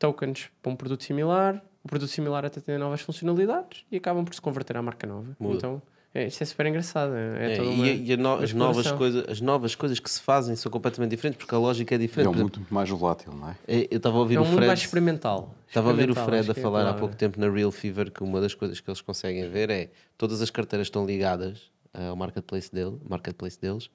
tokens 0.00 0.50
para 0.60 0.72
um 0.72 0.76
produto 0.76 1.04
similar, 1.04 1.64
o 1.84 1.88
produto 1.88 2.10
similar 2.10 2.44
até 2.44 2.60
tem 2.60 2.76
novas 2.76 3.00
funcionalidades 3.02 3.86
e 3.90 3.96
acabam 3.96 4.24
por 4.24 4.34
se 4.34 4.40
converter 4.40 4.76
à 4.76 4.82
marca 4.82 5.06
nova. 5.06 5.36
Muda. 5.38 5.56
Então, 5.56 5.82
é, 6.14 6.26
isto 6.26 6.42
é 6.42 6.46
super 6.46 6.66
engraçado. 6.66 7.14
É, 7.14 7.46
é 7.46 7.56
É, 7.58 7.64
e 7.64 7.68
uma- 7.68 7.86
e 7.88 8.16
no- 8.16 8.34
as, 8.34 8.52
novas 8.52 8.90
coisas, 8.92 9.24
as 9.28 9.40
novas 9.40 9.74
coisas 9.74 9.98
que 10.00 10.10
se 10.10 10.20
fazem 10.20 10.56
são 10.56 10.70
completamente 10.70 11.10
diferentes 11.10 11.38
porque 11.38 11.54
a 11.54 11.58
lógica 11.58 11.94
é 11.94 11.96
É 11.96 11.98
diferente. 11.98 12.28
um 12.28 12.32
exemplo, 12.34 12.58
muito 12.60 12.74
mais 12.74 12.88
volátil, 12.88 13.32
não 13.32 13.48
é? 13.50 13.56
é, 13.66 13.88
eu 13.90 13.96
estava 13.96 14.16
a 14.16 14.20
ouvir 14.20 14.36
É 14.36 14.40
um 14.40 14.42
o 14.42 14.46
mundo 14.46 14.56
mais 14.66 14.80
Fred. 14.80 14.84
experimental. 14.84 15.54
Estava 15.68 15.88
a 15.88 15.92
ouvir 15.92 16.10
o 16.10 16.14
Fred 16.14 16.40
acho 16.40 16.50
a 16.50 16.54
é 16.58 16.62
falar 16.62 16.86
há 16.88 16.94
pouco 16.94 17.14
tempo 17.14 17.38
na 17.38 17.48
Real 17.48 17.70
Fever 17.70 18.10
que 18.10 18.22
uma 18.24 18.40
das 18.40 18.54
coisas 18.54 18.80
que 18.80 18.90
eles 18.90 19.00
conseguem 19.00 19.48
ver 19.50 19.70
é 19.70 19.90
todas 20.18 20.42
as 20.42 20.50
carteiras 20.50 20.88
estão 20.88 21.06
ligadas 21.06 21.70
eh, 21.94 22.06
ao 22.08 22.16
marketplace, 22.16 22.72
dele, 22.72 22.98
marketplace 23.08 23.60
deles, 23.60 23.88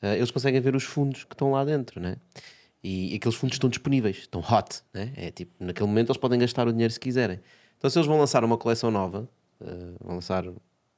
eh, 0.00 0.16
eles 0.16 0.30
conseguem 0.30 0.60
ver 0.60 0.74
os 0.74 0.84
fundos 0.84 1.24
que 1.24 1.34
estão 1.34 1.50
lá 1.52 1.64
dentro, 1.64 2.00
né? 2.00 2.16
E, 2.82 3.14
aqueles 3.16 3.34
fundos 3.36 3.56
estão 3.56 3.68
disponíveis, 3.68 4.18
estão 4.18 4.40
hot, 4.40 4.80
né? 4.94 5.12
É 5.16 5.30
tipo, 5.30 5.52
naquele 5.62 5.86
momento 5.88 6.08
eles 6.10 6.16
podem 6.16 6.38
gastar 6.38 6.66
o 6.68 6.72
dinheiro 6.72 6.92
se 6.92 7.00
quiserem. 7.00 7.40
Então, 7.76 7.90
se 7.90 7.98
eles 7.98 8.06
vão 8.06 8.18
lançar 8.18 8.42
uma 8.44 8.56
coleção 8.56 8.90
nova, 8.90 9.28
eh, 9.60 9.66
vão 10.00 10.14
lançar 10.14 10.44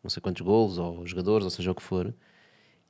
não 0.03 0.11
sei 0.11 0.20
quantos 0.20 0.42
gols 0.42 0.78
ou 0.78 1.07
jogadores, 1.07 1.44
ou 1.44 1.51
seja 1.51 1.70
o 1.70 1.74
que 1.74 1.82
for, 1.82 2.14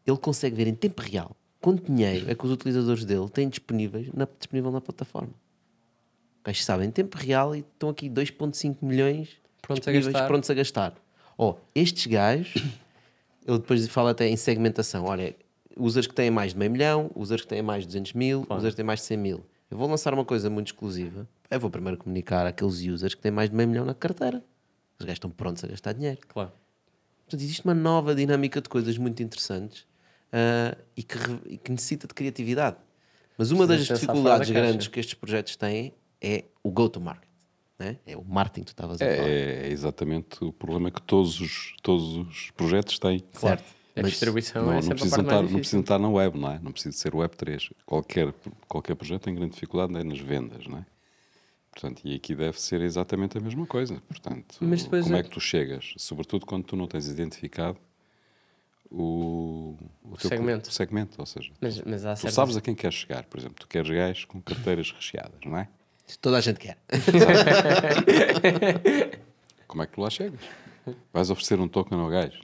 ele 0.06 0.16
consegue 0.18 0.56
ver 0.56 0.66
em 0.66 0.74
tempo 0.74 1.02
real 1.02 1.36
quanto 1.60 1.84
dinheiro 1.84 2.30
é 2.30 2.34
que 2.34 2.44
os 2.44 2.50
utilizadores 2.50 3.04
dele 3.04 3.28
têm 3.28 3.48
disponíveis 3.48 4.08
na, 4.14 4.26
disponível 4.38 4.70
na 4.70 4.80
plataforma. 4.80 5.32
Os 6.38 6.42
gajos 6.44 6.64
sabem 6.64 6.88
em 6.88 6.90
tempo 6.90 7.16
real 7.18 7.54
e 7.54 7.60
estão 7.60 7.90
aqui 7.90 8.08
2,5 8.08 8.76
milhões 8.80 9.28
Prontos 9.60 9.86
a 9.86 9.92
gastar. 9.92 10.26
prontos 10.26 10.50
a 10.50 10.54
gastar. 10.54 10.94
Oh, 11.36 11.54
estes 11.74 12.06
gajos, 12.06 12.54
ele 13.46 13.58
depois 13.58 13.86
fala 13.88 14.10
até 14.10 14.26
em 14.26 14.36
segmentação. 14.36 15.04
Olha, 15.04 15.36
users 15.76 16.06
que 16.06 16.14
têm 16.14 16.30
mais 16.30 16.52
de 16.52 16.58
meio 16.58 16.70
milhão, 16.70 17.10
users 17.14 17.42
que 17.42 17.48
têm 17.48 17.62
mais 17.62 17.82
de 17.82 17.88
200 17.88 18.14
mil, 18.14 18.46
users 18.48 18.72
que 18.72 18.76
têm 18.76 18.84
mais 18.84 19.00
de 19.00 19.06
100 19.06 19.16
mil. 19.18 19.44
Eu 19.70 19.76
vou 19.76 19.88
lançar 19.88 20.12
uma 20.14 20.24
coisa 20.24 20.50
muito 20.50 20.68
exclusiva. 20.68 21.28
Eu 21.50 21.60
vou 21.60 21.70
primeiro 21.70 21.98
comunicar 21.98 22.46
àqueles 22.46 22.80
users 22.80 23.14
que 23.14 23.20
têm 23.20 23.30
mais 23.30 23.50
de 23.50 23.56
meio 23.56 23.68
milhão 23.68 23.84
na 23.84 23.94
carteira. 23.94 24.42
Os 24.98 25.04
gajos 25.04 25.16
estão 25.16 25.30
prontos 25.30 25.62
a 25.62 25.68
gastar 25.68 25.92
dinheiro. 25.92 26.18
Claro. 26.26 26.52
Portanto, 27.30 27.42
existe 27.44 27.64
uma 27.64 27.74
nova 27.74 28.12
dinâmica 28.12 28.60
de 28.60 28.68
coisas 28.68 28.98
muito 28.98 29.22
interessantes 29.22 29.86
ah, 30.32 30.76
e, 30.96 31.02
que, 31.04 31.16
re- 31.16 31.40
e 31.46 31.56
que 31.58 31.70
necessita 31.70 32.08
de 32.08 32.14
criatividade. 32.14 32.76
Mas 33.38 33.52
uma 33.52 33.68
das 33.68 33.86
Precisa 33.86 33.94
pensar 33.94 34.12
dificuldades 34.12 34.50
grandes 34.50 34.88
que 34.88 34.98
estes 34.98 35.14
projetos 35.14 35.54
têm 35.54 35.94
é 36.20 36.44
o 36.60 36.70
go-to-market. 36.72 37.30
Né? 37.78 37.98
É 38.04 38.16
o 38.16 38.24
marketing 38.24 38.60
que 38.62 38.66
tu 38.66 38.72
estavas 38.72 39.00
a 39.00 39.04
falar. 39.04 39.28
É, 39.28 39.68
é 39.68 39.70
exatamente 39.70 40.44
o 40.44 40.52
problema 40.52 40.90
que 40.90 41.00
todos 41.00 41.40
os, 41.40 41.72
todos 41.82 42.16
os 42.16 42.50
projetos 42.50 42.98
têm. 42.98 43.22
Certo. 43.32 43.64
A 43.96 44.02
Mas 44.02 44.10
distribuição 44.10 44.66
Não, 44.66 44.72
é 44.72 44.80
não, 44.82 44.88
precisa 44.88 45.20
estar, 45.20 45.42
não 45.42 45.58
precisa 45.58 45.80
estar 45.80 45.98
na 45.98 46.08
web, 46.08 46.38
não 46.38 46.50
é? 46.50 46.58
Não 46.60 46.72
precisa 46.72 46.96
ser 46.96 47.14
web 47.14 47.36
3. 47.36 47.70
Qualquer, 47.86 48.34
qualquer 48.68 48.96
projeto 48.96 49.22
tem 49.22 49.34
grande 49.34 49.54
dificuldade 49.54 49.96
é 49.96 50.02
nas 50.02 50.18
vendas, 50.18 50.66
não 50.66 50.78
é? 50.78 50.86
Portanto, 51.80 52.02
e 52.04 52.14
aqui 52.14 52.34
deve 52.34 52.60
ser 52.60 52.82
exatamente 52.82 53.38
a 53.38 53.40
mesma 53.40 53.66
coisa. 53.66 54.00
Portanto, 54.06 54.56
Mas 54.60 54.82
depois 54.84 55.04
como 55.04 55.16
é- 55.16 55.20
é 55.20 55.22
que 55.22 55.30
tu 55.30 55.40
chegas? 55.40 55.94
Sobretudo 55.96 56.44
quando 56.44 56.64
tu 56.64 56.76
não 56.76 56.86
tens 56.86 57.08
identificado 57.08 57.78
o, 58.90 59.76
o, 60.04 60.16
teu 60.18 60.28
segmento. 60.28 60.68
o 60.68 60.72
segmento. 60.72 61.16
Ou 61.18 61.24
seja, 61.26 61.50
Mas, 61.60 61.80
mas 61.82 62.04
há 62.04 62.14
tu 62.14 62.18
certas- 62.20 62.34
sabes 62.34 62.56
a 62.56 62.60
quem 62.60 62.74
queres 62.74 62.96
chegar. 62.96 63.24
Por 63.24 63.38
exemplo, 63.40 63.56
tu 63.58 63.66
queres 63.66 63.88
gajos 63.90 64.24
com 64.26 64.40
carteiras 64.42 64.92
recheadas, 64.92 65.40
não 65.46 65.56
é? 65.56 65.68
Toda 66.20 66.36
a 66.38 66.40
gente 66.40 66.58
quer. 66.58 66.76
Como 69.66 69.82
é 69.82 69.86
que 69.86 69.92
tu 69.92 70.00
lá 70.00 70.10
chegas? 70.10 70.40
Vais 71.12 71.30
oferecer 71.30 71.60
um 71.60 71.68
token 71.68 71.98
ao 71.98 72.08
gajo? 72.08 72.40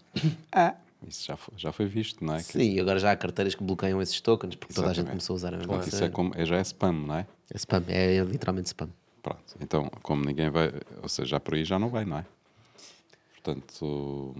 Ah, 0.52 0.74
isso 1.06 1.26
já 1.26 1.36
foi, 1.36 1.54
já 1.58 1.72
foi 1.72 1.86
visto, 1.86 2.24
não 2.24 2.34
é? 2.34 2.38
Que- 2.38 2.44
Sim, 2.52 2.78
agora 2.80 2.98
já 3.00 3.10
há 3.10 3.16
carteiras 3.16 3.54
que 3.54 3.64
bloqueiam 3.64 4.00
esses 4.00 4.20
tokens 4.20 4.54
porque 4.54 4.72
toda 4.72 4.86
a 4.86 4.90
gente 4.90 5.00
Exatamente. 5.08 5.26
começou 5.26 5.34
a 5.34 5.36
usar 5.36 5.48
a 5.48 5.56
mesma 5.56 5.66
Portanto, 5.74 5.92
isso 5.92 6.04
é, 6.04 6.08
como, 6.08 6.32
é 6.36 6.44
já 6.46 6.56
é 6.56 6.60
spam, 6.62 6.92
não 6.92 7.16
é? 7.16 7.26
É 7.52 7.56
spam, 7.56 7.82
é 7.88 8.20
literalmente 8.22 8.66
spam. 8.68 8.88
Pronto. 9.26 9.56
Então, 9.60 9.90
como 10.02 10.24
ninguém 10.24 10.50
vai, 10.50 10.72
ou 11.02 11.08
seja, 11.08 11.30
já 11.30 11.40
por 11.40 11.54
aí 11.54 11.64
já 11.64 11.80
não 11.80 11.88
vai, 11.88 12.04
não 12.04 12.18
é? 12.18 12.24
Portanto, 13.34 14.36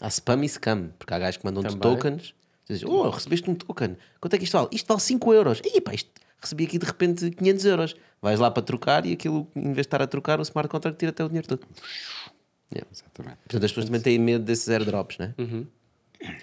Há 0.00 0.08
spam 0.08 0.42
e 0.42 0.48
scam, 0.48 0.88
porque 0.98 1.12
há 1.12 1.18
gajos 1.18 1.36
que 1.36 1.44
mandam-te 1.44 1.76
tokens. 1.76 2.34
Dizes, 2.66 2.84
oh, 2.84 3.10
recebeste 3.10 3.50
um 3.50 3.54
token. 3.54 3.98
Quanto 4.18 4.34
é 4.34 4.38
que 4.38 4.44
isto 4.44 4.56
vale? 4.56 4.68
Isto 4.72 4.86
vale 4.86 5.00
5 5.00 5.34
euros. 5.34 5.60
Ih, 5.62 5.80
pá, 5.82 5.92
isto, 5.92 6.10
recebi 6.40 6.64
aqui 6.64 6.78
de 6.78 6.86
repente 6.86 7.30
500 7.32 7.64
euros. 7.66 7.96
Vais 8.22 8.40
lá 8.40 8.50
para 8.50 8.62
trocar 8.62 9.04
e 9.04 9.12
aquilo, 9.12 9.46
em 9.54 9.64
vez 9.64 9.74
de 9.74 9.80
estar 9.82 10.00
a 10.00 10.06
trocar, 10.06 10.40
o 10.40 10.42
smart 10.42 10.70
contract 10.70 10.98
tira 10.98 11.10
até 11.10 11.22
o 11.22 11.28
dinheiro 11.28 11.46
todo. 11.46 11.66
Yeah. 12.72 12.88
exatamente. 12.90 13.36
Portanto, 13.42 13.64
as 13.64 13.70
pessoas 13.72 13.86
também 13.86 14.00
têm 14.00 14.18
medo 14.18 14.42
desses 14.42 14.70
airdrops, 14.70 15.18
né? 15.18 15.34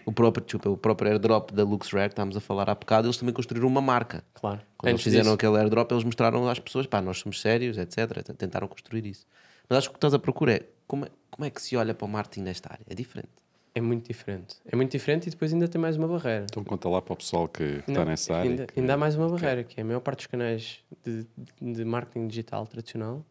O 0.06 0.12
próprio, 0.12 0.44
desculpa, 0.44 0.70
o 0.70 0.78
próprio 0.78 1.12
airdrop 1.12 1.52
da 1.52 1.64
LuxRare, 1.64 2.10
estávamos 2.10 2.36
a 2.36 2.40
falar 2.40 2.70
há 2.70 2.76
bocado, 2.76 3.08
eles 3.08 3.18
também 3.18 3.34
construíram 3.34 3.68
uma 3.68 3.82
marca. 3.82 4.24
Claro. 4.34 4.62
Quando 4.78 4.90
eles 4.90 4.96
Antes 4.96 5.04
fizeram 5.04 5.24
disso, 5.26 5.36
aquele 5.36 5.58
airdrop, 5.58 5.92
eles 5.92 6.04
mostraram 6.04 6.48
às 6.50 6.60
pessoas, 6.60 6.88
pá, 6.88 7.02
nós 7.02 7.20
somos 7.20 7.40
sérios, 7.42 7.78
etc. 7.78 8.24
Tentaram 8.36 8.68
construir 8.68 9.06
isso. 9.06 9.26
Mas 9.70 9.80
acho 9.80 9.90
que 9.90 9.92
o 9.92 9.94
que 9.94 9.98
estás 9.98 10.14
a 10.14 10.20
procurar 10.20 10.54
é 10.54 10.62
como, 10.88 11.06
é 11.06 11.10
como 11.30 11.46
é 11.46 11.50
que 11.50 11.62
se 11.62 11.76
olha 11.78 11.94
para 11.94 12.06
o 12.06 12.10
marketing 12.10 12.42
nesta 12.42 12.72
área? 12.72 12.84
É 12.90 12.96
diferente. 12.96 13.30
É 13.76 13.82
muito 13.82 14.08
diferente. 14.08 14.56
É 14.66 14.76
muito 14.76 14.92
diferente 14.92 15.28
e 15.28 15.30
depois 15.30 15.54
ainda 15.54 15.68
tem 15.68 15.80
mais 15.80 15.96
uma 15.98 16.08
barreira. 16.08 16.46
Então 16.50 16.64
conta 16.64 16.90
lá 16.90 17.00
para 17.00 17.14
o 17.14 17.16
pessoal 17.18 17.48
que 17.48 17.64
está 17.64 17.92
Não, 17.92 18.06
nessa 18.06 18.34
área. 18.36 18.50
Ainda, 18.50 18.66
que- 18.66 18.80
ainda 18.80 18.94
há 18.96 18.98
mais 18.98 19.14
uma 19.16 19.30
barreira, 19.30 19.64
que 19.64 19.80
é 19.80 19.84
a 19.84 19.86
maior 19.86 20.00
parte 20.00 20.18
dos 20.20 20.28
canais 20.28 20.80
de, 21.06 21.28
de 21.62 21.86
marketing 21.86 22.28
digital 22.28 22.66
tradicional, 22.66 23.24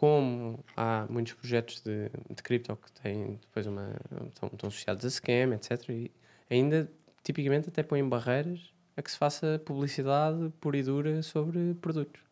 como 0.00 0.64
há 0.74 1.06
muitos 1.10 1.34
projetos 1.34 1.82
de, 1.82 2.08
de 2.34 2.42
cripto 2.42 2.74
que 2.74 2.90
têm 3.02 3.38
depois 3.42 3.66
uma. 3.66 3.94
estão, 4.28 4.48
estão 4.50 4.68
associados 4.68 5.04
a 5.04 5.10
scam, 5.10 5.52
etc. 5.54 5.90
E 5.90 6.10
ainda, 6.48 6.90
tipicamente, 7.22 7.68
até 7.68 7.82
põem 7.82 8.08
barreiras 8.08 8.72
a 8.96 9.02
que 9.02 9.10
se 9.10 9.18
faça 9.18 9.60
publicidade 9.62 10.50
pura 10.58 10.78
e 10.78 10.82
dura 10.82 11.22
sobre 11.22 11.74
produtos. 11.82 12.22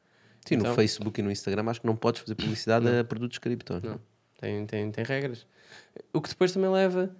Sim, 0.47 0.57
no 0.57 0.63
Então- 0.63 0.75
Facebook 0.77 1.21
e 1.21 1.23
no 1.23 1.31
Instagram 1.31 1.69
acho 1.69 1.83
que 1.83 1.87
não 1.87 1.95
podes 1.95 2.23
fazer 2.23 2.35
publicidade 2.37 2.89
a 2.89 3.05
produtos 3.05 3.37
cripto. 3.37 3.79
Não. 3.87 4.01
Tem, 4.41 4.65
tem, 4.65 4.91
tem 4.91 5.05
regras. 5.05 5.47
O 6.11 6.23
que 6.23 6.31
depois 6.31 6.51
também 6.53 6.71
leva. 6.71 7.15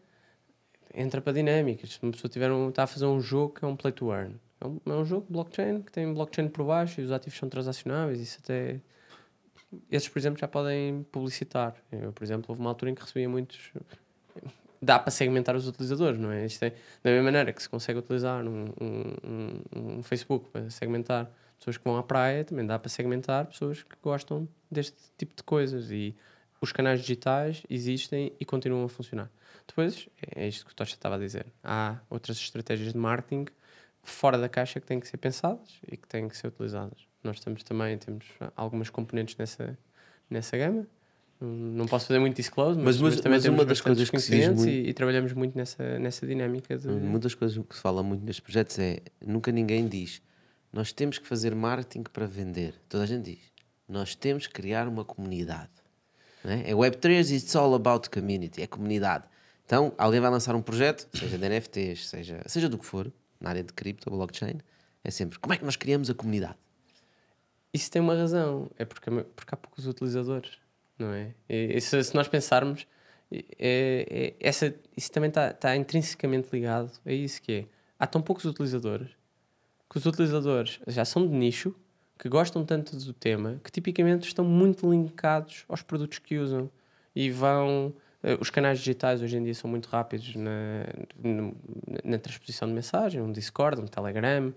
Entra 0.95 1.21
para 1.21 1.35
dinâmicas. 1.35 1.93
Se 1.93 2.03
uma 2.03 2.11
pessoa 2.13 2.31
tiver 2.31 2.51
um, 2.51 2.71
está 2.71 2.85
a 2.85 2.87
fazer 2.87 3.05
um 3.05 3.21
jogo 3.21 3.53
que 3.55 3.65
é 3.67 3.69
um 3.69 3.77
play 3.77 3.93
to 3.93 4.11
earn, 4.11 4.35
é 4.63 4.67
um, 4.67 4.81
é 4.87 4.93
um 4.97 5.05
jogo 5.05 5.27
blockchain 5.29 5.83
que 5.83 5.93
tem 5.93 6.11
blockchain 6.15 6.49
por 6.49 6.65
baixo 6.65 7.03
e 7.03 7.05
os 7.05 7.13
ativos 7.13 7.39
são 7.39 7.51
transacionáveis. 7.51 8.19
Isso 8.19 8.39
até. 8.43 8.81
Esses, 9.91 10.09
por 10.09 10.19
exemplo, 10.19 10.41
já 10.41 10.49
podem 10.49 11.03
publicitar. 11.13 11.75
Eu, 11.93 12.13
por 12.13 12.25
exemplo, 12.25 12.47
houve 12.49 12.61
uma 12.61 12.71
altura 12.71 12.91
em 12.91 12.95
que 12.95 13.03
recebia 13.03 13.29
muitos. 13.29 13.73
Dá 14.81 14.99
para 14.99 15.11
segmentar 15.11 15.57
os 15.57 15.67
utilizadores, 15.67 16.19
não 16.19 16.31
é? 16.31 16.47
Isto 16.47 16.65
é 16.65 16.71
da 17.03 17.11
mesma 17.11 17.25
maneira 17.25 17.53
que 17.53 17.63
se 17.63 17.69
consegue 17.69 17.99
utilizar 17.99 18.47
um, 18.47 18.67
um, 18.81 19.61
um, 19.77 20.03
Facebook 20.03 20.49
para 20.51 20.71
segmentar 20.71 21.29
pessoas 21.59 21.77
que 21.77 21.85
vão 21.85 21.97
à 21.97 22.03
praia, 22.03 22.45
também 22.45 22.65
dá 22.65 22.79
para 22.79 22.89
segmentar 22.89 23.47
pessoas 23.47 23.83
que 23.83 23.97
gostam 24.01 24.49
deste 24.71 24.97
tipo 25.19 25.35
de 25.35 25.43
coisas. 25.43 25.91
E 25.91 26.17
os 26.61 26.73
canais 26.73 27.01
digitais 27.01 27.63
existem 27.69 28.33
e 28.39 28.45
continuam 28.45 28.85
a 28.85 28.89
funcionar. 28.89 29.31
Depois, 29.67 30.09
é 30.35 30.47
isto 30.47 30.65
que 30.65 30.73
o 30.73 30.75
Tocha 30.75 30.95
estava 30.95 31.17
a 31.17 31.19
dizer. 31.19 31.47
Há 31.63 31.99
outras 32.09 32.37
estratégias 32.39 32.93
de 32.93 32.99
marketing 32.99 33.47
fora 34.03 34.39
da 34.39 34.49
caixa 34.49 34.81
que 34.81 34.87
têm 34.87 35.01
que 35.01 35.09
ser 35.09 35.19
pensadas 35.19 35.81
e 35.91 35.97
que 35.97 36.07
têm 36.07 36.29
que 36.29 36.37
ser 36.37 36.49
utilizadas. 36.49 37.08
Nós 37.29 37.41
temos 37.41 37.63
também 37.63 37.97
temos 37.99 38.25
algumas 38.57 38.91
componentes 38.91 39.37
nessa, 39.37 39.79
nessa 40.31 40.57
gama. 40.57 40.87
Não 41.41 41.87
posso 41.87 42.07
fazer 42.09 42.19
muito 42.19 42.35
disclose, 42.37 42.77
mas, 42.79 42.97
Mas- 43.01 43.15
mas- 43.15 43.21
também 43.21 43.37
mas 43.37 43.43
temos 43.45 43.59
uma 43.61 43.65
das 43.65 43.81
coisas 43.81 44.11
que 44.11 44.19
se 44.19 44.31
diz 44.33 44.49
muito- 44.49 44.69
e, 44.69 44.89
e 44.89 44.93
trabalhamos 44.95 45.33
muito 45.33 45.57
nessa, 45.57 45.99
nessa 45.99 46.27
dinâmica 46.27 46.77
de... 46.77 46.89
Uma 46.89 47.19
das 47.21 47.35
coisas 47.35 47.57
que 47.65 47.77
se 47.77 47.81
fala 47.81 48.03
muito 48.03 48.25
nestes 48.25 48.41
projetos 48.41 48.77
é 48.79 48.99
nunca 49.25 49.53
ninguém 49.53 49.87
diz 49.87 50.21
nós 50.73 50.93
temos 50.93 51.17
que 51.19 51.27
fazer 51.27 51.55
marketing 51.55 52.03
para 52.13 52.27
vender. 52.27 52.75
Toda 52.89 53.05
a 53.05 53.07
gente 53.07 53.25
diz 53.31 53.41
nós 53.89 54.15
temos 54.15 54.47
que 54.47 54.53
criar 54.53 54.87
uma 54.89 55.05
comunidade. 55.05 55.71
Não 56.45 56.51
é? 56.53 56.71
é 56.71 56.75
Web3, 56.75 57.35
it's 57.35 57.55
all 57.57 57.75
about 57.75 58.11
community, 58.11 58.61
é 58.61 58.67
comunidade. 58.67 59.25
Então, 59.65 59.93
alguém 59.97 60.21
vai 60.21 60.31
lançar 60.31 60.55
um 60.55 60.61
projeto, 60.63 61.09
seja 61.17 61.39
de 61.39 61.45
NFTs, 61.49 62.09
seja, 62.09 62.41
seja 62.47 62.69
do 62.69 62.77
que 62.79 62.85
for, 62.85 63.11
na 63.41 63.51
área 63.51 63.63
de 63.63 63.73
cripto, 63.73 64.11
blockchain, 64.11 64.59
é 65.05 65.11
sempre 65.11 65.39
como 65.39 65.55
é 65.55 65.57
que 65.57 65.65
nós 65.65 65.77
criamos 65.77 66.11
a 66.11 66.15
comunidade? 66.15 66.57
Isso 67.79 67.91
tem 67.93 68.03
uma 68.03 68.17
razão, 68.17 68.69
é 68.77 68.85
porque, 68.85 69.09
porque 69.37 69.55
há 69.55 69.57
poucos 69.57 69.87
utilizadores, 69.87 70.51
não 70.99 71.13
é? 71.13 71.33
E, 71.49 71.81
se, 71.81 72.03
se 72.03 72.13
nós 72.13 72.27
pensarmos, 72.27 72.87
é, 73.31 73.45
é- 73.61 74.35
essa, 74.41 74.75
isso 74.97 75.13
também 75.13 75.29
está 75.29 75.51
está 75.51 75.77
intrinsecamente 75.77 76.49
ligado 76.53 76.91
a 77.07 77.13
isso 77.13 77.41
que 77.41 77.53
é. 77.53 77.67
Há 77.97 78.05
tão 78.07 78.21
poucos 78.21 78.45
utilizadores 78.45 79.11
que 79.89 79.97
os 79.97 80.07
utilizadores 80.07 80.81
já 80.89 81.05
são 81.05 81.25
de 81.27 81.33
nicho, 81.33 81.73
que 82.19 82.29
gostam 82.29 82.65
tanto 82.65 82.97
do 82.97 83.13
tema, 83.13 83.61
que 83.63 83.71
tipicamente 83.71 84.27
estão 84.27 84.45
muito 84.45 84.91
linkados 84.91 85.65
aos 85.69 85.83
produtos 85.83 86.19
que 86.19 86.37
usam 86.37 86.69
e 87.15 87.31
vão. 87.31 87.95
eh, 88.25 88.37
Os 88.41 88.51
canais 88.51 88.79
digitais 88.81 89.23
hoje 89.23 89.37
em 89.37 89.45
dia 89.45 89.55
são 89.55 89.71
muito 89.71 89.87
rápidos 89.89 90.35
na, 90.35 90.85
na, 91.23 91.53
na 92.05 92.19
transposição 92.19 92.67
de 92.67 92.75
mensagem, 92.75 93.21
um 93.23 93.31
Discord, 93.31 93.81
um 93.81 93.87
Telegram. 93.87 94.53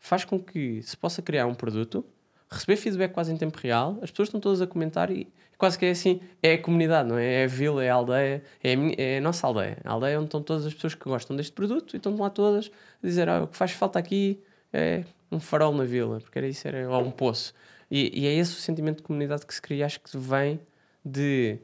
Faz 0.00 0.24
com 0.24 0.38
que 0.42 0.82
se 0.82 0.96
possa 0.96 1.22
criar 1.22 1.46
um 1.46 1.54
produto, 1.54 2.04
receber 2.50 2.76
feedback 2.76 3.12
quase 3.12 3.32
em 3.32 3.36
tempo 3.36 3.58
real, 3.58 3.98
as 4.02 4.10
pessoas 4.10 4.28
estão 4.28 4.40
todas 4.40 4.60
a 4.62 4.66
comentar 4.66 5.10
e 5.10 5.26
quase 5.58 5.78
que 5.78 5.86
é 5.86 5.90
assim: 5.90 6.20
é 6.42 6.54
a 6.54 6.58
comunidade, 6.62 7.08
não 7.08 7.18
é? 7.18 7.42
É 7.42 7.44
a 7.44 7.46
vila, 7.46 7.84
é 7.84 7.90
a 7.90 7.94
aldeia, 7.94 8.42
é 8.62 8.72
a, 8.72 8.76
minha- 8.76 8.94
é 8.98 9.18
a 9.18 9.20
nossa 9.20 9.46
aldeia. 9.46 9.78
A 9.84 9.92
aldeia 9.92 10.18
onde 10.18 10.26
estão 10.26 10.42
todas 10.42 10.66
as 10.66 10.74
pessoas 10.74 10.94
que 10.94 11.04
gostam 11.04 11.36
deste 11.36 11.52
produto 11.52 11.94
e 11.94 11.96
estão 11.96 12.16
lá 12.16 12.30
todas 12.30 12.70
a 13.02 13.06
dizer: 13.06 13.28
ah, 13.28 13.42
o 13.44 13.48
que 13.48 13.56
faz 13.56 13.72
falta 13.72 13.98
aqui 13.98 14.40
é 14.72 15.04
um 15.30 15.40
farol 15.40 15.72
na 15.74 15.84
vila, 15.84 16.20
porque 16.20 16.38
era 16.38 16.46
isso, 16.48 16.66
era 16.68 16.88
ou 16.88 17.02
um 17.02 17.10
poço. 17.10 17.52
E, 17.90 18.22
e 18.22 18.26
é 18.26 18.32
esse 18.34 18.52
o 18.52 18.56
sentimento 18.56 18.98
de 18.98 19.02
comunidade 19.02 19.46
que 19.46 19.54
se 19.54 19.60
cria, 19.62 19.86
acho 19.86 20.00
que 20.00 20.16
vem 20.16 20.60
de 21.04 21.58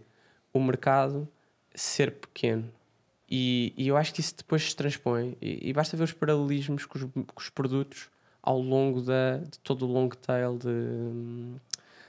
o 0.53 0.61
mercado 0.61 1.27
ser 1.75 2.13
pequeno. 2.13 2.71
E, 3.29 3.73
e 3.77 3.87
eu 3.89 3.97
acho 3.97 4.13
que 4.13 4.21
isso 4.21 4.35
depois 4.37 4.63
se 4.71 4.75
transpõe. 4.77 5.37
E, 5.41 5.71
e 5.71 5.73
basta 5.73 5.97
ver 5.97 6.03
os 6.05 6.13
paralelismos 6.13 6.85
com 6.85 6.99
os, 6.99 7.07
os 7.37 7.49
produtos 7.49 8.09
ao 8.43 8.59
longo 8.59 9.01
da, 9.03 9.39
de 9.39 9.59
todo 9.61 9.87
o 9.87 9.93
long 9.93 10.09
tail 10.09 10.59
de, 10.59 11.55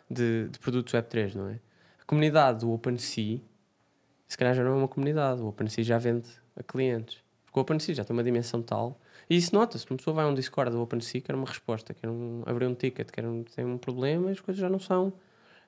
de, 0.10 0.50
de 0.50 0.60
produtos 0.60 0.94
Web3, 0.94 1.36
não 1.36 1.50
é? 1.50 1.60
A 2.02 2.06
comunidade 2.06 2.60
do 2.60 2.72
OpenSea, 2.72 3.40
se 4.28 4.38
calhar 4.38 4.56
já 4.56 4.64
não 4.64 4.72
é 4.72 4.76
uma 4.76 4.88
comunidade. 4.88 5.42
O 5.42 5.48
OpenSea 5.48 5.84
já 5.84 5.98
vende 5.98 6.30
a 6.56 6.64
clientes. 6.64 7.18
Porque 7.46 7.60
o 7.60 7.62
OpenSea 7.62 7.96
já 7.96 8.06
tem 8.06 8.16
uma 8.16 8.24
dimensão 8.24 8.62
tal. 8.62 9.00
E 9.30 9.36
isso 9.36 9.54
nota-se. 9.54 9.86
Uma 9.90 9.98
pessoa 9.98 10.14
vai 10.16 10.26
a 10.26 10.28
um 10.28 10.34
Discord 10.34 10.72
do 10.72 10.82
OpenSea, 10.82 11.22
quer 11.22 11.36
uma 11.36 11.46
resposta, 11.46 11.94
quer 11.94 12.10
um, 12.10 12.44
abrir 12.46 12.66
um 12.66 12.74
ticket, 12.74 13.10
quer 13.12 13.26
um, 13.26 13.44
tem 13.44 13.66
um 13.66 13.78
problema, 13.78 14.30
as 14.32 14.40
coisas 14.40 14.60
já 14.60 14.70
não 14.70 14.80
são 14.80 15.14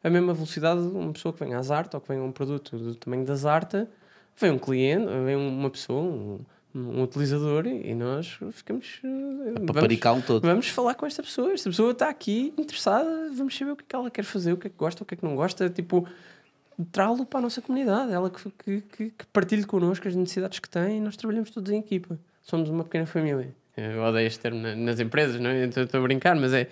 a 0.04 0.10
mesma 0.10 0.34
velocidade 0.34 0.82
de 0.82 0.88
uma 0.96 1.14
pessoa 1.14 1.34
que 1.34 1.44
vem 1.44 1.54
à 1.54 1.62
Zarta 1.62 1.98
ou 1.98 2.02
que 2.02 2.10
vem 2.10 2.20
a 2.20 2.24
um 2.24 2.32
produto 2.32 2.78
do 2.78 2.96
tamanho 2.96 3.26
da 3.26 3.36
Zarta. 3.36 3.90
Vem 4.38 4.52
um 4.52 4.60
cliente, 4.60 5.06
vem 5.26 5.36
uma 5.36 5.70
pessoa, 5.70 6.02
um, 6.02 6.40
um 6.76 7.04
utilizador, 7.04 7.68
e 7.68 7.94
nós 7.94 8.38
ficamos. 8.52 9.00
eh, 9.04 9.66
Paparicá-lo 9.66 10.22
todo. 10.22 10.42
Vamos 10.48 10.68
falar 10.70 10.96
com 10.96 11.06
esta 11.06 11.22
pessoa. 11.22 11.52
Esta 11.54 11.70
pessoa 11.70 11.92
está 11.92 12.10
aqui 12.10 12.54
interessada. 12.58 13.30
Vamos 13.36 13.56
saber 13.58 13.72
o 13.72 13.76
que 13.76 13.84
é 13.84 13.86
que 13.88 13.96
ela 13.96 14.10
quer 14.12 14.24
fazer, 14.24 14.54
o 14.54 14.58
que 14.58 14.68
é 14.68 14.70
que 14.70 14.76
gosta, 14.78 15.04
o 15.04 15.06
que 15.06 15.14
é 15.14 15.18
que 15.18 15.24
não 15.24 15.36
gosta. 15.36 15.70
Tipo, 15.70 16.08
trá-lo 16.92 17.26
para 17.26 17.40
a 17.40 17.42
nossa 17.44 17.62
comunidade. 17.62 18.12
Ela 18.12 18.30
que, 18.30 18.50
que, 18.82 18.82
que, 19.12 19.26
partilhe 19.32 19.64
connosco 19.66 20.08
as 20.08 20.16
necessidades 20.16 20.60
que 20.60 20.70
tem 20.70 20.98
e 20.98 21.02
nós 21.02 21.16
trabalhamos 21.16 21.50
todos 21.52 21.72
em 21.72 21.80
equipa. 21.80 22.18
Somos 22.42 22.70
uma 22.70 22.84
pequena 22.84 23.06
família. 23.06 23.54
Eu 23.78 24.02
odeio 24.04 24.28
este 24.28 24.40
termo 24.40 24.60
na- 24.62 24.76
nas 24.76 25.00
empresas, 25.00 25.40
não 25.40 25.50
é? 25.50 25.66
Estou 25.66 25.84
estou 25.84 26.00
a 26.00 26.04
brincar, 26.04 26.36
mas 26.36 26.54
é. 26.54 26.68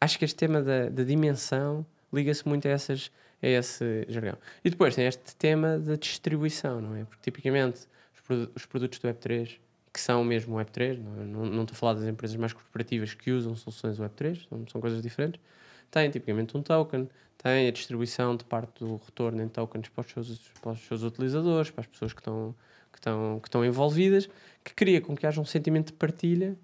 Acho 0.00 0.18
que 0.18 0.24
este 0.24 0.36
tema 0.36 0.60
da, 0.62 0.88
da 0.88 1.02
dimensão 1.02 1.84
liga-se 2.12 2.46
muito 2.46 2.68
a, 2.68 2.70
essas, 2.70 3.10
a 3.42 3.46
esse 3.46 4.04
jargão. 4.08 4.36
E 4.64 4.70
depois 4.70 4.94
tem 4.94 5.06
este 5.06 5.34
tema 5.36 5.78
da 5.78 5.96
distribuição, 5.96 6.80
não 6.80 6.94
é? 6.96 7.04
Porque 7.04 7.22
tipicamente 7.22 7.80
os, 8.24 8.26
produ- 8.26 8.52
os 8.54 8.66
produtos 8.66 8.98
do 8.98 9.08
Web3 9.08 9.58
que 9.94 10.00
são 10.00 10.24
mesmo 10.24 10.56
Web3, 10.56 10.98
não, 10.98 11.22
é? 11.22 11.24
não, 11.24 11.44
não 11.46 11.62
estou 11.62 11.76
a 11.76 11.78
falar 11.78 11.94
das 11.94 12.04
empresas 12.04 12.36
mais 12.36 12.52
corporativas 12.52 13.14
que 13.14 13.30
usam 13.30 13.54
soluções 13.54 14.00
Web3, 14.00 14.48
são, 14.48 14.66
são 14.66 14.80
coisas 14.80 15.00
diferentes, 15.00 15.40
têm 15.88 16.10
tipicamente 16.10 16.56
um 16.56 16.62
token, 16.62 17.08
têm 17.38 17.68
a 17.68 17.70
distribuição 17.70 18.34
de 18.34 18.44
parte 18.44 18.80
do 18.80 18.96
retorno 18.96 19.40
em 19.40 19.48
tokens 19.48 19.88
para 19.88 20.00
os 20.00 20.10
seus, 20.10 20.38
para 20.60 20.72
os 20.72 20.80
seus 20.80 21.04
utilizadores, 21.04 21.70
para 21.70 21.82
as 21.82 21.86
pessoas 21.86 22.12
que 22.12 22.20
estão, 22.20 22.56
que, 22.92 22.98
estão, 22.98 23.38
que 23.40 23.46
estão 23.46 23.64
envolvidas, 23.64 24.28
que 24.64 24.74
cria 24.74 25.00
com 25.00 25.16
que 25.16 25.28
haja 25.28 25.40
um 25.40 25.44
sentimento 25.44 25.88
de 25.88 25.92
partilha 25.92 26.58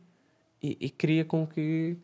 e, 0.60 0.76
e 0.80 0.90
cria 0.90 1.24
com 1.24 1.46
que 1.46 1.96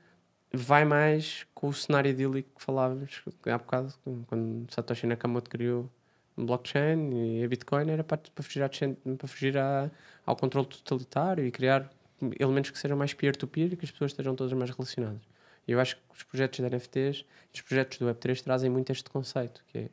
vai 0.52 0.84
mais 0.84 1.44
com 1.52 1.66
o 1.66 1.74
cenário 1.74 2.08
idílico 2.08 2.50
que 2.56 2.62
falávamos 2.62 3.20
há 3.46 3.58
bocado, 3.58 3.92
quando 4.28 4.72
Satoshi 4.72 5.08
Nakamoto 5.08 5.50
criou 5.50 5.90
blockchain 6.44 7.10
e 7.12 7.44
a 7.44 7.48
Bitcoin 7.48 7.90
era 7.90 8.04
para, 8.04 8.18
para 8.18 8.44
fugir, 8.44 8.62
à, 8.62 8.68
para 8.68 9.28
fugir 9.28 9.56
à, 9.56 9.90
ao 10.24 10.36
controle 10.36 10.66
totalitário 10.66 11.46
e 11.46 11.50
criar 11.50 11.90
elementos 12.38 12.70
que 12.70 12.78
sejam 12.78 12.96
mais 12.96 13.14
peer-to-peer 13.14 13.72
e 13.72 13.76
que 13.76 13.84
as 13.84 13.90
pessoas 13.90 14.10
estejam 14.12 14.34
todas 14.34 14.52
mais 14.52 14.70
relacionadas. 14.70 15.22
E 15.66 15.72
eu 15.72 15.80
acho 15.80 15.96
que 15.96 16.02
os 16.14 16.22
projetos 16.22 16.58
de 16.58 16.68
NFTs, 16.68 17.24
os 17.52 17.60
projetos 17.60 17.98
do 17.98 18.06
Web3 18.06 18.40
trazem 18.42 18.70
muito 18.70 18.90
este 18.92 19.08
conceito, 19.10 19.64
que 19.68 19.78
é, 19.78 19.88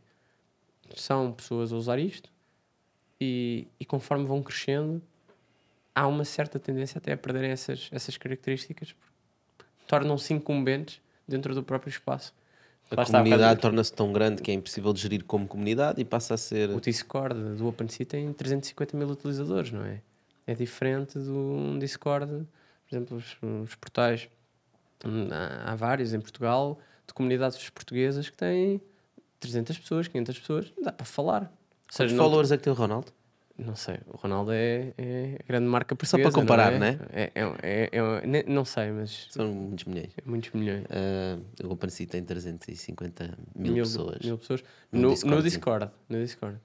são 0.96 1.32
pessoas 1.32 1.72
a 1.72 1.76
usar 1.76 2.00
isto 2.00 2.30
e, 3.20 3.68
e 3.80 3.86
conforme 3.86 4.26
vão 4.26 4.44
crescendo 4.44 5.02
há 5.96 6.08
uma 6.08 6.26
certa 6.26 6.60
tendência 6.60 6.98
até 6.98 7.14
a 7.14 7.18
perderem 7.18 7.52
essas, 7.52 7.90
essas 7.92 8.18
características 8.18 8.96
tornam-se 9.88 10.34
incumbentes 10.34 11.02
dentro 11.28 11.54
do 11.54 11.64
próprio 11.64 11.90
espaço. 11.90 12.34
A 12.96 13.02
Lá 13.02 13.06
comunidade 13.06 13.62
torna-se 13.62 13.92
tão 13.94 14.14
grande 14.14 14.42
que 14.42 14.52
é 14.52 14.54
impossível 14.54 14.94
de 14.94 15.02
gerir 15.02 15.24
como 15.24 15.48
comunidade 15.48 16.00
e 16.00 16.06
passa 16.06 16.36
a 16.36 16.38
ser. 16.38 16.70
O 16.70 16.80
Discord 16.80 17.56
do 17.56 17.68
OpenSea 17.68 18.06
tem 18.06 18.32
350 18.32 18.96
mil 18.96 19.10
utilizadores, 19.10 19.72
não 19.72 19.84
é? 19.84 20.02
É 20.46 20.54
diferente 20.54 21.18
do 21.18 21.34
um 21.34 21.80
Discord, 21.80 22.28
por 22.28 22.96
exemplo, 22.96 23.18
os, 23.18 23.38
os 23.64 23.76
portais. 23.76 24.30
hum, 25.06 25.30
Há, 25.66 25.76
vários 25.76 26.14
em 26.14 26.20
Portugal 26.20 26.80
de 27.08 27.14
comunidades 27.14 27.70
portuguesas 27.70 28.30
que 28.30 28.38
têm 28.38 28.82
300 29.40 29.78
pessoas, 29.78 30.08
500 30.08 30.40
pessoas, 30.40 30.74
dá 30.82 30.92
para 30.92 31.06
falar. 31.06 31.42
Quantos 31.42 31.98
seja, 31.98 32.16
não, 32.16 32.24
followers 32.24 32.52
é 32.52 32.58
que 32.58 32.64
tem 32.64 32.72
o 32.72 32.76
Ronaldo? 32.76 33.12
Não 33.58 33.76
sei, 33.76 33.98
o 34.08 34.18
Ronaldo 34.18 34.52
é, 34.52 34.94
é 34.98 35.38
a 35.40 35.48
grande 35.48 35.68
marca 35.68 35.96
Só 36.06 36.18
para 36.18 36.24
portuguesa. 36.24 36.36
comparar, 36.36 36.80
não 36.80 36.86
é? 36.88 37.00
É, 37.12 37.32
é, 37.36 37.44
é, 37.62 37.90
é- 37.94 38.28
ne- 38.28 38.44
não 38.48 38.66
sei, 38.66 38.92
mas 38.92 39.28
São 39.30 39.48
muitos 39.54 39.86
milhões. 39.86 40.10
muitos 40.26 40.52
milhões. 40.52 40.86
Ah, 40.90 41.38
o 41.64 41.72
OpenSea 41.72 42.08
tem 42.08 42.24
350 42.24 43.38
mil, 43.56 43.76
pessoas. 43.84 44.20
mil 44.26 44.38
pessoas. 44.38 44.64
No 44.92 45.02
No, 45.02 45.10
Discord, 45.12 45.36
no. 45.38 45.42
Discord. 45.44 45.90
No 46.10 46.18
Discord. 46.20 46.58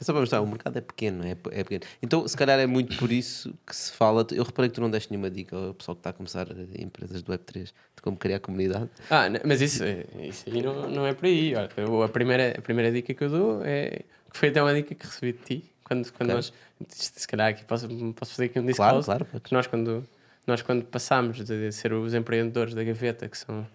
É 0.00 0.04
só 0.04 0.12
para 0.12 0.20
mostrar, 0.20 0.40
o 0.40 0.46
mercado 0.46 0.76
é 0.76 0.80
pequeno, 0.80 1.24
é, 1.24 1.30
é 1.52 1.62
pequeno. 1.64 1.82
Então, 2.02 2.26
se 2.26 2.36
calhar 2.36 2.58
é 2.58 2.66
muito 2.66 2.96
por 2.98 3.12
isso 3.12 3.54
que 3.64 3.74
se 3.74 3.92
fala. 3.92 4.26
Eu 4.32 4.42
reparei 4.42 4.68
que 4.68 4.74
tu 4.74 4.80
não 4.80 4.90
deste 4.90 5.10
nenhuma 5.10 5.30
dica 5.30 5.56
ao 5.56 5.72
pessoal 5.74 5.94
que 5.94 6.00
está 6.00 6.10
a 6.10 6.12
começar 6.12 6.48
eh, 6.50 6.82
empresas 6.82 7.22
do 7.22 7.32
Web3 7.32 7.64
de 7.66 8.02
como 8.02 8.16
criar 8.16 8.40
comunidade. 8.40 8.90
Ah, 9.08 9.26
mas 9.44 9.60
isso, 9.60 9.84
é- 9.84 10.04
isso 10.20 10.44
aí 10.48 10.60
não, 10.62 10.90
não 10.90 11.06
é 11.06 11.14
por 11.14 11.26
aí. 11.26 11.54
Olha, 11.54 11.68
a, 12.04 12.08
primeira, 12.08 12.54
a 12.58 12.60
primeira 12.60 12.90
dica 12.92 13.14
que 13.14 13.22
eu 13.24 13.30
dou 13.30 13.62
é 13.64 14.00
que 14.32 14.36
foi 14.38 14.48
até 14.48 14.60
uma 14.60 14.74
dica 14.74 14.94
que 14.96 15.06
recebi 15.06 15.32
de 15.32 15.38
ti. 15.60 15.73
Quando, 15.84 16.10
quando 16.12 16.30
Ok. 16.30 16.34
nós, 16.36 16.52
se 16.88 17.28
calhar 17.28 17.48
aqui 17.50 17.64
posso, 17.64 17.86
posso 18.14 18.32
fazer 18.32 18.46
aqui 18.46 18.58
um 18.58 18.62
Claro, 18.72 18.98
disclose. 18.98 19.04
claro. 19.06 19.26
que 19.42 19.52
nós 19.52 19.66
quando, 19.66 20.08
nós 20.46 20.62
quando 20.62 20.84
passámos 20.84 21.44
de 21.44 21.70
ser 21.72 21.92
os 21.92 22.14
empreendedores 22.14 22.74
da 22.74 22.82
gaveta, 22.82 23.28
que 23.28 23.36
são 23.38 23.66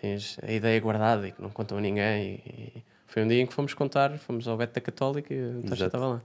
tens 0.00 0.38
a 0.42 0.52
ideia 0.52 0.78
guardada 0.80 1.26
e 1.28 1.32
que 1.32 1.42
não 1.42 1.50
contam 1.50 1.78
a 1.78 1.80
ninguém, 1.80 2.40
e, 2.46 2.78
e 2.78 2.84
foi 3.06 3.24
um 3.24 3.28
dia 3.28 3.40
em 3.42 3.46
que 3.46 3.52
fomos 3.52 3.74
contar, 3.74 4.16
fomos 4.18 4.46
ao 4.46 4.56
Beta 4.56 4.80
Católica 4.80 5.34
e 5.34 5.38
a 5.38 5.52
Tasha 5.62 5.74
Exato. 5.74 5.86
estava 5.86 6.06
lá. 6.06 6.22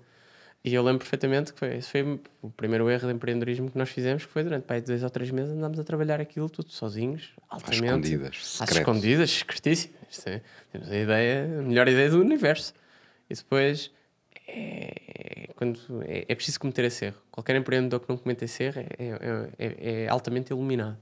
E 0.65 0.73
eu 0.73 0.81
lembro 0.83 0.99
perfeitamente 0.99 1.51
que 1.51 1.59
foi, 1.59 1.75
esse 1.75 1.89
foi 1.89 2.19
o 2.41 2.49
primeiro 2.51 2.89
erro 2.89 3.07
de 3.07 3.13
empreendedorismo 3.13 3.69
que 3.69 3.77
nós 3.77 3.89
fizemos, 3.89 4.25
que 4.25 4.31
foi 4.31 4.43
durante 4.43 4.63
pá, 4.63 4.79
dois 4.79 5.03
ou 5.03 5.09
três 5.09 5.29
meses 5.29 5.51
andámos 5.51 5.77
a 5.77 5.83
trabalhar 5.83 6.21
aquilo 6.21 6.49
tudo 6.49 6.71
sozinhos, 6.71 7.31
Às 7.49 7.55
altamente. 7.63 7.83
escondidas, 7.85 8.57
Às 8.61 8.71
escondidas, 8.71 9.31
secretíssimas. 9.31 10.23
Temos 10.71 10.89
a 10.89 10.95
ideia, 10.95 11.43
a 11.59 11.61
melhor 11.63 11.87
ideia 11.89 12.09
do 12.11 12.21
universo. 12.21 12.73
E 13.29 13.33
depois 13.35 13.91
é, 14.47 15.47
quando, 15.55 15.79
é, 16.05 16.25
é 16.27 16.35
preciso 16.35 16.59
cometer 16.59 16.85
esse 16.85 17.05
erro. 17.05 17.17
Qualquer 17.31 17.55
empreendedor 17.55 17.99
que 18.01 18.09
não 18.09 18.17
cometa 18.17 18.45
esse 18.45 18.63
erro 18.63 18.79
é, 18.81 18.87
é, 19.59 19.65
é- 19.67 20.03
é 20.03 20.09
altamente 20.09 20.51
iluminado. 20.51 20.97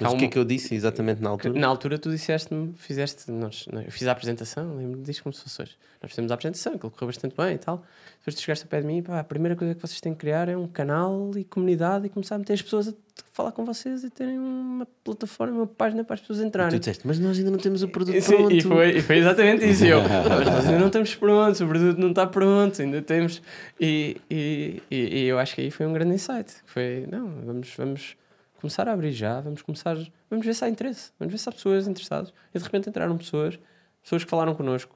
Mas 0.00 0.12
o 0.12 0.16
que 0.16 0.24
é 0.26 0.28
que 0.28 0.38
eu 0.38 0.44
disse 0.44 0.74
exatamente 0.74 1.20
na 1.20 1.30
altura? 1.30 1.58
na 1.58 1.66
altura 1.66 1.98
tu 1.98 2.08
disseste-me, 2.10 2.72
fizeste, 2.76 3.30
nós, 3.30 3.66
eu 3.72 3.90
fiz 3.90 4.06
a 4.06 4.12
apresentação, 4.12 4.76
lembro 4.76 5.00
disto 5.02 5.22
como 5.24 5.32
se 5.32 5.42
fosse 5.42 5.62
hoje. 5.62 5.76
Nós 6.00 6.10
fizemos 6.12 6.30
a 6.30 6.34
apresentação, 6.34 6.74
aquilo 6.74 6.90
correu 6.92 7.08
bastante 7.08 7.34
bem 7.36 7.54
e 7.54 7.58
tal. 7.58 7.82
Depois 8.20 8.36
tu 8.36 8.40
chegaste 8.42 8.64
ao 8.64 8.68
pé 8.68 8.80
de 8.80 8.86
mim, 8.86 9.02
pá, 9.02 9.18
a 9.18 9.24
primeira 9.24 9.56
coisa 9.56 9.74
que 9.74 9.80
vocês 9.82 10.00
têm 10.00 10.12
que 10.12 10.20
criar 10.20 10.48
é 10.48 10.56
um 10.56 10.68
canal 10.68 11.32
e 11.36 11.42
comunidade 11.42 12.06
e 12.06 12.08
começar 12.08 12.36
a 12.36 12.38
meter 12.38 12.52
as 12.52 12.62
pessoas 12.62 12.88
a 12.88 12.92
falar 13.32 13.50
com 13.50 13.64
vocês 13.64 14.04
e 14.04 14.10
terem 14.10 14.38
uma 14.38 14.86
plataforma, 15.02 15.56
uma 15.56 15.66
página 15.66 16.04
para 16.04 16.14
as 16.14 16.20
pessoas 16.20 16.38
E 16.38 16.42
tu 16.42 16.46
entrarem. 16.46 16.78
disseste, 16.78 17.04
mas 17.04 17.18
nós 17.18 17.36
ainda 17.36 17.50
não 17.50 17.58
temos 17.58 17.82
o 17.82 17.88
produto 17.88 18.14
E, 18.14 18.20
sim, 18.22 18.36
pronto. 18.36 18.54
e, 18.54 18.60
foi, 18.62 18.98
e 18.98 19.02
foi 19.02 19.16
exatamente 19.18 19.68
isso. 19.68 19.84
E 19.84 19.88
Eu, 19.88 20.00
"Ah, 20.00 20.04
mas 20.38 20.46
nós 20.46 20.66
ainda 20.66 20.78
não 20.78 20.86
estamos 20.86 21.14
prontos, 21.16 21.60
o 21.60 21.66
produto 21.66 21.98
não 21.98 22.10
está 22.10 22.24
pronto, 22.26 22.80
ainda 22.80 23.02
temos. 23.02 23.42
E, 23.80 24.16
e, 24.30 24.80
e, 24.88 24.96
e 24.96 25.24
eu 25.26 25.38
acho 25.40 25.56
que 25.56 25.62
aí 25.62 25.70
foi 25.72 25.86
um 25.86 25.92
grande 25.92 26.14
insight. 26.14 26.52
Foi, 26.66 27.04
não, 27.10 27.28
vamos, 27.44 27.74
vamos 27.76 28.16
começar 28.60 28.88
a 28.88 28.92
abrir 28.92 29.12
já, 29.12 29.40
vamos 29.40 29.62
começar, 29.62 29.96
vamos 30.28 30.44
ver 30.44 30.54
se 30.54 30.64
há 30.64 30.68
interesse, 30.68 31.12
vamos 31.18 31.32
ver 31.32 31.38
se 31.38 31.48
há 31.48 31.52
pessoas 31.52 31.86
interessadas. 31.88 32.32
E 32.54 32.58
de 32.58 32.64
repente 32.64 32.88
entraram 32.88 33.16
pessoas 33.16 33.58
pessoas 34.02 34.24
que 34.24 34.30
falaram 34.30 34.54
connosco. 34.54 34.94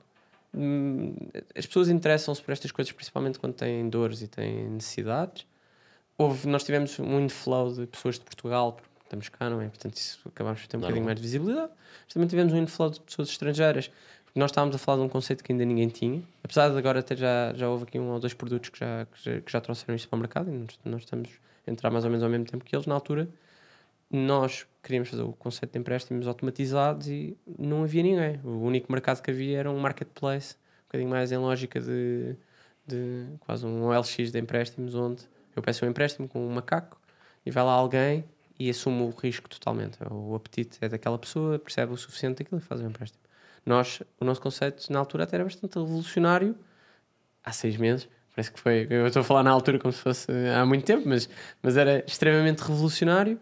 Hum, 0.54 1.14
As 1.56 1.66
pessoas 1.66 1.88
interessam-se 1.88 2.42
por 2.42 2.52
estas 2.52 2.70
coisas, 2.72 2.92
principalmente 2.92 3.38
quando 3.38 3.54
têm 3.54 3.88
dores 3.88 4.22
e 4.22 4.28
têm 4.28 4.68
necessidades. 4.70 5.46
Houve, 6.16 6.48
nós 6.48 6.62
tivemos 6.64 6.98
um 6.98 7.20
inflow 7.20 7.72
de 7.72 7.86
pessoas 7.86 8.16
de 8.18 8.24
Portugal, 8.24 8.72
porque 8.72 8.88
estamos 9.04 9.28
cá, 9.28 9.50
não 9.50 9.60
é? 9.60 9.68
Portanto, 9.68 9.96
isso 9.96 10.20
acabámos 10.28 10.60
por 10.60 10.68
ter 10.68 10.76
um 10.76 10.80
bocadinho 10.80 11.04
mais 11.04 11.16
de 11.16 11.22
visibilidade. 11.22 11.72
Mas 12.04 12.14
também 12.14 12.28
tivemos 12.28 12.52
um 12.52 12.58
inflow 12.58 12.90
de 12.90 13.00
pessoas 13.00 13.28
estrangeiras. 13.28 13.90
Porque 14.24 14.38
nós 14.38 14.50
estávamos 14.50 14.74
a 14.74 14.78
falar 14.78 14.98
de 14.98 15.04
um 15.04 15.08
conceito 15.08 15.42
que 15.44 15.52
ainda 15.52 15.64
ninguém 15.64 15.88
tinha. 15.88 16.22
Apesar 16.42 16.70
de 16.70 16.78
agora 16.78 17.00
até 17.00 17.14
já, 17.16 17.52
já 17.54 17.68
houve 17.68 17.84
aqui 17.84 17.98
um 17.98 18.10
ou 18.10 18.20
dois 18.20 18.32
produtos 18.32 18.70
que 18.70 18.78
já, 18.78 19.06
que 19.06 19.22
já, 19.24 19.40
que 19.40 19.52
já 19.52 19.60
trouxeram 19.60 19.94
isto 19.94 20.08
para 20.08 20.16
o 20.16 20.20
mercado 20.20 20.50
e 20.50 20.56
nós, 20.56 20.78
nós 20.84 21.02
estamos 21.02 21.28
a 21.66 21.70
entrar 21.70 21.90
mais 21.90 22.04
ou 22.04 22.10
menos 22.10 22.22
ao 22.22 22.30
mesmo 22.30 22.46
tempo 22.46 22.64
que 22.64 22.74
eles. 22.74 22.86
Na 22.86 22.94
altura, 22.94 23.28
nós 24.12 24.66
queríamos 24.82 25.08
fazer 25.08 25.22
o 25.22 25.32
conceito 25.32 25.72
de 25.72 25.78
empréstimos 25.78 26.26
automatizados 26.26 27.08
e 27.08 27.36
não 27.58 27.82
havia 27.82 28.02
ninguém. 28.02 28.40
O 28.44 28.58
único 28.58 28.90
mercado 28.92 29.22
que 29.22 29.30
havia 29.30 29.58
era 29.58 29.70
um 29.70 29.78
marketplace, 29.78 30.54
um 30.54 30.84
bocadinho 30.86 31.10
mais 31.10 31.32
em 31.32 31.38
lógica 31.38 31.80
de, 31.80 32.36
de 32.86 33.26
quase 33.40 33.64
um 33.64 33.84
OLX 33.84 34.30
de 34.30 34.38
empréstimos, 34.38 34.94
onde 34.94 35.22
eu 35.56 35.62
peço 35.62 35.84
um 35.84 35.88
empréstimo 35.88 36.28
com 36.28 36.46
um 36.46 36.50
macaco 36.50 37.00
e 37.44 37.50
vai 37.50 37.64
lá 37.64 37.72
alguém 37.72 38.24
e 38.58 38.68
assume 38.68 39.02
o 39.02 39.10
risco 39.10 39.48
totalmente. 39.48 39.98
O 40.10 40.34
apetite 40.34 40.78
é 40.80 40.88
daquela 40.88 41.18
pessoa, 41.18 41.58
percebe 41.58 41.92
o 41.92 41.96
suficiente 41.96 42.38
daquilo 42.42 42.60
e 42.60 42.62
faz 42.62 42.80
o 42.80 42.84
empréstimo. 42.84 43.22
Nós, 43.64 44.02
o 44.20 44.24
nosso 44.24 44.40
conceito 44.40 44.92
na 44.92 44.98
altura 44.98 45.24
até 45.24 45.36
era 45.36 45.44
bastante 45.44 45.78
revolucionário, 45.78 46.56
há 47.44 47.52
seis 47.52 47.76
meses, 47.76 48.08
parece 48.34 48.50
que 48.50 48.58
foi, 48.58 48.86
eu 48.90 49.06
estou 49.06 49.20
a 49.20 49.24
falar 49.24 49.42
na 49.42 49.50
altura 49.50 49.78
como 49.78 49.92
se 49.92 50.00
fosse 50.00 50.30
há 50.48 50.66
muito 50.66 50.84
tempo, 50.84 51.08
mas, 51.08 51.28
mas 51.62 51.76
era 51.76 52.04
extremamente 52.06 52.60
revolucionário, 52.60 53.38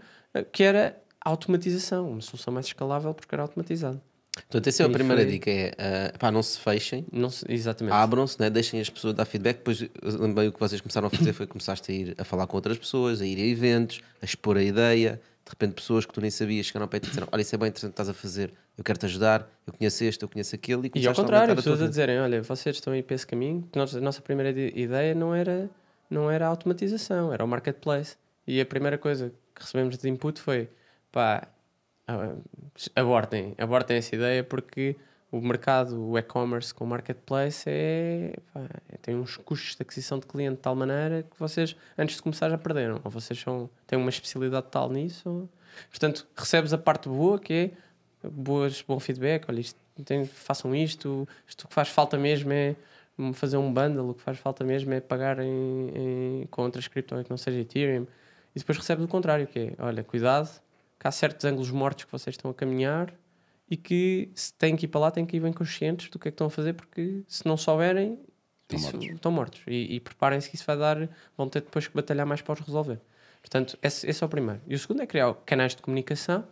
que 0.53 0.63
era 0.63 0.97
a 1.25 1.31
automatização, 1.31 2.11
uma 2.11 2.21
solução 2.21 2.53
mais 2.53 2.67
escalável 2.67 3.13
porque 3.15 3.35
era 3.35 3.43
automatizado. 3.43 4.01
Portanto, 4.35 4.69
essa 4.69 4.85
é 4.85 4.87
a 4.87 4.89
E 4.89 4.93
primeira 4.93 5.23
foi- 5.23 5.31
dica: 5.33 5.51
é 5.51 5.73
ah, 5.77 6.19
pá, 6.19 6.31
não 6.31 6.43
se 6.43 6.59
fechem, 6.59 7.05
Não 7.13 7.29
se- 7.29 7.45
exatamente. 7.49 7.93
abram-se, 7.95 8.39
né? 8.41 8.49
deixem 8.49 8.81
as 8.81 8.89
pessoas 8.89 9.13
dar 9.15 9.25
feedback. 9.25 9.59
Depois, 9.59 9.85
lembrei 10.03 10.49
o 10.49 10.53
que 10.53 10.61
vocês 10.61 10.81
começaram 10.81 11.09
a 11.09 11.11
fazer 11.11 11.33
foi 11.33 11.47
começaste 11.47 11.91
a 11.91 11.95
ir 11.95 12.15
a 12.17 12.25
falar 12.25 12.47
com 12.47 12.57
outras 12.57 12.79
pessoas, 12.79 13.21
a 13.21 13.27
ir 13.27 13.37
a 13.39 13.45
eventos, 13.47 14.01
a 14.23 14.25
expor 14.25 14.57
a 14.57 14.63
ideia. 14.63 15.21
De 15.45 15.51
repente, 15.51 15.75
pessoas 15.75 16.07
que 16.07 16.13
tu 16.13 16.21
nem 16.21 16.31
sabias 16.31 16.67
chegaram 16.67 16.85
ao 16.85 16.89
pé 16.89 16.99
e 16.99 17.01
disseram: 17.01 17.27
Olha, 17.33 17.41
isso 17.43 17.55
é 17.55 17.59
bem 17.59 17.69
interessante 17.69 17.91
que 17.91 17.95
estás 17.95 18.09
a 18.09 18.15
fazer, 18.15 18.53
eu 18.79 18.85
quero 18.85 18.99
te 19.01 19.07
ajudar, 19.07 19.51
eu 19.67 19.73
conheço 19.73 20.05
este, 20.05 20.23
eu 20.23 20.29
conheço 20.29 20.55
aquele. 20.55 20.91
E, 20.95 21.01
E 21.01 21.07
ao 21.07 21.13
a 21.13 21.17
contrário, 21.17 21.53
a 21.53 21.57
pessoas 21.57 21.81
a 21.81 21.83
rede. 21.83 21.91
dizerem: 21.91 22.21
olha, 22.21 22.41
vocês 22.43 22.77
estão 22.77 22.93
aí 22.93 23.03
para 23.03 23.17
esse 23.17 23.27
caminho, 23.27 23.69
nós- 23.75 23.97
a 23.97 24.01
nossa 24.01 24.23
primeira 24.23 24.51
ideia 24.59 25.13
não 25.15 25.35
era, 25.35 25.69
não 26.09 26.31
era 26.31 26.47
a 26.47 26.49
automatização, 26.49 27.33
era 27.33 27.45
o 27.45 27.49
marketplace. 27.49 28.17
E 28.47 28.61
a 28.61 28.65
primeira 28.67 28.97
coisa 28.97 29.33
que 29.61 29.67
recebemos 29.67 29.99
de 29.99 30.09
input 30.09 30.41
foi: 30.41 30.69
pá, 31.13 31.47
ah, 32.09 32.35
abortem, 32.97 33.55
abortem 33.59 33.99
essa 33.99 34.15
ideia 34.15 34.43
porque 34.43 34.97
o 35.31 35.41
mercado, 35.41 36.01
o 36.03 36.19
e-commerce 36.19 36.75
com 36.75 36.85
o 36.85 36.87
marketplace 36.87 37.65
é, 37.69 38.35
pá, 38.53 38.63
é- 38.89 38.97
tem 38.97 39.15
uns 39.15 39.37
custos 39.37 39.77
de 39.77 39.83
aquisição 39.83 40.19
de 40.19 40.27
cliente 40.27 40.57
de 40.57 40.63
tal 40.63 40.75
maneira 40.75 41.23
que 41.23 41.39
vocês, 41.39 41.77
antes 41.97 42.17
de 42.17 42.23
começar, 42.23 42.49
já 42.51 42.59
perderam. 42.59 43.01
Ou 43.05 43.11
vocês 43.11 43.39
são, 43.39 43.71
têm 43.87 43.99
uma 43.99 44.11
especialidade 44.11 44.67
tal 44.71 44.91
nisso. 44.91 45.49
Portanto, 45.89 46.27
recebes 46.35 46.73
a 46.73 46.79
parte 46.79 47.09
boa 47.09 47.39
que 47.39 47.53
é 48.25 48.29
boas, 48.29 48.83
bom 48.83 48.99
feedback, 48.99 49.45
olha, 49.49 49.61
isto, 49.61 49.79
tem, 50.05 50.25
façam 50.25 50.75
isto, 50.75 51.29
isto 51.47 51.69
que 51.69 51.75
faz 51.75 51.89
falta 51.89 52.19
mesmo 52.19 52.53
é 52.53 52.75
fazer 53.35 53.57
um 53.57 53.73
bundle, 53.73 54.11
o 54.11 54.15
que 54.15 54.23
faz 54.23 54.39
falta 54.39 54.65
mesmo 54.65 54.93
é 54.95 55.01
pagar 55.01 55.39
em, 55.39 55.91
em, 56.43 56.47
com 56.51 56.63
outras 56.63 56.89
criptomoedas 56.89 57.27
que 57.27 57.31
não 57.31 57.37
seja 57.37 57.61
Ethereum. 57.61 58.07
E 58.55 58.59
depois 58.59 58.77
recebes 58.79 59.05
o 59.05 59.09
contrário, 59.09 59.47
que 59.47 59.59
é, 59.59 59.73
olha, 59.79 60.03
cuidado, 60.03 60.49
que 60.99 61.07
há 61.07 61.11
certos 61.11 61.45
ângulos 61.45 61.71
mortos 61.71 62.05
que 62.05 62.13
vocês 62.13 62.35
estão 62.35 62.51
a 62.51 62.55
caminhar 62.55 63.13
e 63.71 63.77
que 63.77 64.31
se 64.35 64.53
têm 64.55 64.77
que 64.77 64.87
ir 64.87 64.89
para 64.89 65.01
lá, 65.03 65.11
têm 65.11 65.25
que 65.25 65.37
ir 65.37 65.41
bem 65.41 65.53
conscientes 65.53 66.09
do 66.11 66.19
que 66.19 66.29
é 66.29 66.31
que 66.31 66.35
estão 66.35 66.49
a 66.49 66.51
fazer, 66.51 66.73
porque 66.75 67.23
se 67.29 67.47
não 67.47 67.57
souberem, 67.57 68.19
Estão 68.63 68.79
isso- 68.79 68.93
mortos. 68.97 69.15
estão 69.15 69.33
mortos. 69.33 69.61
E, 69.67 69.95
e 69.97 70.01
preparem-se 70.01 70.49
que 70.51 70.57
isso 70.57 70.65
vai 70.67 70.77
dar, 70.77 71.09
vão 71.37 71.49
ter 71.49 71.61
depois 71.63 71.87
que 71.87 71.95
batalhar 71.95 72.27
mais 72.27 72.41
para 72.43 72.53
os 72.55 72.61
resolver. 72.61 73.01
Portanto, 73.41 73.79
esse, 73.83 74.09
esse 74.09 74.23
é 74.23 74.27
o 74.27 74.29
primeiro. 74.29 74.61
E 74.67 74.75
o 74.75 74.79
segundo 74.79 75.01
é 75.03 75.07
criar 75.07 75.33
canais 75.47 75.75
de 75.75 75.81
comunicação 75.83 76.45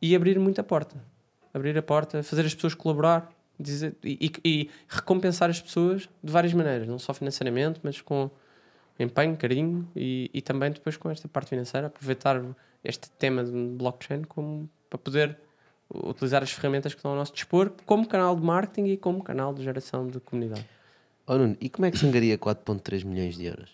e 0.00 0.14
abrir 0.16 0.38
muita 0.38 0.62
porta. 0.62 0.96
Abrir 1.52 1.76
a 1.76 1.82
porta, 1.82 2.22
fazer 2.22 2.46
as 2.46 2.54
pessoas 2.54 2.74
colaborar 2.74 3.30
dizer, 3.58 3.94
e, 4.04 4.30
e- 4.44 4.48
e 4.62 4.70
recompensar 4.88 5.50
as 5.50 5.60
pessoas 5.60 6.08
de 6.22 6.32
várias 6.32 6.54
maneiras, 6.54 6.88
não 6.88 6.98
só 6.98 7.12
financeiramente, 7.12 7.78
mas 7.82 8.00
com 8.00 8.30
empenho, 9.02 9.36
carinho 9.36 9.88
e, 9.96 10.30
e 10.32 10.40
também 10.42 10.70
depois 10.70 10.96
com 10.96 11.10
esta 11.10 11.26
parte 11.28 11.48
financeira, 11.50 11.86
aproveitar 11.88 12.42
este 12.84 13.10
tema 13.10 13.42
de 13.44 13.50
blockchain 13.50 14.22
como 14.24 14.68
para 14.88 14.98
poder 14.98 15.38
utilizar 15.92 16.42
as 16.42 16.50
ferramentas 16.52 16.92
que 16.94 16.98
estão 16.98 17.10
ao 17.12 17.16
nosso 17.16 17.32
dispor 17.32 17.72
como 17.84 18.06
canal 18.06 18.36
de 18.36 18.42
marketing 18.42 18.86
e 18.90 18.96
como 18.96 19.22
canal 19.22 19.52
de 19.52 19.62
geração 19.62 20.06
de 20.06 20.20
comunidade. 20.20 20.64
Oh, 21.26 21.36
Nuno, 21.36 21.56
e 21.60 21.68
como 21.68 21.86
é 21.86 21.90
que 21.90 21.98
se 21.98 22.06
angaria 22.06 22.36
4,3 22.38 23.04
milhões 23.04 23.36
de 23.36 23.44
euros? 23.46 23.70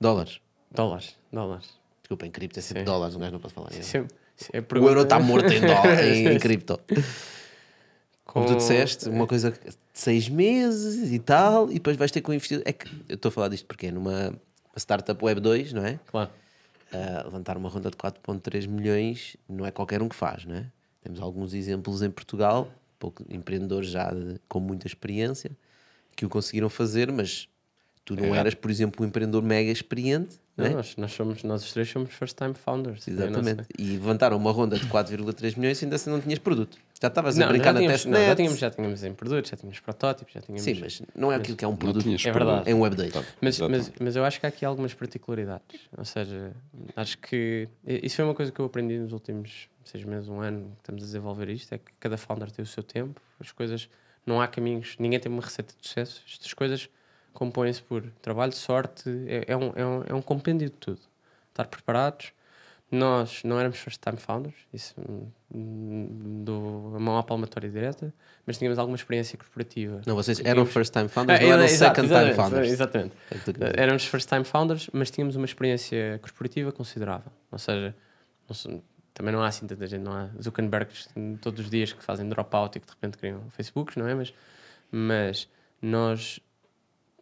Dólares. 0.00 0.40
Dólares, 0.70 1.16
dólares. 1.32 1.70
Desculpa, 2.02 2.26
em 2.26 2.30
cripto 2.30 2.58
é 2.58 2.62
sempre 2.62 2.80
Sim. 2.80 2.84
dólares, 2.86 3.16
um 3.16 3.18
gajo 3.18 3.32
não 3.32 3.40
pode 3.40 3.54
falar. 3.54 3.72
Isso 3.72 3.96
é- 3.96 4.06
isso 4.38 4.50
é 4.52 4.58
O 4.78 4.88
euro 4.88 5.02
está 5.02 5.18
morto 5.18 5.50
em, 5.52 5.60
dólar, 5.66 6.04
em, 6.04 6.26
em 6.34 6.38
cripto. 6.38 6.78
Como 8.36 8.46
tu 8.48 8.52
Com- 8.52 8.58
disseste, 8.58 9.08
uma 9.08 9.26
coisa 9.26 9.50
de 9.50 9.58
seis 9.94 10.28
meses 10.28 11.10
e 11.10 11.18
tal, 11.18 11.70
e 11.70 11.74
depois 11.74 11.96
vais 11.96 12.10
ter 12.10 12.20
que 12.20 12.30
investir. 12.34 12.60
É 12.66 12.72
que 12.74 12.86
eu 13.08 13.14
estou 13.14 13.30
a 13.30 13.32
falar 13.32 13.48
disto 13.48 13.64
porque 13.66 13.86
é 13.86 13.90
numa 13.90 14.28
uma 14.28 14.78
startup 14.78 15.24
Web 15.24 15.40
2, 15.40 15.72
não 15.72 15.82
é? 15.86 15.98
Claro. 16.06 16.30
Ah, 16.92 17.22
levantar 17.24 17.56
uma 17.56 17.70
ronda 17.70 17.90
de 17.90 17.96
4,3 17.96 18.66
milhões 18.66 19.38
não 19.48 19.64
é 19.64 19.70
qualquer 19.70 20.02
um 20.02 20.08
que 20.08 20.14
faz, 20.14 20.44
não 20.44 20.54
é? 20.54 20.66
Temos 21.02 21.18
alguns 21.18 21.54
exemplos 21.54 22.02
em 22.02 22.10
Portugal, 22.10 22.70
pouco, 22.98 23.24
empreendedores 23.30 23.88
já 23.88 24.10
de- 24.12 24.38
com 24.46 24.60
muita 24.60 24.86
experiência, 24.86 25.50
que 26.14 26.26
o 26.26 26.28
conseguiram 26.28 26.68
fazer, 26.68 27.10
mas 27.10 27.48
tu 28.04 28.14
não 28.16 28.34
É. 28.34 28.38
eras, 28.38 28.52
por 28.54 28.70
exemplo, 28.70 29.02
um 29.02 29.08
empreendedor 29.08 29.42
mega 29.42 29.70
experiente, 29.70 30.36
não 30.58 30.64
Não, 30.66 30.72
é? 30.72 30.74
nós, 30.74 30.94
nós, 30.96 31.12
somos, 31.12 31.42
nós 31.42 31.64
os 31.64 31.72
três 31.72 31.88
somos 31.88 32.12
first 32.12 32.36
time 32.36 32.52
founders. 32.52 33.08
É 33.08 33.10
Exatamente. 33.12 33.64
E 33.78 33.82
levantaram 33.92 34.36
uma 34.36 34.52
ronda 34.52 34.78
de 34.78 34.86
4,3 34.88 35.56
milhões 35.56 35.80
e 35.80 35.86
ainda 35.86 35.96
assim 35.96 36.10
não 36.10 36.20
tinhas 36.20 36.38
produto. 36.38 36.76
Já 37.00 37.08
estavas 37.08 37.38
a 37.38 37.46
brincar 37.48 37.74
na 37.74 37.80
tínhamos, 37.80 38.04
não, 38.06 38.18
já 38.18 38.34
tínhamos, 38.34 38.58
já 38.58 38.70
tínhamos 38.70 39.04
em 39.04 39.12
produtos, 39.12 39.50
já 39.50 39.56
tínhamos 39.56 39.80
protótipos, 39.80 40.32
já 40.32 40.40
tínhamos. 40.40 40.62
Sim, 40.62 40.78
mas 40.80 41.02
não 41.14 41.30
é 41.30 41.36
aquilo 41.36 41.54
que 41.54 41.64
é 41.64 41.68
um 41.68 41.76
produto 41.76 42.08
É 42.08 42.32
verdade. 42.32 42.70
em 42.70 42.74
Web 42.74 42.96
2. 42.96 43.12
Mas, 43.40 43.60
mas, 43.60 43.92
mas 44.00 44.16
eu 44.16 44.24
acho 44.24 44.40
que 44.40 44.46
há 44.46 44.48
aqui 44.48 44.64
algumas 44.64 44.94
particularidades. 44.94 45.80
Ou 45.96 46.04
seja, 46.06 46.52
acho 46.96 47.18
que 47.18 47.68
isso 47.84 48.16
foi 48.16 48.24
uma 48.24 48.34
coisa 48.34 48.50
que 48.50 48.58
eu 48.58 48.64
aprendi 48.64 48.98
nos 48.98 49.12
últimos 49.12 49.68
seis 49.84 50.04
meses, 50.04 50.28
um 50.28 50.40
ano 50.40 50.70
que 50.76 50.80
estamos 50.80 51.02
a 51.02 51.06
desenvolver 51.06 51.50
isto: 51.50 51.74
é 51.74 51.78
que 51.78 51.92
cada 52.00 52.16
founder 52.16 52.50
tem 52.50 52.62
o 52.62 52.66
seu 52.66 52.82
tempo, 52.82 53.20
as 53.38 53.52
coisas, 53.52 53.90
não 54.24 54.40
há 54.40 54.48
caminhos, 54.48 54.96
ninguém 54.98 55.20
tem 55.20 55.30
uma 55.30 55.42
receita 55.42 55.74
de 55.78 55.86
sucesso. 55.86 56.22
Estas 56.26 56.54
coisas 56.54 56.88
compõem-se 57.34 57.82
por 57.82 58.02
trabalho, 58.22 58.52
sorte, 58.52 59.10
é, 59.26 59.44
é, 59.48 59.56
um, 59.56 59.72
é, 59.76 59.86
um, 59.86 60.02
é 60.08 60.14
um 60.14 60.22
compêndio 60.22 60.70
de 60.70 60.76
tudo. 60.76 61.00
Estar 61.50 61.66
preparados. 61.66 62.32
Nós 62.90 63.42
não 63.42 63.58
éramos 63.58 63.78
first 63.78 64.00
time 64.00 64.16
founders, 64.16 64.54
isso 64.72 64.94
hum, 65.52 66.42
dou 66.44 66.94
a 66.94 67.00
mão 67.00 67.18
à 67.18 67.22
palmatória 67.22 67.68
direta, 67.68 68.14
mas 68.46 68.58
tínhamos 68.58 68.78
alguma 68.78 68.94
experiência 68.96 69.36
corporativa. 69.36 70.00
Não, 70.06 70.14
vocês 70.14 70.38
Tínhamos- 70.38 70.56
eram 70.60 70.66
first 70.66 70.92
time 70.92 71.08
founders, 71.08 71.40
Ah, 71.40 71.42
não 71.42 71.52
eram 71.52 71.64
exato, 71.64 72.00
second 72.00 72.14
time 72.24 72.34
founders. 72.34 72.68
Exatamente. 72.70 73.16
É 73.30 73.34
dizer. 73.52 73.78
Éramos 73.80 74.04
first 74.04 74.28
time 74.28 74.44
founders, 74.44 74.88
mas 74.92 75.10
tínhamos 75.10 75.34
uma 75.34 75.46
experiência 75.46 76.18
corporativa 76.22 76.70
considerável. 76.70 77.32
Ou 77.50 77.58
seja, 77.58 77.94
não 78.48 78.82
também 79.12 79.32
não 79.32 79.42
há 79.42 79.48
assim 79.48 79.66
tanta 79.66 79.86
gente, 79.86 80.02
não 80.02 80.12
há 80.12 80.28
Zuckerbergs 80.40 81.08
todos 81.40 81.64
os 81.64 81.70
dias 81.70 81.92
que 81.92 82.04
fazem 82.04 82.28
dropout 82.28 82.76
e 82.76 82.80
que 82.80 82.86
de 82.86 82.92
repente 82.92 83.16
criam 83.18 83.40
Facebooks, 83.50 83.96
não 83.96 84.06
é? 84.06 84.14
Mas, 84.14 84.32
mas 84.92 85.48
nós 85.82 86.38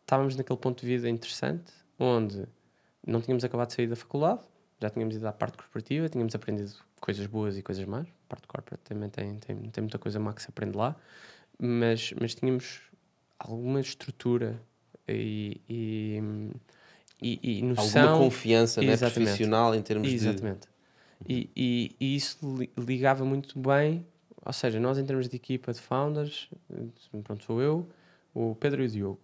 estávamos 0.00 0.36
naquele 0.36 0.58
ponto 0.58 0.80
de 0.80 0.86
vida 0.88 1.08
interessante 1.08 1.72
onde 1.98 2.44
não 3.06 3.20
tínhamos 3.22 3.44
acabado 3.44 3.68
de 3.68 3.74
sair 3.74 3.86
da 3.86 3.94
faculdade, 3.96 4.40
já 4.84 4.90
tínhamos 4.90 5.16
ido 5.16 5.26
à 5.26 5.32
parte 5.32 5.56
corporativa, 5.56 6.08
tínhamos 6.10 6.34
aprendido 6.34 6.72
coisas 7.00 7.26
boas 7.26 7.56
e 7.56 7.62
coisas 7.62 7.84
más. 7.86 8.06
A 8.06 8.28
parte 8.28 8.46
corporate 8.46 8.82
também 8.84 9.08
tem, 9.08 9.36
tem, 9.38 9.56
tem 9.56 9.82
muita 9.82 9.98
coisa 9.98 10.20
má 10.20 10.32
que 10.34 10.42
se 10.42 10.48
aprende 10.50 10.76
lá, 10.76 10.94
mas, 11.58 12.12
mas 12.20 12.34
tínhamos 12.34 12.82
alguma 13.38 13.80
estrutura 13.80 14.60
e, 15.08 15.60
e, 15.68 16.20
e, 17.22 17.58
e 17.58 17.62
noção. 17.62 18.02
Alguma 18.02 18.18
confiança 18.26 18.82
né, 18.82 18.92
Exatamente. 18.92 19.24
profissional 19.24 19.74
em 19.74 19.80
termos 19.82 20.08
de. 20.08 20.14
Exatamente. 20.14 20.68
E, 21.26 21.48
e, 21.56 21.96
e 21.98 22.16
isso 22.16 22.38
li- 22.58 22.70
ligava 22.76 23.24
muito 23.24 23.58
bem, 23.58 24.06
ou 24.44 24.52
seja, 24.52 24.78
nós 24.78 24.98
em 24.98 25.06
termos 25.06 25.26
de 25.28 25.36
equipa 25.36 25.72
de 25.72 25.80
founders, 25.80 26.50
pronto, 27.22 27.42
sou 27.44 27.62
eu, 27.62 27.88
o 28.34 28.54
Pedro 28.56 28.82
e 28.82 28.86
o 28.86 28.88
Diogo. 28.90 29.20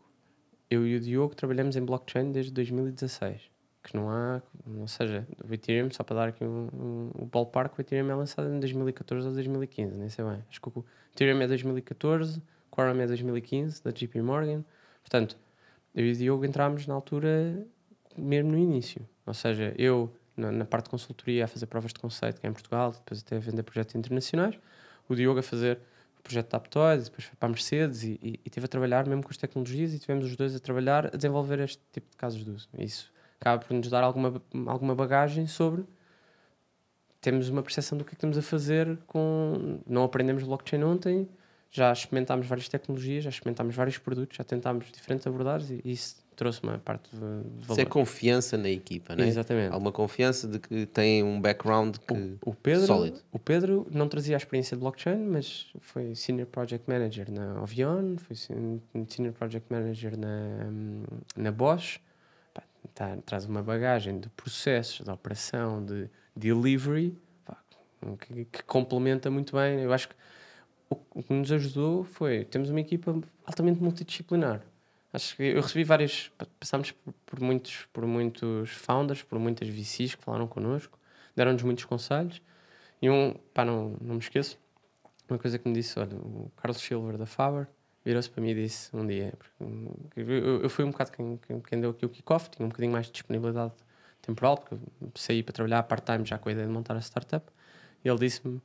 Eu 0.70 0.86
e 0.86 0.96
o 0.96 1.00
Diogo 1.00 1.34
trabalhamos 1.34 1.76
em 1.76 1.84
blockchain 1.84 2.32
desde 2.32 2.50
2016. 2.52 3.42
Que 3.82 3.96
não 3.96 4.10
há, 4.10 4.42
ou 4.78 4.86
seja, 4.86 5.26
o 5.48 5.52
Ethereum, 5.52 5.90
só 5.90 6.04
para 6.04 6.16
dar 6.16 6.28
aqui 6.28 6.44
um, 6.44 6.68
um, 6.72 7.10
o 7.14 7.26
ballpark, 7.26 7.78
o 7.78 7.80
Ethereum 7.80 8.10
é 8.10 8.14
lançado 8.14 8.48
em 8.48 8.60
2014 8.60 9.26
ou 9.26 9.32
2015, 9.32 9.96
nem 9.96 10.08
sei 10.08 10.24
bem. 10.24 10.44
Acho 10.50 10.60
que 10.60 10.68
o 10.68 10.84
Ethereum 11.14 11.40
é 11.40 11.46
2014, 11.46 12.42
Quorum 12.70 13.00
é 13.00 13.06
2015, 13.06 13.82
da 13.82 13.90
JP 13.90 14.20
Morgan. 14.20 14.62
Portanto, 15.02 15.36
eu 15.94 16.06
e 16.06 16.12
o 16.12 16.16
Diogo 16.16 16.44
entramos 16.44 16.86
na 16.86 16.94
altura 16.94 17.66
mesmo 18.16 18.52
no 18.52 18.58
início. 18.58 19.06
Ou 19.26 19.34
seja, 19.34 19.74
eu 19.76 20.12
na, 20.36 20.50
na 20.50 20.64
parte 20.64 20.84
de 20.84 20.90
consultoria 20.90 21.44
a 21.44 21.48
fazer 21.48 21.66
provas 21.66 21.92
de 21.92 22.00
conceito, 22.00 22.40
que 22.40 22.46
é 22.46 22.50
em 22.50 22.52
Portugal, 22.52 22.92
depois 22.92 23.20
até 23.20 23.36
a 23.36 23.38
vender 23.40 23.62
projetos 23.62 23.94
internacionais, 23.94 24.58
o 25.08 25.14
Diogo 25.14 25.40
a 25.40 25.42
fazer 25.42 25.78
o 26.18 26.22
projeto 26.22 26.50
da 26.50 26.58
Aptoide, 26.58 27.04
depois 27.04 27.24
foi 27.24 27.36
para 27.36 27.48
a 27.48 27.50
Mercedes 27.50 28.02
e, 28.04 28.18
e, 28.22 28.28
e 28.28 28.40
estive 28.46 28.66
a 28.66 28.68
trabalhar 28.68 29.06
mesmo 29.06 29.22
com 29.22 29.30
as 29.30 29.36
tecnologias 29.36 29.94
e 29.94 29.98
tivemos 29.98 30.26
os 30.26 30.36
dois 30.36 30.54
a 30.54 30.60
trabalhar 30.60 31.06
a 31.06 31.16
desenvolver 31.16 31.60
este 31.60 31.82
tipo 31.92 32.10
de 32.10 32.16
casos 32.16 32.44
de 32.44 32.50
uso. 32.50 32.68
Isso 32.78 33.10
acaba 33.40 33.62
por 33.62 33.72
nos 33.74 33.88
dar 33.88 34.04
alguma, 34.04 34.40
alguma 34.66 34.94
bagagem 34.94 35.46
sobre 35.46 35.84
temos 37.20 37.48
uma 37.48 37.62
percepção 37.62 37.98
do 37.98 38.04
que 38.04 38.10
é 38.10 38.12
que 38.12 38.16
estamos 38.16 38.38
a 38.38 38.42
fazer 38.42 38.98
com. 39.06 39.80
Não 39.86 40.04
aprendemos 40.04 40.42
blockchain 40.42 40.82
ontem, 40.82 41.28
já 41.70 41.92
experimentámos 41.92 42.46
várias 42.46 42.66
tecnologias, 42.68 43.24
já 43.24 43.30
experimentámos 43.30 43.74
vários 43.74 43.98
produtos, 43.98 44.36
já 44.38 44.44
tentámos 44.44 44.90
diferentes 44.90 45.26
abordagens 45.26 45.80
e 45.84 45.90
isso 45.92 46.16
trouxe 46.34 46.62
uma 46.62 46.78
parte 46.78 47.10
de, 47.10 47.18
valor. 47.20 47.44
Isso 47.72 47.80
é 47.80 47.84
confiança 47.84 48.56
na 48.56 48.70
equipa, 48.70 49.14
não 49.14 49.22
é? 49.22 49.28
Exatamente. 49.28 49.70
Há 49.70 49.76
uma 49.76 49.92
confiança 49.92 50.48
de 50.48 50.58
que 50.58 50.86
têm 50.86 51.22
um 51.22 51.38
background 51.38 51.96
que 51.98 52.38
O 52.42 52.54
Pedro, 52.54 52.86
sólido. 52.86 53.20
o 53.30 53.38
Pedro 53.38 53.86
não 53.90 54.08
trazia 54.08 54.36
a 54.36 54.38
experiência 54.38 54.74
de 54.74 54.80
blockchain, 54.80 55.18
mas 55.18 55.66
foi 55.80 56.14
Senior 56.14 56.46
Project 56.46 56.88
Manager 56.88 57.30
na 57.30 57.60
Ovion, 57.60 58.16
foi 58.16 58.34
sen- 58.34 58.80
Senior 59.06 59.34
Project 59.34 59.70
Manager 59.70 60.16
na, 60.18 60.66
hum, 60.70 61.02
na 61.36 61.52
Bosch. 61.52 62.00
Tá- 62.94 63.16
traz 63.24 63.44
uma 63.44 63.62
bagagem 63.62 64.18
de 64.18 64.28
processos, 64.30 65.04
de 65.04 65.10
operação, 65.10 65.84
de 65.84 66.08
delivery, 66.34 67.16
que, 68.18 68.44
que 68.46 68.62
complementa 68.64 69.30
muito 69.30 69.56
bem. 69.56 69.80
Eu 69.80 69.92
acho 69.92 70.08
que 70.08 70.14
o, 70.88 70.98
o 71.14 71.22
que 71.22 71.32
nos 71.32 71.52
ajudou 71.52 72.04
foi 72.04 72.44
temos 72.44 72.70
uma 72.70 72.80
equipa 72.80 73.18
altamente 73.44 73.82
multidisciplinar. 73.82 74.62
Acho 75.12 75.36
que 75.36 75.42
eu 75.42 75.60
recebi 75.60 75.84
várias. 75.84 76.30
Passámos 76.58 76.92
por, 76.92 77.12
por 77.26 77.40
muitos, 77.40 77.86
por 77.92 78.06
muitos 78.06 78.70
founders, 78.70 79.22
por 79.22 79.38
muitas 79.38 79.68
VCs 79.68 80.14
que 80.14 80.22
falaram 80.22 80.46
connosco, 80.46 80.98
deram-nos 81.34 81.62
muitos 81.62 81.84
conselhos. 81.84 82.40
E 83.02 83.10
um, 83.10 83.34
pá, 83.54 83.64
não, 83.64 83.96
não 84.00 84.14
me 84.14 84.20
esqueço, 84.20 84.58
uma 85.28 85.38
coisa 85.38 85.58
que 85.58 85.68
me 85.68 85.74
disse: 85.74 85.98
olha, 85.98 86.16
o 86.16 86.50
Carlos 86.56 86.80
Silver 86.80 87.16
da 87.16 87.26
Faber 87.26 87.66
virou-se 88.10 88.28
para 88.28 88.42
mim 88.42 88.50
e 88.50 88.54
disse 88.54 88.94
um 88.94 89.06
dia: 89.06 89.32
hum, 89.60 89.88
eu, 90.16 90.62
eu 90.62 90.70
fui 90.70 90.84
um 90.84 90.90
bocado 90.90 91.12
quem, 91.12 91.40
quem, 91.68 91.80
deu 91.80 91.90
aqui 91.90 92.04
o 92.04 92.08
kickoff, 92.08 92.50
tinha 92.50 92.66
um 92.66 92.68
bocadinho 92.68 92.92
mais 92.92 93.06
de 93.06 93.12
disponibilidade 93.12 93.72
temporal, 94.20 94.58
porque 94.58 94.74
eu 94.74 94.80
saí 95.14 95.42
para 95.42 95.52
trabalhar 95.52 95.82
part-time 95.84 96.24
já 96.24 96.38
com 96.38 96.48
a 96.48 96.52
ideia 96.52 96.66
de 96.66 96.72
montar 96.72 96.96
a 96.96 97.00
startup. 97.00 97.46
E 98.04 98.08
ele 98.08 98.18
disse-me, 98.18 98.60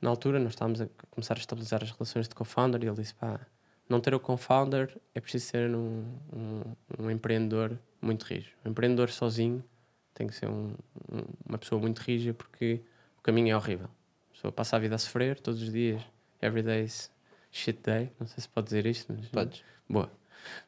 na 0.00 0.10
altura, 0.10 0.38
nós 0.38 0.52
estávamos 0.52 0.80
a 0.80 0.88
começar 1.10 1.34
a 1.34 1.38
estabilizar 1.38 1.82
as 1.82 1.90
relações 1.90 2.28
de 2.28 2.34
co-founder, 2.34 2.82
e 2.82 2.86
ele 2.86 2.96
disse: 2.96 3.14
pá, 3.14 3.40
não 3.88 4.00
ter 4.00 4.14
o 4.14 4.20
co-founder 4.20 4.96
é 5.14 5.20
preciso 5.20 5.46
ser 5.46 5.74
um, 5.74 6.04
um, 6.32 6.62
um 6.98 7.10
empreendedor 7.10 7.78
muito 8.00 8.24
rígido. 8.24 8.52
Um 8.64 8.70
empreendedor 8.70 9.10
sozinho 9.10 9.64
tem 10.12 10.26
que 10.26 10.34
ser 10.34 10.48
um- 10.48 10.74
um- 11.12 11.24
uma 11.48 11.58
pessoa 11.58 11.80
muito 11.80 12.00
rígida 12.00 12.34
porque 12.34 12.80
o 13.18 13.22
caminho 13.22 13.52
é 13.52 13.56
horrível. 13.56 13.88
A 14.30 14.34
pessoa 14.34 14.52
passa 14.52 14.76
a 14.76 14.78
vida 14.78 14.94
a 14.94 14.98
sofrer 14.98 15.40
todos 15.40 15.62
os 15.62 15.72
dias. 15.72 16.02
Every 16.40 16.62
day's 16.62 17.10
shit 17.50 17.78
day. 17.82 18.10
Não 18.18 18.26
sei 18.26 18.40
se 18.42 18.48
pode 18.48 18.66
dizer 18.66 18.86
isto, 18.86 19.12
mas. 19.12 19.26
Podes. 19.28 19.62
Boa. 19.88 20.10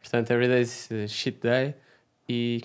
Portanto, 0.01 0.31
every 0.31 0.49
day's 0.49 0.89
uh, 0.91 1.09
shit 1.09 1.39
day 1.41 1.75
e 2.29 2.63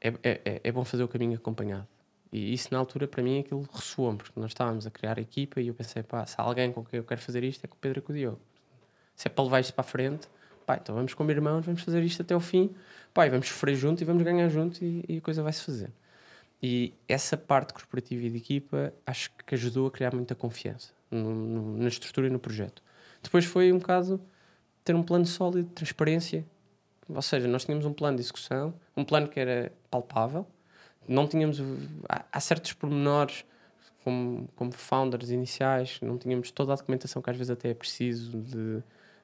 é, 0.00 0.08
é, 0.22 0.40
é- 0.44 0.60
é 0.64 0.72
bom 0.72 0.84
fazer 0.84 1.02
o 1.02 1.08
caminho 1.08 1.34
acompanhado. 1.36 1.86
E 2.32 2.52
isso 2.52 2.68
na 2.72 2.78
altura 2.78 3.08
para 3.08 3.22
mim 3.22 3.40
aquilo 3.40 3.66
ressoou 3.72 4.14
porque 4.14 4.38
nós 4.38 4.50
estávamos 4.50 4.86
a 4.86 4.90
criar 4.90 5.18
a 5.18 5.22
equipa 5.22 5.60
e 5.60 5.68
eu 5.68 5.74
pensei, 5.74 6.02
pá, 6.02 6.26
se 6.26 6.34
há 6.38 6.42
alguém 6.42 6.70
com 6.72 6.84
quem 6.84 6.98
eu 6.98 7.04
quero 7.04 7.20
fazer 7.20 7.42
isto 7.42 7.64
é 7.64 7.66
com 7.68 7.74
o 7.74 7.78
Pedro 7.78 8.00
e 8.00 8.02
com 8.02 8.12
o 8.12 8.16
Diogo. 8.16 8.40
Se 9.16 9.28
é 9.28 9.30
para 9.30 9.44
levar 9.44 9.60
isto 9.60 9.72
para 9.72 9.80
a 9.80 9.88
frente, 9.88 10.28
pá, 10.66 10.76
então 10.76 10.94
vamos 10.94 11.14
como 11.14 11.30
irmãos, 11.30 11.64
vamos 11.64 11.80
fazer 11.82 12.02
isto 12.02 12.20
até 12.20 12.34
ao 12.34 12.40
fim, 12.40 12.74
pá, 13.14 13.26
e 13.26 13.30
vamos 13.30 13.48
sofrer 13.48 13.74
junto 13.76 14.02
e 14.02 14.04
vamos 14.04 14.22
ganhar 14.22 14.48
junto 14.50 14.84
e, 14.84 15.02
e 15.08 15.16
a 15.18 15.20
coisa 15.22 15.42
vai 15.42 15.52
se 15.54 15.62
fazer. 15.64 15.90
E 16.62 16.92
essa 17.08 17.36
parte 17.36 17.72
corporativa 17.72 18.26
e 18.26 18.30
de 18.30 18.36
equipa 18.36 18.92
acho 19.06 19.30
que 19.46 19.54
ajudou 19.54 19.86
a 19.86 19.90
criar 19.90 20.12
muita 20.14 20.34
confiança 20.34 20.92
no- 21.10 21.34
no- 21.34 21.78
na 21.78 21.88
estrutura 21.88 22.26
e 22.26 22.30
no 22.30 22.38
projeto. 22.38 22.82
Depois 23.22 23.44
foi 23.44 23.72
um 23.72 23.78
bocado 23.78 24.20
ter 24.84 24.94
um 24.94 25.02
plano 25.02 25.26
sólido 25.26 25.68
de 25.68 25.74
transparência. 25.74 26.44
Ou 27.08 27.22
seja, 27.22 27.48
nós 27.48 27.64
tínhamos 27.64 27.86
um 27.86 27.92
plano 27.92 28.16
de 28.16 28.22
execução, 28.22 28.74
um 28.96 29.04
plano 29.04 29.28
que 29.28 29.40
era 29.40 29.72
palpável, 29.90 30.46
não 31.06 31.26
tínhamos. 31.26 31.58
Há, 32.08 32.24
há 32.30 32.40
certos 32.40 32.74
pormenores, 32.74 33.44
como, 34.04 34.48
como 34.56 34.72
founders 34.72 35.30
iniciais, 35.30 35.98
não 36.02 36.18
tínhamos 36.18 36.50
toda 36.50 36.72
a 36.72 36.76
documentação 36.76 37.20
que 37.20 37.30
às 37.30 37.36
vezes 37.36 37.50
até 37.50 37.70
é 37.70 37.74
preciso 37.74 38.38
de, 38.38 38.82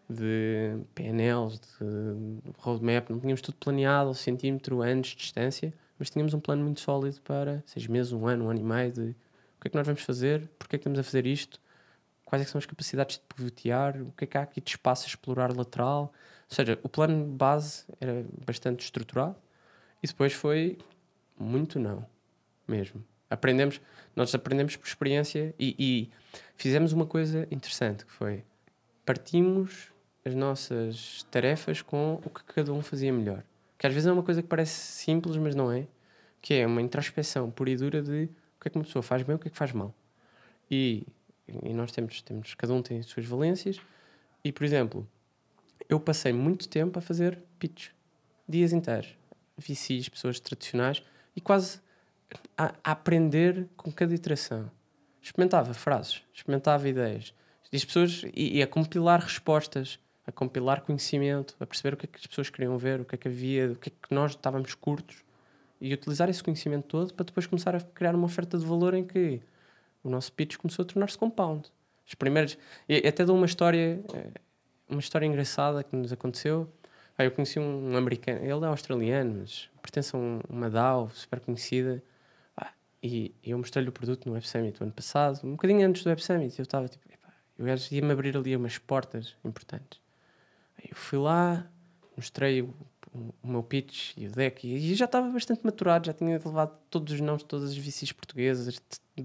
de 0.08 0.78
PNLs, 0.94 1.60
de 1.60 2.52
roadmap, 2.58 3.10
não 3.10 3.20
tínhamos 3.20 3.40
tudo 3.40 3.56
planeado 3.56 4.14
centímetro, 4.14 4.82
anos 4.82 5.08
de 5.08 5.16
distância, 5.16 5.72
mas 5.98 6.10
tínhamos 6.10 6.34
um 6.34 6.40
plano 6.40 6.62
muito 6.62 6.80
sólido 6.80 7.20
para 7.22 7.62
seis 7.66 7.86
meses, 7.86 8.12
um 8.12 8.26
ano, 8.26 8.46
um 8.46 8.50
ano 8.50 8.60
e 8.60 8.64
meio 8.64 8.92
de 8.92 9.00
o 9.56 9.60
que 9.64 9.68
é 9.68 9.70
que 9.70 9.76
nós 9.76 9.86
vamos 9.86 10.02
fazer, 10.02 10.50
porque 10.58 10.76
é 10.76 10.78
que 10.78 10.82
estamos 10.82 10.98
a 10.98 11.02
fazer 11.02 11.26
isto, 11.26 11.58
quais 12.24 12.42
é 12.42 12.46
são 12.46 12.58
as 12.58 12.66
capacidades 12.66 13.16
de 13.16 13.22
pivotear, 13.34 14.00
o 14.00 14.12
que 14.12 14.24
é 14.24 14.26
que 14.26 14.38
há 14.38 14.42
aqui 14.42 14.60
de 14.60 14.70
espaço 14.70 15.04
a 15.04 15.08
explorar 15.08 15.54
lateral. 15.54 16.12
Ou 16.50 16.54
seja, 16.54 16.78
o 16.82 16.88
plano 16.88 17.24
base 17.26 17.84
era 18.00 18.24
bastante 18.46 18.84
estruturado 18.84 19.36
e 20.02 20.06
depois 20.06 20.32
foi 20.32 20.78
muito 21.38 21.78
não, 21.78 22.04
mesmo. 22.66 23.04
Aprendemos, 23.28 23.80
nós 24.14 24.34
aprendemos 24.34 24.76
por 24.76 24.86
experiência 24.86 25.54
e, 25.58 25.74
e 25.78 26.10
fizemos 26.56 26.92
uma 26.92 27.06
coisa 27.06 27.48
interessante 27.50 28.04
que 28.04 28.12
foi 28.12 28.44
partimos 29.04 29.92
as 30.24 30.34
nossas 30.34 31.26
tarefas 31.30 31.82
com 31.82 32.20
o 32.24 32.30
que 32.30 32.42
cada 32.44 32.72
um 32.72 32.80
fazia 32.82 33.12
melhor. 33.12 33.42
Que 33.78 33.86
às 33.86 33.92
vezes 33.92 34.06
é 34.06 34.12
uma 34.12 34.22
coisa 34.22 34.42
que 34.42 34.48
parece 34.48 34.74
simples, 34.74 35.36
mas 35.36 35.54
não 35.54 35.70
é. 35.70 35.86
Que 36.40 36.54
é 36.54 36.66
uma 36.66 36.80
introspeção 36.80 37.50
pura 37.50 37.70
e 37.70 37.76
dura 37.76 38.02
de 38.02 38.24
o 38.56 38.60
que 38.60 38.68
é 38.68 38.70
que 38.70 38.78
uma 38.78 38.84
pessoa 38.84 39.02
faz 39.02 39.22
bem 39.22 39.34
e 39.34 39.36
o 39.36 39.38
que 39.38 39.48
é 39.48 39.50
que 39.50 39.56
faz 39.56 39.72
mal. 39.72 39.94
E, 40.70 41.06
e 41.48 41.74
nós 41.74 41.92
temos, 41.92 42.22
temos, 42.22 42.54
cada 42.54 42.72
um 42.72 42.82
tem 42.82 42.98
as 42.98 43.06
suas 43.06 43.26
valências. 43.26 43.80
E, 44.42 44.50
por 44.52 44.64
exemplo, 44.64 45.06
eu 45.88 46.00
passei 46.00 46.32
muito 46.32 46.68
tempo 46.68 46.98
a 46.98 47.02
fazer 47.02 47.38
pitch. 47.58 47.88
Dias 48.48 48.72
inteiros. 48.72 49.16
VCs, 49.56 50.08
pessoas 50.08 50.40
tradicionais. 50.40 51.02
E 51.36 51.40
quase 51.40 51.80
a, 52.56 52.74
a 52.82 52.92
aprender 52.92 53.66
com 53.76 53.92
cada 53.92 54.14
iteração. 54.14 54.70
Experimentava 55.20 55.72
frases, 55.74 56.22
experimentava 56.32 56.88
ideias. 56.88 57.34
E 57.72 57.76
as 57.76 57.84
pessoas... 57.84 58.24
E, 58.34 58.58
e 58.58 58.62
a 58.62 58.66
compilar 58.66 59.20
respostas, 59.20 59.98
a 60.26 60.32
compilar 60.32 60.82
conhecimento, 60.82 61.56
a 61.60 61.66
perceber 61.66 61.94
o 61.94 61.96
que 61.96 62.06
é 62.06 62.08
que 62.08 62.18
as 62.18 62.26
pessoas 62.26 62.50
queriam 62.50 62.76
ver, 62.78 63.00
o 63.00 63.04
que 63.04 63.14
é 63.14 63.18
que 63.18 63.28
havia, 63.28 63.72
o 63.72 63.76
que 63.76 63.90
é 63.90 63.92
que 63.92 64.14
nós 64.14 64.32
estávamos 64.32 64.74
curtos. 64.74 65.22
E 65.80 65.92
utilizar 65.92 66.30
esse 66.30 66.42
conhecimento 66.42 66.86
todo 66.86 67.12
para 67.12 67.26
depois 67.26 67.46
começar 67.46 67.74
a 67.74 67.80
criar 67.80 68.14
uma 68.14 68.24
oferta 68.24 68.56
de 68.56 68.64
valor 68.64 68.94
em 68.94 69.04
que 69.04 69.40
o 70.04 70.10
nosso 70.10 70.32
pitch 70.32 70.56
começou 70.56 70.84
a 70.84 70.86
tornar-se 70.86 71.18
compound. 71.18 71.68
Os 72.06 72.14
primeiros... 72.14 72.56
E 72.88 73.06
até 73.08 73.24
dou 73.24 73.34
uma 73.36 73.46
história... 73.46 74.00
eh, 74.14 74.30
Uma 74.88 75.00
história 75.00 75.24
engraçada 75.26 75.82
que 75.82 75.96
nos 75.96 76.12
aconteceu. 76.12 76.70
Ah, 77.16 77.24
eu 77.24 77.30
conheci 77.30 77.58
um 77.58 77.96
americano, 77.96 78.40
ele 78.40 78.64
é 78.64 78.68
australiano, 78.68 79.36
mas 79.40 79.70
pertence 79.80 80.14
a 80.14 80.18
um- 80.18 80.40
uma 80.48 80.68
DAO 80.68 81.08
super 81.10 81.40
conhecida. 81.40 82.02
Ah, 82.56 82.70
e 83.02 83.34
eu 83.42 83.56
mostrei-lhe 83.56 83.88
o 83.88 83.92
produto 83.92 84.26
no 84.26 84.32
Web 84.34 84.46
Summit 84.46 84.78
do 84.78 84.82
ano 84.84 84.92
passado, 84.92 85.40
um 85.44 85.52
bocadinho 85.52 85.86
antes 85.88 86.02
do 86.04 86.08
Web 86.10 86.22
Summit. 86.22 86.58
Eu 86.58 86.64
estava 86.64 86.86
tipo, 86.88 87.02
eu 87.58 87.66
ia-me 87.68 88.12
abrir 88.12 88.36
ali 88.36 88.54
umas 88.56 88.76
portas 88.78 89.36
importantes. 89.44 90.00
Aí 90.76 90.88
Eu 90.90 90.96
fui 90.96 91.18
lá, 91.18 91.64
mostrei 92.16 92.62
o, 92.62 92.74
o- 93.14 93.32
meu 93.48 93.62
pitch 93.62 94.12
e 94.16 94.26
o 94.26 94.30
deck, 94.32 94.66
e 94.66 94.94
já 94.94 95.04
estava 95.04 95.28
bastante 95.30 95.60
maturado, 95.64 96.06
já 96.06 96.12
tinha 96.12 96.32
levado 96.32 96.76
todos 96.90 97.12
os 97.14 97.20
nomes 97.20 97.42
todas 97.44 97.70
as 97.70 97.76
VCs 97.76 98.12
portuguesas, 98.12 98.80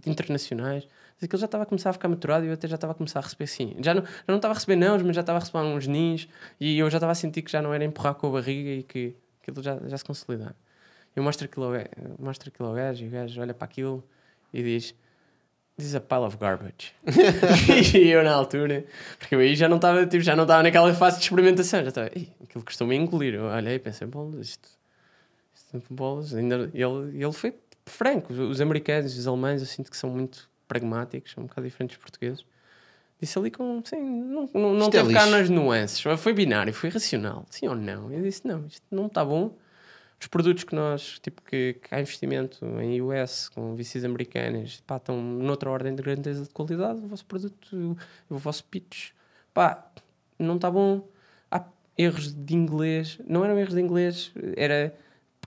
internacionais. 0.06 0.88
Aquilo 1.22 1.40
já 1.40 1.46
estava 1.46 1.64
a 1.64 1.66
começar 1.66 1.90
a 1.90 1.94
ficar 1.94 2.08
maturado 2.08 2.46
e 2.46 2.48
eu 2.48 2.54
até 2.54 2.68
já 2.68 2.76
estava 2.76 2.92
a 2.92 2.96
começar 2.96 3.20
a 3.20 3.24
receber 3.24 3.48
sim. 3.48 3.76
Já 3.84 3.94
não, 3.94 4.04
já 4.06 4.10
não 4.28 4.36
estava 4.38 4.54
a 4.54 4.56
receber 4.56 4.76
nãos, 4.78 5.02
mas 5.02 5.16
já 5.16 5.22
estava 5.22 5.38
a 5.38 5.42
receber 5.42 5.60
uns 5.66 5.86
nins 5.88 6.30
e 6.60 6.80
eu 6.80 6.90
já 6.90 6.98
estava 6.98 7.12
a 7.12 7.16
sentir 7.16 7.42
que 7.42 7.52
já 7.52 7.62
não 7.62 7.74
era 7.74 7.84
empurrar 7.84 8.16
com 8.16 8.28
a 8.28 8.32
barriga 8.32 8.70
e 8.70 8.84
que 8.84 9.16
aquilo 9.42 9.62
já, 9.62 9.78
já 9.88 9.98
se 9.98 10.06
consolidava. 10.06 10.56
Eu 11.16 11.24
mostro 11.24 11.46
aquilo, 11.46 11.66
ao, 11.66 11.74
mostro 12.18 12.50
aquilo 12.50 12.70
ao 12.70 12.76
gajo 12.76 13.04
e 13.04 13.08
o 13.08 13.12
gajo 13.12 13.42
olha 13.42 13.54
para 13.54 13.66
aquilo 13.66 14.02
e 14.54 14.64
diz: 14.64 14.96
This 15.80 15.88
is 15.88 15.96
a 15.96 16.02
pile 16.02 16.26
of 16.26 16.36
garbage. 16.38 16.94
e 17.96 18.10
eu 18.10 18.22
na 18.22 18.34
altura, 18.34 18.84
porque 19.18 19.34
eu 19.34 19.40
aí 19.40 19.56
já 19.56 19.70
não 19.70 19.78
estava 19.78 20.06
tipo, 20.06 20.22
já 20.22 20.36
não 20.36 20.44
estava 20.44 20.62
naquela 20.62 20.94
fase 20.94 21.20
de 21.20 21.24
experimentação, 21.24 21.82
já 21.84 21.88
estava, 21.88 22.12
"Ih, 22.14 22.28
aquilo 22.44 22.66
custou-me 22.66 22.94
a 22.94 22.98
engolir. 22.98 23.36
Eu 23.36 23.46
olhei 23.46 23.76
e 23.76 23.80
pensei, 23.80 24.06
bolas, 24.06 24.50
isto, 24.50 24.68
isto 25.56 25.82
bolas, 25.90 26.34
ainda, 26.34 26.70
ele, 26.74 27.24
ele 27.24 27.32
foi 27.32 27.56
franco. 27.86 28.34
Os, 28.34 28.40
os 28.40 28.60
americanos, 28.60 29.18
os 29.18 29.26
alemães, 29.26 29.62
eu 29.62 29.68
sinto 29.68 29.90
que 29.90 29.96
são 29.96 30.10
muito 30.10 30.50
pragmáticos, 30.68 31.32
são 31.32 31.46
um 31.46 31.48
bocado 31.48 31.66
diferentes 31.66 31.96
dos 31.98 32.02
portugueses. 32.04 32.46
Disse 33.22 33.40
ali 33.40 33.50
com, 33.50 33.82
sim, 33.86 33.98
não, 34.02 34.50
não, 34.54 34.74
não 34.74 34.80
Isto 34.88 34.98
é 34.98 35.02
teve 35.02 35.14
cá 35.14 35.22
lixo. 35.26 35.38
nas 35.38 35.50
nuances, 35.50 36.04
foi 36.18 36.34
binário, 36.34 36.74
foi 36.74 36.90
racional, 36.90 37.46
sim 37.50 37.70
ou 37.70 37.76
não. 37.76 38.12
Eu 38.12 38.22
disse, 38.22 38.46
não, 38.46 38.66
isto 38.66 38.84
não 38.92 39.06
está 39.08 39.24
bom. 39.24 39.56
Os 40.20 40.28
produtos 40.28 40.64
que 40.64 40.76
nós, 40.76 41.18
tipo, 41.20 41.42
que, 41.42 41.78
que 41.82 41.96
há 41.96 42.02
investimento 42.02 42.66
em 42.82 43.02
US, 43.02 43.50
com 43.50 43.74
VCs 43.76 44.04
americanas, 44.04 44.84
pá, 44.86 44.98
estão 44.98 45.22
noutra 45.22 45.70
ordem 45.70 45.96
de 45.96 46.04
grandeza 46.04 46.44
de 46.44 46.50
qualidade, 46.50 47.00
o 47.00 47.08
vosso 47.08 47.26
produto, 47.26 47.98
o 48.30 48.38
vosso 48.38 48.64
pitch, 48.66 49.12
pá, 49.54 49.90
não 50.38 50.56
está 50.56 50.70
bom. 50.70 51.08
Há 51.50 51.64
erros 51.98 52.34
de 52.34 52.54
inglês, 52.54 53.18
não 53.26 53.46
eram 53.46 53.58
erros 53.58 53.74
de 53.74 53.82
inglês, 53.82 54.32
era 54.58 54.94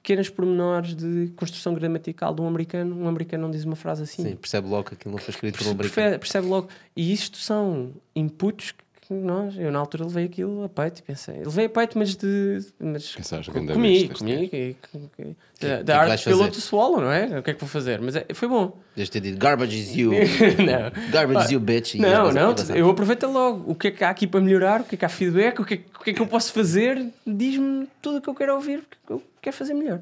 pequenos 0.02 0.28
pormenores 0.28 0.96
de 0.96 1.32
construção 1.36 1.74
gramatical 1.74 2.34
de 2.34 2.40
um 2.40 2.46
americano. 2.46 2.96
Um 2.96 3.06
americano 3.06 3.44
não 3.44 3.50
diz 3.50 3.64
uma 3.64 3.76
frase 3.76 4.02
assim. 4.02 4.22
Sim, 4.24 4.36
percebe 4.36 4.68
logo 4.68 4.88
que 4.88 4.94
aquilo 4.94 5.12
não 5.12 5.18
foi 5.18 5.30
escrito 5.30 5.58
por 5.58 5.66
um 5.66 5.70
americano. 5.70 5.94
percebe, 5.94 6.18
percebe 6.18 6.46
logo. 6.48 6.68
E 6.96 7.12
isto 7.12 7.38
são 7.38 7.92
inputs 8.14 8.72
que 8.72 8.84
nós. 9.12 9.56
Eu 9.58 9.70
na 9.70 9.78
altura 9.78 10.04
levei 10.04 10.24
aquilo 10.24 10.64
a 10.64 10.68
peito 10.68 10.98
e 11.00 11.02
pensei. 11.02 11.36
Levei 11.44 11.66
a 11.66 11.68
peito, 11.68 11.98
mas 11.98 12.14
de. 12.16 12.60
Mas 12.80 13.14
Pensaste, 13.14 13.50
comi, 13.50 14.08
comi. 14.08 14.48
que- 14.48 14.76
que- 15.16 15.82
Da 15.84 16.00
arte 16.00 16.24
pelo 16.24 16.42
outro 16.42 16.60
solo, 16.60 17.00
não 17.00 17.12
é? 17.12 17.38
O 17.38 17.42
que 17.42 17.50
é 17.50 17.54
que 17.54 17.60
vou 17.60 17.68
fazer? 17.68 18.00
Mas 18.00 18.16
é- 18.16 18.26
foi 18.34 18.48
bom. 18.48 18.76
Deves 18.96 19.08
ter 19.10 19.20
dito 19.20 19.38
garbage 19.38 19.78
is 19.78 19.94
you. 19.96 20.10
não. 20.58 21.10
Garbage 21.10 21.44
is 21.46 21.50
you, 21.52 21.60
bitch. 21.60 21.94
e 21.94 21.98
Não, 21.98 22.32
não, 22.32 22.54
passar. 22.54 22.76
eu 22.76 22.88
aproveito 22.90 23.26
logo. 23.26 23.70
O 23.70 23.74
que 23.74 23.88
é 23.88 23.90
que 23.90 24.02
há 24.04 24.10
aqui 24.10 24.26
para 24.26 24.40
melhorar? 24.40 24.80
O 24.80 24.84
que 24.84 24.94
é 24.94 24.98
que 24.98 25.04
há 25.04 25.08
feedback? 25.08 25.60
O 25.60 25.64
que 25.64 25.74
é, 25.74 25.80
o 25.98 26.02
que, 26.04 26.10
é 26.10 26.12
que 26.14 26.20
eu 26.22 26.26
posso 26.26 26.52
fazer? 26.52 27.06
Diz-me 27.26 27.86
tudo 28.00 28.18
o 28.18 28.20
que 28.20 28.28
eu 28.28 28.34
quero 28.34 28.54
ouvir, 28.54 28.82
porque 28.82 29.12
eu 29.12 29.22
quero 29.40 29.56
fazer 29.56 29.74
melhor. 29.74 30.00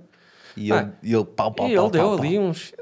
E 0.57 0.71
ele, 0.71 0.73
Ah. 0.73 0.91
e 1.03 1.15
ele 1.15 1.25
pau, 1.25 1.53
pau, 1.53 1.69
e 1.69 1.75
pau, 1.77 1.85
ele 1.85 1.93
deu 1.93 2.03
pau, 2.03 2.19
ali 2.19 2.35
pau. 2.37 2.45
uns. 2.47 2.73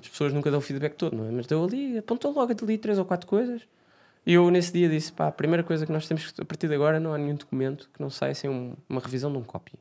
As 0.00 0.08
pessoas 0.08 0.32
nunca 0.32 0.50
dão 0.50 0.60
feedback 0.60 0.94
todo, 0.94 1.16
não 1.16 1.26
é? 1.26 1.30
Mas 1.32 1.46
deu 1.46 1.64
ali, 1.64 1.98
apontou 1.98 2.32
logo 2.32 2.52
ali 2.62 2.78
três 2.78 2.96
ou 2.98 3.04
quatro 3.04 3.26
coisas. 3.26 3.60
E 4.26 4.32
eu 4.34 4.50
nesse 4.50 4.72
dia 4.72 4.88
disse: 4.88 5.12
pá, 5.12 5.28
a 5.28 5.32
primeira 5.32 5.62
coisa 5.62 5.86
que 5.86 5.92
nós 5.92 6.06
temos 6.08 6.30
que, 6.32 6.40
a 6.42 6.44
partir 6.44 6.66
de 6.68 6.74
agora, 6.74 6.98
não 6.98 7.14
há 7.14 7.18
nenhum 7.18 7.36
documento 7.36 7.88
que 7.94 8.00
não 8.00 8.10
saia 8.10 8.34
sem 8.34 8.50
um- 8.50 8.74
uma 8.88 9.00
revisão 9.00 9.30
de 9.30 9.38
um 9.38 9.42
copy. 9.44 9.74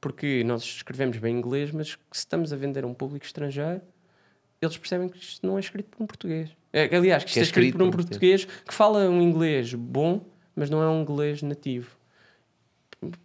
Porque 0.00 0.42
nós 0.44 0.62
escrevemos 0.62 1.18
bem 1.18 1.36
inglês, 1.36 1.72
mas 1.72 1.88
se 1.90 1.98
estamos 2.12 2.52
a 2.52 2.56
vender 2.56 2.84
a 2.84 2.86
um 2.86 2.94
público 2.94 3.26
estrangeiro, 3.26 3.82
eles 4.62 4.76
percebem 4.78 5.08
que 5.08 5.18
isto 5.18 5.46
não 5.46 5.56
é 5.56 5.60
escrito 5.60 5.88
por 5.88 6.02
um 6.02 6.06
português. 6.06 6.50
É, 6.72 6.94
aliás, 6.96 7.24
que 7.24 7.30
isto 7.30 7.34
Que 7.34 7.40
é 7.40 7.42
é 7.42 7.44
escrito 7.44 7.64
escrito 7.66 7.78
por 7.78 7.84
um 7.86 7.90
por 7.90 7.96
português 8.04 8.44
que 8.44 8.72
fala 8.72 9.08
um 9.10 9.20
inglês 9.20 9.74
bom, 9.74 10.24
mas 10.54 10.70
não 10.70 10.80
é 10.82 10.88
um 10.88 11.02
inglês 11.02 11.42
nativo. 11.42 11.96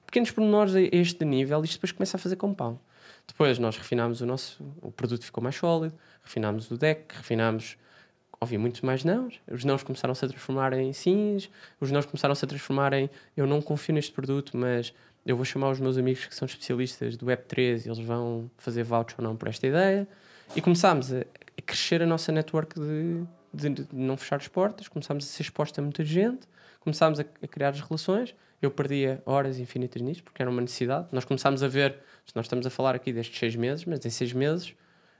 Pequenos 0.05 0.31
pormenores 0.31 0.73
a 0.75 0.81
este 0.81 1.23
nível, 1.25 1.63
isto 1.63 1.73
depois 1.75 1.91
começa 1.91 2.17
a 2.17 2.19
fazer 2.19 2.37
compound. 2.37 2.79
Depois 3.27 3.59
nós 3.59 3.77
refinámos 3.77 4.21
o 4.21 4.25
nosso, 4.25 4.63
o 4.81 4.91
produto 4.91 5.23
ficou 5.25 5.43
mais 5.43 5.55
sólido, 5.55 5.93
refinámos 6.23 6.69
o 6.71 6.77
deck, 6.77 7.15
refinámos, 7.15 7.77
ouvi 8.39 8.57
muitos 8.57 8.81
mais 8.81 9.03
nãos, 9.03 9.39
os 9.49 9.63
nãos 9.63 9.83
começaram-se 9.83 10.23
a 10.25 10.27
transformar 10.27 10.73
em 10.73 10.91
sims, 10.93 11.49
os 11.79 11.91
nãos 11.91 12.05
começaram-se 12.05 12.43
a 12.43 12.47
transformar 12.47 12.93
em 12.93 13.09
eu 13.35 13.47
não 13.47 13.61
confio 13.61 13.95
neste 13.95 14.11
produto, 14.11 14.57
mas 14.57 14.93
eu 15.25 15.35
vou 15.35 15.45
chamar 15.45 15.71
os 15.71 15.79
meus 15.79 15.97
amigos 15.97 16.25
que 16.25 16.35
são 16.35 16.45
especialistas 16.45 17.17
do 17.17 17.25
Web3 17.25 17.85
e 17.85 17.89
eles 17.89 17.99
vão 17.99 18.49
fazer 18.57 18.83
voucher 18.83 19.15
ou 19.17 19.23
não 19.23 19.35
por 19.35 19.47
esta 19.47 19.65
ideia. 19.65 20.07
E 20.55 20.61
começámos 20.61 21.11
a, 21.11 21.25
crescer 21.65 22.01
a 22.01 22.05
nossa 22.05 22.31
network 22.31 22.79
de, 22.79 23.69
de 23.69 23.87
não 23.91 24.15
fechar 24.17 24.35
as 24.35 24.47
portas, 24.47 24.87
começámos 24.87 25.25
a 25.25 25.27
ser 25.27 25.41
exposta 25.41 25.81
a 25.81 25.83
muita 25.83 26.03
gente, 26.03 26.47
começámos 26.79 27.19
a, 27.19 27.25
a 27.41 27.47
criar 27.47 27.69
as 27.69 27.81
relações. 27.81 28.35
Eu 28.61 28.69
perdia 28.71 29.21
horas 29.25 29.59
infinitas 29.59 30.01
nisto, 30.01 30.23
porque 30.23 30.41
era 30.41 30.49
uma 30.49 30.61
necessidade. 30.61 31.07
Nós 31.11 31.25
começámos 31.25 31.63
a 31.63 31.67
ver, 31.67 31.97
nós 32.33 32.45
estamos 32.45 32.65
a 32.65 32.69
falar 32.69 32.95
aqui 32.95 33.11
destes 33.11 33.37
seis 33.37 33.55
meses, 33.55 33.85
mas 33.85 34.05
em 34.05 34.09
seis 34.09 34.31
meses 34.31 34.75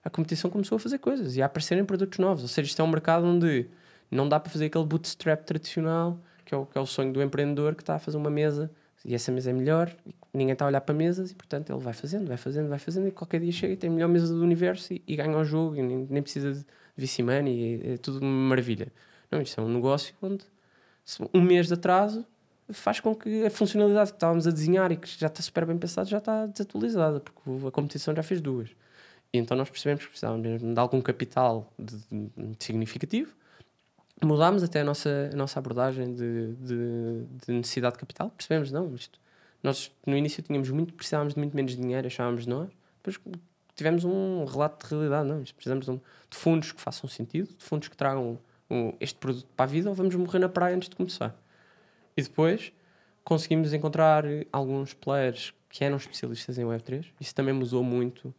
a 0.06 0.10
competição 0.10 0.52
começou 0.52 0.76
a 0.76 0.80
fazer 0.80 1.00
coisas 1.00 1.36
e 1.36 1.42
a 1.42 1.48
aparecerem 1.48 1.84
produtos 1.84 2.20
novos. 2.20 2.44
Ou 2.44 2.48
seja, 2.48 2.68
isto 2.68 2.80
é 2.80 2.86
um 2.86 2.88
mercado 2.88 3.26
onde 3.26 3.68
não 4.12 4.30
dá 4.30 4.40
para 4.40 4.52
fazer 4.52 4.68
aquele 4.68 4.86
bootstrap 4.86 5.44
tradicional, 5.44 6.22
que 6.46 6.54
é 6.54 6.58
o, 6.58 6.66
que 6.68 6.78
é 6.78 6.82
o 6.82 6.86
sonho 6.86 7.12
do 7.12 7.24
empreendedor 7.24 7.74
que 7.74 7.82
está 7.82 7.96
a 7.96 8.00
fazer 8.00 8.16
uma 8.16 8.30
mesa 8.30 8.72
e 9.04 9.14
essa 9.14 9.32
mesa 9.32 9.50
é 9.50 9.54
melhor, 9.54 9.96
ninguém 10.34 10.54
está 10.54 10.66
a 10.66 10.68
olhar 10.68 10.82
para 10.82 10.94
mesas 10.94 11.32
e 11.32 11.36
portanto 11.36 11.72
ele 11.72 11.80
vai 11.80 11.94
fazendo, 11.94 12.28
vai 12.28 12.38
fazendo, 12.38 12.70
vai 12.70 12.80
fazendo 12.80 13.08
e 13.08 13.12
qualquer 13.12 13.40
dia 13.40 13.52
chega 13.52 13.74
e 13.74 13.78
tem 13.78 13.90
a 13.90 13.94
melhor 13.94 14.08
mesa 14.08 14.34
do 14.34 14.42
universo 14.42 14.94
e, 14.94 15.04
e 15.08 15.16
ganha 15.16 15.38
o 15.38 15.44
jogo 15.44 15.76
e 15.76 15.82
nem, 15.82 16.08
nem 16.10 16.22
precisa 16.22 16.54
de 16.54 16.66
VC 16.98 17.24
Money 17.24 17.54
e 17.54 17.94
é 17.94 17.98
tudo 17.98 18.20
uma 18.20 18.50
maravilha. 18.50 18.92
Não, 19.32 19.42
isto 19.42 19.60
é 19.60 19.64
um 19.64 19.70
negócio 19.70 20.14
onde 20.22 20.44
um 21.34 21.42
mês 21.42 21.68
de 21.68 21.74
atraso 21.74 22.26
faz 22.70 23.00
com 23.00 23.16
que 23.16 23.46
a 23.46 23.50
funcionalidade 23.50 24.12
que 24.12 24.18
estávamos 24.18 24.48
a 24.48 24.52
desenhar 24.52 24.92
e 24.92 24.98
que 24.98 25.08
já 25.08 25.28
está 25.28 25.42
super 25.42 25.66
bem 25.66 25.78
pensado 25.78 26.10
já 26.10 26.18
está 26.18 26.46
desatualizada, 26.48 27.20
porque 27.20 27.68
a 27.68 27.72
competição 27.72 28.16
já 28.16 28.24
fez 28.24 28.42
duas. 28.42 28.70
E 29.36 29.38
então 29.38 29.58
nós 29.58 29.70
percebemos 29.70 30.04
que 30.04 30.10
precisávamos 30.10 30.42
mesmo 30.48 30.74
de 30.74 30.80
algum 30.80 31.02
capital 31.02 31.72
de, 31.78 31.98
de- 32.10 32.56
de 32.56 32.64
significativo. 32.64 33.34
Mudámos 34.24 34.64
até 34.64 34.80
a 34.80 34.84
nossa, 34.84 35.30
a 35.34 35.36
nossa 35.36 35.60
abordagem 35.60 36.14
de, 36.14 36.54
de, 36.54 37.24
de 37.46 37.52
necessidade 37.54 37.96
de 37.96 38.00
capital. 38.00 38.30
Percebemos, 38.30 38.72
não, 38.72 38.96
isto, 38.96 39.20
nós 39.62 39.92
no 40.08 40.16
início 40.16 40.42
tínhamos 40.42 40.70
muito, 40.70 40.94
precisávamos 40.94 41.34
de 41.34 41.40
muito 41.40 41.54
menos 41.56 41.76
dinheiro, 41.76 42.08
achávamos 42.08 42.46
nós. 42.48 42.70
Depois 43.04 43.20
tivemos 43.76 44.06
um 44.06 44.46
relato 44.46 44.86
de 44.88 44.94
realidade, 44.94 45.28
não, 45.28 45.44
precisamos 45.44 45.86
de, 45.86 46.00
fundos 46.32 46.72
que 46.72 46.80
façam 46.80 47.10
sentido, 47.10 47.50
de 47.58 47.64
fundos 47.64 47.90
que 47.90 47.98
tragam 47.98 48.40
um- 48.70 48.94
este 49.02 49.20
produto 49.20 49.46
para 49.56 49.66
a 49.66 49.68
vida 49.68 49.90
ou 49.90 49.96
vamos 49.96 50.16
morrer 50.16 50.40
na 50.40 50.48
praia 50.48 50.76
antes 50.78 50.88
de 50.88 50.96
começar. 50.96 51.36
E 52.16 52.22
depois 52.22 52.72
conseguimos 53.24 53.74
encontrar 53.74 54.24
alguns 54.50 54.94
players 54.94 55.54
que 55.70 55.84
eram 55.84 55.98
especialistas 55.98 56.58
em 56.58 56.64
Web3. 56.64 57.06
Isso 57.20 57.36
também 57.36 57.54
mudou 57.54 57.84
muito. 57.84 58.34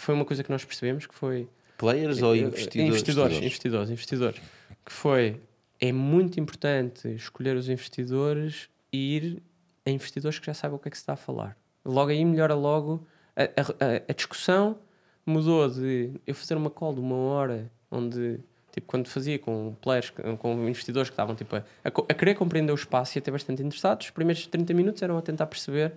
Foi 0.00 0.14
uma 0.14 0.24
coisa 0.24 0.42
que 0.44 0.50
nós 0.50 0.64
percebemos 0.64 1.06
que 1.06 1.14
foi 1.14 1.48
Players 1.76 2.22
ou 2.22 2.34
eh, 2.34 2.38
investidores? 2.38 2.88
investidores, 2.88 3.36
investidores, 3.38 3.90
investidores. 3.90 4.40
Que 4.84 4.92
foi 4.92 5.40
é 5.80 5.92
muito 5.92 6.40
importante 6.40 7.08
escolher 7.14 7.56
os 7.56 7.68
investidores 7.68 8.68
e 8.92 9.16
ir 9.16 9.42
a 9.86 9.90
investidores 9.90 10.38
que 10.38 10.46
já 10.46 10.54
saibam 10.54 10.76
o 10.76 10.80
que 10.80 10.88
é 10.88 10.90
que 10.90 10.96
se 10.96 11.02
está 11.02 11.12
a 11.12 11.16
falar. 11.16 11.56
Logo 11.84 12.10
aí 12.10 12.24
melhora 12.24 12.54
logo 12.54 13.06
a, 13.36 13.42
a- 13.44 14.02
a 14.08 14.12
discussão 14.12 14.78
mudou 15.24 15.68
de 15.68 16.10
eu 16.26 16.34
fazer 16.34 16.56
uma 16.56 16.70
call 16.70 16.94
de 16.94 17.00
uma 17.00 17.14
hora 17.16 17.70
onde 17.90 18.40
tipo 18.72 18.86
quando 18.86 19.08
fazia 19.08 19.38
com 19.38 19.74
players 19.80 20.10
com 20.38 20.68
investidores 20.68 21.08
que 21.10 21.12
estavam 21.14 21.34
tipo 21.34 21.54
a, 21.56 21.62
a 21.84 21.90
querer 22.14 22.34
compreender 22.34 22.72
o 22.72 22.74
espaço 22.74 23.16
e 23.16 23.20
até 23.20 23.30
bastante 23.30 23.62
interessados 23.62 24.06
os 24.06 24.10
primeiros 24.10 24.46
30 24.46 24.72
minutos 24.74 25.02
eram 25.02 25.16
a 25.18 25.22
tentar 25.22 25.46
perceber 25.46 25.92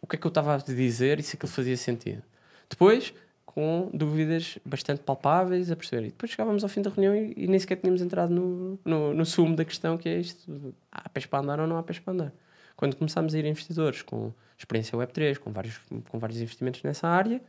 o 0.00 0.06
que 0.06 0.16
é 0.16 0.18
que 0.18 0.26
eu 0.26 0.28
estava 0.30 0.54
a 0.54 0.58
dizer 0.58 1.18
e 1.18 1.22
se 1.22 1.36
aquilo 1.36 1.50
fazia 1.50 1.76
sentido 1.76 2.22
depois 2.74 3.14
com 3.46 3.88
dúvidas 3.94 4.58
bastante 4.64 5.00
palpáveis 5.02 5.70
a 5.70 5.76
perceber. 5.76 6.06
E 6.06 6.10
depois 6.10 6.30
chegávamos 6.30 6.64
ao 6.64 6.68
fim 6.68 6.82
da 6.82 6.90
reunião 6.90 7.14
e, 7.14 7.34
e 7.36 7.46
nem 7.46 7.58
sequer 7.58 7.76
tínhamos 7.76 8.02
entrado 8.02 8.34
no, 8.34 8.78
no, 8.84 9.14
no 9.14 9.24
sumo 9.24 9.54
da 9.54 9.64
questão 9.64 9.96
que 9.96 10.08
é 10.08 10.18
isto 10.18 10.74
há 10.90 11.08
pés 11.08 11.26
para 11.26 11.38
andar 11.38 11.60
ou 11.60 11.66
não 11.66 11.76
há 11.76 11.82
pés 11.82 11.98
para 11.98 12.12
andar. 12.12 12.32
Quando 12.76 12.96
começámos 12.96 13.34
a 13.34 13.38
ir 13.38 13.46
investidores 13.46 14.02
com 14.02 14.32
experiência 14.58 14.98
Web3 14.98 15.38
com 15.38 15.52
vários, 15.52 15.80
com 16.10 16.18
vários 16.18 16.40
investimentos 16.40 16.82
nessa 16.82 17.06
área 17.06 17.40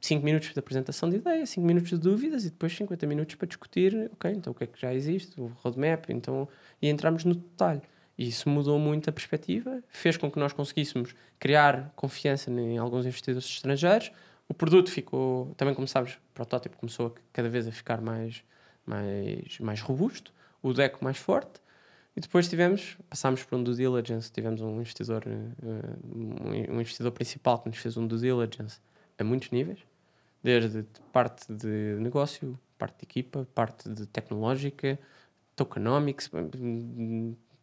5 0.00 0.24
minutos 0.24 0.52
de 0.52 0.58
apresentação 0.58 1.10
de 1.10 1.16
ideia, 1.16 1.44
5 1.44 1.66
minutos 1.66 1.90
de 1.90 1.98
dúvidas 1.98 2.44
e 2.44 2.50
depois 2.50 2.74
50 2.76 3.06
minutos 3.06 3.34
para 3.34 3.48
discutir, 3.48 4.10
ok, 4.12 4.30
então 4.30 4.52
o 4.52 4.54
que 4.54 4.64
é 4.64 4.66
que 4.66 4.80
já 4.80 4.94
existe, 4.94 5.40
o 5.40 5.46
roadmap, 5.62 6.08
então, 6.10 6.48
e 6.80 6.88
entramos 6.88 7.24
no 7.24 7.34
detalhe. 7.34 7.82
E 8.18 8.26
isso 8.26 8.48
mudou 8.48 8.80
muito 8.80 9.08
a 9.08 9.12
perspectiva, 9.12 9.80
fez 9.88 10.16
com 10.16 10.28
que 10.28 10.40
nós 10.40 10.52
conseguíssemos 10.52 11.14
criar 11.38 11.92
confiança 11.94 12.50
em 12.50 12.76
alguns 12.76 13.06
investidores 13.06 13.48
estrangeiros. 13.48 14.10
O 14.48 14.54
produto 14.54 14.90
ficou, 14.90 15.54
também 15.56 15.72
como 15.72 15.86
sabes, 15.86 16.14
o 16.14 16.34
protótipo 16.34 16.76
começou 16.76 17.08
a 17.08 17.12
cada 17.32 17.48
vez 17.48 17.68
a 17.68 17.70
ficar 17.70 18.00
mais, 18.00 18.42
mais, 18.84 19.60
mais 19.60 19.80
robusto, 19.80 20.32
o 20.60 20.72
deck 20.72 21.02
mais 21.02 21.16
forte. 21.16 21.60
E 22.16 22.20
depois 22.20 22.48
tivemos, 22.48 22.98
passámos 23.08 23.44
por 23.44 23.56
um 23.56 23.62
due 23.62 23.76
diligence, 23.76 24.32
tivemos 24.32 24.60
um 24.60 24.80
investidor, 24.80 25.22
eh, 25.24 26.70
um 26.72 26.80
investidor 26.80 27.12
principal 27.12 27.60
que 27.60 27.68
nos 27.68 27.78
fez 27.78 27.96
um 27.96 28.04
due 28.04 28.18
diligence 28.18 28.80
a 29.16 29.22
muitos 29.22 29.52
níveis, 29.52 29.78
desde 30.42 30.82
parte 31.12 31.52
de 31.52 31.96
negócio, 32.00 32.58
parte 32.76 32.98
de 32.98 33.04
equipa, 33.04 33.46
parte 33.54 33.88
de 33.88 34.06
tecnológica, 34.06 34.98
tokenomics, 35.54 36.28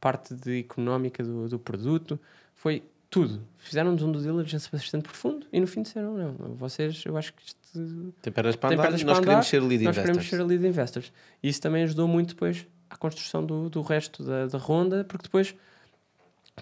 parte 0.05 0.35
de 0.35 0.59
económica 0.59 1.23
do, 1.23 1.49
do 1.49 1.57
produto, 1.57 2.19
foi 2.53 2.83
tudo. 3.09 3.41
Fizeram-nos 3.57 4.03
um 4.03 4.11
due 4.11 4.21
diligence 4.21 4.69
bastante 4.71 5.01
profundo 5.01 5.47
e 5.51 5.59
no 5.59 5.65
fim 5.65 5.81
disseram, 5.81 6.15
não, 6.15 6.53
vocês, 6.55 7.01
eu 7.05 7.17
acho 7.17 7.33
que 7.33 7.41
isto 7.43 8.13
Tem 8.21 8.31
pernas 8.31 8.55
para 8.55 8.75
andar, 8.75 8.83
pernas 8.83 9.01
nós 9.03 9.17
para 9.17 9.23
queremos 9.25 9.45
andar, 9.47 9.49
ser 9.49 9.59
lead 9.61 9.83
nós 9.83 9.95
investors. 9.97 10.05
queremos 10.05 10.29
ser 10.29 10.43
lead 10.43 10.67
investors. 10.67 11.11
E 11.41 11.49
isso 11.49 11.59
também 11.59 11.81
ajudou 11.83 12.07
muito 12.07 12.35
depois 12.35 12.67
à 12.87 12.95
construção 12.95 13.43
do, 13.43 13.67
do 13.67 13.81
resto 13.81 14.23
da, 14.23 14.45
da 14.45 14.57
ronda, 14.59 15.03
porque 15.05 15.23
depois 15.23 15.55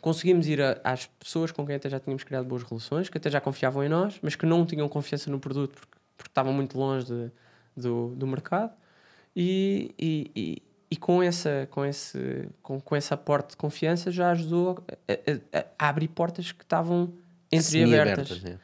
conseguimos 0.02 0.48
ir 0.48 0.61
a- 0.61 0.80
às 0.86 1.06
pessoas 1.06 1.52
com 1.52 1.65
quem 1.65 1.76
até 1.76 1.90
já 1.90 1.99
tínhamos 1.99 2.24
criado 2.24 2.45
boas 2.45 2.64
relações, 2.64 3.10
que 3.10 3.18
até 3.18 3.30
já 3.30 3.41
confiavam 3.41 3.84
em 3.84 3.90
nós, 3.90 4.18
mas 4.22 4.36
que 4.38 4.45
não 4.45 4.65
tinham 4.65 4.88
confiança 4.88 5.30
no 5.30 5.40
produto 5.40 5.74
porque, 5.74 5.98
porque 6.15 6.30
estavam 6.30 6.53
muito 6.53 6.78
longe 6.78 7.06
de- 7.07 7.30
do, 7.76 8.15
do 8.15 8.26
mercado. 8.26 8.72
E, 9.36 9.94
e, 9.99 10.61
e, 10.94 10.95
e 10.95 10.98
com, 10.98 11.22
essa, 11.24 11.68
com, 11.72 11.86
esse, 11.86 12.48
com, 12.61 12.80
com 12.80 12.95
esse 12.95 13.14
aporte 13.14 13.52
de 13.52 13.57
confiança 13.57 14.11
já 14.11 14.32
ajudou 14.32 14.84
a, 15.07 15.57
a- 15.60 15.65
a 15.80 15.90
abrir 15.90 16.07
portas 16.07 16.52
que 16.52 16.64
estavam 16.64 17.11
entreabertas. 17.52 18.28
Semi-abertas, 18.30 18.44
né? 18.44 18.60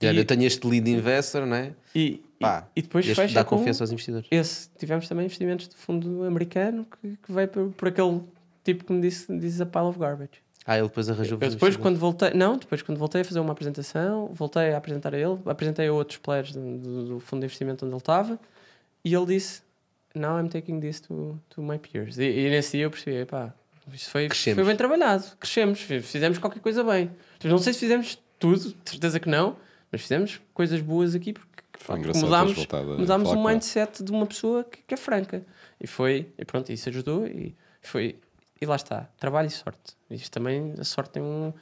E- 0.00 0.16
Eu 0.16 0.24
tenho 0.24 0.44
este 0.44 0.64
lead 0.66 0.88
investor, 0.90 1.44
né? 1.44 1.72
E, 1.94 2.00
e- 2.00 2.22
Pá, 2.40 2.68
e 2.76 2.82
depois 2.82 3.04
este 3.04 3.16
fecha 3.16 3.34
dá 3.34 3.44
confiança 3.44 3.82
aos 3.82 3.90
investidores. 3.90 4.28
esse. 4.30 4.68
Tivemos 4.78 5.08
também 5.08 5.24
investimentos 5.26 5.66
de 5.68 5.74
fundo 5.74 6.22
americano 6.24 6.86
que, 7.00 7.16
que 7.16 7.32
veio 7.32 7.48
por, 7.48 7.70
por 7.72 7.88
aquele 7.88 8.22
tipo 8.62 8.84
que 8.84 8.92
me 8.92 9.00
disse, 9.00 9.36
disse 9.38 9.60
a 9.62 9.66
pile 9.66 9.86
of 9.86 9.98
garbage. 9.98 10.30
Ah, 10.64 10.76
ele 10.78 10.86
depois 10.86 11.08
arranjou 11.08 11.38
Eu 11.40 11.50
depois, 11.50 11.76
quando 11.78 11.98
voltei, 11.98 12.30
não, 12.34 12.56
depois 12.58 12.82
quando 12.82 12.98
voltei 12.98 13.22
a 13.22 13.24
fazer 13.24 13.40
uma 13.40 13.52
apresentação, 13.52 14.28
voltei 14.34 14.72
a 14.74 14.76
apresentar 14.76 15.14
a 15.14 15.18
ele, 15.18 15.38
apresentei 15.46 15.88
a 15.88 15.92
outros 15.92 16.18
players 16.18 16.52
do, 16.52 16.78
do- 16.78 17.04
do 17.06 17.20
fundo 17.20 17.40
de 17.40 17.46
investimento 17.46 17.84
onde 17.86 17.94
ele 17.94 18.00
estava 18.00 18.38
e 19.04 19.14
ele 19.14 19.26
disse: 19.26 19.62
Now 20.18 20.38
I'm 20.40 20.48
taking 20.48 20.80
this 20.80 21.00
to, 21.00 21.38
to 21.50 21.62
my 21.62 21.78
peers. 21.78 22.18
E, 22.18 22.24
e 22.24 22.50
nesse 22.50 22.76
dia 22.76 22.86
eu 22.86 22.90
percebi: 22.90 23.24
pá, 23.24 23.52
isto 23.92 24.10
foi, 24.10 24.28
foi 24.28 24.64
bem 24.64 24.76
trabalhado, 24.76 25.24
crescemos, 25.38 25.80
fi- 25.80 26.00
fizemos 26.00 26.38
qualquer 26.38 26.60
coisa 26.60 26.82
bem. 26.84 27.10
Não 27.44 27.58
sei 27.58 27.72
se 27.72 27.80
fizemos 27.80 28.18
tudo, 28.38 28.74
certeza 28.84 29.18
que 29.20 29.28
não, 29.28 29.56
mas 29.90 30.02
fizemos 30.02 30.40
coisas 30.52 30.80
boas 30.80 31.14
aqui 31.14 31.32
porque 31.32 31.48
Foi 31.78 31.94
pá, 31.96 31.98
engraçado 32.00 32.24
mudámos, 32.24 32.56
mudámos 32.98 33.28
o 33.30 33.44
mindset 33.48 34.02
de 34.02 34.12
uma 34.12 34.26
pessoa 34.26 34.64
que, 34.64 34.78
que 34.86 34.94
é 34.94 34.96
franca. 34.96 35.42
E 35.80 35.86
foi, 35.86 36.28
e 36.36 36.44
pronto, 36.44 36.70
isso 36.72 36.88
ajudou 36.88 37.26
e 37.26 37.54
foi 37.80 38.16
e 38.60 38.66
lá 38.66 38.74
está, 38.74 39.08
trabalho 39.20 39.46
e 39.46 39.50
sorte. 39.50 39.96
Isto 40.10 40.32
também, 40.32 40.74
a 40.78 40.82
sorte 40.84 41.12
tem 41.12 41.22
um. 41.22 41.52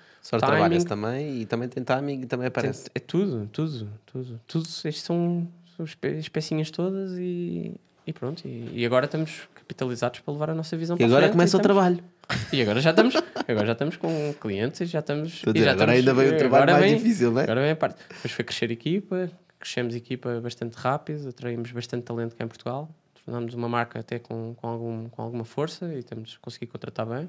Timing, 0.40 0.40
trabalha-se 0.46 0.86
também 0.86 1.40
e 1.42 1.46
também 1.46 1.68
tem 1.68 1.84
timing 1.84 2.22
e 2.22 2.26
também 2.26 2.44
tem- 2.44 2.48
aparece. 2.48 2.88
é 2.94 2.98
tudo, 2.98 3.46
tudo, 3.52 3.88
tudo. 4.06 4.40
Tudo, 4.46 4.64
isto 4.66 4.90
são, 4.94 5.46
são 5.76 5.84
as 5.84 5.94
pe- 5.94 6.16
as 6.16 6.28
pecinhas 6.30 6.70
todas 6.70 7.12
e, 7.18 7.74
e 8.06 8.12
pronto. 8.12 8.46
E, 8.46 8.70
e 8.80 8.86
agora 8.86 9.06
estamos 9.06 9.48
capitalizados 9.54 10.20
para 10.20 10.32
levar 10.32 10.50
a 10.50 10.54
nossa 10.54 10.76
visão 10.76 10.96
E 10.96 10.98
para 10.98 11.06
agora 11.06 11.22
frente 11.22 11.32
começa 11.32 11.56
o 11.56 11.60
estamos- 11.60 11.76
trabalho. 11.76 12.04
E 12.52 12.60
agora 12.62 12.80
já 12.80 12.90
estamos, 12.90 13.14
agora 13.48 13.66
já 13.66 13.72
estamos 13.72 13.96
com 13.96 14.34
clientes 14.40 14.80
e 14.80 14.86
já 14.86 14.98
estamos. 15.00 15.42
E 15.46 15.52
dizer, 15.52 15.64
já 15.66 15.72
agora 15.72 15.92
ainda 15.92 16.12
vem 16.14 16.28
o 16.34 16.38
trabalho 16.38 16.62
agora 16.64 16.80
mais 16.80 16.98
difícil, 17.02 17.30
não 17.32 17.40
é? 17.40 17.44
Agora 17.44 17.60
vem 17.62 17.70
a 17.70 17.76
parte. 17.76 17.98
Depois 18.08 18.32
foi 18.32 18.44
crescer 18.44 18.70
equipa, 18.70 19.30
crescemos 19.58 19.94
equipa 19.94 20.40
bastante 20.40 20.74
rápido, 20.74 21.28
atraímos 21.28 21.70
bastante 21.70 22.02
talento 22.04 22.34
cá 22.34 22.44
em 22.44 22.48
Portugal, 22.48 22.88
tornámos 23.24 23.54
uma 23.54 23.68
marca 23.68 24.00
até 24.00 24.18
com, 24.18 24.54
com, 24.56 24.66
algum, 24.68 25.08
com 25.08 25.22
alguma 25.22 25.44
força 25.44 25.92
e 25.94 26.02
temos 26.02 26.36
conseguido 26.38 26.72
contratar 26.72 27.06
bem. 27.06 27.28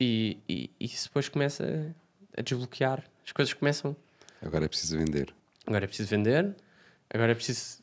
E, 0.00 0.38
e, 0.48 0.70
e 0.80 0.84
isso 0.86 1.08
depois 1.08 1.28
começa 1.28 1.94
a 2.36 2.42
desbloquear, 2.42 3.04
as 3.24 3.32
coisas 3.32 3.52
começam. 3.54 3.94
Agora 4.42 4.64
é 4.64 4.68
preciso 4.68 4.96
vender. 4.98 5.32
Agora 5.66 5.84
é 5.84 5.86
preciso 5.86 6.08
vender, 6.08 6.54
agora 7.12 7.32
é 7.32 7.34
preciso, 7.34 7.79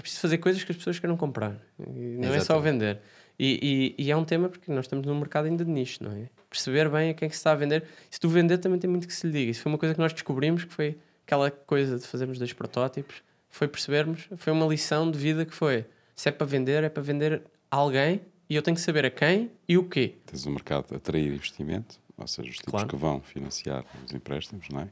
é 0.00 0.02
preciso 0.02 0.22
fazer 0.22 0.38
coisas 0.38 0.64
que 0.64 0.72
as 0.72 0.78
pessoas 0.78 0.98
queiram 0.98 1.14
comprar. 1.16 1.60
E 1.78 2.16
não 2.18 2.32
é 2.34 2.40
só 2.40 2.58
vender. 2.58 2.98
E, 3.38 3.94
e, 3.98 4.04
e 4.06 4.10
é 4.10 4.16
um 4.16 4.24
tema 4.24 4.48
porque 4.48 4.72
nós 4.72 4.86
estamos 4.86 5.06
num 5.06 5.18
mercado 5.18 5.44
ainda 5.44 5.62
de 5.64 5.70
nicho, 5.70 6.02
não 6.02 6.10
é? 6.10 6.28
Perceber 6.48 6.88
bem 6.88 7.10
a 7.10 7.14
quem 7.14 7.26
é 7.26 7.28
que 7.28 7.36
se 7.36 7.40
está 7.40 7.52
a 7.52 7.54
vender. 7.54 7.84
Se 8.10 8.18
tu 8.18 8.28
vender, 8.28 8.58
também 8.58 8.78
tem 8.78 8.88
muito 8.88 9.06
que 9.06 9.14
se 9.14 9.26
lhe 9.26 9.32
diga. 9.32 9.50
Isso 9.50 9.62
foi 9.62 9.70
uma 9.70 9.78
coisa 9.78 9.94
que 9.94 10.00
nós 10.00 10.12
descobrimos, 10.12 10.64
que 10.64 10.72
foi 10.72 10.98
aquela 11.26 11.50
coisa 11.50 11.98
de 11.98 12.06
fazermos 12.06 12.38
dois 12.38 12.52
protótipos. 12.52 13.22
Foi 13.50 13.68
percebermos, 13.68 14.28
foi 14.36 14.52
uma 14.52 14.66
lição 14.66 15.10
de 15.10 15.18
vida 15.18 15.44
que 15.44 15.54
foi: 15.54 15.84
se 16.14 16.28
é 16.28 16.32
para 16.32 16.46
vender, 16.46 16.82
é 16.82 16.88
para 16.88 17.02
vender 17.02 17.42
a 17.70 17.76
alguém 17.76 18.20
e 18.48 18.54
eu 18.56 18.62
tenho 18.62 18.74
que 18.74 18.80
saber 18.82 19.04
a 19.04 19.10
quem 19.10 19.50
e 19.68 19.76
o 19.76 19.84
quê. 19.88 20.14
Tens 20.26 20.46
o 20.46 20.50
mercado 20.50 20.86
a 20.92 20.96
atrair 20.96 21.32
investimento, 21.32 21.98
ou 22.16 22.26
seja, 22.26 22.48
os 22.48 22.56
tipos 22.56 22.70
Claro. 22.70 22.88
que 22.88 22.96
vão 22.96 23.20
financiar 23.20 23.84
os 24.06 24.12
empréstimos, 24.12 24.66
não 24.70 24.80
é? 24.80 24.88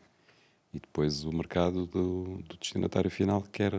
E 0.75 0.81
depois 0.81 1.25
o 1.25 1.33
mercado 1.33 1.87
do, 1.87 2.43
do 2.47 2.57
destinatário 2.59 3.11
final 3.11 3.41
que 3.43 3.51
quer, 3.51 3.73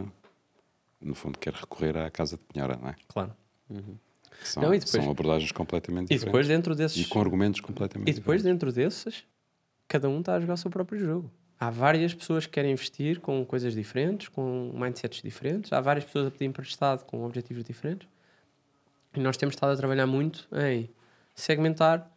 no 1.01 1.15
fundo, 1.15 1.37
quer 1.39 1.53
recorrer 1.53 1.97
à 1.97 2.09
casa 2.09 2.37
de 2.37 2.43
penhora, 2.53 2.77
não 2.81 2.89
é? 2.89 2.95
Claro. 3.07 3.33
Que 3.67 4.47
São, 4.47 4.63
Não, 4.63 4.73
e 4.73 4.79
depois- 4.79 5.03
são 5.03 5.11
abordagens 5.11 5.51
completamente 5.51 6.05
E 6.05 6.15
diferentes. 6.15 6.25
depois, 6.25 6.47
dentro 6.47 6.75
desses. 6.75 6.97
E 6.97 7.05
com 7.09 7.19
argumentos 7.19 7.59
completamente 7.59 8.09
E 8.09 8.13
depois, 8.13 8.41
diferentes. 8.41 8.63
dentro 8.67 8.71
desses, 8.71 9.23
cada 9.87 10.07
um 10.09 10.19
está 10.19 10.35
a 10.35 10.39
jogar 10.39 10.53
o 10.53 10.57
seu 10.57 10.69
próprio 10.71 10.99
jogo. 10.99 11.31
Há 11.59 11.69
várias 11.69 12.13
pessoas 12.13 12.45
que 12.45 12.53
querem 12.53 12.71
investir 12.71 13.19
com 13.19 13.45
coisas 13.45 13.73
diferentes, 13.73 14.29
com 14.29 14.71
mindsets 14.73 15.21
diferentes. 15.21 15.73
Há 15.73 15.81
várias 15.81 16.05
pessoas 16.05 16.27
a 16.27 16.31
pedir 16.31 16.45
emprestado 16.45 17.03
com 17.05 17.25
objetivos 17.25 17.63
diferentes. 17.65 18.07
E 19.13 19.19
nós 19.19 19.35
temos 19.35 19.55
estado 19.55 19.71
a 19.73 19.75
trabalhar 19.75 20.07
muito 20.07 20.47
em 20.53 20.89
segmentar 21.35 22.09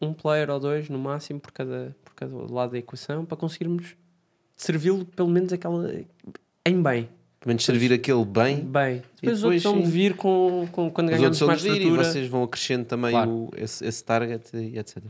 um 0.00 0.12
player 0.12 0.48
ou 0.50 0.60
dois 0.60 0.88
no 0.88 0.98
máximo 0.98 1.40
por 1.40 1.50
cada, 1.50 1.96
por 2.04 2.14
cada 2.14 2.36
lado 2.52 2.72
da 2.72 2.78
equação 2.78 3.24
para 3.24 3.36
conseguirmos 3.36 3.96
servi-lo 4.56 5.04
pelo 5.06 5.28
menos 5.28 5.52
aquela 5.52 5.90
em 6.64 6.82
bem. 6.82 7.08
Menos 7.46 7.64
servir 7.64 7.92
aquele 7.92 8.24
bem. 8.24 8.60
Bem. 8.64 9.02
Depois, 9.20 9.32
os 9.38 9.40
depois, 9.42 9.64
outros 9.66 9.82
vão 9.82 9.82
vir 9.90 10.16
com, 10.16 10.68
com, 10.72 10.90
quando 10.90 11.08
Os 11.10 11.16
ganhamos 11.16 11.40
mais 11.42 11.60
vir 11.62 11.72
e 11.72 11.74
estrutura. 11.76 12.04
vocês 12.04 12.28
vão 12.28 12.42
acrescendo 12.42 12.84
também 12.86 13.10
Claro. 13.10 13.30
o- 13.30 13.50
esse, 13.56 13.84
esse 13.86 14.02
target 14.02 14.56
e 14.56 14.78
etc. 14.78 15.02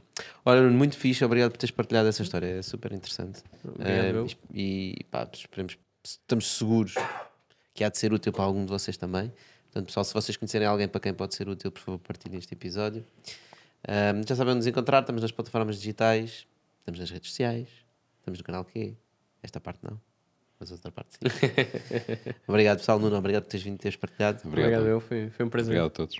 Olha, 0.44 0.62
muito 0.68 0.96
fixe, 0.96 1.24
obrigado 1.24 1.52
por 1.52 1.58
teres 1.58 1.70
partilhado 1.70 2.08
essa 2.08 2.22
história, 2.22 2.46
é 2.58 2.62
super 2.62 2.92
interessante. 2.92 3.40
Obrigado, 3.64 4.14
eu. 4.16 4.26
e 4.52 4.96
pá, 5.10 5.28
esperemos, 5.32 5.78
estamos 6.04 6.56
seguros 6.56 6.94
que 7.72 7.84
há 7.84 7.88
de 7.88 7.98
ser 7.98 8.12
útil 8.12 8.32
para 8.32 8.42
algum 8.44 8.64
de 8.64 8.70
vocês 8.70 8.96
também. 8.96 9.32
Portanto, 9.66 9.86
pessoal, 9.86 10.04
se 10.04 10.12
vocês 10.14 10.36
conhecerem 10.36 10.66
alguém 10.66 10.88
para 10.88 11.00
quem 11.00 11.12
pode 11.14 11.34
ser 11.34 11.48
útil, 11.48 11.70
por 11.70 11.80
favor, 11.80 11.98
partilhem 11.98 12.38
este 12.38 12.52
episódio. 12.54 13.04
Já 14.26 14.34
sabem 14.36 14.52
onde 14.52 14.58
nos 14.58 14.66
encontrar, 14.66 15.00
estamos 15.00 15.22
nas 15.22 15.30
plataformas 15.30 15.76
digitais, 15.76 16.46
estamos 16.78 16.98
nas 17.00 17.10
redes 17.10 17.28
sociais, 17.30 17.68
estamos 18.18 18.38
no 18.38 18.44
canal 18.44 18.64
Q. 18.64 18.94
Esta 19.42 19.60
parte 19.60 19.80
não, 19.82 20.00
mas 20.58 20.70
outra 20.70 20.90
parte 20.90 21.14
sim. 21.14 21.18
obrigado, 22.46 22.78
pessoal. 22.78 22.98
Nuno, 22.98 23.16
obrigado 23.16 23.44
por 23.44 23.50
teres 23.50 23.64
vindo 23.64 23.76
e 23.76 23.78
teres 23.78 23.96
partilhado. 23.96 24.40
Obrigado. 24.44 24.70
Obrigado, 24.70 24.86
eu. 24.86 25.00
Foi, 25.00 25.30
foi 25.30 25.46
um 25.46 25.48
prazer. 25.48 25.70
Obrigado 25.70 25.86
a 25.86 25.90
todos. 25.90 26.16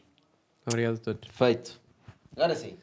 Obrigado 0.66 0.94
a 0.94 0.98
todos. 0.98 1.28
Feito. 1.30 1.80
Agora 2.36 2.54
sim. 2.54 2.76